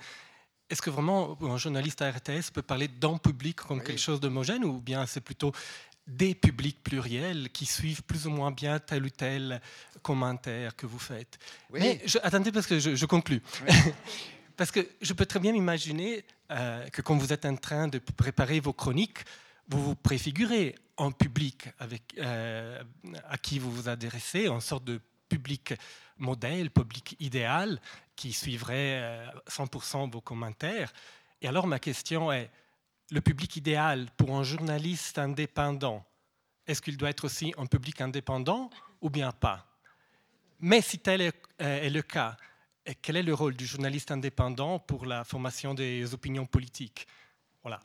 Est-ce 0.72 0.81
que 0.81 0.89
vraiment 0.89 1.38
un 1.41 1.57
journaliste 1.57 2.02
à 2.02 2.10
RTS 2.10 2.52
peut 2.53 2.61
parler 2.61 2.88
d'un 2.88 3.18
public 3.18 3.57
comme 3.57 3.84
quelque 3.84 3.99
chose 3.99 4.22
d'homogène 4.22 4.64
ou 4.64 4.80
bien 4.80 5.06
c'est 5.06 5.19
plutôt 5.19 5.52
des 6.07 6.34
publics 6.34 6.81
pluriels 6.81 7.49
qui 7.52 7.65
suivent 7.65 8.03
plus 8.03 8.26
ou 8.26 8.30
moins 8.30 8.52
bien 8.52 8.80
tel 8.80 9.03
ou 9.03 9.10
tel 9.10 9.61
commentaire 10.02 10.73
que 10.77 10.85
vous 10.85 10.98
faites? 10.98 11.38
Mais 11.73 12.02
attendez 12.23 12.53
parce 12.53 12.68
que 12.68 12.80
je, 12.80 13.06
conclus. 13.06 13.41
parce 14.57 14.72
que 14.72 14.88
je 15.02 15.11
peux 15.11 15.26
très 15.26 15.39
bien 15.41 15.52
m'imaginer 15.52 16.23
euh, 16.52 16.88
que 16.88 17.02
quand 17.02 17.18
vous 17.18 17.34
êtes 17.34 17.45
en 17.45 17.57
train 17.57 17.89
de 17.89 17.99
préparer 17.99 18.61
vos 18.61 18.73
chroniques, 18.73 19.19
vous 19.68 19.84
vous 19.84 19.95
préfigurez 19.95 20.76
un 20.98 21.11
public 21.11 21.68
avec, 21.80 22.15
euh, 22.18 22.81
à 23.27 23.38
qui 23.38 23.60
vous 23.60 23.72
vous 23.72 23.89
adressez, 23.89 24.48
en 24.48 24.61
sorte 24.61 24.85
de 24.85 25.02
public 25.27 25.73
modèle, 26.22 26.72
public 26.72 27.15
idéal, 27.19 27.81
qui 28.15 28.31
suivrait 28.31 29.26
100% 29.48 30.07
euh, 30.07 30.11
vos 30.11 30.22
commentaires. 30.22 30.93
Et 31.41 31.48
alors 31.48 31.68
ma 31.68 31.80
question 31.80 32.31
est, 32.31 32.49
le 33.11 33.19
public 33.19 33.57
idéal 33.57 34.07
pour 34.15 34.35
un 34.35 34.43
journaliste 34.43 35.18
indépendant, 35.18 36.06
est-ce 36.65 36.81
qu'il 36.81 36.95
doit 36.95 37.10
être 37.10 37.26
aussi 37.26 37.53
un 37.57 37.65
public 37.65 37.99
indépendant 37.99 38.69
ou 39.02 39.10
bien 39.10 39.31
pas? 39.31 39.68
Mais 40.60 40.81
si 40.81 40.99
tel 40.99 41.22
est, 41.22 41.35
euh, 41.61 41.89
le 41.89 42.02
cas, 42.02 42.38
quel 43.02 43.18
est 43.18 43.23
le 43.23 43.34
rôle 43.34 43.56
du 43.56 43.65
journaliste 43.65 44.11
indépendant 44.11 44.80
pour 44.80 45.06
la 45.06 45.23
formation 45.23 45.73
des 45.73 46.14
opinions 46.14 46.45
politiques? 46.45 47.07
Voilà. 47.64 47.81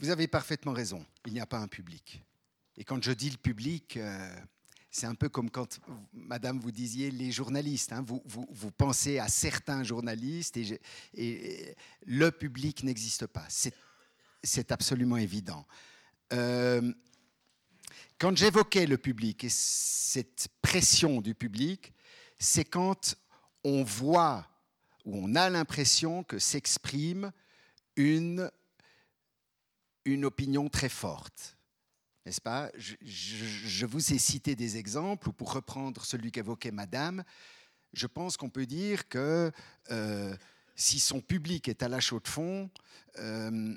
Vous 0.00 0.10
avez 0.10 0.28
parfaitement 0.28 0.72
raison, 0.72 1.04
il 1.26 1.32
n'y 1.32 1.40
a 1.40 1.46
pas 1.46 1.58
un 1.58 1.68
public. 1.68 2.22
Et 2.76 2.84
quand 2.84 3.02
je 3.02 3.12
dis 3.12 3.30
le 3.30 3.36
public, 3.36 3.96
euh, 3.96 4.34
c'est 4.90 5.06
un 5.06 5.14
peu 5.14 5.28
comme 5.28 5.50
quand, 5.50 5.80
Madame, 6.12 6.58
vous 6.60 6.70
disiez 6.70 7.10
les 7.10 7.30
journalistes. 7.30 7.92
Hein. 7.92 8.04
vous, 8.06 8.70
pensez 8.70 9.18
à 9.18 9.28
certains 9.28 9.82
journalistes 9.82 10.56
et, 11.14 11.76
le 12.06 12.30
public 12.30 12.82
n'existe 12.84 13.26
pas. 13.26 13.46
C'est 14.42 14.72
absolument 14.72 15.18
évident. 15.18 15.66
Euh, 16.32 16.92
quand 18.18 18.36
j'évoquais 18.36 18.86
le 18.86 18.98
public 18.98 19.44
et 19.44 19.50
cette 19.50 20.48
pression 20.62 21.20
du 21.20 21.34
public, 21.34 21.92
c'est 22.38 22.64
quand 22.64 23.14
on 23.64 23.84
voit 23.84 24.48
ou 25.04 25.16
on 25.16 25.34
a 25.34 25.50
l'impression 25.50 26.22
que 26.24 26.38
s'exprime 26.38 27.32
une 27.96 28.50
opinion 30.24 30.68
très 30.68 30.88
forte 30.88 31.57
n'est-ce 32.28 32.42
pas? 32.42 32.70
Je, 32.76 33.86
vous 33.86 34.12
ai 34.12 34.18
cité 34.18 34.54
des 34.54 34.76
exemples, 34.76 35.30
ou 35.30 35.32
pour 35.32 35.54
reprendre 35.54 36.04
celui 36.04 36.30
qu'évoquait 36.30 36.70
Madame, 36.70 37.24
je 37.94 38.06
pense 38.06 38.36
qu'on 38.36 38.50
peut 38.50 38.66
dire 38.66 39.08
que 39.08 39.50
euh, 39.90 40.36
si 40.76 41.00
son 41.00 41.22
public 41.22 41.68
est 41.68 41.82
à 41.82 41.88
la 41.88 42.00
chaude 42.00 42.28
fond, 42.28 42.68
euh, 43.18 43.74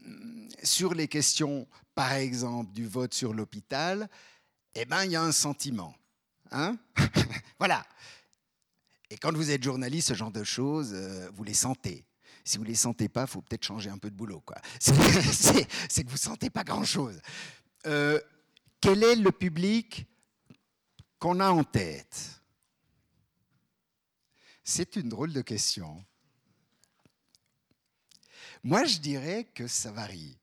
sur 0.63 0.93
les 0.93 1.07
questions, 1.07 1.65
par 1.95 2.11
exemple, 2.11 2.73
du 2.73 2.85
vote 2.85 3.13
sur 3.13 3.33
l'hôpital, 3.33 4.09
eh 4.75 4.83
ben, 4.83 5.05
il 5.05 5.11
y 5.11 5.15
a 5.15 5.23
un 5.23 5.31
sentiment. 5.31 5.95
Hein? 6.51 6.77
Voilà. 7.57 7.85
Et 9.11 9.17
quand 9.17 9.31
vous 9.31 9.51
êtes 9.51 9.63
journaliste, 9.63 10.09
ce 10.09 10.13
genre 10.15 10.31
de 10.31 10.43
choses, 10.43 10.91
euh, 10.93 11.29
vous 11.35 11.43
les 11.43 11.53
sentez. 11.53 12.05
Si 12.43 12.57
vous 12.57 12.63
ne 12.63 12.69
les 12.69 12.75
sentez 12.75 13.07
pas, 13.07 13.21
il 13.21 13.27
faut 13.27 13.41
peut-être 13.41 13.63
changer 13.63 13.91
un 13.91 13.99
peu 13.99 14.09
de 14.09 14.15
boulot. 14.15 14.43
C'est 14.79 16.03
que 16.03 16.09
vous 16.09 16.15
ne 16.15 16.17
sentez 16.17 16.49
pas 16.49 16.63
grand-chose. 16.63 17.21
Quel 18.81 19.03
est 19.03 19.15
le 19.15 19.31
public 19.31 20.07
qu'on 21.19 21.39
a 21.39 21.51
en 21.51 21.63
tête? 21.63 22.41
C'est 24.63 24.95
une 24.95 25.09
drôle 25.09 25.31
de 25.33 25.41
question. 25.41 26.03
Moi, 28.63 28.85
je 28.85 28.97
dirais 28.97 29.45
que 29.53 29.67
ça 29.67 29.91
varie. 29.91 30.37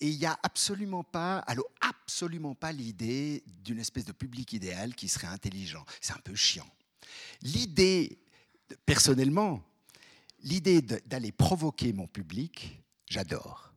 Et 0.00 0.08
il 0.08 0.18
n'y 0.18 0.26
a 0.26 0.38
absolument 0.42 1.04
pas, 1.04 1.38
alors 1.40 1.70
absolument 1.80 2.54
pas 2.54 2.72
l'idée 2.72 3.42
d'une 3.46 3.78
espèce 3.78 4.04
de 4.04 4.12
public 4.12 4.52
idéal 4.52 4.94
qui 4.94 5.08
serait 5.08 5.26
intelligent. 5.26 5.84
C'est 6.00 6.12
un 6.12 6.18
peu 6.18 6.34
chiant. 6.34 6.68
L'idée, 7.42 8.18
personnellement, 8.84 9.62
l'idée 10.40 10.82
d'aller 10.82 11.32
provoquer 11.32 11.92
mon 11.92 12.06
public, 12.06 12.82
j'adore 13.08 13.73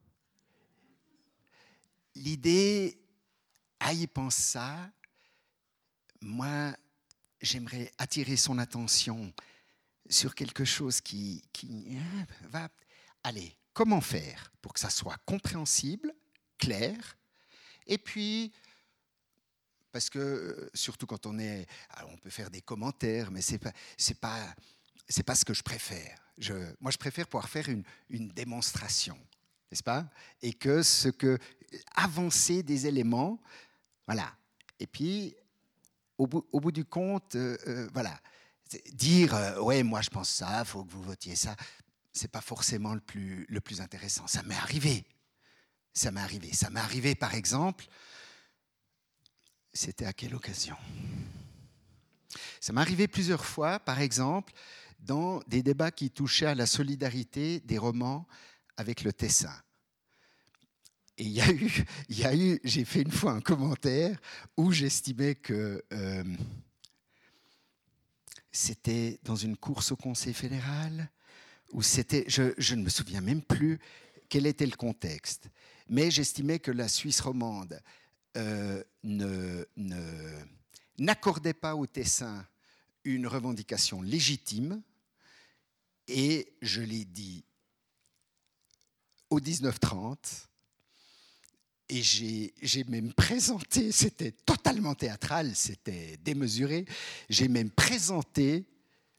l'idée, 2.18 3.00
ah, 3.80 3.94
il 3.94 4.08
pense 4.08 4.36
ça, 4.36 4.92
moi, 6.22 6.76
j'aimerais 7.42 7.92
attirer 7.98 8.38
son 8.38 8.58
attention 8.58 9.34
sur 10.10 10.36
quelque 10.36 10.66
chose 10.66 11.02
qui, 11.02 11.44
qui 11.54 11.98
euh, 11.98 12.24
va... 12.50 12.70
Allez, 13.24 13.56
comment 13.74 14.02
faire 14.02 14.52
pour 14.62 14.74
que 14.74 14.80
ça 14.80 14.90
soit 14.90 15.18
compréhensible, 15.26 16.14
clair, 16.58 17.18
et 17.86 17.98
puis 17.98 18.54
parce 19.92 20.10
que 20.10 20.70
surtout 20.74 21.08
quand 21.08 21.26
on 21.26 21.40
est, 21.40 21.66
alors 21.90 22.12
on 22.12 22.18
peut 22.18 22.30
faire 22.30 22.52
des 22.52 22.62
commentaires, 22.62 23.32
mais 23.32 23.42
c'est 23.42 23.58
pas, 23.58 23.72
c'est 23.98 24.20
pas, 24.20 24.56
c'est 25.08 25.24
pas 25.24 25.36
ce 25.36 25.46
que 25.46 25.54
je 25.54 25.64
préfère. 25.64 26.18
Moi, 26.80 26.92
je 26.92 26.98
préfère 26.98 27.28
pouvoir 27.28 27.50
faire 27.50 27.68
une, 27.68 27.84
une 28.10 28.28
démonstration, 28.28 29.18
n'est-ce 29.72 29.84
pas? 29.84 30.10
Et 30.42 30.54
que 30.54 30.82
ce 30.82 31.10
que 31.10 31.38
avancer 31.96 32.64
des 32.64 32.88
éléments, 32.88 33.42
voilà. 34.06 34.34
Et 34.80 34.88
puis, 34.88 35.36
au 36.18 36.28
bout, 36.28 36.48
au 36.52 36.60
bout 36.60 36.72
du 36.72 36.86
compte, 36.86 37.36
euh, 37.36 37.58
euh, 37.68 37.90
voilà, 37.94 38.20
dire 38.94 39.36
euh, 39.36 39.60
ouais, 39.60 39.84
moi 39.84 40.02
je 40.02 40.10
pense 40.10 40.30
ça, 40.30 40.64
faut 40.66 40.84
que 40.84 40.92
vous 40.92 41.02
votiez 41.04 41.36
ça, 41.36 41.56
c'est 42.14 42.32
pas 42.32 42.42
forcément 42.42 42.94
le 42.94 43.00
plus, 43.00 43.46
le 43.50 43.62
plus 43.62 43.82
intéressant. 43.82 44.28
Ça 44.28 44.44
m'est 44.44 44.56
arrivé. 44.56 45.06
Ça 45.94 46.12
m'est 46.12 46.22
arrivé. 46.22 46.54
Ça 46.54 46.70
m'est 46.70 46.80
arrivé, 46.80 47.16
par 47.16 47.36
exemple, 47.36 47.86
c'était 49.74 50.06
à 50.06 50.14
quelle 50.14 50.36
occasion? 50.36 50.76
Ça 52.60 52.74
m'est 52.74 52.82
arrivé 52.82 53.08
plusieurs 53.08 53.46
fois, 53.46 53.80
par 53.80 54.02
exemple, 54.02 54.54
dans 55.00 55.40
des 55.48 55.62
débats 55.62 55.92
qui 55.92 56.10
touchaient 56.10 56.48
à 56.48 56.56
la 56.56 56.66
solidarité 56.66 57.60
des 57.62 57.78
romans 57.78 58.28
avec 58.78 59.04
le 59.04 59.12
Tessin. 59.12 59.54
Et 61.18 61.24
il 62.10 62.20
y 62.20 62.26
a 62.26 62.36
eu, 62.36 62.60
j'ai 62.64 62.86
fait 62.86 63.02
une 63.02 63.12
fois 63.12 63.32
un 63.32 63.42
commentaire 63.42 64.20
où 64.56 64.72
j'estimais 64.72 65.36
que 65.36 65.84
euh, 65.92 66.24
c'était 68.52 69.20
dans 69.24 69.36
une 69.36 69.58
course 69.58 69.92
au 69.92 69.96
Conseil 69.96 70.34
fédéral, 70.34 71.10
ou 71.74 71.82
c'était, 71.82 72.26
je, 72.28 72.54
je, 72.58 72.76
ne 72.76 72.84
me 72.84 72.90
souviens 72.90 73.22
même 73.22 73.42
plus 73.42 73.80
quel 74.30 74.46
était 74.46 74.66
le 74.66 74.76
contexte, 74.76 75.50
mais 75.90 76.12
j'estimais 76.12 76.60
que 76.60 76.72
la 76.72 76.88
Suisse 76.88 77.20
romande 77.20 77.82
euh, 78.36 78.84
ne, 79.04 79.66
n'accordait 80.98 81.54
pas 81.54 81.76
au 81.76 81.88
Tessin 81.88 82.46
une 83.04 83.28
revendication 83.28 84.02
légitime, 84.02 84.82
et 86.08 86.54
je 86.62 86.82
l'ai 86.82 87.06
dit 87.06 87.44
au 89.30 89.40
1930, 89.40 90.48
et 91.90 92.02
j'ai 92.02 92.84
même 92.90 93.14
présenté, 93.14 93.92
c'était 93.92 94.32
totalement 94.32 94.94
théâtral, 94.94 95.56
c'était 95.56 96.18
démesuré, 96.18 96.86
j'ai 97.30 97.48
même 97.48 97.70
présenté 97.70 98.66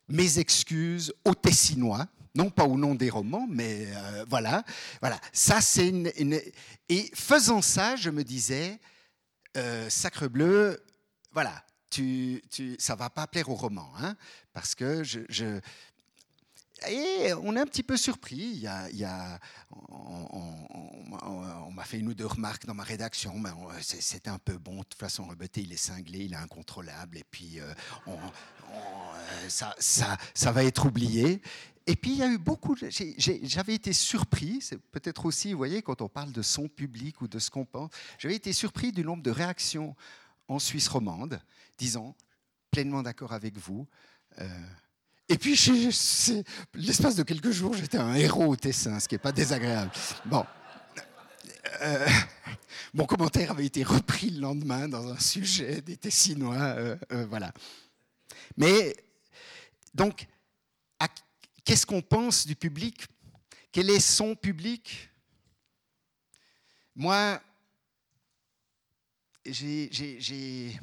mes 0.09 0.39
excuses 0.39 1.15
aux 1.25 1.35
Tessinois, 1.35 2.07
non 2.35 2.51
pas 2.51 2.65
au 2.65 2.77
nom 2.77 2.95
des 2.95 3.11
romans, 3.11 3.47
mais 3.49 3.89
euh, 3.89 4.25
voilà, 4.29 4.65
voilà. 5.01 5.19
Ça, 5.33 5.61
c'est 5.61 5.89
une, 5.89 6.41
Et 6.89 7.11
faisant 7.15 7.63
ça, 7.63 7.97
je 7.97 8.11
me 8.11 8.23
disais, 8.23 8.79
euh, 9.57 9.89
Sacre 9.89 10.29
Bleu, 10.29 10.85
voilà, 11.33 11.65
tu, 11.91 12.43
tu, 12.51 12.77
ça 12.79 12.95
va 12.95 13.09
pas 13.11 13.27
plaire 13.27 13.49
aux 13.49 13.55
romans, 13.55 13.93
hein, 13.99 14.15
parce 14.53 14.75
que 14.75 15.03
je, 15.03 15.21
je, 15.29 15.61
et 16.87 17.33
on 17.43 17.57
est 17.57 17.61
un 17.61 17.67
petit 17.67 17.83
peu 17.83 17.97
surpris. 17.97 18.67
A, 18.67 18.89
on, 19.91 21.71
m'a 21.73 21.85
fait 21.85 21.99
une 21.99 22.09
ou 22.09 22.15
deux 22.15 22.27
remarques 22.27 22.67
dans 22.67 22.75
ma 22.75 22.83
rédaction, 22.83 23.39
mais 23.39 23.51
c'était 23.81 24.31
un 24.31 24.39
peu 24.39 24.59
bon. 24.59 24.79
De 24.79 24.83
toute 24.83 24.99
façon, 24.99 25.25
Rebeté, 25.27 25.63
il 25.63 25.73
est 25.73 25.77
cinglé, 25.77 26.21
il 26.21 26.33
est 26.33 26.37
incontrôlable, 26.37 27.19
et 27.19 27.25
puis 27.31 27.61
euh, 27.61 27.73
euh, 28.09 29.49
ça, 29.49 30.17
va 30.53 30.65
être 30.65 30.87
oublié. 30.87 31.43
Et 31.87 31.97
puis, 31.97 32.13
il 32.13 32.19
y 32.19 32.23
a 32.23 32.29
eu 32.29 32.39
beaucoup. 32.39 32.77
J'avais 32.77 33.75
été 33.75 33.93
surpris, 33.93 34.61
c'est 34.61 34.79
peut-être 34.79 35.25
aussi, 35.25 35.53
vous 35.53 35.59
voyez, 35.59 35.83
quand 35.83 36.03
on 36.03 36.09
parle 36.09 36.33
de 36.33 36.43
son 36.43 36.69
public 36.69 37.23
ou 37.23 37.29
de 37.29 37.39
ce 37.39 37.51
qu'on 37.51 37.65
pense, 37.65 37.91
j'avais 38.19 38.37
été 38.37 38.53
surpris 38.53 38.93
du 38.93 39.05
nombre 39.05 39.23
de 39.23 39.31
réactions 39.31 39.97
en 40.49 40.59
Suisse 40.59 40.89
romande 40.89 41.41
disant 41.79 42.15
pleinement 42.71 43.03
d'accord 43.03 43.33
avec 43.33 43.57
vous. 43.57 43.87
Euh, 44.41 44.49
et 45.31 45.37
puis, 45.37 45.55
l'espace 46.75 47.15
de 47.15 47.23
quelques 47.23 47.51
jours, 47.51 47.75
j'étais 47.75 47.99
un 47.99 48.15
héros 48.15 48.47
au 48.47 48.57
Tessin, 48.57 48.99
ce 48.99 49.07
qui 49.07 49.15
n'est 49.15 49.21
pas 49.21 49.33
désagréable. 49.33 49.91
Bon. 50.25 50.45
Euh, 51.83 52.09
mon 52.95 53.05
commentaire 53.05 53.51
avait 53.51 53.67
été 53.67 53.83
repris 53.83 54.31
le 54.31 54.41
lendemain 54.41 54.89
dans 54.89 55.07
un 55.13 55.19
sujet 55.19 55.83
des 55.83 55.99
Tessinois. 55.99 56.57
Euh, 56.57 56.97
euh, 57.13 57.27
voilà. 57.27 57.53
Mais, 58.57 58.97
donc, 59.95 60.27
qu'est-ce 61.63 61.85
qu'on 61.85 62.01
pense 62.01 62.47
du 62.47 62.57
public? 62.57 63.07
Quel 63.71 63.91
est 63.91 64.01
son 64.01 64.35
public? 64.35 65.11
Moi, 66.97 67.39
j'ai 69.45 70.81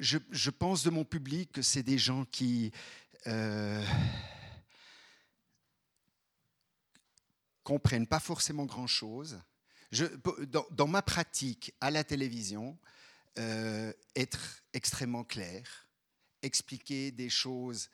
je, 0.00 0.50
pense 0.50 0.82
de 0.82 0.90
mon 0.90 1.04
public 1.04 1.52
que 1.52 1.62
c'est 1.62 1.82
des 1.82 1.98
gens 1.98 2.24
qui 2.24 2.72
euh, 3.26 3.84
comprennent 7.62 8.06
pas 8.06 8.20
forcément 8.20 8.64
grand-chose. 8.64 9.40
Dans, 10.70 10.86
ma 10.86 11.02
pratique 11.02 11.74
à 11.80 11.90
la 11.90 12.04
télévision, 12.04 12.78
euh, 13.38 13.92
être 14.16 14.62
extrêmement 14.72 15.24
clair, 15.24 15.88
expliquer 16.42 17.10
des 17.10 17.28
choses 17.28 17.90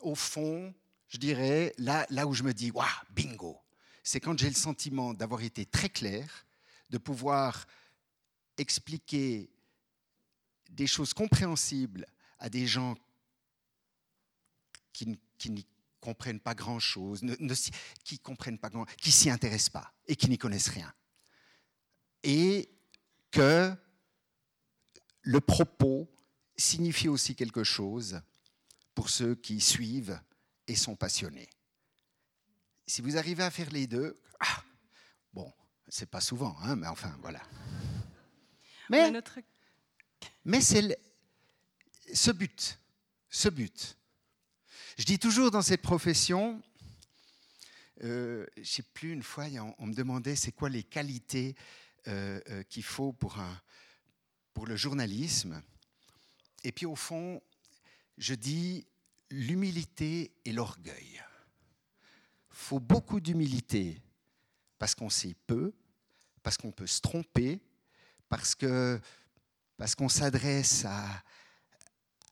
au 0.00 0.14
fond, 0.14 0.72
je 1.08 1.18
dirais, 1.18 1.74
là, 1.78 2.06
là 2.10 2.26
où 2.26 2.32
je 2.32 2.44
me 2.44 2.54
dis, 2.54 2.70
waouh, 2.70 2.86
bingo, 3.10 3.58
c'est 4.04 4.20
quand 4.20 4.38
j'ai 4.38 4.48
le 4.48 4.54
sentiment 4.54 5.12
d'avoir 5.12 5.42
été 5.42 5.66
très 5.66 5.88
clair, 5.88 6.46
de 6.90 6.98
pouvoir 6.98 7.66
expliquer 8.56 9.50
des 10.68 10.86
choses 10.86 11.14
compréhensibles 11.14 12.06
à 12.38 12.48
des 12.48 12.66
gens 12.66 12.96
qui, 14.92 15.06
n'y 15.50 15.66
comprennent 16.00 16.40
pas 16.40 16.54
grand-chose, 16.54 17.22
qui 18.04 18.18
comprennent 18.18 18.58
pas 18.58 18.70
grand, 18.70 18.84
qui 18.96 19.10
s'y 19.10 19.30
intéressent 19.30 19.70
pas 19.70 19.92
et 20.06 20.16
qui 20.16 20.28
n'y 20.28 20.38
connaissent 20.38 20.68
rien. 20.68 20.92
Et 22.22 22.68
que 23.30 23.74
le 25.22 25.40
propos 25.40 26.10
signifie 26.56 27.08
aussi 27.08 27.34
quelque 27.34 27.64
chose 27.64 28.20
pour 28.94 29.10
ceux 29.10 29.34
qui 29.34 29.60
suivent 29.60 30.20
et 30.66 30.74
sont 30.74 30.96
passionnés. 30.96 31.48
Si 32.86 33.02
vous 33.02 33.16
arrivez 33.16 33.44
à 33.44 33.50
faire 33.50 33.70
les 33.70 33.86
deux, 33.86 34.18
ah, 34.40 34.62
bon, 35.32 35.52
c'est 35.88 36.10
pas 36.10 36.20
souvent, 36.20 36.56
hein, 36.62 36.76
mais 36.76 36.86
enfin, 36.86 37.16
voilà. 37.20 37.42
Mais, 38.90 39.10
notre... 39.10 39.38
Mais 40.48 40.62
c'est 40.62 40.98
ce 42.14 42.30
but, 42.30 42.80
ce 43.28 43.50
but. 43.50 43.98
Je 44.96 45.04
dis 45.04 45.18
toujours 45.18 45.50
dans 45.50 45.60
cette 45.60 45.82
profession, 45.82 46.62
euh, 48.02 48.46
je 48.56 48.60
ne 48.60 48.64
sais 48.64 48.82
plus, 48.82 49.12
une 49.12 49.22
fois, 49.22 49.44
on, 49.76 49.86
me 49.86 49.92
demandait 49.92 50.36
c'est 50.36 50.52
quoi 50.52 50.70
les 50.70 50.84
qualités 50.84 51.54
euh, 52.06 52.40
euh, 52.48 52.62
qu'il 52.62 52.82
faut 52.82 53.12
pour, 53.12 53.38
un, 53.38 53.60
pour 54.54 54.66
le 54.66 54.74
journalisme. 54.74 55.62
Et 56.64 56.72
puis 56.72 56.86
au 56.86 56.96
fond, 56.96 57.42
je 58.16 58.32
dis 58.32 58.86
l'humilité 59.28 60.32
et 60.46 60.52
l'orgueil. 60.52 61.22
Il 62.52 62.56
faut 62.56 62.80
beaucoup 62.80 63.20
d'humilité 63.20 64.00
parce 64.78 64.94
qu'on 64.94 65.10
sait 65.10 65.36
peu, 65.46 65.74
parce 66.42 66.56
qu'on 66.56 66.72
peut 66.72 66.86
se 66.86 67.02
tromper, 67.02 67.60
parce 68.30 68.54
que 68.54 68.98
parce 69.78 69.94
qu'on 69.94 70.08
s'adresse 70.08 70.84
à, 70.84 71.22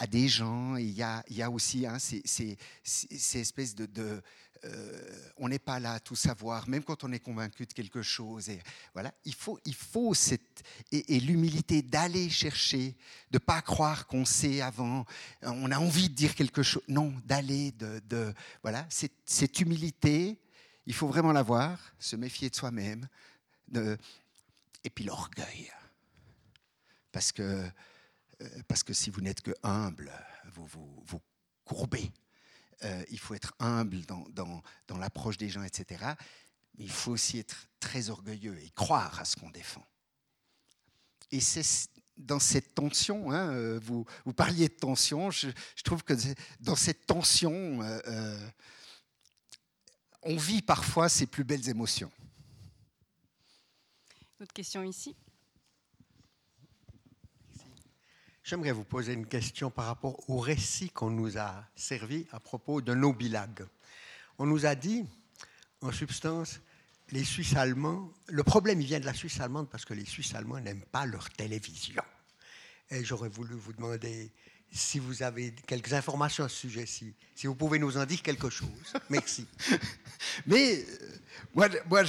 des 0.09 0.29
gens. 0.29 0.77
Il 0.77 0.91
y 0.91 1.03
a, 1.03 1.51
aussi 1.51 1.87
hein, 1.87 1.99
ces, 1.99 2.21
ces, 2.25 2.59
ces, 2.83 3.39
espèces 3.39 3.75
de... 3.75 4.21
euh, 4.65 5.31
on 5.39 5.49
n'est 5.49 5.61
pas 5.61 5.81
là 5.81 5.95
à 5.95 6.01
tout 6.01 6.17
savoir, 6.17 6.69
même 6.69 6.83
quand 6.83 7.05
on 7.05 7.13
est 7.13 7.21
convaincu 7.21 7.65
de 7.65 7.73
quelque 7.73 8.03
chose. 8.03 8.51
Et 8.51 8.61
voilà, 8.93 9.15
il 9.25 9.35
faut, 9.35 9.59
cette 10.13 10.65
et, 10.93 11.21
l'humilité 11.21 11.81
d'aller 11.83 12.29
chercher, 12.29 12.97
de 13.31 13.39
pas 13.39 13.63
croire 13.63 14.07
qu'on 14.07 14.25
sait 14.25 14.61
avant. 14.61 15.07
On 15.43 15.71
a 15.71 15.79
envie 15.79 16.11
de 16.11 16.15
dire 16.15 16.35
quelque 16.35 16.65
chose, 16.65 16.83
non, 16.89 17.15
d'aller, 17.25 17.73
de, 17.73 18.35
voilà, 18.63 18.87
cette, 18.91 19.61
humilité, 19.61 20.39
il 20.85 20.95
faut 20.95 21.09
vraiment 21.09 21.33
l'avoir, 21.33 21.79
se 21.99 22.17
méfier 22.17 22.51
de 22.51 22.57
soi-même, 22.57 23.09
et 23.73 24.91
puis 24.91 25.05
l'orgueil. 25.05 25.71
Parce 27.17 27.33
que, 27.33 27.67
euh, 28.43 28.63
parce 28.69 28.83
que 28.83 28.93
si 28.93 29.09
vous 29.09 29.23
n'êtes 29.23 29.41
que 29.41 29.53
humble, 29.63 30.13
vous 30.53 30.67
vous, 30.67 31.03
vous 31.07 31.23
courbez. 31.65 32.13
Euh, 32.85 33.05
il 33.09 33.19
faut 33.19 33.33
être 33.33 33.55
humble 33.59 34.05
dans, 34.05 34.29
dans, 34.35 34.63
dans 34.87 34.99
l'approche 34.99 35.39
des 35.39 35.49
gens, 35.49 35.63
etc. 35.63 36.05
Mais 36.77 36.85
il 36.85 36.91
faut 36.91 37.13
aussi 37.13 37.39
être 37.39 37.69
très 37.81 38.11
orgueilleux 38.11 38.59
et 38.63 38.69
croire 38.69 39.19
à 39.19 39.25
ce 39.25 39.35
qu'on 39.35 39.49
défend. 39.49 39.83
Et 41.31 41.41
c'est 41.41 41.89
dans 42.19 42.39
cette 42.39 42.75
tension, 42.75 43.31
hein, 43.31 43.49
euh, 43.55 43.81
vous, 43.83 44.05
vous, 44.27 44.35
parliez 44.35 44.69
de 44.69 44.75
tension, 44.75 45.31
je, 45.31 45.49
trouve 45.85 46.03
que 46.03 46.13
dans 46.61 46.77
cette 46.77 47.07
tension, 47.07 47.81
on 50.21 50.37
vit 50.37 50.61
parfois 50.61 51.09
ses 51.09 51.27
plus 51.27 51.45
belles 51.45 51.67
émotions. 51.71 52.13
Autre 54.39 54.53
question 54.53 54.83
ici 54.83 55.17
J'aimerais 58.47 58.71
vous 58.71 58.85
poser 58.85 59.13
une 59.13 59.27
question 59.27 59.73
par 59.73 59.87
rapport 59.87 60.31
au 60.31 60.39
récit 60.39 60.89
qu'on 60.91 61.11
nous 61.11 61.37
a 61.37 61.65
servi 61.75 62.29
à 62.31 62.39
propos 62.39 62.81
de 62.81 62.95
nos 62.95 63.13
bilagues. 63.13 63.67
On 64.39 64.47
nous 64.47 64.67
a 64.67 64.77
dit, 64.77 65.05
en 65.81 65.91
substance, 65.91 66.61
les 67.11 67.25
Suisses 67.25 67.57
allemands, 67.57 68.09
le 68.29 68.45
problème 68.45 68.81
il 68.81 68.87
vient 68.87 69.01
de 69.01 69.05
la 69.05 69.15
Suisse 69.15 69.41
allemande 69.41 69.69
parce 69.69 69.85
que 69.85 69.95
les 69.95 70.05
Suisses 70.05 70.33
allemands 70.37 70.61
n'aiment 70.61 70.85
pas 70.93 71.07
leur 71.07 71.29
télévision. 71.31 72.01
Et 72.89 73.05
j'aurais 73.05 73.31
voulu 73.31 73.57
vous 73.57 73.73
demander 73.73 74.31
si 74.71 75.01
vous 75.01 75.25
avez 75.25 75.53
quelques 75.67 75.95
informations 75.95 76.45
à 76.45 76.49
ce 76.49 76.57
sujet-ci, 76.57 77.17
si 77.35 77.49
vous 77.49 77.57
pouvez 77.57 77.81
nous 77.81 77.97
en 77.97 78.07
dire 78.07 78.23
quelque 78.23 78.49
chose. 78.49 78.93
Merci. 79.11 79.45
Mais 80.47 80.85
euh, 80.89 81.19
moi, 81.53 81.69
moi 81.91 82.05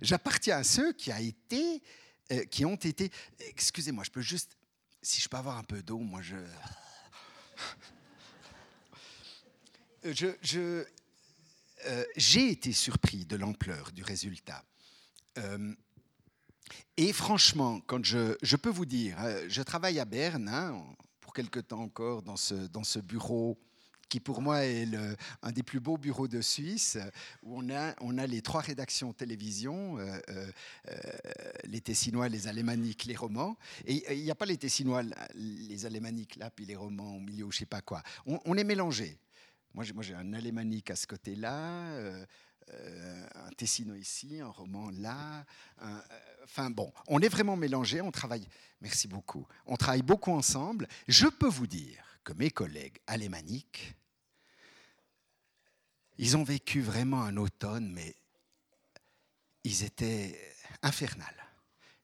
j'appartiens 0.00 0.58
à 0.58 0.62
ceux 0.62 0.92
qui, 0.92 1.10
a 1.10 1.20
été, 1.20 1.82
euh, 2.30 2.44
qui 2.44 2.64
ont 2.64 2.76
été. 2.76 3.10
Excusez-moi, 3.40 4.04
je 4.04 4.12
peux 4.12 4.22
juste. 4.22 4.56
Si 5.06 5.20
je 5.20 5.28
peux 5.28 5.36
avoir 5.36 5.56
un 5.56 5.62
peu 5.62 5.84
d'eau, 5.84 6.00
moi 6.00 6.20
je. 6.20 6.34
Je, 10.02 10.84
euh, 11.86 12.04
j'ai 12.16 12.50
été 12.50 12.72
surpris 12.72 13.24
de 13.24 13.36
l'ampleur 13.36 13.92
du 13.92 14.02
résultat. 14.02 14.64
Euh, 15.38 15.72
et 16.96 17.12
franchement, 17.12 17.80
quand 17.86 18.04
je, 18.04 18.56
peux 18.56 18.68
vous 18.68 18.84
dire, 18.84 19.16
euh, 19.20 19.46
je 19.48 19.62
travaille 19.62 20.00
à 20.00 20.04
Berne, 20.04 20.48
hein, 20.48 20.84
pour 21.20 21.32
quelque 21.32 21.60
temps 21.60 21.82
encore, 21.82 22.22
dans 22.22 22.36
ce 22.36 22.98
bureau 22.98 23.56
qui 24.08 24.20
pour 24.20 24.40
moi 24.40 24.64
est 24.64 24.88
un 25.42 25.52
des 25.52 25.62
plus 25.62 25.80
beaux 25.80 25.98
bureaux 25.98 26.28
de 26.28 26.40
Suisse, 26.40 26.98
où 27.42 27.58
on 27.58 27.70
a, 27.70 27.94
on 28.00 28.18
a 28.18 28.26
les 28.26 28.42
trois 28.42 28.60
rédactions 28.60 29.12
télévision, 29.12 29.98
les 31.64 31.80
Tessinois, 31.80 32.28
les 32.28 32.48
Alémaniques, 32.48 33.04
les 33.04 33.16
romans. 33.16 33.56
Et 33.84 34.16
il 34.16 34.22
n'y 34.22 34.30
a 34.30 34.34
pas 34.34 34.46
les 34.46 34.56
Tessinois, 34.56 35.02
les 35.34 35.86
Alémaniques 35.86 36.36
là, 36.36 36.50
puis 36.50 36.64
les 36.64 36.76
romans 36.76 37.16
au 37.16 37.20
milieu, 37.20 37.46
je 37.50 37.58
sais 37.58 37.66
pas 37.66 37.80
quoi. 37.80 38.02
On, 38.26 38.56
est 38.56 38.64
mélangés. 38.64 39.18
Moi, 39.74 39.84
j'ai 40.00 40.14
un 40.14 40.32
alémanique 40.32 40.90
à 40.90 40.96
ce 40.96 41.06
côté-là, 41.06 41.84
euh, 41.92 42.24
euh, 42.70 43.28
un 43.34 43.50
Tessino 43.50 43.94
ici, 43.94 44.40
un 44.40 44.48
roman 44.48 44.90
là. 44.90 45.44
Euh, 45.82 46.00
enfin 46.44 46.70
bon, 46.70 46.92
on 47.08 47.20
est 47.20 47.28
vraiment 47.28 47.56
mélangés, 47.56 48.00
on 48.00 48.10
travaille, 48.10 48.48
merci 48.80 49.06
beaucoup, 49.06 49.46
on 49.66 49.76
travaille 49.76 50.02
beaucoup 50.02 50.32
ensemble. 50.32 50.88
Je 51.06 51.26
peux 51.26 51.48
vous 51.48 51.66
dire 51.66 52.15
que 52.26 52.32
mes 52.32 52.50
collègues 52.50 52.98
alémaniques, 53.06 53.94
ils 56.18 56.36
ont 56.36 56.42
vécu 56.42 56.80
vraiment 56.80 57.22
un 57.22 57.36
automne, 57.36 57.92
mais 57.92 58.16
ils 59.62 59.84
étaient 59.84 60.36
infernales. 60.82 61.44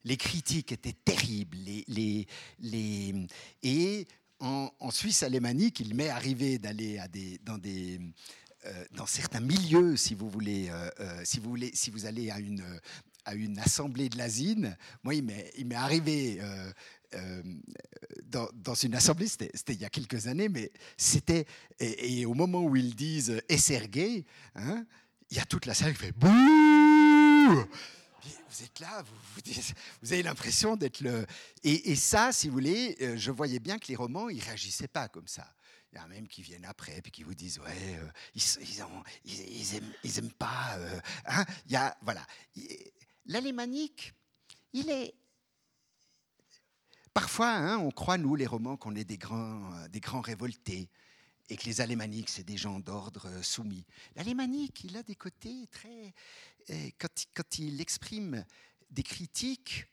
Les 0.05 0.15
critiques 0.15 0.71
étaient 0.71 0.93
terribles, 0.93 1.57
les, 1.57 1.83
les, 1.89 2.27
les, 2.59 3.27
et 3.63 4.07
en, 4.39 4.69
Suisse 4.91 5.23
alémanique, 5.23 5.81
il 5.81 5.93
m'est 5.93 6.09
arrivé 6.09 6.57
d'aller 6.57 6.99
dans 7.43 7.57
des 7.57 7.99
euh, 8.65 8.85
dans 8.91 9.05
certains 9.05 9.41
milieux, 9.41 9.97
si 9.97 10.13
vous 10.13 10.29
voulez, 10.29 10.69
euh, 10.69 10.89
euh, 11.01 11.21
si 11.25 11.39
vous 11.39 11.49
voulez, 11.49 11.71
si 11.73 11.91
vous 11.91 12.05
allez 12.05 12.31
à 12.31 12.39
une 12.39 12.63
à 13.25 13.35
une 13.35 13.59
assemblée 13.59 14.09
de 14.09 14.17
l'asine, 14.17 14.77
moi, 15.03 15.15
il 15.15 15.23
m'est 15.23 15.75
arrivé 15.75 16.41
dans, 18.25 18.73
une 18.75 18.95
assemblée, 18.95 19.27
c'était 19.27 19.73
il 19.73 19.81
y 19.81 19.85
a 19.85 19.89
quelques 19.89 20.27
années, 20.27 20.49
mais 20.49 20.71
c'était 20.97 21.45
et, 21.79 22.25
au 22.25 22.33
moment 22.33 22.63
où 22.63 22.75
ils 22.75 22.95
disent 22.95 23.41
esserguer, 23.49 24.25
hein, 24.55 24.85
il 25.29 25.37
y 25.37 25.39
a 25.39 25.45
toute 25.45 25.65
la 25.65 25.73
salle 25.73 25.93
qui 25.93 25.99
fait 25.99 26.11
bouh 26.11 27.65
vous 28.53 28.63
êtes 28.63 28.79
là, 28.79 29.01
vous, 29.01 29.51
vous, 30.01 30.13
avez 30.13 30.23
l'impression 30.23 30.75
d'être 30.75 31.01
le... 31.01 31.25
Et, 31.63 31.95
ça, 31.95 32.31
si 32.31 32.47
vous 32.47 32.53
voulez, 32.53 32.95
euh, 33.01 33.17
je 33.17 33.31
voyais 33.31 33.59
bien 33.59 33.79
que 33.79 33.87
les 33.87 33.95
romans, 33.95 34.29
ils 34.29 34.41
réagissaient 34.41 34.87
pas 34.87 35.07
comme 35.07 35.27
ça. 35.27 35.53
Il 35.91 35.97
y 35.97 35.99
en 35.99 36.05
a 36.05 36.07
même 36.07 36.27
qui 36.27 36.41
viennent 36.41 36.65
après, 36.65 37.01
puis 37.01 37.11
qui 37.11 37.23
vous 37.23 37.33
disent, 37.33 37.59
ouais, 37.59 37.97
euh, 37.99 38.07
ils, 38.35 38.43
ils, 39.25 39.81
ils, 40.03 40.19
aiment, 40.19 40.31
pas... 40.31 40.75
Euh, 40.77 40.99
hein. 41.25 41.45
y 41.67 41.75
a, 41.75 41.97
voilà. 42.01 42.25
L'alémanique, 43.25 44.13
il 44.73 44.89
est... 44.89 45.15
Parfois, 47.13 47.51
hein, 47.51 47.77
on 47.77 47.91
croit, 47.91 48.17
nous, 48.17 48.35
les 48.35 48.47
romans, 48.47 48.77
qu'on 48.77 48.95
est 48.95 49.03
des 49.03 49.17
grands, 49.17 49.71
des 49.89 49.99
grands 49.99 50.21
révoltés 50.21 50.89
et 51.49 51.57
que 51.57 51.65
les 51.65 51.81
alémaniques, 51.81 52.29
c'est 52.29 52.43
des 52.43 52.57
gens 52.57 52.79
d'ordre 52.79 53.29
soumis. 53.43 53.85
L'alémanique, 54.15 54.83
il 54.85 54.97
a 54.97 55.03
des 55.03 55.15
côtés 55.15 55.67
très, 55.71 56.13
quand, 56.97 57.59
il 57.59 57.81
exprime 57.81 58.45
des 58.89 59.03
critiques, 59.03 59.85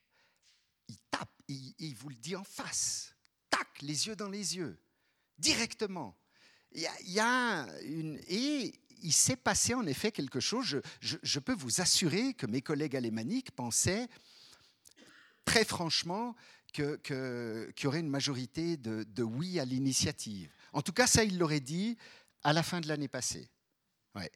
il 0.89 0.97
tape, 1.11 1.31
il, 1.49 1.95
vous 1.95 2.09
le 2.09 2.15
dit 2.17 2.37
en 2.37 2.45
face, 2.45 3.15
tac, 3.51 3.83
les 3.83 4.07
yeux 4.07 4.17
dans 4.17 4.29
les 4.29 4.57
yeux, 4.57 4.79
directement. 5.39 6.17
Il 6.73 6.89
et 8.29 8.81
il 9.03 9.13
s'est 9.13 9.37
passé 9.37 9.75
en 9.75 9.87
effet 9.87 10.13
quelque 10.13 10.41
chose. 10.41 10.81
Je, 11.01 11.39
peux 11.39 11.55
vous 11.55 11.81
assurer 11.81 12.35
que 12.35 12.47
mes 12.47 12.63
collègues 12.63 12.97
alémaniques 12.97 13.51
pensaient 13.51 14.09
très 15.45 15.65
franchement 15.65 16.37
qu'il 16.73 16.99
que, 16.99 17.73
y 17.83 17.87
aurait 17.87 18.01
une 18.01 18.09
majorité 18.09 18.77
de, 18.77 19.05
de 19.05 19.23
oui 19.23 19.59
à 19.61 19.65
l'initiative. 19.65 20.53
En 20.73 20.83
tout 20.83 20.93
cas, 20.93 21.07
ça, 21.07 21.25
il 21.25 21.39
l'aurait 21.39 21.61
dit 21.61 21.97
à 22.43 22.53
la 22.53 22.63
fin 22.63 22.81
de 22.81 22.89
l'année 22.89 23.09
passée. 23.09 23.49
Ouais. 24.15 24.31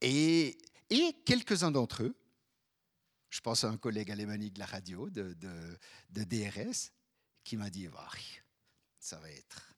Et, 0.00 0.56
quelques-uns 1.24 1.70
d'entre 1.70 2.02
eux, 2.02 2.14
je 3.30 3.40
pense 3.40 3.64
à 3.64 3.68
un 3.68 3.76
collègue 3.76 4.10
alémanique 4.10 4.54
de 4.54 4.60
la 4.60 4.66
radio, 4.66 5.08
de, 5.10 5.34
DRS, 6.10 6.92
qui 7.42 7.56
m'a 7.56 7.70
dit 7.70 7.88
ça 9.00 9.18
va 9.18 9.30
être 9.30 9.74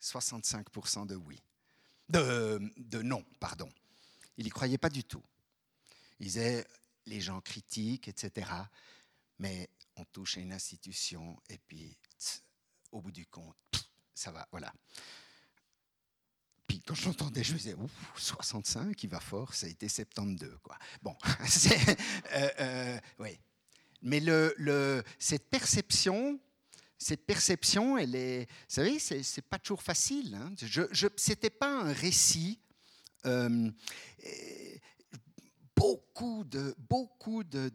65% 0.00 1.06
de 1.06 1.16
oui. 1.16 1.42
De, 2.08 2.60
de, 2.76 3.02
non, 3.02 3.24
pardon. 3.40 3.70
Il 4.36 4.44
n'y 4.44 4.50
croyait 4.50 4.78
pas 4.78 4.90
du 4.90 5.04
tout. 5.04 5.22
Il 6.20 6.26
disait 6.26 6.66
les 7.06 7.20
gens 7.20 7.40
critiquent, 7.40 8.08
etc. 8.08 8.50
Mais 9.38 9.68
on 9.96 10.04
touche 10.04 10.38
à 10.38 10.40
une 10.40 10.52
institution 10.52 11.40
et 11.48 11.58
puis, 11.58 11.96
au 12.92 13.00
bout 13.00 13.12
du 13.12 13.26
compte, 13.26 13.56
ça 14.14 14.30
va, 14.30 14.46
voilà. 14.50 14.72
Puis 16.66 16.80
quand 16.80 16.94
j'entendais, 16.94 17.44
je 17.44 17.52
me 17.52 17.58
disais, 17.58 17.76
65, 18.16 19.02
il 19.02 19.10
va 19.10 19.20
fort, 19.20 19.54
ça 19.54 19.66
a 19.66 19.68
été 19.68 19.88
72. 19.88 20.58
Quoi. 20.62 20.78
Bon, 21.02 21.16
euh, 22.32 22.48
euh, 22.60 23.00
oui. 23.18 23.38
Mais 24.02 24.20
le, 24.20 24.54
le, 24.58 25.02
cette 25.18 25.48
perception, 25.48 26.38
cette 26.98 27.26
perception, 27.26 27.98
elle 27.98 28.14
est, 28.14 28.46
vous 28.46 28.64
savez, 28.68 28.98
c'est 28.98 29.42
pas 29.42 29.58
toujours 29.58 29.82
facile. 29.82 30.34
Hein. 30.34 30.54
Je, 30.56 30.82
je 30.90 31.08
c'était 31.16 31.50
pas 31.50 31.80
un 31.80 31.92
récit. 31.92 32.60
Euh, 33.26 33.70
beaucoup 35.74 36.44
de, 36.44 36.74
beaucoup 36.78 37.44
de, 37.44 37.68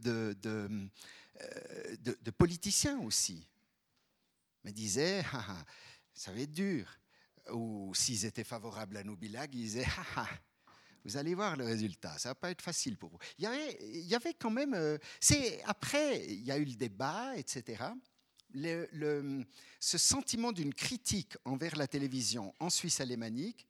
de 2.00 2.32
politiciens 2.32 3.00
aussi 3.00 3.48
me 4.64 4.72
disaient, 4.72 5.24
ah, 5.34 5.46
ah, 5.50 5.66
ça 6.14 6.32
va 6.32 6.40
être 6.40 6.52
dur 6.52 6.88
ou 7.52 7.94
s'ils 7.96 8.26
étaient 8.26 8.44
favorables 8.44 8.98
à 8.98 9.04
nos 9.04 9.16
bilagues, 9.16 9.56
ils 9.56 9.64
disaient 9.64 9.88
vous 11.06 11.18
allez 11.18 11.34
voir 11.34 11.56
le 11.56 11.66
résultat, 11.66 12.18
ça 12.18 12.30
va 12.30 12.36
pas 12.36 12.52
être 12.52 12.62
facile 12.62 12.98
pour 12.98 13.10
vous. 13.10 13.18
Il 13.38 13.44
y 13.44 13.48
avait, 13.48 13.78
il 13.82 14.06
y 14.06 14.16
avait 14.16 14.34
quand 14.34 14.52
même. 14.52 14.74
Euh, 14.74 14.98
c'est 15.20 15.64
après, 15.64 16.26
il 16.26 16.44
y 16.44 16.52
a 16.52 16.58
eu 16.58 16.66
le 16.66 16.76
débat, 16.76 17.36
etc. 17.38 17.84
Le, 18.52 19.46
ce 19.80 19.98
sentiment 19.98 20.52
d'une 20.52 20.74
critique 20.74 21.38
envers 21.46 21.76
la 21.76 21.88
télévision 21.88 22.54
en 22.60 22.70
Suisse 22.70 23.00
alémanique, 23.00 23.68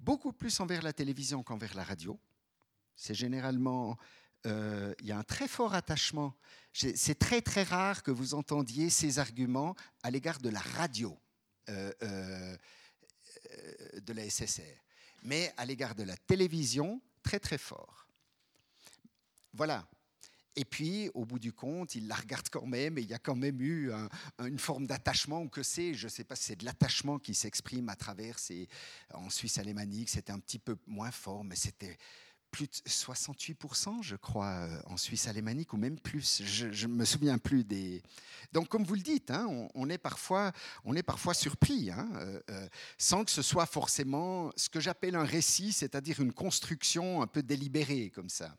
beaucoup 0.00 0.32
plus 0.32 0.60
envers 0.60 0.82
la 0.82 0.92
télévision 0.92 1.42
qu'envers 1.42 1.74
la 1.74 1.84
radio. 1.84 2.18
C'est 2.96 3.14
généralement, 3.14 3.96
euh, 4.46 4.94
il 5.00 5.06
y 5.06 5.12
a 5.12 5.18
un 5.18 5.24
très 5.24 5.46
fort 5.46 5.74
attachement. 5.74 6.34
C'est 6.94 7.18
très 7.18 7.42
très 7.42 7.64
rare 7.64 8.02
que 8.02 8.10
vous 8.10 8.34
entendiez 8.34 8.90
ces 8.90 9.18
arguments 9.18 9.74
à 10.02 10.10
l'égard 10.10 10.38
de 10.38 10.48
la 10.48 10.60
radio. 10.60 11.18
Euh, 11.68 11.92
euh, 12.02 12.56
de 14.00 14.12
la 14.12 14.28
SSR, 14.28 14.62
mais 15.22 15.52
à 15.56 15.64
l'égard 15.64 15.94
de 15.94 16.02
la 16.02 16.16
télévision, 16.16 17.00
très 17.22 17.38
très 17.38 17.58
fort. 17.58 18.06
Voilà. 19.52 19.86
Et 20.56 20.64
puis, 20.64 21.10
au 21.14 21.24
bout 21.24 21.38
du 21.38 21.52
compte, 21.52 21.94
il 21.94 22.08
la 22.08 22.14
regarde 22.14 22.48
quand 22.50 22.66
même, 22.66 22.98
et 22.98 23.02
il 23.02 23.08
y 23.08 23.14
a 23.14 23.18
quand 23.18 23.36
même 23.36 23.60
eu 23.60 23.90
une 24.38 24.58
forme 24.58 24.86
d'attachement, 24.86 25.42
ou 25.42 25.48
que 25.48 25.62
c'est, 25.62 25.94
je 25.94 26.06
ne 26.06 26.10
sais 26.10 26.24
pas 26.24 26.36
si 26.36 26.44
c'est 26.44 26.56
de 26.56 26.64
l'attachement 26.64 27.18
qui 27.18 27.34
s'exprime 27.34 27.88
à 27.88 27.96
travers 27.96 28.38
ces. 28.38 28.68
En 29.12 29.30
Suisse 29.30 29.58
alémanique, 29.58 30.08
c'était 30.08 30.32
un 30.32 30.40
petit 30.40 30.58
peu 30.58 30.76
moins 30.86 31.10
fort, 31.10 31.44
mais 31.44 31.56
c'était 31.56 31.98
plus 32.50 32.66
de 32.66 32.72
68%, 32.88 34.02
je 34.02 34.16
crois, 34.16 34.46
euh, 34.46 34.80
en 34.86 34.96
Suisse 34.96 35.28
alémanique, 35.28 35.72
ou 35.72 35.76
même 35.76 35.98
plus. 35.98 36.42
Je 36.44 36.86
ne 36.86 36.92
me 36.92 37.04
souviens 37.04 37.38
plus 37.38 37.64
des. 37.64 38.02
Donc, 38.52 38.68
comme 38.68 38.84
vous 38.84 38.94
le 38.94 39.02
dites, 39.02 39.30
hein, 39.30 39.68
on, 39.74 39.88
est 39.90 39.98
parfois, 39.98 40.52
on 40.84 40.94
est 40.96 41.02
parfois 41.02 41.34
surpris, 41.34 41.90
hein, 41.90 42.08
euh, 42.16 42.40
euh, 42.50 42.68
sans 42.96 43.24
que 43.24 43.30
ce 43.30 43.42
soit 43.42 43.66
forcément 43.66 44.50
ce 44.56 44.68
que 44.68 44.80
j'appelle 44.80 45.14
un 45.14 45.24
récit, 45.24 45.72
c'est-à-dire 45.72 46.20
une 46.20 46.32
construction 46.32 47.22
un 47.22 47.26
peu 47.26 47.42
délibérée, 47.42 48.10
comme 48.10 48.30
ça. 48.30 48.56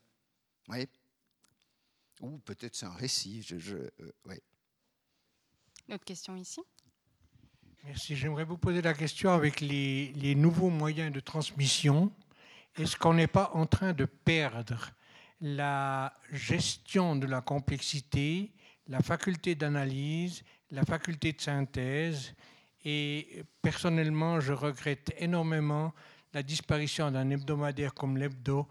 Oui 0.68 0.86
Ou 2.20 2.38
peut-être 2.38 2.76
c'est 2.76 2.86
un 2.86 2.94
récit. 2.94 3.42
Je, 3.42 3.58
je 3.58 3.76
Une 5.88 5.94
autre 5.94 6.04
question 6.04 6.36
ici? 6.36 6.60
Merci. 7.84 8.14
J'aimerais 8.14 8.44
vous 8.44 8.58
poser 8.58 8.82
la 8.82 8.94
question 8.94 9.30
avec 9.30 9.60
les, 9.60 10.12
les 10.12 10.34
nouveaux 10.34 10.70
moyens 10.70 11.12
de 11.12 11.20
transmission. 11.20 12.12
Est-ce 12.80 12.96
qu'on 12.96 13.12
n'est 13.12 13.26
pas 13.26 13.50
en 13.52 13.66
train 13.66 13.92
de 13.92 14.06
perdre 14.06 14.90
la 15.42 16.14
gestion 16.32 17.14
de 17.14 17.26
la 17.26 17.42
complexité, 17.42 18.54
la 18.88 19.00
faculté 19.00 19.54
d'analyse, 19.54 20.42
la 20.70 20.84
faculté 20.84 21.32
de 21.34 21.40
synthèse? 21.42 22.34
Et 22.86 23.44
personnellement, 23.60 24.40
je 24.40 24.54
regrette 24.54 25.12
énormément 25.18 25.92
la 26.32 26.42
disparition 26.42 27.10
d'un 27.10 27.28
hebdomadaire 27.28 27.92
comme 27.92 28.16
l'Hebdo 28.16 28.66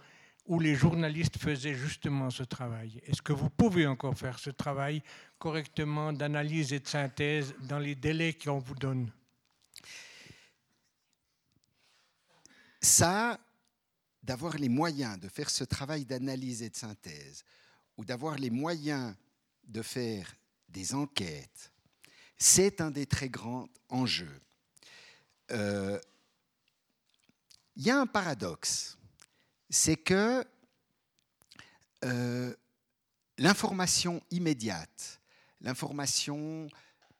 où 0.47 0.59
les 0.59 0.73
journalistes 0.73 1.37
faisaient 1.37 1.75
justement 1.75 2.31
ce 2.31 2.41
travail. 2.41 2.99
Est-ce 3.05 3.21
que 3.21 3.33
vous 3.33 3.51
pouvez 3.51 3.85
encore 3.85 4.17
faire 4.17 4.39
ce 4.39 4.49
travail 4.49 5.03
correctement 5.37 6.13
d'analyse 6.13 6.73
et 6.73 6.79
de 6.79 6.87
synthèse 6.87 7.53
dans 7.61 7.77
les 7.77 7.93
délais 7.93 8.33
qu'on 8.33 8.57
vous 8.57 8.73
donne? 8.73 9.11
Ça, 12.81 13.39
d'avoir 14.23 14.57
les 14.57 14.69
moyens 14.69 15.19
de 15.19 15.27
faire 15.27 15.49
ce 15.49 15.63
travail 15.63 16.05
d'analyse 16.05 16.61
et 16.61 16.69
de 16.69 16.75
synthèse, 16.75 17.43
ou 17.97 18.05
d'avoir 18.05 18.37
les 18.37 18.49
moyens 18.49 19.15
de 19.65 19.81
faire 19.81 20.35
des 20.67 20.93
enquêtes, 20.93 21.71
c'est 22.37 22.81
un 22.81 22.91
des 22.91 23.05
très 23.05 23.29
grands 23.29 23.67
enjeux. 23.89 24.41
Euh, 25.51 25.99
il 27.75 27.83
y 27.83 27.89
a 27.89 27.99
un 27.99 28.07
paradoxe 28.07 28.99
c'est 29.69 29.97
que 29.97 30.43
euh, 32.03 32.53
l'information 33.37 34.21
immédiate, 34.31 35.21
l'information 35.61 36.67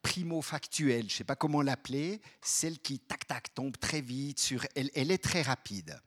primo-factuelle, 0.01 1.07
je 1.09 1.13
ne 1.13 1.17
sais 1.17 1.23
pas 1.23 1.35
comment 1.35 1.61
l'appeler, 1.61 2.21
celle 2.41 2.80
qui, 2.80 2.99
tac, 2.99 3.27
tac, 3.27 3.53
tombe 3.53 3.77
très 3.77 4.01
vite, 4.01 4.39
sur, 4.39 4.65
elle, 4.76 4.89
elle 4.95 5.11
est 5.11 5.23
très 5.23 5.41
rapide. 5.41 6.01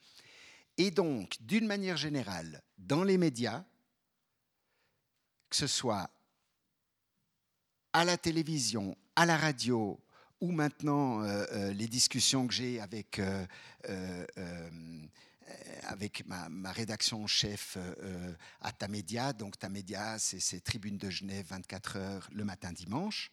Et 0.82 0.90
donc, 0.90 1.36
d'une 1.38 1.68
manière 1.68 1.96
générale, 1.96 2.60
dans 2.76 3.04
les 3.04 3.16
médias, 3.16 3.64
que 5.48 5.54
ce 5.54 5.68
soit 5.68 6.10
à 7.92 8.04
la 8.04 8.16
télévision, 8.16 8.96
à 9.14 9.24
la 9.24 9.36
radio, 9.36 10.00
ou 10.40 10.50
maintenant 10.50 11.22
euh, 11.22 11.46
euh, 11.52 11.72
les 11.72 11.86
discussions 11.86 12.48
que 12.48 12.52
j'ai 12.52 12.80
avec 12.80 13.20
euh, 13.20 13.46
avec 15.84 16.26
ma, 16.26 16.72
rédaction 16.72 17.22
en 17.22 17.26
chef 17.28 17.78
à 18.60 18.72
Tamedia. 18.72 19.32
Donc 19.32 19.60
Tamedia, 19.60 20.18
c'est 20.18 20.64
Tribune 20.64 20.98
de 20.98 21.10
Genève 21.10 21.46
24 21.48 21.96
heures 21.96 22.28
le 22.32 22.42
matin 22.42 22.72
dimanche. 22.72 23.30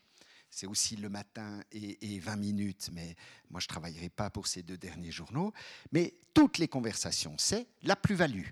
C'est 0.50 0.66
aussi 0.66 0.96
le 0.96 1.10
matin 1.10 1.62
et, 1.72 2.20
20 2.20 2.36
minutes, 2.36 2.90
mais 2.92 3.16
moi 3.50 3.60
je 3.60 3.66
ne 3.66 3.70
travaillerai 3.70 4.10
pas 4.10 4.30
pour 4.30 4.48
ces 4.48 4.64
deux 4.64 4.78
derniers 4.78 5.12
journaux. 5.12 5.54
Mais 5.92 6.16
toutes 6.34 6.58
les 6.58 6.68
conversations, 6.68 7.36
c'est 7.38 7.68
la 7.84 7.96
plus-value, 7.96 8.48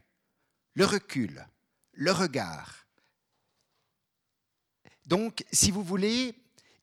le 0.73 0.85
recul, 0.85 1.45
le 1.93 2.11
regard. 2.11 2.85
Donc, 5.05 5.43
si 5.51 5.71
vous 5.71 5.83
voulez, 5.83 6.35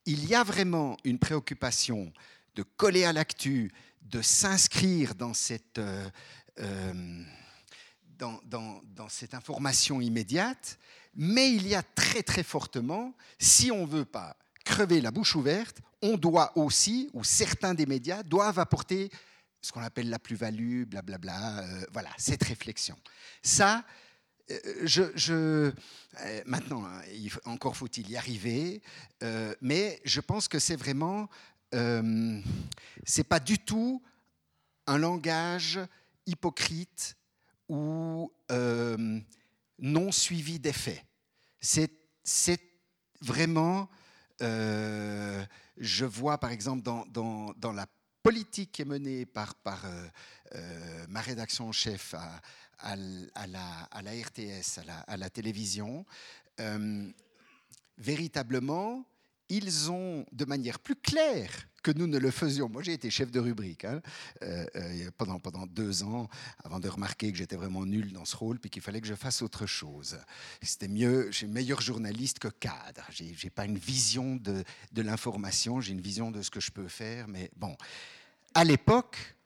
il 0.07 0.27
y 0.27 0.35
a 0.35 0.43
vraiment 0.43 0.97
une 1.05 1.19
préoccupation 1.19 2.13
de 2.55 2.63
coller 2.63 3.05
à 3.05 3.13
l'actu, 3.13 3.71
de 4.03 4.21
s'inscrire 4.23 5.15
dans 5.15 5.35
cette, 5.35 5.79
euh, 5.79 6.11
dans, 8.19 8.41
dans, 8.47 9.09
cette 9.09 9.35
information 9.35 10.01
immédiate, 10.01 10.79
mais 11.15 11.53
il 11.53 11.67
y 11.67 11.75
a 11.75 11.83
très 11.83 12.23
très 12.23 12.43
fortement, 12.43 13.15
si 13.39 13.71
on 13.71 13.87
ne 13.87 13.91
veut 13.91 14.05
pas 14.05 14.37
crever 14.65 15.01
la 15.01 15.11
bouche 15.11 15.37
ouverte, 15.37 15.79
on 16.03 16.17
doit 16.17 16.57
aussi, 16.57 17.11
ou 17.13 17.23
certains 17.25 17.75
des 17.75 17.87
médias 17.87 18.23
doivent 18.23 18.59
apporter 18.59 19.11
ce 19.61 19.73
qu'on 19.73 19.83
appelle 19.83 20.11
la 20.11 20.19
plus-value, 20.19 20.85
blablabla, 20.85 21.61
euh, 21.61 21.87
voilà, 21.93 22.11
cette 22.19 22.43
réflexion. 22.45 22.97
Ça, 23.43 23.85
euh, 24.51 24.59
je, 24.83 25.05
je 25.15 25.73
maintenant, 26.45 26.85
hein, 26.85 27.01
encore 27.45 27.77
faut-il 27.77 28.11
y 28.11 28.17
arriver, 28.17 28.83
mais 29.61 30.01
je 30.05 30.21
pense 30.21 30.49
que 30.49 30.59
c'est 30.59 30.77
vraiment, 30.77 31.29
c'est 31.73 33.25
pas 33.25 33.41
du 33.41 33.59
tout 33.59 34.03
un 34.87 34.99
langage 34.99 35.81
hypocrite 36.27 37.17
ou 37.69 38.33
euh, 38.51 39.21
non 39.79 40.13
suivi 40.13 40.59
d'effet. 40.59 41.05
C'est 41.61 42.61
vraiment, 43.21 43.89
euh, 44.43 45.45
je 45.77 46.05
vois 46.05 46.39
par 46.39 46.51
exemple 46.51 46.83
dans, 46.83 47.73
la 47.73 47.87
politique 48.23 48.73
qui 48.73 48.83
est 48.83 48.87
menée 48.87 49.27
par, 49.27 49.55
par 49.57 49.85
euh, 50.55 51.07
ma 51.09 51.21
rédaction 51.21 51.69
en 51.69 51.73
chef 51.73 52.15
à, 52.79 52.97
la, 52.97 53.89
RTS, 54.03 54.81
à 55.07 55.17
la 55.17 55.31
télévision, 55.31 56.05
véritablement, 57.99 59.05
ils 59.49 59.91
ont 59.91 60.25
de 60.33 60.45
manière 60.45 60.79
plus 60.79 60.97
claire 60.97 61.51
que 61.83 61.91
nous 61.91 62.07
ne 62.07 62.19
le 62.19 62.31
faisions. 62.31 62.69
Moi, 62.69 62.83
j'ai 62.83 62.95
été 62.95 63.11
chef 63.11 63.31
de 63.31 63.39
rubrique 63.39 63.85
hein, 63.85 64.01
euh, 64.43 64.65
euh, 64.75 65.11
pendant, 65.19 65.67
deux 65.67 66.03
ans, 66.03 66.29
avant 66.65 66.81
de 66.81 66.89
remarquer 66.89 67.31
que 67.31 67.37
j'étais 67.37 67.57
vraiment 67.57 67.85
nul 67.85 68.13
dans 68.13 68.25
ce 68.25 68.37
rôle, 68.37 68.59
puis 68.59 68.71
qu'il 68.71 68.81
fallait 68.81 69.03
que 69.03 69.07
je 69.07 69.15
fasse 69.15 69.43
autre 69.43 69.67
chose. 69.67 70.19
C'était 70.63 70.89
mieux, 70.89 71.31
j'ai 71.31 71.47
meilleur 71.47 71.83
journaliste 71.83 72.39
que 72.39 72.49
cadre. 72.49 73.05
J'ai, 73.11 73.37
n'ai 73.45 73.51
pas 73.51 73.67
une 73.67 73.79
vision 73.79 74.37
de, 74.37 74.65
de 74.93 75.03
l'information, 75.03 75.81
j'ai 75.81 75.93
une 75.93 76.01
vision 76.01 76.31
de 76.31 76.41
ce 76.41 76.51
que 76.51 76.61
je 76.61 76.71
peux 76.71 76.89
faire, 76.89 77.29
mais 77.29 77.51
bon. 77.57 77.77
À 78.55 78.65
l'époque, 78.65 79.37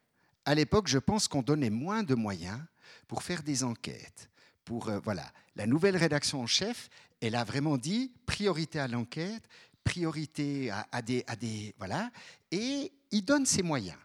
à 0.45 0.55
l'époque, 0.55 0.87
je 0.87 0.99
pense 0.99 1.27
qu'on 1.27 1.43
donnait 1.43 1.71
moins 1.71 2.05
de 2.05 2.15
moyens 2.15 2.61
pour 3.09 3.23
faire 3.23 3.43
des 3.43 3.65
enquêtes. 3.65 4.31
Pour, 4.65 4.89
euh, 4.89 5.01
voilà. 5.01 5.33
La 5.57 5.67
nouvelle 5.67 5.97
rédaction 5.97 6.41
en 6.41 6.47
chef, 6.47 6.89
elle 7.21 7.35
a 7.35 7.45
vraiment 7.45 7.77
dit 7.77 8.13
priorité 8.27 8.79
à 8.79 8.87
l'enquête, 8.87 9.43
priorité 9.89 10.71
à, 10.71 11.01
des, 11.01 11.25
à 11.27 11.35
des... 11.35 11.75
Voilà. 11.79 12.11
Et 12.51 12.93
il 13.11 13.25
donne 13.25 13.47
ses 13.47 13.63
moyens. 13.63 13.99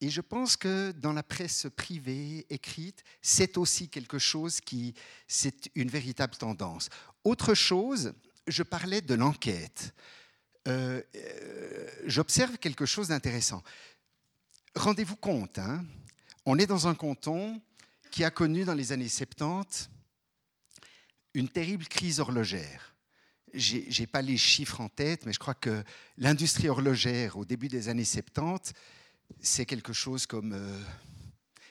Et 0.00 0.08
je 0.08 0.20
pense 0.20 0.56
que 0.56 0.92
dans 0.92 1.12
la 1.12 1.24
presse 1.24 1.66
privée, 1.76 2.46
écrite, 2.48 3.02
c'est 3.20 3.58
aussi 3.58 3.88
quelque 3.88 4.18
chose 4.18 4.60
qui, 4.60 4.94
c'est 5.26 5.68
une 5.74 5.90
véritable 5.90 6.36
tendance. 6.36 6.88
Autre 7.24 7.54
chose, 7.54 8.14
je 8.46 8.62
parlais 8.62 9.00
de 9.00 9.14
l'enquête. 9.14 9.92
Euh, 10.68 11.02
euh, 11.16 11.90
j'observe 12.06 12.56
quelque 12.58 12.86
chose 12.86 13.08
d'intéressant. 13.08 13.64
Rendez-vous 14.76 15.16
compte, 15.16 15.58
hein, 15.58 15.84
on 16.46 16.56
est 16.56 16.66
dans 16.66 16.86
un 16.86 16.94
canton 16.94 17.60
qui 18.12 18.22
a 18.22 18.30
connu 18.30 18.64
dans 18.64 18.74
les 18.74 18.92
années 18.92 19.08
70 19.08 19.90
une 21.34 21.48
terrible 21.48 21.86
crise 21.88 22.20
horlogère 22.20 22.94
je 23.54 24.00
n'ai 24.00 24.06
pas 24.06 24.22
les 24.22 24.36
chiffres 24.36 24.80
en 24.80 24.88
tête, 24.88 25.26
mais 25.26 25.32
je 25.32 25.38
crois 25.38 25.54
que 25.54 25.82
l'industrie 26.18 26.68
horlogère 26.68 27.36
au 27.36 27.44
début 27.44 27.68
des 27.68 27.88
années 27.88 28.04
70, 28.04 28.72
c'est 29.40 29.66
quelque 29.66 29.92
chose 29.92 30.26
comme, 30.26 30.52
euh, 30.52 30.80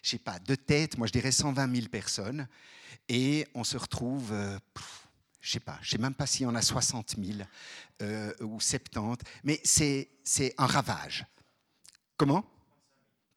je 0.01 0.11
sais 0.11 0.18
pas, 0.18 0.39
de 0.39 0.56
tête, 0.56 0.97
moi 0.97 1.07
je 1.07 1.11
dirais 1.11 1.31
120 1.31 1.76
000 1.76 1.88
personnes, 1.88 2.47
et 3.07 3.47
on 3.53 3.64
se 3.64 3.77
retrouve, 3.77 4.31
euh, 4.31 4.57
je 5.41 5.51
sais 5.51 5.60
pas, 5.60 5.80
je 5.81 5.91
sais 5.91 5.97
même 5.97 6.14
pas 6.14 6.26
s'il 6.26 6.43
y 6.43 6.45
en 6.45 6.56
a 6.56 6.61
60 6.61 7.15
000 7.18 7.39
euh, 8.01 8.34
ou 8.41 8.60
70, 8.60 9.23
mais 9.43 9.60
c'est 9.64 10.53
un 10.57 10.65
ravage. 10.65 11.26
Comment? 12.18 12.45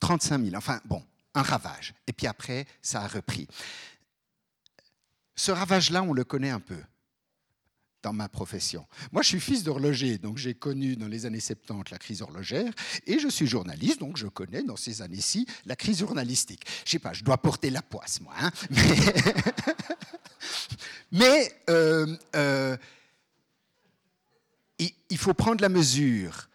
35 0.01 0.45
000, 0.45 0.57
enfin 0.57 0.81
bon, 0.85 1.05
un 1.35 1.43
ravage. 1.43 1.95
Et 2.07 2.13
puis 2.13 2.27
après, 2.27 2.67
ça 2.81 3.03
a 3.03 3.07
repris. 3.07 3.47
Ce 5.35 5.53
ravage-là, 5.53 6.03
on 6.03 6.13
le 6.13 6.25
connaît 6.25 6.51
un 6.51 6.61
peu 6.61 6.83
dans 8.03 8.13
ma 8.13 8.29
profession. 8.29 8.87
Moi, 9.13 9.23
je 9.23 9.29
suis 9.29 9.41
fils 9.41 9.63
d'horloger, 9.63 10.19
donc 10.19 10.39
j'ai 10.39 10.55
connu 10.55 10.97
dans 10.97 11.09
les 11.09 11.27
années 11.27 11.41
70 11.41 11.91
la 11.91 11.99
crise 11.99 12.23
horlogère, 12.23 12.73
et 13.07 13.19
je 13.19 13.29
suis 13.29 13.47
journaliste, 13.47 14.01
donc 14.01 14.17
je 14.17 14.27
connais 14.27 14.63
dans 14.63 14.77
ces 14.77 15.03
années-ci 15.03 15.47
la 15.67 15.77
crise 15.77 16.01
journalistique. 16.01 16.65
Je 16.85 16.91
sais 16.91 16.99
pas, 16.99 17.13
je 17.13 17.25
dois 17.25 17.39
porter 17.39 17.71
la 17.71 17.83
poisse, 17.83 18.21
moi. 18.21 18.35
Hein 18.39 18.51
mais, 21.13 21.53
euh, 21.71 22.17
euh, 22.37 22.77
il 24.79 25.19
faut 25.19 25.35
prendre 25.35 25.61
la 25.61 25.69
mesure 25.69 26.49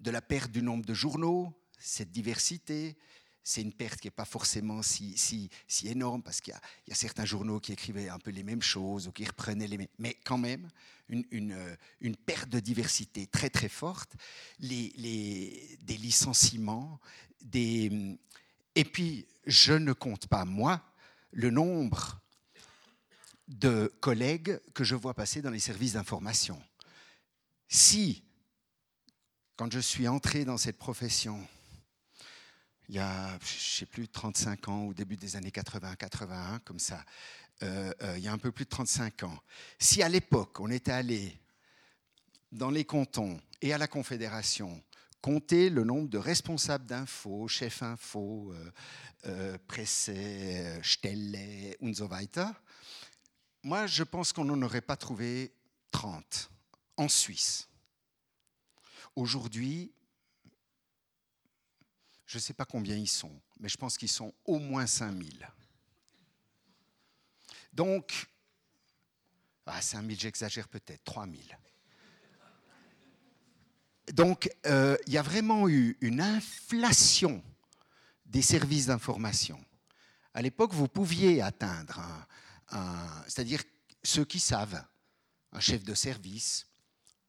de 0.00 0.10
la 0.10 0.22
perte 0.22 0.50
du 0.50 0.62
nombre 0.62 0.84
de 0.84 0.94
journaux, 0.94 1.52
cette 1.78 2.10
diversité, 2.10 2.96
c'est 3.42 3.62
une 3.62 3.72
perte 3.72 4.00
qui 4.00 4.06
n'est 4.06 4.12
pas 4.12 4.24
forcément 4.24 4.82
si, 4.82 5.16
si, 5.16 5.50
si 5.66 5.88
énorme, 5.88 6.22
parce 6.22 6.40
qu'il 6.40 6.54
y, 6.88 6.92
a 6.92 6.94
certains 6.94 7.24
journaux 7.24 7.60
qui 7.60 7.72
écrivaient 7.72 8.08
un 8.08 8.18
peu 8.18 8.30
les 8.30 8.42
mêmes 8.42 8.62
choses 8.62 9.08
ou 9.08 9.12
qui 9.12 9.24
reprenaient 9.24 9.66
les 9.66 9.78
mêmes. 9.78 9.88
Mais 9.98 10.14
quand 10.24 10.38
même, 10.38 10.68
une, 11.08 11.24
une, 11.30 11.52
euh, 11.52 11.76
une 12.00 12.16
perte 12.16 12.48
de 12.48 12.60
diversité 12.60 13.26
très 13.26 13.50
très 13.50 13.68
forte, 13.68 14.12
les, 14.60 14.92
les, 14.96 15.78
des 15.82 15.96
licenciements, 15.96 17.00
des... 17.40 18.18
et 18.74 18.84
puis 18.84 19.26
je 19.46 19.72
ne 19.72 19.92
compte 19.92 20.26
pas, 20.26 20.44
moi, 20.44 20.82
le 21.32 21.50
nombre 21.50 22.20
de 23.48 23.92
collègues 24.00 24.60
que 24.74 24.84
je 24.84 24.94
vois 24.94 25.14
passer 25.14 25.42
dans 25.42 25.50
les 25.50 25.58
services 25.60 25.94
d'information. 25.94 26.62
Si, 27.68 28.22
quand 29.56 29.72
je 29.72 29.80
suis 29.80 30.08
entré 30.08 30.44
dans 30.44 30.56
cette 30.56 30.78
profession, 30.78 31.46
il 32.90 32.96
y 32.96 32.98
a, 32.98 33.38
je 33.38 33.54
ne 33.54 33.60
sais 33.60 33.86
plus, 33.86 34.08
35 34.08 34.68
ans, 34.68 34.82
au 34.86 34.92
début 34.92 35.16
des 35.16 35.36
années 35.36 35.50
80-81, 35.50 36.58
comme 36.64 36.80
ça, 36.80 37.04
euh, 37.62 37.92
euh, 38.02 38.18
il 38.18 38.24
y 38.24 38.26
a 38.26 38.32
un 38.32 38.38
peu 38.38 38.50
plus 38.50 38.64
de 38.64 38.70
35 38.70 39.22
ans, 39.22 39.38
si 39.78 40.02
à 40.02 40.08
l'époque 40.08 40.58
on 40.58 40.68
était 40.68 40.90
allé 40.90 41.40
dans 42.50 42.68
les 42.68 42.84
cantons 42.84 43.40
et 43.62 43.72
à 43.72 43.78
la 43.78 43.86
Confédération 43.86 44.82
compter 45.20 45.70
le 45.70 45.84
nombre 45.84 46.08
de 46.08 46.18
responsables 46.18 46.84
d'info, 46.84 47.46
chefs 47.46 47.80
info, 47.84 48.52
euh, 48.52 48.70
euh, 49.26 49.58
Presse, 49.68 50.10
Stelle 50.82 51.76
und 51.80 51.94
so 51.94 52.08
weiter, 52.08 52.48
moi 53.62 53.86
je 53.86 54.02
pense 54.02 54.32
qu'on 54.32 54.46
n'en 54.46 54.60
aurait 54.62 54.80
pas 54.80 54.96
trouvé 54.96 55.52
30 55.92 56.50
en 56.96 57.08
Suisse. 57.08 57.68
Aujourd'hui, 59.14 59.92
je 62.30 62.36
ne 62.36 62.40
sais 62.40 62.54
pas 62.54 62.64
combien 62.64 62.94
ils 62.94 63.08
sont, 63.08 63.40
mais 63.58 63.68
je 63.68 63.76
pense 63.76 63.98
qu'ils 63.98 64.08
sont 64.08 64.32
au 64.44 64.60
moins 64.60 64.86
5000. 64.86 65.50
Donc, 67.72 68.28
ah, 69.66 69.82
5000, 69.82 70.18
j'exagère 70.18 70.68
peut-être, 70.68 71.02
3000. 71.02 71.58
Donc, 74.12 74.48
euh, 74.66 74.96
il 75.08 75.12
y 75.12 75.18
a 75.18 75.22
vraiment 75.22 75.68
eu 75.68 75.96
une 76.00 76.20
inflation 76.20 77.42
des 78.26 78.42
services 78.42 78.86
d'information. 78.86 79.64
À 80.32 80.40
l'époque, 80.40 80.72
vous 80.72 80.86
pouviez 80.86 81.42
atteindre 81.42 82.00
c'est-à-dire 83.26 83.64
ceux 84.04 84.24
qui 84.24 84.38
savent, 84.38 84.80
un 85.50 85.58
chef 85.58 85.82
de 85.82 85.94
service, 85.94 86.68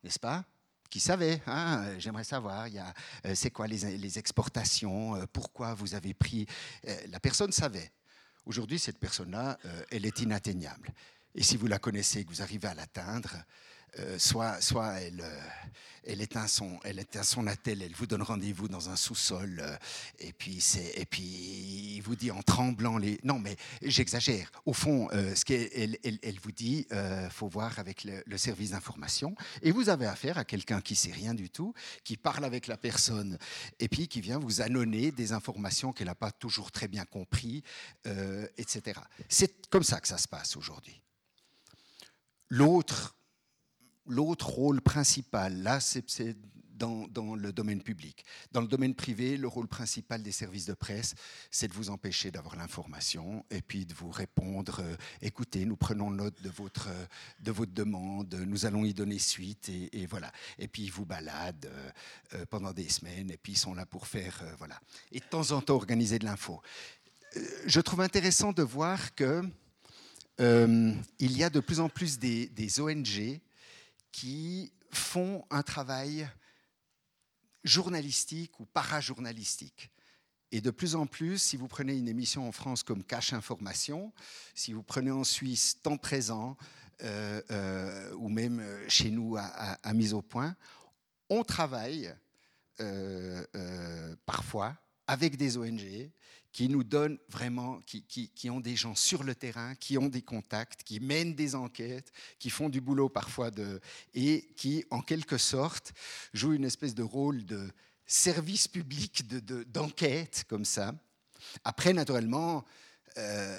n'est-ce 0.03 0.19
pas? 0.19 0.45
Qui 0.91 0.99
savait, 0.99 1.41
hein, 1.47 1.97
j'aimerais 1.97 2.25
savoir, 2.25 2.67
il 2.67 2.75
y 2.75 2.79
a, 2.79 2.93
euh, 3.25 3.33
c'est 3.33 3.49
quoi 3.49 3.65
les, 3.65 3.97
les, 3.97 4.19
exportations, 4.19 5.15
euh, 5.15 5.25
pourquoi 5.31 5.73
vous 5.73 5.95
avez 5.95 6.13
pris. 6.13 6.45
la 7.09 7.19
personne 7.19 7.51
savait. 7.51 7.91
Aujourd'hui, 8.45 8.77
cette 8.77 8.99
personne-là, 8.99 9.57
elle 9.91 10.05
est 10.05 10.19
inatteignable. 10.19 10.91
Et 11.35 11.43
si 11.43 11.57
vous 11.57 11.67
la 11.67 11.79
connaissez, 11.79 12.25
que 12.25 12.29
vous 12.29 12.41
arrivez 12.41 12.67
à 12.67 12.73
l'atteindre, 12.73 13.35
euh, 13.99 14.17
soit, 14.17 14.61
soit 14.61 15.01
elle, 15.01 15.19
euh, 15.19 15.41
elle, 16.05 16.21
éteint 16.21 16.47
son, 16.47 16.79
elle 16.85 16.97
éteint 16.99 17.23
son 17.23 17.45
attel, 17.45 17.81
elle 17.81 17.91
vous 17.91 18.07
donne 18.07 18.21
rendez-vous 18.21 18.69
dans 18.69 18.89
un 18.89 18.95
sous-sol, 18.95 19.59
euh, 19.61 19.75
et, 20.19 20.31
puis 20.31 20.63
et 20.95 21.05
puis 21.05 21.95
il 21.95 22.01
vous 22.01 22.15
dit 22.15 22.31
en 22.31 22.41
tremblant 22.41 22.97
les... 22.97 23.19
Non, 23.25 23.37
mais 23.37 23.57
j'exagère. 23.81 24.49
Au 24.65 24.71
fond, 24.71 25.09
ce 25.11 25.43
qu'elle 25.43 25.97
elle, 26.03 26.39
vous 26.41 26.53
dit, 26.53 26.87
faut 27.31 27.49
voir 27.49 27.79
avec 27.79 28.05
le, 28.05 28.23
le 28.25 28.37
service 28.37 28.71
d'information, 28.71 29.35
et 29.61 29.71
vous 29.71 29.89
avez 29.89 30.05
affaire 30.05 30.37
à 30.37 30.45
quelqu'un 30.45 30.79
qui 30.79 30.95
sait 30.95 31.11
rien 31.11 31.33
du 31.33 31.49
tout, 31.49 31.73
qui 32.05 32.15
parle 32.15 32.45
avec 32.45 32.67
la 32.67 32.77
personne, 32.77 33.37
et 33.79 33.89
puis 33.89 34.07
qui 34.07 34.21
vient 34.21 34.39
vous 34.39 34.61
annoncer 34.61 35.11
des 35.11 35.33
informations 35.33 35.91
qu'elle 35.91 36.07
n'a 36.07 36.15
pas 36.15 36.31
toujours 36.31 36.71
très 36.71 36.87
bien 36.87 37.03
compris, 37.03 37.61
etc. 38.57 39.01
C'est 39.27 39.69
comme 39.69 39.83
ça 39.83 39.99
que 39.99 40.07
ça 40.07 40.17
se 40.17 40.29
passe 40.29 40.55
aujourd'hui. 40.55 41.01
L'autre 42.49 43.15
l'autre 44.05 44.49
rôle 44.49 44.81
principal, 44.81 45.61
là, 45.61 45.79
c'est 45.79 46.03
dans, 46.81 47.35
le 47.35 47.51
domaine 47.51 47.81
public. 47.81 48.25
Dans 48.51 48.61
le 48.61 48.67
domaine 48.67 48.95
privé, 48.95 49.37
le 49.37 49.47
rôle 49.47 49.67
principal 49.67 50.23
des 50.23 50.31
services 50.31 50.65
de 50.65 50.73
presse, 50.73 51.13
c'est 51.49 51.67
de 51.67 51.73
vous 51.73 51.89
empêcher 51.89 52.31
d'avoir 52.31 52.55
l'information 52.55 53.45
et 53.49 53.61
puis 53.61 53.85
de 53.85 53.93
vous 53.93 54.09
répondre, 54.09 54.81
euh, 54.81 54.95
écoutez, 55.21 55.65
nous 55.65 55.75
prenons 55.75 56.09
note 56.09 56.41
de 56.41 56.49
votre, 56.49 56.89
de 57.39 57.51
votre 57.51 57.71
demande, 57.71 58.33
nous 58.47 58.65
allons 58.65 58.85
y 58.85 58.93
donner 58.93 59.19
suite, 59.19 59.69
et, 59.69 60.05
voilà. 60.07 60.31
Et 60.57 60.67
puis 60.67 60.83
ils 60.83 60.91
vous 60.91 61.05
baladent 61.05 61.67
euh, 61.67 61.89
euh, 62.33 62.45
pendant 62.49 62.73
des 62.73 62.89
semaines, 62.89 63.31
et 63.31 63.37
puis 63.37 63.53
ils 63.53 63.57
sont 63.57 63.73
là 63.73 63.85
pour 63.85 64.07
faire, 64.07 64.43
voilà. 64.57 64.79
Et 65.11 65.19
de 65.19 65.25
temps 65.25 65.51
en 65.51 65.61
temps, 65.61 65.75
organiser 65.75 66.19
de 66.19 66.25
l'info. 66.25 66.61
je 67.65 67.79
trouve 67.79 68.01
intéressant 68.01 68.53
de 68.53 68.63
voir 68.63 69.13
que 69.15 69.43
il 70.39 71.37
y 71.37 71.43
a 71.43 71.51
de 71.51 71.59
plus 71.59 71.79
en 71.79 71.87
plus 71.87 72.17
des 72.17 72.79
ONG 72.79 73.39
qui 74.11 74.73
font 74.91 75.45
un 75.49 75.63
travail 75.63 76.29
journalistique 77.63 78.59
ou 78.59 78.65
parajournalistique. 78.65 79.91
Et 80.51 80.59
de 80.59 80.71
plus 80.71 80.95
en 80.95 81.05
plus, 81.05 81.41
si 81.41 81.55
vous 81.55 81.67
prenez 81.67 81.97
une 81.97 82.09
émission 82.09 82.47
en 82.47 82.51
France 82.51 82.83
comme 82.83 83.03
Cache 83.03 83.31
Information, 83.33 84.11
si 84.53 84.73
vous 84.73 84.83
prenez 84.83 85.11
en 85.11 85.23
Suisse 85.23 85.81
Temps 85.81 85.97
Présent, 85.97 86.57
euh, 87.03 87.41
euh, 87.51 88.13
ou 88.15 88.29
même 88.29 88.63
chez 88.87 89.09
nous 89.09 89.37
à, 89.37 89.93
Mise 89.93 90.13
au 90.13 90.21
Point, 90.21 90.55
on 91.29 91.43
travaille 91.43 92.13
euh, 92.79 94.15
parfois 94.25 94.75
avec 95.07 95.37
des 95.37 95.57
ONG 95.57 96.11
qui 96.51 96.67
nous 96.67 96.83
donnent 96.83 97.17
vraiment, 97.29 97.79
qui, 97.81 98.03
qui, 98.03 98.49
ont 98.49 98.59
des 98.59 98.75
gens 98.75 98.95
sur 98.95 99.23
le 99.23 99.35
terrain, 99.35 99.75
qui 99.75 99.97
ont 99.97 100.09
des 100.09 100.21
contacts, 100.21 100.83
qui 100.83 100.99
mènent 100.99 101.33
des 101.33 101.55
enquêtes, 101.55 102.11
qui 102.39 102.49
font 102.49 102.69
du 102.69 102.81
boulot 102.81 103.09
parfois 103.09 103.51
de, 103.51 103.79
et 104.13 104.53
qui, 104.57 104.83
en 104.89 105.01
quelque 105.01 105.37
sorte, 105.37 105.93
jouent 106.33 106.53
une 106.53 106.65
espèce 106.65 106.93
de 106.93 107.03
rôle 107.03 107.45
de 107.45 107.69
service 108.05 108.67
public 108.67 109.25
d'enquête, 109.71 110.43
de, 110.43 110.49
comme 110.49 110.65
ça. 110.65 110.93
Après, 111.63 111.93
naturellement, 111.93 112.65
euh, 113.17 113.57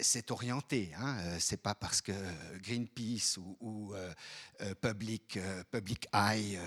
c'est 0.00 0.30
orienté. 0.30 0.90
Hein. 0.98 1.16
Euh, 1.20 1.36
c'est 1.38 1.60
pas 1.60 1.74
parce 1.74 2.00
que 2.00 2.12
Greenpeace 2.60 3.38
ou, 3.60 3.94
euh, 3.94 4.12
Public, 4.80 5.38
Public 5.70 6.08
Eye, 6.12 6.58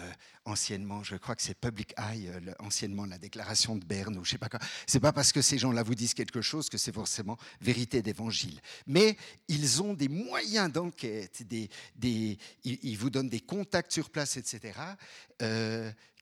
anciennement, 0.46 1.04
je 1.04 1.16
crois 1.16 1.36
que 1.36 1.42
c'est 1.42 1.58
Public 1.60 1.94
Eye, 1.98 2.30
anciennement 2.60 3.06
la 3.06 3.18
déclaration 3.18 3.76
de 3.76 3.86
Berne, 3.86 4.18
ou 4.18 4.26
je 4.26 4.32
sais 4.32 4.38
pas 4.38 4.50
quoi. 4.50 4.60
C'est 4.86 5.00
pas 5.00 5.14
parce 5.14 5.32
que 5.32 5.42
ces 5.42 5.58
gens-là 5.58 5.84
vous 5.84 5.96
disent 5.96 6.14
quelque 6.14 6.42
chose 6.42 6.70
que 6.70 6.78
c'est 6.78 6.94
forcément 6.94 7.38
vérité 7.62 8.02
d'évangile. 8.02 8.60
Mais 8.88 9.18
ils 9.48 9.82
ont 9.82 9.94
des 9.94 10.10
moyens 10.10 10.72
d'enquête, 10.72 11.44
des, 11.48 11.70
des, 11.96 12.38
ils, 12.64 12.98
vous 12.98 13.10
donnent 13.10 13.30
des 13.30 13.42
contacts 13.42 13.92
sur 13.92 14.10
place, 14.10 14.38
etc 14.38 14.74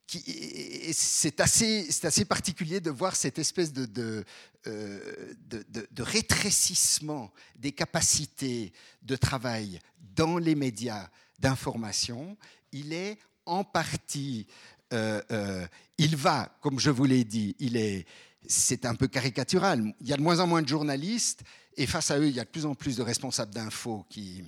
c'est 0.08 1.40
assez, 1.42 2.26
particulier 2.26 2.80
de 2.80 2.92
voir 2.92 3.16
cette 3.16 3.40
espèce 3.40 3.74
de, 3.74 4.24
euh, 4.68 5.34
de, 5.48 6.04
rétrécissement 6.04 7.32
des 7.58 7.72
capacités 7.72 8.72
de 9.02 9.16
travail 9.16 9.80
dans 10.16 10.38
les 10.38 10.56
médias 10.56 11.10
d'information. 11.40 12.38
Il 12.72 12.94
est 12.94 13.18
en 13.46 13.64
partie, 13.64 14.48
euh, 14.94 15.22
euh, 15.32 15.68
il 15.98 16.16
va, 16.16 16.56
comme 16.62 16.80
je 16.80 16.92
vous 16.92 17.06
l'ai 17.06 17.24
dit, 17.24 17.56
il 17.60 17.76
est, 17.78 18.06
c'est 18.48 18.86
un 18.86 18.96
peu 18.96 19.08
caricatural. 19.08 19.94
Il 20.02 20.08
y 20.08 20.14
a 20.14 20.18
de 20.18 20.22
moins 20.22 20.40
en 20.40 20.48
moins 20.48 20.62
de 20.62 20.68
journalistes 20.68 21.44
et 21.78 21.88
face 21.88 22.12
à 22.12 22.20
eux, 22.20 22.28
il 22.28 22.36
y 22.36 22.40
a 22.40 22.44
de 22.46 22.50
plus 22.50 22.66
en 22.66 22.76
plus 22.76 22.98
de 22.98 23.02
responsables 23.02 23.54
d'infos 23.54 24.06
qui, 24.10 24.44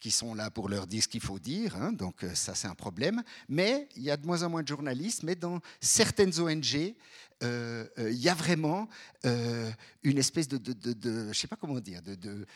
qui 0.00 0.10
sont 0.10 0.34
là 0.34 0.50
pour 0.50 0.68
leur 0.68 0.86
dire 0.86 1.02
ce 1.02 1.08
qu'il 1.08 1.20
faut 1.20 1.38
dire, 1.38 1.76
hein, 1.76 1.92
donc 1.92 2.22
euh, 2.22 2.34
ça 2.34 2.54
c'est 2.54 2.68
un 2.68 2.74
problème. 2.74 3.22
Mais 3.48 3.88
il 3.96 4.02
y 4.02 4.10
a 4.10 4.16
de 4.16 4.26
moins 4.26 4.42
en 4.42 4.50
moins 4.50 4.62
de 4.62 4.68
journalistes, 4.68 5.22
mais 5.22 5.34
dans 5.34 5.60
certaines 5.80 6.38
ONG, 6.38 6.94
euh, 7.42 7.86
euh, 7.98 8.10
il 8.10 8.18
y 8.18 8.28
a 8.28 8.34
vraiment 8.34 8.88
une 9.24 10.18
espèce 10.18 10.48
de, 10.48 10.58
de, 10.58 11.32
je 11.32 11.38
sais 11.38 11.48
pas 11.48 11.56
comment 11.56 11.80
dire, 11.80 12.00
de, 12.02 12.14
de, 12.14 12.46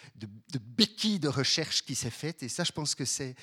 béquille 0.58 1.18
de 1.18 1.28
recherche 1.28 1.84
qui 1.84 1.94
s'est 1.94 2.10
faite, 2.10 2.42
et 2.42 2.48
ça 2.48 2.64
je 2.64 2.72
pense 2.72 2.94
que 2.94 3.04
c'est 3.04 3.34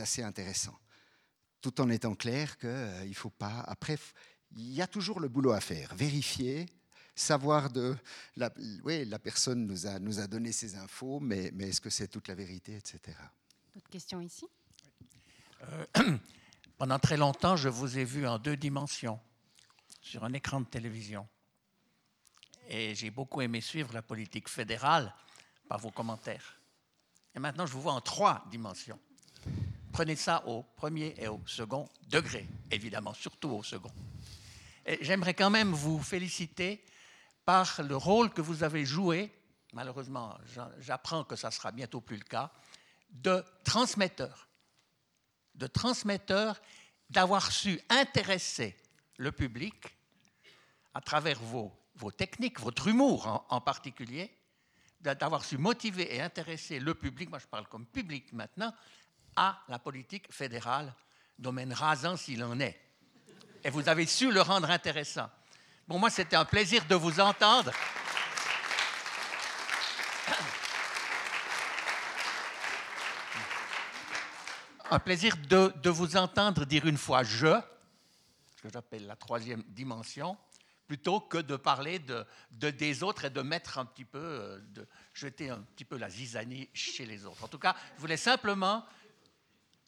assez 0.00 0.22
intéressant. 0.22 0.76
Tout 1.60 1.80
en 1.80 1.90
étant 1.90 2.14
clair 2.14 2.56
qu'il 2.58 2.70
ne 3.08 3.14
faut 3.14 3.30
pas, 3.30 3.60
après, 3.66 3.98
il 4.56 4.72
y 4.72 4.80
a 4.80 4.86
toujours 4.86 5.20
le 5.20 5.28
boulot 5.28 5.52
à 5.52 5.60
faire, 5.60 5.94
vérifier, 5.94 6.66
savoir 7.14 7.70
de... 7.70 7.96
La, 8.36 8.50
oui, 8.84 9.04
la 9.04 9.18
personne 9.18 9.66
nous 9.66 9.86
a, 9.86 9.98
nous 9.98 10.20
a 10.20 10.26
donné 10.26 10.52
ces 10.52 10.76
infos, 10.76 11.20
mais, 11.20 11.50
mais 11.54 11.68
est-ce 11.68 11.80
que 11.80 11.90
c'est 11.90 12.08
toute 12.08 12.28
la 12.28 12.34
vérité, 12.34 12.76
etc. 12.76 13.16
D'autres 13.74 13.90
questions 13.90 14.20
ici? 14.20 14.46
Euh, 15.62 15.86
Pendant 16.78 16.98
très 16.98 17.18
longtemps, 17.18 17.56
je 17.56 17.68
vous 17.68 17.98
ai 17.98 18.04
vu 18.04 18.26
en 18.26 18.38
deux 18.38 18.56
dimensions, 18.56 19.20
sur 20.00 20.24
un 20.24 20.32
écran 20.32 20.62
de 20.62 20.66
télévision. 20.66 21.28
Et 22.70 22.94
j'ai 22.94 23.10
beaucoup 23.10 23.42
aimé 23.42 23.60
suivre 23.60 23.92
la 23.92 24.00
politique 24.00 24.48
fédérale 24.48 25.14
par 25.68 25.78
vos 25.78 25.90
commentaires. 25.90 26.58
Et 27.34 27.38
maintenant, 27.38 27.66
je 27.66 27.72
vous 27.72 27.82
vois 27.82 27.92
en 27.92 28.00
trois 28.00 28.44
dimensions. 28.50 28.98
Prenez 29.92 30.16
ça 30.16 30.42
au 30.46 30.62
premier 30.62 31.14
et 31.18 31.28
au 31.28 31.40
second 31.46 31.86
degré, 32.08 32.48
évidemment, 32.70 33.12
surtout 33.12 33.50
au 33.50 33.62
second. 33.62 33.92
J'aimerais 35.02 35.34
quand 35.34 35.50
même 35.50 35.72
vous 35.72 36.00
féliciter 36.02 36.82
par 37.44 37.80
le 37.82 37.96
rôle 37.96 38.30
que 38.30 38.40
vous 38.40 38.62
avez 38.62 38.84
joué, 38.84 39.32
malheureusement 39.72 40.38
j'apprends 40.78 41.24
que 41.24 41.36
ça 41.36 41.50
sera 41.50 41.72
bientôt 41.72 42.00
plus 42.00 42.16
le 42.16 42.24
cas, 42.24 42.50
de 43.10 43.44
transmetteur. 43.64 44.48
De 45.54 45.66
transmetteur, 45.66 46.60
d'avoir 47.08 47.50
su 47.50 47.80
intéresser 47.88 48.76
le 49.16 49.32
public 49.32 49.96
à 50.94 51.00
travers 51.00 51.40
vos, 51.40 51.72
techniques, 52.16 52.60
votre 52.60 52.88
humour 52.88 53.26
en, 53.26 53.46
en 53.48 53.60
particulier, 53.60 54.34
d'avoir 55.00 55.44
su 55.44 55.58
motiver 55.58 56.14
et 56.14 56.20
intéresser 56.20 56.78
le 56.78 56.94
public, 56.94 57.30
moi 57.30 57.38
je 57.38 57.46
parle 57.46 57.66
comme 57.68 57.86
public 57.86 58.32
maintenant, 58.32 58.72
à 59.36 59.62
la 59.68 59.78
politique 59.78 60.32
fédérale 60.32 60.94
domaine 61.38 61.72
rasant 61.72 62.16
s'il 62.16 62.42
en 62.44 62.58
est. 62.60 62.78
Et 63.64 63.70
vous 63.70 63.88
avez 63.88 64.06
su 64.06 64.30
le 64.30 64.40
rendre 64.40 64.70
intéressant. 64.70 65.28
Pour 65.90 65.98
moi, 65.98 66.08
c'était 66.08 66.36
un 66.36 66.44
plaisir 66.44 66.84
de 66.84 66.94
vous 66.94 67.18
entendre. 67.18 67.72
Un 74.88 75.00
plaisir 75.00 75.36
de, 75.48 75.74
de 75.82 75.90
vous 75.90 76.16
entendre 76.16 76.64
dire 76.64 76.86
une 76.86 76.96
fois 76.96 77.24
je, 77.24 77.60
ce 78.54 78.62
que 78.62 78.68
j'appelle 78.72 79.04
la 79.08 79.16
troisième 79.16 79.64
dimension, 79.64 80.38
plutôt 80.86 81.18
que 81.22 81.38
de 81.38 81.56
parler 81.56 81.98
de, 81.98 82.24
de, 82.52 82.70
des 82.70 83.02
autres 83.02 83.24
et 83.24 83.30
de 83.30 83.42
mettre 83.42 83.78
un 83.78 83.84
petit 83.84 84.04
peu, 84.04 84.20
euh, 84.20 84.60
de 84.60 84.86
jeter 85.12 85.50
un 85.50 85.58
petit 85.74 85.84
peu 85.84 85.96
la 85.96 86.08
zizanie 86.08 86.68
chez 86.72 87.04
les 87.04 87.26
autres. 87.26 87.42
En 87.42 87.48
tout 87.48 87.58
cas, 87.58 87.74
je 87.96 88.00
voulais 88.00 88.16
simplement 88.16 88.86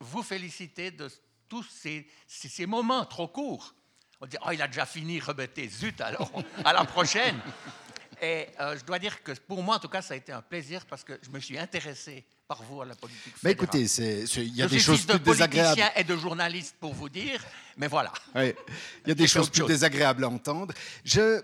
vous 0.00 0.24
féliciter 0.24 0.90
de 0.90 1.08
tous 1.48 1.62
ces 1.70 2.66
moments 2.66 3.06
trop 3.06 3.28
courts. 3.28 3.76
On 4.24 4.26
dit, 4.26 4.36
oh, 4.46 4.50
il 4.52 4.62
a 4.62 4.68
déjà 4.68 4.86
fini, 4.86 5.18
rebêté, 5.18 5.68
zut, 5.68 6.00
alors, 6.00 6.30
à 6.64 6.72
la 6.72 6.84
prochaine. 6.84 7.36
Et 8.22 8.46
euh, 8.60 8.78
je 8.78 8.84
dois 8.84 9.00
dire 9.00 9.20
que 9.24 9.32
pour 9.32 9.64
moi, 9.64 9.74
en 9.76 9.78
tout 9.80 9.88
cas, 9.88 10.00
ça 10.00 10.14
a 10.14 10.16
été 10.16 10.30
un 10.30 10.42
plaisir 10.42 10.86
parce 10.86 11.02
que 11.02 11.18
je 11.22 11.28
me 11.30 11.40
suis 11.40 11.58
intéressé 11.58 12.24
par 12.46 12.62
vous 12.62 12.80
à 12.80 12.84
la 12.86 12.94
politique 12.94 13.34
Mais 13.42 13.50
fédérale. 13.50 13.80
écoutez, 13.80 14.42
il 14.42 14.54
y 14.56 14.62
a 14.62 14.66
je 14.68 14.70
des 14.74 14.78
suis 14.78 14.86
choses 14.86 14.98
fils 14.98 15.06
de 15.08 15.14
plus 15.14 15.32
désagréables. 15.32 15.74
politicien 15.74 16.00
et 16.00 16.04
de 16.04 16.16
journaliste 16.16 16.76
pour 16.78 16.94
vous 16.94 17.08
dire, 17.08 17.44
mais 17.76 17.88
voilà. 17.88 18.12
Oui, 18.36 18.54
il 19.04 19.08
y 19.08 19.10
a 19.10 19.14
des 19.16 19.26
choses 19.26 19.50
plus 19.50 19.58
chose. 19.62 19.68
désagréables 19.68 20.22
à 20.22 20.28
entendre. 20.28 20.72
Je, 21.04 21.42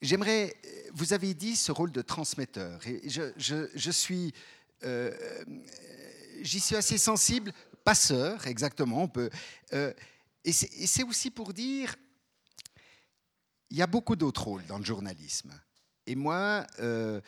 j'aimerais, 0.00 0.54
vous 0.92 1.12
avez 1.14 1.34
dit 1.34 1.56
ce 1.56 1.72
rôle 1.72 1.90
de 1.90 2.00
transmetteur, 2.02 2.78
et 2.86 3.10
je, 3.10 3.32
je, 3.36 3.68
je 3.74 3.90
suis, 3.90 4.32
euh, 4.84 5.10
j'y 6.42 6.60
suis 6.60 6.76
assez 6.76 6.96
sensible, 6.98 7.52
passeur, 7.82 8.46
exactement. 8.46 9.02
On 9.02 9.08
peut, 9.08 9.30
euh, 9.72 9.92
et 10.44 10.52
c'est 10.52 11.02
aussi 11.02 11.30
pour 11.32 11.52
dire, 11.54 11.96
il 13.74 13.78
y 13.78 13.82
a 13.82 13.88
beaucoup 13.88 14.14
d'autres 14.14 14.44
rôles 14.44 14.64
dans 14.66 14.78
le 14.78 14.84
journalisme. 14.84 15.52
Et 16.06 16.14
moi, 16.14 16.64
euh, 16.78 17.20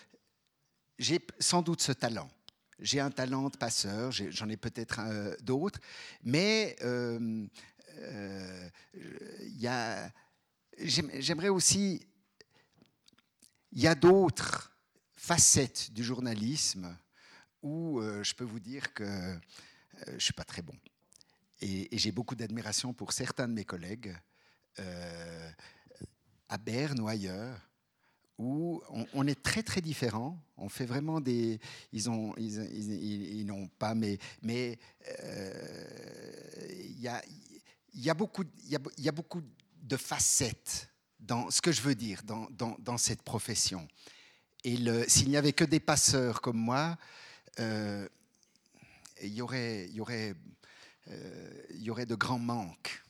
j'ai 0.97 1.20
sans 1.40 1.60
doute 1.60 1.82
ce 1.82 1.90
talent. 1.90 2.31
J'ai 2.78 3.01
un 3.01 3.10
talent 3.10 3.48
de 3.48 3.56
passeur, 3.56 4.12
j'en 4.12 4.48
ai 4.48 4.56
peut-être 4.56 5.01
euh, 5.01 5.35
d'autres, 5.40 5.81
mais 6.23 6.77
euh, 6.82 7.48
euh, 7.98 8.68
j'aimerais 10.78 11.48
aussi. 11.48 12.06
Il 13.73 13.82
y 13.82 13.89
a 13.89 13.97
d'autres 13.97 14.70
facettes 15.16 15.90
du 15.90 16.05
journalisme 16.05 16.97
où 17.60 17.98
euh, 17.98 18.23
je 18.23 18.36
peux 18.36 18.44
vous 18.44 18.60
dire 18.60 18.94
que 18.94 19.36
je 20.06 20.12
ne 20.12 20.18
suis 20.20 20.32
pas 20.32 20.44
très 20.44 20.62
bon. 20.62 20.77
Et, 21.60 21.89
j'ai 21.98 22.12
beaucoup 22.12 22.36
d'admiration 22.36 22.94
pour 22.94 23.12
certains 23.12 23.48
de 23.48 23.52
mes 23.52 23.64
collègues 23.64 24.16
à 26.48 26.59
Berne 26.59 27.01
ou 27.01 27.09
ailleurs 27.09 27.60
où 28.39 28.82
on, 28.90 29.06
on 29.14 29.27
est 29.27 29.43
très 29.43 29.62
très 29.62 29.81
différents. 29.81 30.39
On 30.59 30.68
fait 30.68 30.85
vraiment 30.85 31.20
des. 31.20 31.59
Ils 31.93 32.05
ils, 32.36 32.93
ils- 33.40 33.47
n'ont 33.47 33.66
pas, 33.78 33.94
mais 33.94 34.18
mais 34.43 34.78
euh, 35.20 36.68
il 36.81 37.01
y 37.01 37.09
a 37.09 37.23
y 37.94 38.10
a 38.10 38.14
beaucoup 38.14 38.44
y 38.68 39.09
a, 39.09 39.12
beaucoup 39.12 39.40
de 39.82 39.97
facettes 39.97 40.90
dans 41.18 41.51
ce 41.51 41.62
que 41.62 41.73
je 41.73 41.81
veux 41.81 41.94
dire 41.94 42.23
dans, 42.24 42.47
dans, 42.51 42.77
dans 42.81 42.98
cette 42.98 43.23
profession. 43.23 43.89
Et 44.64 44.77
s'il 45.09 45.28
n'y 45.28 45.36
avait 45.36 45.52
que 45.52 45.64
des 45.64 45.81
passeurs 45.81 46.40
comme 46.40 46.59
moi, 46.59 46.98
euh, 47.60 48.06
il 49.23 49.32
y 49.32 49.40
aurait 49.40 49.89
y 49.89 50.01
aurait 50.01 50.35
euh, 51.09 51.62
il 51.70 51.82
y 51.82 51.90
aurait 51.90 52.06
de 52.06 52.16
grands 52.16 52.39
manques 52.39 53.02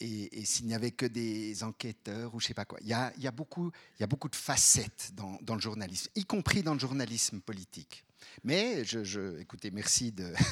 et, 0.00 0.44
s'il 0.44 0.66
n'y 0.66 0.74
avait 0.74 0.90
que 0.90 1.06
des 1.06 1.62
enquêteurs 1.64 2.34
ou 2.34 2.40
je 2.40 2.46
sais 2.48 2.54
pas 2.54 2.64
quoi. 2.64 2.78
Il 2.82 2.88
y 2.88 2.92
a, 2.92 3.12
beaucoup, 3.30 3.70
de 3.70 4.36
facettes 4.36 5.12
dans, 5.14 5.54
le 5.54 5.60
journalisme, 5.60 6.10
y 6.14 6.24
compris 6.24 6.62
dans 6.62 6.74
le 6.74 6.80
journalisme 6.80 7.40
politique. 7.40 8.04
Mais, 8.44 8.84
je- 8.84 9.40
écoutez, 9.40 9.70
merci 9.70 10.12
de... 10.12 10.32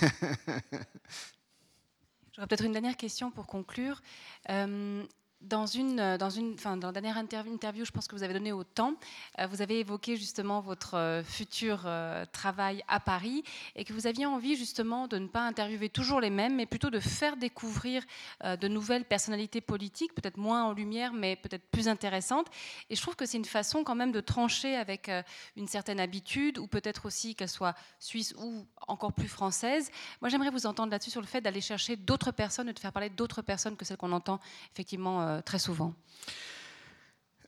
J'aurais 2.32 2.48
peut-être 2.48 2.64
une 2.64 2.72
dernière 2.72 2.96
question 2.96 3.30
pour 3.30 3.46
conclure. 3.46 4.02
Euh, 4.50 5.04
dans, 5.44 5.66
une, 5.66 6.00
euh, 6.00 6.18
dans, 6.18 6.30
une, 6.30 6.54
enfin, 6.54 6.76
dans 6.76 6.88
la 6.88 6.92
dernière 6.92 7.18
interview, 7.18 7.84
je 7.84 7.90
pense 7.90 8.08
que 8.08 8.14
vous 8.14 8.22
avez 8.22 8.34
donné 8.34 8.52
au 8.52 8.64
temps, 8.64 8.94
euh, 9.38 9.46
vous 9.46 9.62
avez 9.62 9.80
évoqué 9.80 10.16
justement 10.16 10.60
votre 10.60 10.94
euh, 10.94 11.22
futur 11.22 11.86
travail 12.32 12.82
à 12.88 13.00
Paris 13.00 13.42
et 13.76 13.84
que 13.84 13.92
vous 13.92 14.06
aviez 14.06 14.26
envie 14.26 14.56
justement 14.56 15.06
de 15.08 15.18
ne 15.18 15.26
pas 15.26 15.42
interviewer 15.46 15.88
toujours 15.88 16.20
les 16.20 16.30
mêmes, 16.30 16.56
mais 16.56 16.66
plutôt 16.66 16.90
de 16.90 17.00
faire 17.00 17.36
découvrir 17.36 18.02
de 18.42 18.68
nouvelles 18.68 19.04
personnalités 19.04 19.60
politiques, 19.60 20.14
peut-être 20.14 20.36
moins 20.36 20.64
en 20.64 20.72
lumière, 20.72 21.12
mais 21.12 21.36
peut-être 21.36 21.64
plus 21.70 21.88
intéressantes. 21.88 22.46
Et 22.90 22.96
je 22.96 23.02
trouve 23.02 23.16
que 23.16 23.26
c'est 23.26 23.36
une 23.36 23.44
façon 23.44 23.84
quand 23.84 23.94
même 23.94 24.12
de 24.12 24.20
trancher 24.20 24.76
avec 24.76 25.10
une 25.56 25.66
certaine 25.68 26.00
habitude, 26.00 26.58
ou 26.58 26.66
peut-être 26.66 27.06
aussi 27.06 27.34
qu'elle 27.34 27.48
soit 27.48 27.74
suisse 27.98 28.34
ou 28.38 28.66
encore 28.86 29.12
plus 29.12 29.28
française. 29.28 29.90
Moi, 30.20 30.28
j'aimerais 30.28 30.50
vous 30.50 30.66
entendre 30.66 30.90
là-dessus 30.90 31.10
sur 31.10 31.20
le 31.20 31.26
fait 31.26 31.40
d'aller 31.40 31.60
chercher 31.60 31.96
d'autres 31.96 32.32
personnes 32.32 32.68
et 32.68 32.72
de 32.72 32.78
faire 32.78 32.92
parler 32.92 33.10
d'autres 33.10 33.42
personnes 33.42 33.76
que 33.76 33.84
celles 33.84 33.96
qu'on 33.96 34.12
entend 34.12 34.40
effectivement 34.72 35.33
euh, 35.34 35.42
très 35.42 35.58
souvent. 35.58 35.94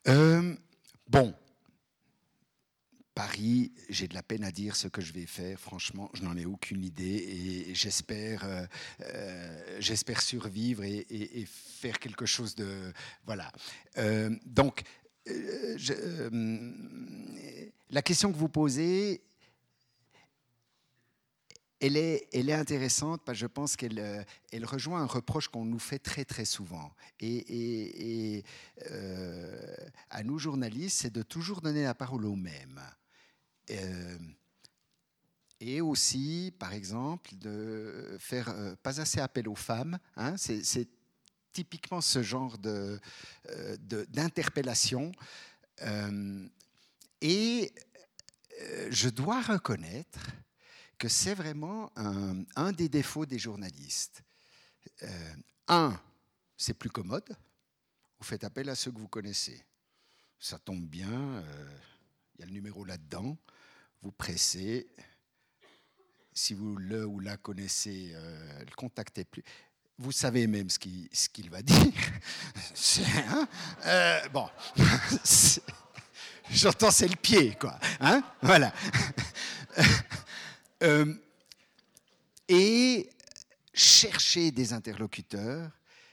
Euh, 0.08 0.54
bon, 1.08 1.34
Paris, 3.14 3.72
j'ai 3.88 4.08
de 4.08 4.14
la 4.14 4.22
peine 4.22 4.44
à 4.44 4.52
dire 4.52 4.76
ce 4.76 4.88
que 4.88 5.00
je 5.00 5.12
vais 5.12 5.26
faire. 5.26 5.58
Franchement, 5.58 6.10
je 6.14 6.22
n'en 6.22 6.36
ai 6.36 6.44
aucune 6.44 6.84
idée 6.84 7.68
et 7.68 7.74
j'espère, 7.74 8.44
euh, 8.44 9.80
j'espère 9.80 10.20
survivre 10.20 10.84
et, 10.84 11.46
faire 11.48 11.98
quelque 11.98 12.26
chose 12.26 12.54
de, 12.54 12.92
voilà. 13.24 13.50
Donc, 14.44 14.82
la 17.90 18.02
question 18.02 18.32
que 18.32 18.36
vous 18.36 18.48
posez, 18.48 19.22
elle 21.80 21.96
est, 21.96 22.52
intéressante 22.52 23.22
parce 23.24 23.36
que 23.36 23.40
je 23.42 23.46
pense 23.46 23.76
qu'elle 23.76 23.98
euh, 23.98 24.22
rejoint 24.64 25.02
un 25.02 25.06
reproche 25.06 25.48
qu'on 25.48 25.64
nous 25.64 25.78
fait 25.78 25.98
très 25.98 26.24
très 26.24 26.44
souvent. 26.44 26.90
Et, 27.20 28.44
euh, 28.90 29.76
à 30.10 30.22
nous 30.22 30.38
journalistes, 30.38 30.98
c'est 31.02 31.12
de 31.12 31.22
toujours 31.22 31.60
donner 31.60 31.82
la 31.82 31.94
parole 31.94 32.24
aux 32.24 32.36
mêmes. 32.36 32.80
Euh, 33.70 34.18
et 35.60 35.80
aussi, 35.80 36.54
par 36.58 36.72
exemple, 36.72 37.34
de 37.36 38.16
faire 38.20 38.54
pas 38.82 39.00
assez 39.00 39.20
appel 39.20 39.48
aux 39.48 39.54
femmes. 39.54 39.98
hein. 40.16 40.36
c'est 40.36 40.88
typiquement 41.52 42.02
ce 42.02 42.22
genre 42.22 42.58
de, 42.58 43.00
euh, 43.48 43.76
de- 43.80 44.06
d'interpellation. 44.10 45.12
Euh, 45.82 46.46
et 47.22 47.72
je 48.90 49.08
dois 49.08 49.40
reconnaître 49.42 50.20
que 50.98 51.08
c'est 51.08 51.34
vraiment 51.34 51.92
un, 51.96 52.72
des 52.72 52.88
défauts 52.88 53.26
des 53.26 53.38
journalistes. 53.38 54.22
Euh, 55.02 55.34
un, 55.68 56.00
c'est 56.56 56.74
plus 56.74 56.90
commode. 56.90 57.36
Vous 58.18 58.24
faites 58.24 58.44
appel 58.44 58.68
à 58.68 58.74
ceux 58.74 58.90
que 58.90 58.98
vous 58.98 59.08
connaissez. 59.08 59.62
Ça 60.38 60.58
tombe 60.58 60.86
bien, 60.86 61.10
euh, 61.10 61.78
il 62.34 62.40
y 62.40 62.42
a 62.44 62.46
le 62.46 62.52
numéro 62.52 62.84
là-dedans. 62.84 63.36
Vous 64.02 64.12
pressez. 64.12 64.86
Si 66.32 66.54
vous 66.54 66.76
le 66.76 67.06
ou 67.06 67.20
la 67.20 67.36
connaissez, 67.36 68.12
euh, 68.14 68.60
le 68.60 68.74
contactez 68.74 69.24
plus. 69.24 69.42
Vous 69.98 70.12
savez 70.12 70.46
même 70.46 70.68
ce 70.68 70.78
qu'il 70.78 71.50
va 71.50 71.62
dire. 71.62 71.92
Hein 73.28 73.48
Euh, 73.84 74.28
bon, 74.28 74.48
j'entends 76.50 76.90
c'est 76.90 77.08
le 77.08 77.16
pied, 77.16 77.54
quoi. 77.54 77.78
Hein 78.00 78.22
voilà. 78.42 78.72
Euh, 80.82 81.14
et 82.48 83.08
chercher 83.72 84.50
des 84.50 84.72
interlocuteurs, 84.72 85.70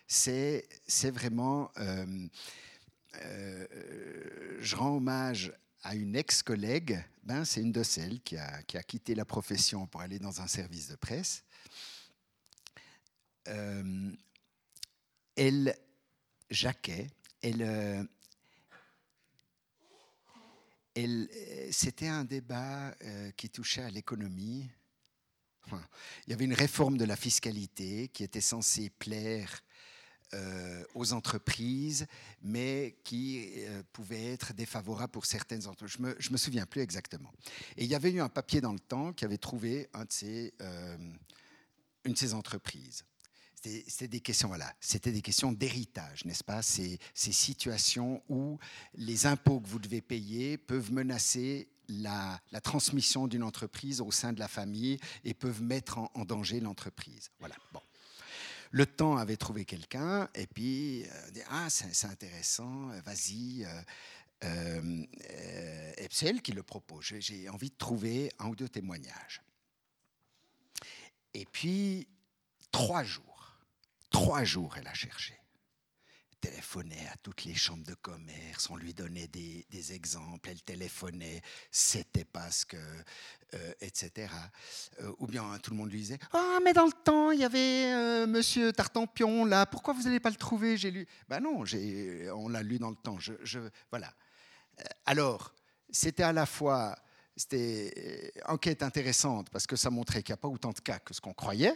c'est 0.07 0.65
vraiment. 1.11 1.71
euh, 1.77 2.27
euh, 3.21 4.57
je 4.59 4.75
rends 4.75 4.95
hommage 4.95 5.53
à 5.83 5.95
une 5.95 6.15
ex-collègue, 6.15 7.03
ben, 7.23 7.45
c'est 7.45 7.61
une 7.61 7.71
de 7.71 7.83
celles 7.83 8.21
qui 8.21 8.37
a, 8.37 8.63
qui 8.63 8.77
a 8.77 8.83
quitté 8.83 9.13
la 9.13 9.25
profession 9.25 9.85
pour 9.85 10.01
aller 10.01 10.17
dans 10.17 10.41
un 10.41 10.47
service 10.47 10.87
de 10.87 10.95
presse. 10.95 11.43
Elle, 15.35 15.75
Jacquet, 16.49 17.07
elle, 17.41 18.07
c'était 21.71 22.07
un 22.07 22.23
débat 22.23 22.95
euh, 23.03 23.31
qui 23.31 23.49
touchait 23.49 23.81
à 23.81 23.89
l'économie. 23.89 24.69
Il 25.71 26.31
y 26.31 26.33
avait 26.33 26.45
une 26.45 26.53
réforme 26.53 26.97
de 26.97 27.05
la 27.05 27.15
fiscalité 27.15 28.09
qui 28.09 28.23
était 28.23 28.41
censée 28.41 28.89
plaire 28.89 29.63
euh, 30.33 30.83
aux 30.95 31.13
entreprises, 31.13 32.07
mais 32.41 32.97
qui 33.03 33.51
euh, 33.57 33.83
pouvait 33.91 34.33
être 34.33 34.53
défavorable 34.53 35.11
pour 35.11 35.25
certaines 35.25 35.67
entreprises. 35.67 35.97
Je 35.99 36.15
je 36.17 36.31
me 36.31 36.37
souviens 36.37 36.65
plus 36.65 36.81
exactement. 36.81 37.31
Et 37.77 37.83
il 37.83 37.89
y 37.89 37.93
avait 37.93 38.11
eu 38.11 38.19
un 38.19 38.29
papier 38.29 38.59
dans 38.59 38.73
le 38.73 38.79
temps 38.79 39.13
qui 39.13 39.25
avait 39.25 39.37
trouvé 39.37 39.89
euh, 39.93 40.97
une 42.03 42.13
de 42.13 42.17
ces 42.17 42.33
entreprises. 42.33 43.05
C'était 43.63 44.07
des 44.07 44.19
questions, 44.19 44.49
voilà, 44.49 44.73
c'était 44.79 45.11
des 45.11 45.21
questions 45.21 45.51
d'héritage, 45.51 46.25
n'est-ce 46.25 46.43
pas? 46.43 46.61
Ces, 46.61 46.99
ces, 47.13 47.31
situations 47.31 48.21
où 48.27 48.59
les 48.95 49.25
impôts 49.25 49.59
que 49.59 49.67
vous 49.67 49.79
devez 49.79 50.01
payer 50.01 50.57
peuvent 50.57 50.91
menacer 50.91 51.69
la, 51.87 52.41
transmission 52.61 53.27
d'une 53.27 53.43
entreprise 53.43 54.01
au 54.01 54.11
sein 54.11 54.33
de 54.33 54.39
la 54.39 54.47
famille 54.47 54.99
et 55.23 55.33
peuvent 55.33 55.61
mettre 55.61 55.97
en, 55.97 56.25
danger 56.25 56.59
l'entreprise. 56.59 57.29
Voilà. 57.39 57.55
Bon. 57.71 57.81
Le 58.71 58.85
temps 58.85 59.17
avait 59.17 59.37
trouvé 59.37 59.65
quelqu'un 59.65 60.29
et 60.33 60.47
puis 60.47 61.03
euh, 61.03 61.41
ah 61.49 61.69
c'est 61.69 62.07
intéressant, 62.07 62.87
vas-y. 63.05 63.65
Euh, 63.65 63.81
euh, 64.45 65.05
et 65.97 66.07
c'est 66.09 66.25
elle 66.27 66.41
qui 66.41 66.53
le 66.53 66.63
propose. 66.63 67.13
J'ai 67.19 67.47
envie 67.49 67.69
de 67.69 67.77
trouver 67.77 68.31
un 68.39 68.47
ou 68.47 68.55
deux 68.55 68.69
témoignages. 68.69 69.41
Et 71.33 71.45
puis 71.45 72.07
trois 72.71 73.03
jours 73.03 73.32
Trois 74.13 74.43
jours, 74.43 74.75
elle 74.77 74.87
a 74.87 74.93
cherché. 74.93 75.33
Téléphonait 76.39 77.07
à 77.11 77.17
toutes 77.17 77.45
les 77.45 77.55
chambres 77.55 77.85
de 77.85 77.95
commerce, 77.95 78.69
on 78.69 78.75
lui 78.75 78.93
donnait 78.93 79.27
des, 79.27 79.93
exemples, 79.93 80.49
elle 80.49 80.61
téléphonait, 80.61 81.41
c'était 81.71 82.25
parce 82.25 82.63
que, 82.63 82.77
euh, 83.53 83.73
etc. 83.81 84.31
Euh, 85.01 85.11
ou 85.17 85.25
bien 85.25 85.57
tout 85.63 85.71
le 85.71 85.77
monde 85.77 85.89
lui 85.89 85.99
disait 85.99 86.19
Ah, 86.31 86.59
mais 86.63 86.73
dans 86.73 86.85
le 86.85 86.91
temps, 86.91 87.31
il 87.31 87.39
y 87.39 87.43
avait 87.43 87.93
euh, 87.93 88.27
monsieur 88.27 88.71
Tartampion 88.71 89.45
là, 89.45 89.65
pourquoi 89.65 89.93
vous 89.93 90.03
n'allez 90.03 90.19
pas 90.19 90.29
le 90.29 90.35
trouver? 90.35 90.77
J'ai 90.77 90.91
lu. 90.91 91.07
Ben 91.27 91.39
non, 91.39 91.63
on 92.35 92.49
l'a 92.49 92.61
lu 92.61 92.77
dans 92.77 92.91
le 92.91 92.95
temps. 92.97 93.17
Voilà. 93.89 94.13
Alors, 95.05 95.55
c'était 95.89 96.23
à 96.23 96.33
la 96.33 96.45
fois 96.45 96.95
c'était 97.35 98.31
enquête 98.45 98.83
intéressante 98.83 99.49
parce 99.49 99.65
que 99.65 99.75
ça 99.75 99.89
montrait 99.89 100.21
qu'il 100.21 100.33
n'y 100.33 100.39
a 100.39 100.41
pas 100.41 100.49
autant 100.49 100.71
de 100.71 100.79
cas 100.79 100.99
que 100.99 101.15
ce 101.15 101.21
qu'on 101.21 101.33
croyait. 101.33 101.73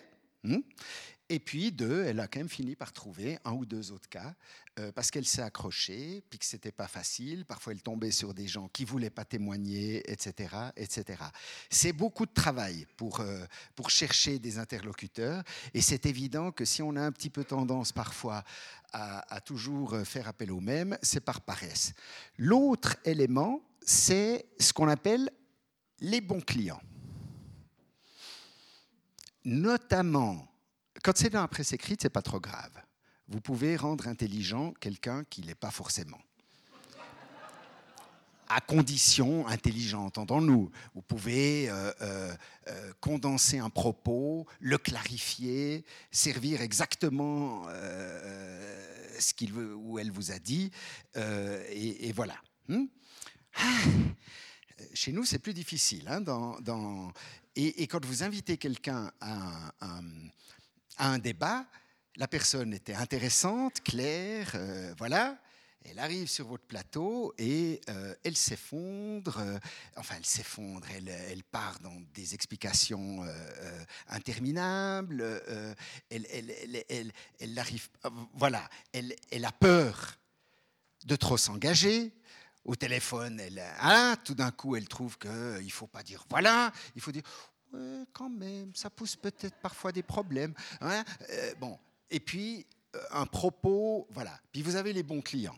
Et 1.30 1.40
puis, 1.40 1.74
deux, 1.74 2.06
elle 2.06 2.22
a 2.22 2.28
quand 2.28 2.40
même 2.40 2.48
fini 2.48 2.76
par 2.78 2.94
trouver 2.94 3.38
un 3.44 3.52
ou 3.52 3.66
deux 3.66 3.92
autres 3.92 4.08
cas, 4.08 4.34
euh, 4.80 4.94
parce 4.94 5.12
qu'elle 5.12 5.26
s'est 5.26 5.42
accrochée, 5.42 6.24
puis 6.30 6.40
que 6.40 6.46
c'était 6.46 6.72
pas 6.72 6.88
facile. 6.88 7.44
Parfois, 7.44 7.74
elle 7.74 7.82
tombait 7.82 8.12
sur 8.12 8.34
des 8.34 8.48
gens 8.48 8.70
qui 8.70 8.86
voulaient 8.86 9.10
pas 9.10 9.26
témoigner, 9.26 10.10
etc., 10.10 10.56
etc. 10.78 11.22
C'est 11.70 11.92
beaucoup 11.92 12.26
de 12.26 12.34
travail 12.34 12.88
pour, 12.96 13.20
euh, 13.20 13.46
pour 13.76 13.90
chercher 13.90 14.40
des 14.40 14.58
interlocuteurs, 14.58 15.44
et 15.74 15.82
c'est 15.82 16.06
évident 16.06 16.54
que 16.54 16.64
si 16.64 16.82
on 16.82 16.96
a 16.96 17.02
un 17.02 17.12
petit 17.12 17.30
peu 17.30 17.44
tendance 17.44 17.92
parfois 17.92 18.46
à, 18.94 19.36
à 19.36 19.42
toujours 19.42 19.98
faire 20.06 20.30
appel 20.30 20.50
aux 20.50 20.62
mêmes, 20.62 20.98
c'est 21.02 21.20
par 21.26 21.42
paresse. 21.42 21.92
L'autre 22.38 22.96
élément, 23.04 23.62
c'est 23.82 24.46
ce 24.60 24.72
qu'on 24.72 24.88
appelle 24.88 25.30
les 26.00 26.22
bons 26.22 26.42
clients. 26.42 26.82
Notamment 29.44 30.48
quand 31.08 31.16
c'est 31.16 31.30
dans 31.30 31.40
la 31.40 31.48
presse 31.48 31.72
écrite, 31.72 32.02
c'est 32.02 32.10
pas 32.10 32.22
trop 32.22 32.42
grave. 32.42 32.74
Vous 33.30 33.40
pouvez 33.40 33.78
rendre 33.78 34.10
intelligent 34.10 34.74
quelqu'un 34.82 35.24
qui 35.30 35.42
l'est 35.42 35.56
pas 35.56 35.72
forcément. 35.72 36.20
À 38.50 38.60
condition 38.60 39.48
intelligente, 39.48 40.18
entendons-nous. 40.18 40.70
Vous 40.94 41.02
pouvez 41.02 41.70
euh, 41.70 41.94
euh, 42.02 42.36
euh, 42.68 42.94
condenser 43.00 43.58
un 43.58 43.70
propos, 43.70 44.48
le 44.60 44.78
clarifier, 44.78 45.86
servir 46.12 46.60
exactement 46.60 47.66
ce 49.18 49.34
qu'il 49.34 49.54
veut 49.54 49.74
ou 49.76 50.00
elle 50.00 50.12
vous 50.12 50.34
a 50.34 50.40
dit, 50.40 50.72
et, 51.16 52.12
voilà. 52.12 52.36
Hmm? 52.68 52.88
Ah, 53.56 53.80
chez 54.94 55.14
nous, 55.14 55.24
c'est 55.24 55.40
plus 55.40 55.54
difficile. 55.54 56.10
Hein, 56.10 56.22
et, 57.56 57.88
quand 57.88 58.04
vous 58.04 58.24
invitez 58.24 58.58
quelqu'un 58.58 59.10
à 59.22 59.72
un 59.80 60.02
à 60.02 60.02
un 61.00 61.20
débat, 61.20 61.66
la 62.18 62.28
personne 62.28 62.74
était 62.74 62.96
intéressante, 62.96 63.82
claire, 63.82 64.52
euh, 64.56 64.94
voilà. 64.98 65.38
Elle 65.90 66.00
arrive 66.00 66.28
sur 66.28 66.48
votre 66.48 66.66
plateau 66.66 67.34
et 67.38 67.80
euh, 67.88 68.14
elle 68.26 68.36
s'effondre, 68.36 69.38
euh, 69.38 69.58
enfin 69.96 70.16
elle 70.18 70.26
s'effondre, 70.26 70.86
elle, 70.94 71.44
part 71.46 71.80
dans 71.80 71.96
des 72.14 72.34
explications 72.34 73.24
interminables, 74.10 75.24
elle, 76.10 77.58
arrive, 77.58 77.88
voilà, 78.34 78.68
elle, 78.92 79.46
a 79.46 79.52
peur 79.54 80.18
de 81.06 81.16
trop 81.16 81.38
s'engager, 81.38 82.12
au 82.66 82.76
téléphone, 82.76 83.40
elle, 83.40 83.64
ah, 83.80 84.18
tout 84.26 84.36
d'un 84.36 84.52
coup, 84.52 84.76
elle 84.76 84.90
trouve 84.90 85.18
qu'il 85.18 85.30
ne 85.32 85.70
faut 85.70 85.88
pas 85.88 86.04
dire 86.04 86.26
voilà, 86.30 86.74
il 86.96 87.02
faut 87.02 87.14
dire 87.14 87.24
quand 88.14 88.30
même, 88.30 88.74
ça 88.74 88.90
pousse 88.90 89.16
peut-être 89.16 89.56
parfois 89.62 89.92
des 89.92 90.04
problèmes. 90.04 90.54
Hein. 90.82 91.04
Euh, 91.30 91.54
bon, 91.56 91.78
et 92.10 92.20
puis 92.20 92.66
euh, 92.96 93.00
un 93.12 93.26
propos, 93.26 94.08
voilà. 94.12 94.40
Puis 94.52 94.62
vous 94.62 94.76
avez 94.76 94.94
les 94.94 95.04
bons 95.04 95.22
clients. 95.22 95.58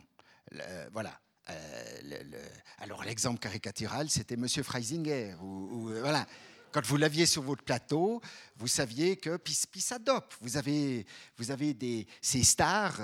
voilà. 0.92 1.20
Euh, 1.50 2.48
alors 2.78 3.04
l'exemple 3.04 3.40
caricatural, 3.40 4.10
c'était 4.10 4.38
Monsieur 4.38 4.64
Freisinger. 4.64 5.36
Ou, 5.42 5.90
voilà. 6.02 6.26
Quand 6.72 6.86
vous 6.86 6.98
l'aviez 6.98 7.26
sur 7.26 7.42
votre 7.42 7.64
plateau, 7.64 8.22
vous 8.58 8.68
saviez 8.68 9.18
que 9.18 9.38
puis, 9.38 9.82
ça 9.82 10.00
dope. 10.00 10.34
Vous 10.42 10.58
avez, 10.58 11.06
vous 11.38 11.52
avez 11.52 11.74
des, 11.74 12.08
ces 12.22 12.44
stars, 12.44 13.00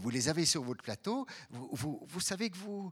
vous 0.00 0.10
les 0.10 0.28
avez 0.28 0.44
sur 0.44 0.62
votre 0.62 0.82
plateau. 0.82 1.26
Vous, 1.50 2.00
vous, 2.06 2.20
savez 2.20 2.50
que 2.50 2.56
vous, 2.56 2.90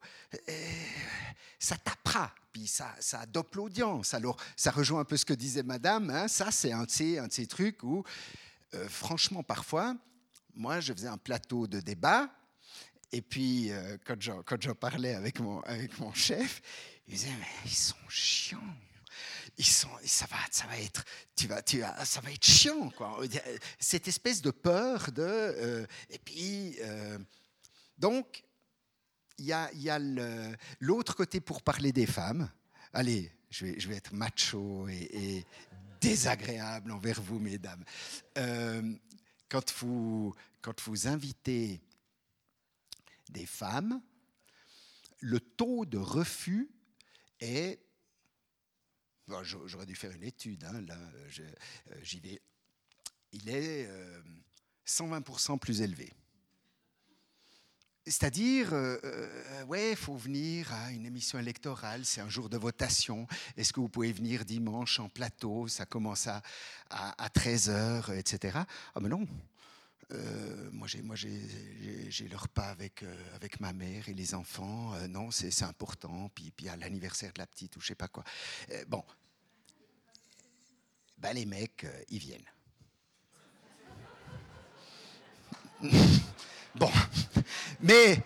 ça 1.59 1.77
tapera 1.77 2.33
ça, 2.65 2.95
ça 3.01 3.21
adopte 3.21 3.55
l'audience. 3.57 4.15
Alors, 4.15 4.37
ça 4.57 4.71
rejoint 4.71 5.01
un 5.01 5.05
peu 5.05 5.19
ce 5.19 5.27
que 5.27 5.35
disait 5.35 5.63
Madame. 5.63 6.09
Hein. 6.09 6.29
ça, 6.29 6.51
c'est 6.51 6.73
un, 6.73 6.81
un 6.81 7.27
de 7.27 7.33
ces 7.33 7.47
trucs 7.47 7.83
où, 7.83 8.03
euh, 8.75 8.89
franchement, 8.89 9.43
parfois, 9.43 9.95
moi, 10.55 10.81
je 10.81 10.95
faisais 10.95 11.09
un 11.09 11.19
plateau 11.19 11.67
de 11.67 11.81
débat. 11.81 12.31
Et 13.13 13.21
puis, 13.21 13.71
euh, 13.71 13.99
quand 14.07 14.63
j'en 14.63 14.75
parlais 14.75 15.15
avec 15.15 15.39
mon, 15.41 15.61
avec 15.61 15.99
mon 15.99 16.15
chef, 16.15 16.63
il 17.07 17.15
disait 17.15 17.29
Mais 17.39 17.47
ils 17.67 17.71
sont 17.71 18.09
chiants. 18.09 18.75
Ils 19.59 19.65
sont, 19.65 19.89
ça 20.05 20.27
va, 20.27 20.37
ça 20.51 20.67
va 20.67 20.79
être, 20.79 21.03
tu 21.35 21.47
vas, 21.47 21.63
tu 21.63 21.81
vas, 21.81 22.05
ça 22.05 22.21
va 22.21 22.31
être 22.31 22.45
chiant, 22.45 22.91
quoi. 22.91 23.21
Cette 23.79 24.07
espèce 24.07 24.43
de 24.43 24.51
peur 24.51 25.11
de, 25.13 25.23
euh, 25.23 25.87
et 26.11 26.19
puis, 26.19 26.79
donc, 27.97 28.45
il 29.39 29.47
y 29.47 29.53
a, 29.91 29.99
l'autre 30.81 31.15
côté 31.15 31.41
pour 31.41 31.63
parler 31.63 31.93
des 31.93 32.07
femmes. 32.07 32.51
Allez, 32.93 33.33
je 33.51 33.67
vais, 33.67 33.81
je 33.81 33.89
vais 33.89 33.97
être 33.97 34.13
macho 34.13 34.89
et, 34.89 35.45
désagréable 36.01 36.93
envers 36.93 37.21
vous, 37.21 37.39
mesdames. 37.39 37.83
Euh, 38.39 38.95
quand, 39.49 39.73
vous, 39.79 40.35
quand 40.61 40.79
vous 40.83 41.09
invitez 41.09 41.81
des 43.31 43.47
femmes, 43.47 44.01
le 45.21 45.41
taux 45.41 45.85
de 45.85 45.99
refus 45.99 46.71
est... 47.41 47.81
J'aurais 49.43 49.87
dû 49.87 49.95
faire 49.95 50.13
une 50.13 50.23
étude, 50.23 50.65
hein, 50.65 50.81
là, 50.83 50.97
euh, 50.97 51.99
j'y 52.03 52.21
vais. 52.21 52.41
Il 53.33 53.49
est 53.49 53.89
120% 54.87 55.55
euh, 55.55 55.57
plus 55.57 55.83
élevé. 55.83 56.13
C'est-à-dire, 58.09 58.73
euh, 58.73 58.99
euh, 59.03 59.65
ouais, 59.65 59.91
il 59.91 59.97
faut 59.97 60.15
venir 60.15 60.73
à 60.73 60.93
une 60.93 61.05
émission 61.07 61.41
électorale, 61.41 62.05
c'est 62.05 62.21
un 62.21 62.29
jour 62.29 62.49
de 62.49 62.57
votation. 62.57 63.27
Est-ce 63.57 63.73
que 63.73 63.81
vous 63.81 63.89
pouvez 63.89 64.13
venir 64.13 64.45
dimanche 64.45 65.01
en 65.01 65.09
plateau? 65.09 65.67
Ça 65.67 65.87
commence 65.87 66.29
à, 66.29 66.41
à, 66.89 67.29
13h, 67.29 68.17
etc. 68.17 68.59
Ah, 68.95 69.01
mais 69.01 69.09
non. 69.09 69.27
Euh, 70.13 70.71
moi, 70.73 70.87
j'ai, 70.87 71.03
le 71.03 72.37
repas 72.37 72.69
avec, 72.69 73.05
avec 73.35 73.61
ma 73.61 73.73
mère 73.73 74.09
et 74.09 74.15
les 74.15 74.35
enfants. 74.35 74.93
non, 75.09 75.31
c'est, 75.31 75.63
important. 75.63 76.31
Puis, 76.35 76.51
puis 76.51 76.69
à 76.69 76.77
l'anniversaire 76.77 77.33
de 77.33 77.39
la 77.39 77.47
petite 77.47 77.77
ou 77.77 77.81
je 77.81 77.89
sais 77.89 77.95
pas 77.95 78.09
quoi. 78.09 78.25
bon. 78.87 79.05
Ben, 81.19 81.33
les 81.33 81.47
mecs, 81.47 81.87
ils 82.11 82.19
viennent. 82.19 82.51
bon. 86.75 86.91
Mais, 87.81 88.23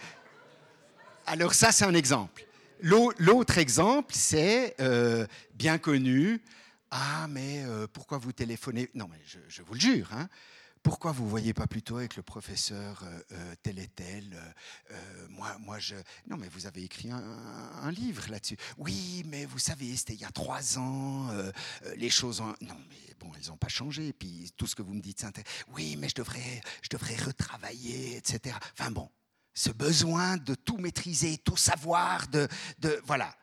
alors 1.26 1.54
ça, 1.54 1.72
c'est 1.72 1.84
un 1.84 1.94
exemple. 1.94 2.44
L'autre 2.82 3.58
exemple, 3.58 4.14
c'est 4.14 4.74
euh, 4.80 5.26
bien 5.54 5.78
connu. 5.78 6.40
Ah, 6.90 7.26
mais 7.28 7.62
euh, 7.64 7.86
pourquoi 7.92 8.18
vous 8.18 8.32
téléphonez? 8.32 8.88
Non, 8.94 9.08
mais 9.10 9.20
je, 9.24 9.62
vous 9.62 9.74
le 9.74 9.80
jure. 9.80 10.08
Hein. 10.12 10.28
Pourquoi 10.82 11.12
vous 11.12 11.24
ne 11.24 11.30
voyez 11.30 11.54
pas 11.54 11.66
plutôt 11.66 11.96
avec 11.96 12.16
le 12.16 12.22
professeur 12.22 13.04
euh, 13.32 13.54
tel 13.62 13.78
et 13.78 13.88
tel 13.88 14.38
moi, 15.28 15.56
moi, 15.58 15.78
je. 15.78 15.94
Non, 16.28 16.36
mais 16.36 16.48
vous 16.48 16.66
avez 16.66 16.82
écrit 16.82 17.10
un, 17.10 17.90
livre 17.90 18.28
là-dessus. 18.28 18.56
Oui, 18.78 19.22
mais 19.26 19.46
vous 19.46 19.58
savez, 19.58 19.96
c'était 19.96 20.14
il 20.14 20.20
y 20.20 20.24
a 20.24 20.30
trois 20.30 20.78
ans. 20.78 21.28
les 21.96 22.10
choses 22.10 22.40
ont. 22.40 22.54
Non, 22.60 22.76
mais 22.88 23.14
bon, 23.18 23.30
elles 23.36 23.48
n'ont 23.48 23.56
pas 23.56 23.68
changé. 23.68 24.08
Et 24.08 24.12
puis 24.12 24.50
tout 24.56 24.66
ce 24.66 24.74
que 24.74 24.82
vous 24.82 24.94
me 24.94 25.00
dites, 25.00 25.20
c'est 25.20 25.44
oui, 25.68 25.96
mais 25.96 26.08
je 26.08 26.14
devrais, 26.14 26.60
je 26.82 26.88
devrais 26.88 27.16
retravailler, 27.16 28.16
etc. 28.16 28.56
Enfin 28.78 28.90
bon, 28.90 29.10
ce 29.54 29.70
besoin 29.70 30.36
de 30.36 30.54
tout 30.54 30.78
maîtriser, 30.78 31.38
tout 31.38 31.56
savoir, 31.56 32.28
de, 32.28 32.48
de 32.78 33.00
voilà. 33.04 33.34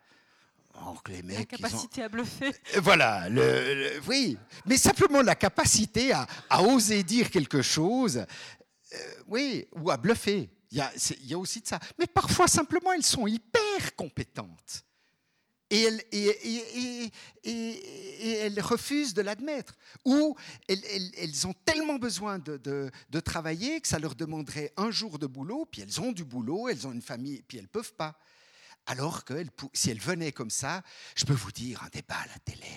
Or 0.79 1.01
La 1.11 1.39
ont- 1.39 1.43
capacité 1.45 2.03
à 2.03 2.09
bluffer. 2.09 2.51
Euh, 2.75 2.79
Voilà, 2.81 3.29
le, 3.29 3.41
le- 3.73 3.99
oui. 4.07 4.37
Mais 4.65 4.77
simplement 4.77 5.21
la 5.21 5.35
capacité 5.35 6.11
à, 6.13 6.25
à 6.49 6.61
oser 6.61 7.03
dire 7.03 7.29
quelque 7.31 7.61
chose, 7.61 8.17
euh, 8.17 8.97
oui, 9.27 9.67
ou 9.73 9.89
à 9.89 9.97
bluffer. 9.97 10.49
Il 10.71 10.77
y, 10.77 10.81
a, 10.81 10.91
c'est- 10.95 11.17
il 11.21 11.27
y 11.27 11.33
a 11.33 11.37
aussi 11.37 11.61
de 11.61 11.67
ça. 11.67 11.79
Mais 11.97 12.07
parfois, 12.07 12.47
simplement, 12.47 12.91
elles 12.93 13.03
sont 13.03 13.25
hyper 13.27 13.95
compétentes. 13.95 14.83
Et 15.69 15.81
elles, 15.83 16.01
et, 16.13 16.25
et- 16.27 17.03
et- 17.03 17.11
et- 17.43 18.29
et 18.29 18.31
elles 18.45 18.61
refusent 18.61 19.13
de 19.13 19.21
l'admettre. 19.21 19.73
Ou 20.05 20.35
elles, 20.69 20.81
elles- 20.93 21.11
elles 21.17 21.47
ont 21.47 21.53
tellement 21.65 21.95
besoin 21.95 22.39
de, 22.39 22.55
de- 22.57 22.89
de 23.09 23.19
travailler 23.19 23.81
que 23.81 23.87
ça 23.87 23.99
leur 23.99 24.15
demanderait 24.15 24.71
un 24.77 24.91
jour 24.91 25.19
de 25.19 25.27
boulot, 25.27 25.65
puis 25.69 25.81
elles 25.81 25.99
ont 25.99 26.13
du 26.13 26.23
boulot, 26.23 26.69
elles 26.69 26.87
ont 26.87 26.93
une 26.93 27.01
famille, 27.01 27.41
puis 27.47 27.57
elles 27.57 27.65
ne 27.65 27.69
peuvent 27.69 27.93
pas. 27.95 28.17
Alors 28.87 29.23
que 29.23 29.45
si 29.73 29.91
elles 29.91 29.99
venaient 29.99 30.31
comme 30.31 30.49
ça, 30.49 30.81
je 31.15 31.25
peux 31.25 31.33
vous 31.33 31.51
dire, 31.51 31.83
un 31.83 31.89
débat 31.89 32.15
à 32.15 32.27
la 32.27 32.39
télé. 32.39 32.71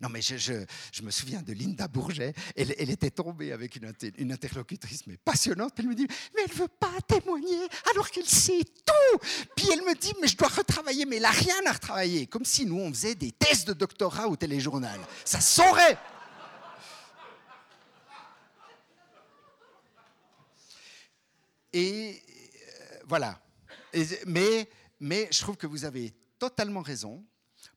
Non, 0.00 0.08
mais 0.08 0.20
je, 0.20 0.66
me 1.02 1.10
souviens 1.10 1.40
de 1.40 1.52
Linda 1.52 1.86
Bourget. 1.86 2.34
Elle, 2.56 2.74
elle 2.78 2.90
était 2.90 3.10
tombée 3.10 3.52
avec 3.52 3.76
une, 3.76 3.86
inter- 3.86 4.12
une 4.18 4.32
interlocutrice, 4.32 5.06
mais 5.06 5.16
passionnante. 5.16 5.72
Elle 5.78 5.86
me 5.86 5.94
dit, 5.94 6.06
mais 6.34 6.42
elle 6.46 6.52
veut 6.52 6.68
pas 6.68 7.00
témoigner 7.06 7.68
alors 7.90 8.10
qu'elle 8.10 8.28
sait 8.28 8.64
tout. 8.84 9.18
Puis 9.56 9.68
elle 9.72 9.82
me 9.82 9.94
dit, 9.94 10.12
mais 10.20 10.26
je 10.26 10.36
dois 10.36 10.48
retravailler, 10.48 11.06
mais 11.06 11.16
elle 11.16 11.22
n'a 11.22 11.30
rien 11.30 11.54
à 11.66 11.72
retravailler. 11.72 12.26
Comme 12.26 12.44
si 12.44 12.66
nous, 12.66 12.80
on 12.80 12.90
faisait 12.92 13.14
des 13.14 13.30
thèses 13.30 13.64
de 13.64 13.72
doctorat 13.72 14.26
au 14.28 14.36
téléjournal. 14.36 15.00
Ça 15.24 15.40
saurait. 15.40 15.96
Et 21.72 22.22
euh, 22.92 22.98
voilà. 23.06 23.40
Mais, 24.26 24.68
mais 25.00 25.28
je 25.30 25.40
trouve 25.40 25.56
que 25.56 25.66
vous 25.66 25.84
avez 25.84 26.14
totalement 26.38 26.82
raison. 26.82 27.24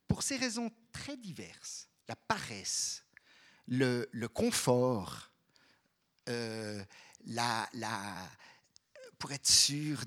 Pour 0.06 0.22
ces 0.22 0.36
raisons 0.36 0.70
très 0.92 1.16
diverses, 1.16 1.88
la 2.08 2.16
paresse, 2.16 3.04
le, 3.66 4.26
confort, 4.28 5.30
euh, 6.28 6.82
pour 9.18 9.32
être 9.32 9.46
sûr. 9.46 10.04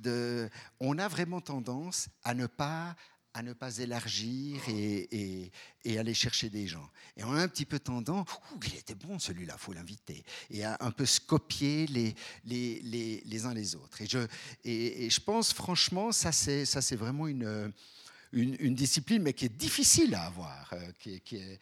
On 0.79 0.97
a 0.97 1.07
vraiment 1.07 1.41
tendance 1.41 2.09
à 2.23 2.33
ne 2.33 2.47
pas 2.47 2.95
à 3.33 3.41
ne 3.43 3.53
pas 3.53 3.77
élargir 3.77 4.61
et, 4.67 5.07
et- 5.11 5.51
et 5.85 5.97
aller 5.97 6.13
chercher 6.13 6.49
des 6.49 6.67
gens. 6.67 6.87
Et 7.15 7.23
on 7.23 7.31
a 7.33 7.41
un 7.41 7.47
petit 7.47 7.65
peu 7.65 7.79
tendance, 7.79 8.27
il 8.67 8.75
était 8.77 8.93
bon 8.95 9.19
celui-là, 9.19 9.57
faut 9.57 9.73
l'inviter, 9.73 10.23
et 10.49 10.63
à 10.65 10.77
un 10.81 10.91
peu 10.91 11.05
se 11.05 11.19
copier 11.21 11.87
les, 11.87 12.13
les, 12.45 12.81
les, 12.81 13.21
les 13.25 13.45
uns 13.45 13.53
les 13.53 13.75
autres. 13.75 14.01
Et 14.01 14.07
je, 14.07 14.19
et, 14.65 15.09
je 15.09 15.19
pense 15.21 15.53
franchement, 15.53 16.11
ça 16.11 16.31
c'est, 16.31 16.65
ça 16.65 16.81
c'est 16.81 16.97
vraiment 16.97 17.27
une, 17.27 17.71
une, 18.33 18.55
une 18.59 18.75
discipline, 18.75 19.21
mais 19.21 19.33
qui 19.33 19.45
est 19.45 19.57
difficile 19.57 20.13
à 20.15 20.23
avoir, 20.25 20.69
euh, 20.73 20.91
qui 20.99 21.15
est- 21.15 21.19
qui 21.21 21.37
est- 21.37 21.59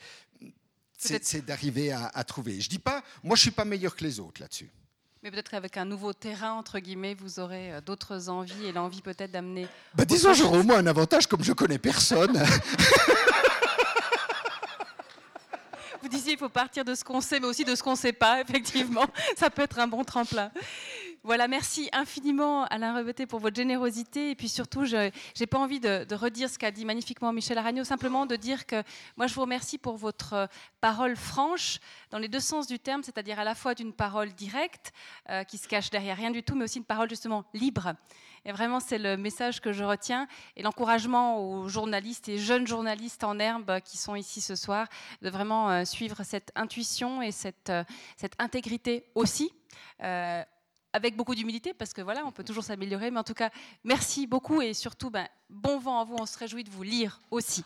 c'est, 0.97 1.45
d'arriver 1.45 1.91
à, 1.91 2.07
à 2.07 2.23
trouver. 2.23 2.59
Je 2.59 2.67
dis 2.69 2.79
pas, 2.79 3.03
moi 3.23 3.35
je 3.35 3.41
suis 3.43 3.51
pas 3.51 3.63
meilleur 3.63 3.95
que 3.95 4.03
les 4.03 4.19
autres 4.19 4.41
là-dessus. 4.41 4.69
Mais 5.21 5.31
peut-être 5.31 5.51
qu'avec 5.51 5.75
un 5.75 5.83
nouveau 5.83 6.13
terrain, 6.13 6.53
entre 6.53 6.79
guillemets, 6.79 7.13
vous 7.13 7.41
aurez 7.41 7.73
euh, 7.73 7.81
d'autres 7.81 8.29
envies 8.29 8.67
et 8.67 8.71
l'envie 8.71 9.01
peut-être 9.01 9.31
d'amener. 9.31 9.67
Bah, 9.93 10.05
disons, 10.05 10.33
j'aurais 10.33 10.59
au 10.59 10.63
moins 10.63 10.77
un 10.77 10.87
avantage, 10.87 11.27
comme 11.27 11.43
je 11.43 11.51
connais 11.51 11.77
personne. 11.77 12.41
Vous 16.01 16.07
disiez, 16.07 16.33
il 16.33 16.39
faut 16.39 16.47
partir 16.47 16.85
de 16.85 16.95
ce 16.95 17.03
qu'on 17.03 17.19
sait, 17.19 17.41
mais 17.41 17.47
aussi 17.47 17.65
de 17.65 17.75
ce 17.75 17.83
qu'on 17.83 17.91
ne 17.91 17.97
sait 17.97 18.13
pas, 18.13 18.39
effectivement. 18.39 19.05
Ça 19.37 19.49
peut 19.49 19.63
être 19.63 19.79
un 19.79 19.87
bon 19.87 20.05
tremplin. 20.05 20.49
Voilà, 21.23 21.47
merci 21.47 21.89
infiniment 21.91 22.63
Alain 22.65 22.95
Rebeté 22.97 23.25
pour 23.25 23.39
votre 23.39 23.55
générosité. 23.55 24.31
Et 24.31 24.35
puis 24.35 24.47
surtout, 24.49 24.85
je 24.85 25.11
n'ai 25.39 25.47
pas 25.47 25.57
envie 25.57 25.79
de, 25.79 26.05
redire 26.15 26.49
ce 26.49 26.57
qu'a 26.57 26.71
dit 26.71 26.85
magnifiquement 26.85 27.33
Michel 27.33 27.57
Aragno, 27.57 27.83
simplement 27.83 28.25
de 28.25 28.35
dire 28.35 28.65
que 28.65 28.83
moi, 29.17 29.27
je 29.27 29.33
vous 29.33 29.41
remercie 29.41 29.77
pour 29.77 29.97
votre 29.97 30.33
euh, 30.33 30.47
parole 30.81 31.15
franche, 31.15 31.79
dans 32.09 32.19
les 32.19 32.27
deux 32.27 32.39
sens 32.39 32.67
du 32.67 32.79
terme, 32.79 33.03
c'est-à-dire 33.03 33.39
à 33.39 33.43
la 33.43 33.55
fois 33.55 33.75
d'une 33.75 33.93
parole 33.93 34.31
directe, 34.33 34.93
euh, 35.29 35.43
qui 35.43 35.57
se 35.57 35.67
cache 35.67 35.89
derrière 35.89 36.17
rien 36.17 36.31
du 36.31 36.43
tout, 36.43 36.55
mais 36.55 36.63
aussi 36.65 36.77
une 36.77 36.85
parole 36.85 37.09
justement 37.09 37.43
libre. 37.53 37.93
Et 38.45 38.51
vraiment, 38.51 38.79
c'est 38.79 38.97
le 38.97 39.17
message 39.17 39.61
que 39.61 39.73
je 39.73 39.83
retiens 39.83 40.27
et 40.55 40.63
l'encouragement 40.63 41.39
aux 41.39 41.67
journalistes 41.67 42.29
et 42.29 42.37
jeunes 42.37 42.67
journalistes 42.67 43.23
en 43.23 43.39
herbe 43.39 43.79
qui 43.81 43.97
sont 43.97 44.15
ici 44.15 44.41
ce 44.41 44.55
soir 44.55 44.87
de 45.21 45.29
vraiment 45.29 45.69
euh, 45.69 45.85
suivre 45.85 46.23
cette 46.23 46.51
intuition 46.55 47.21
et 47.21 47.31
cette, 47.31 47.69
euh, 47.69 47.83
intégrité 48.37 49.05
aussi. 49.15 49.51
Avec 50.93 51.15
beaucoup 51.15 51.35
d'humilité, 51.35 51.73
parce 51.73 51.93
que 51.93 52.01
voilà, 52.01 52.25
on 52.25 52.31
peut 52.31 52.43
toujours 52.43 52.63
s'améliorer. 52.63 53.11
Mais 53.11 53.19
en 53.19 53.23
tout 53.23 53.33
cas, 53.33 53.49
merci 53.83 54.27
beaucoup 54.27 54.61
et 54.61 54.73
surtout, 54.73 55.09
ben, 55.09 55.27
bon 55.49 55.79
vent 55.79 55.99
à 56.01 56.03
vous. 56.03 56.15
On 56.19 56.25
se 56.25 56.37
réjouit 56.37 56.63
de 56.63 56.69
vous 56.69 56.83
lire 56.83 57.19
aussi. 57.31 57.63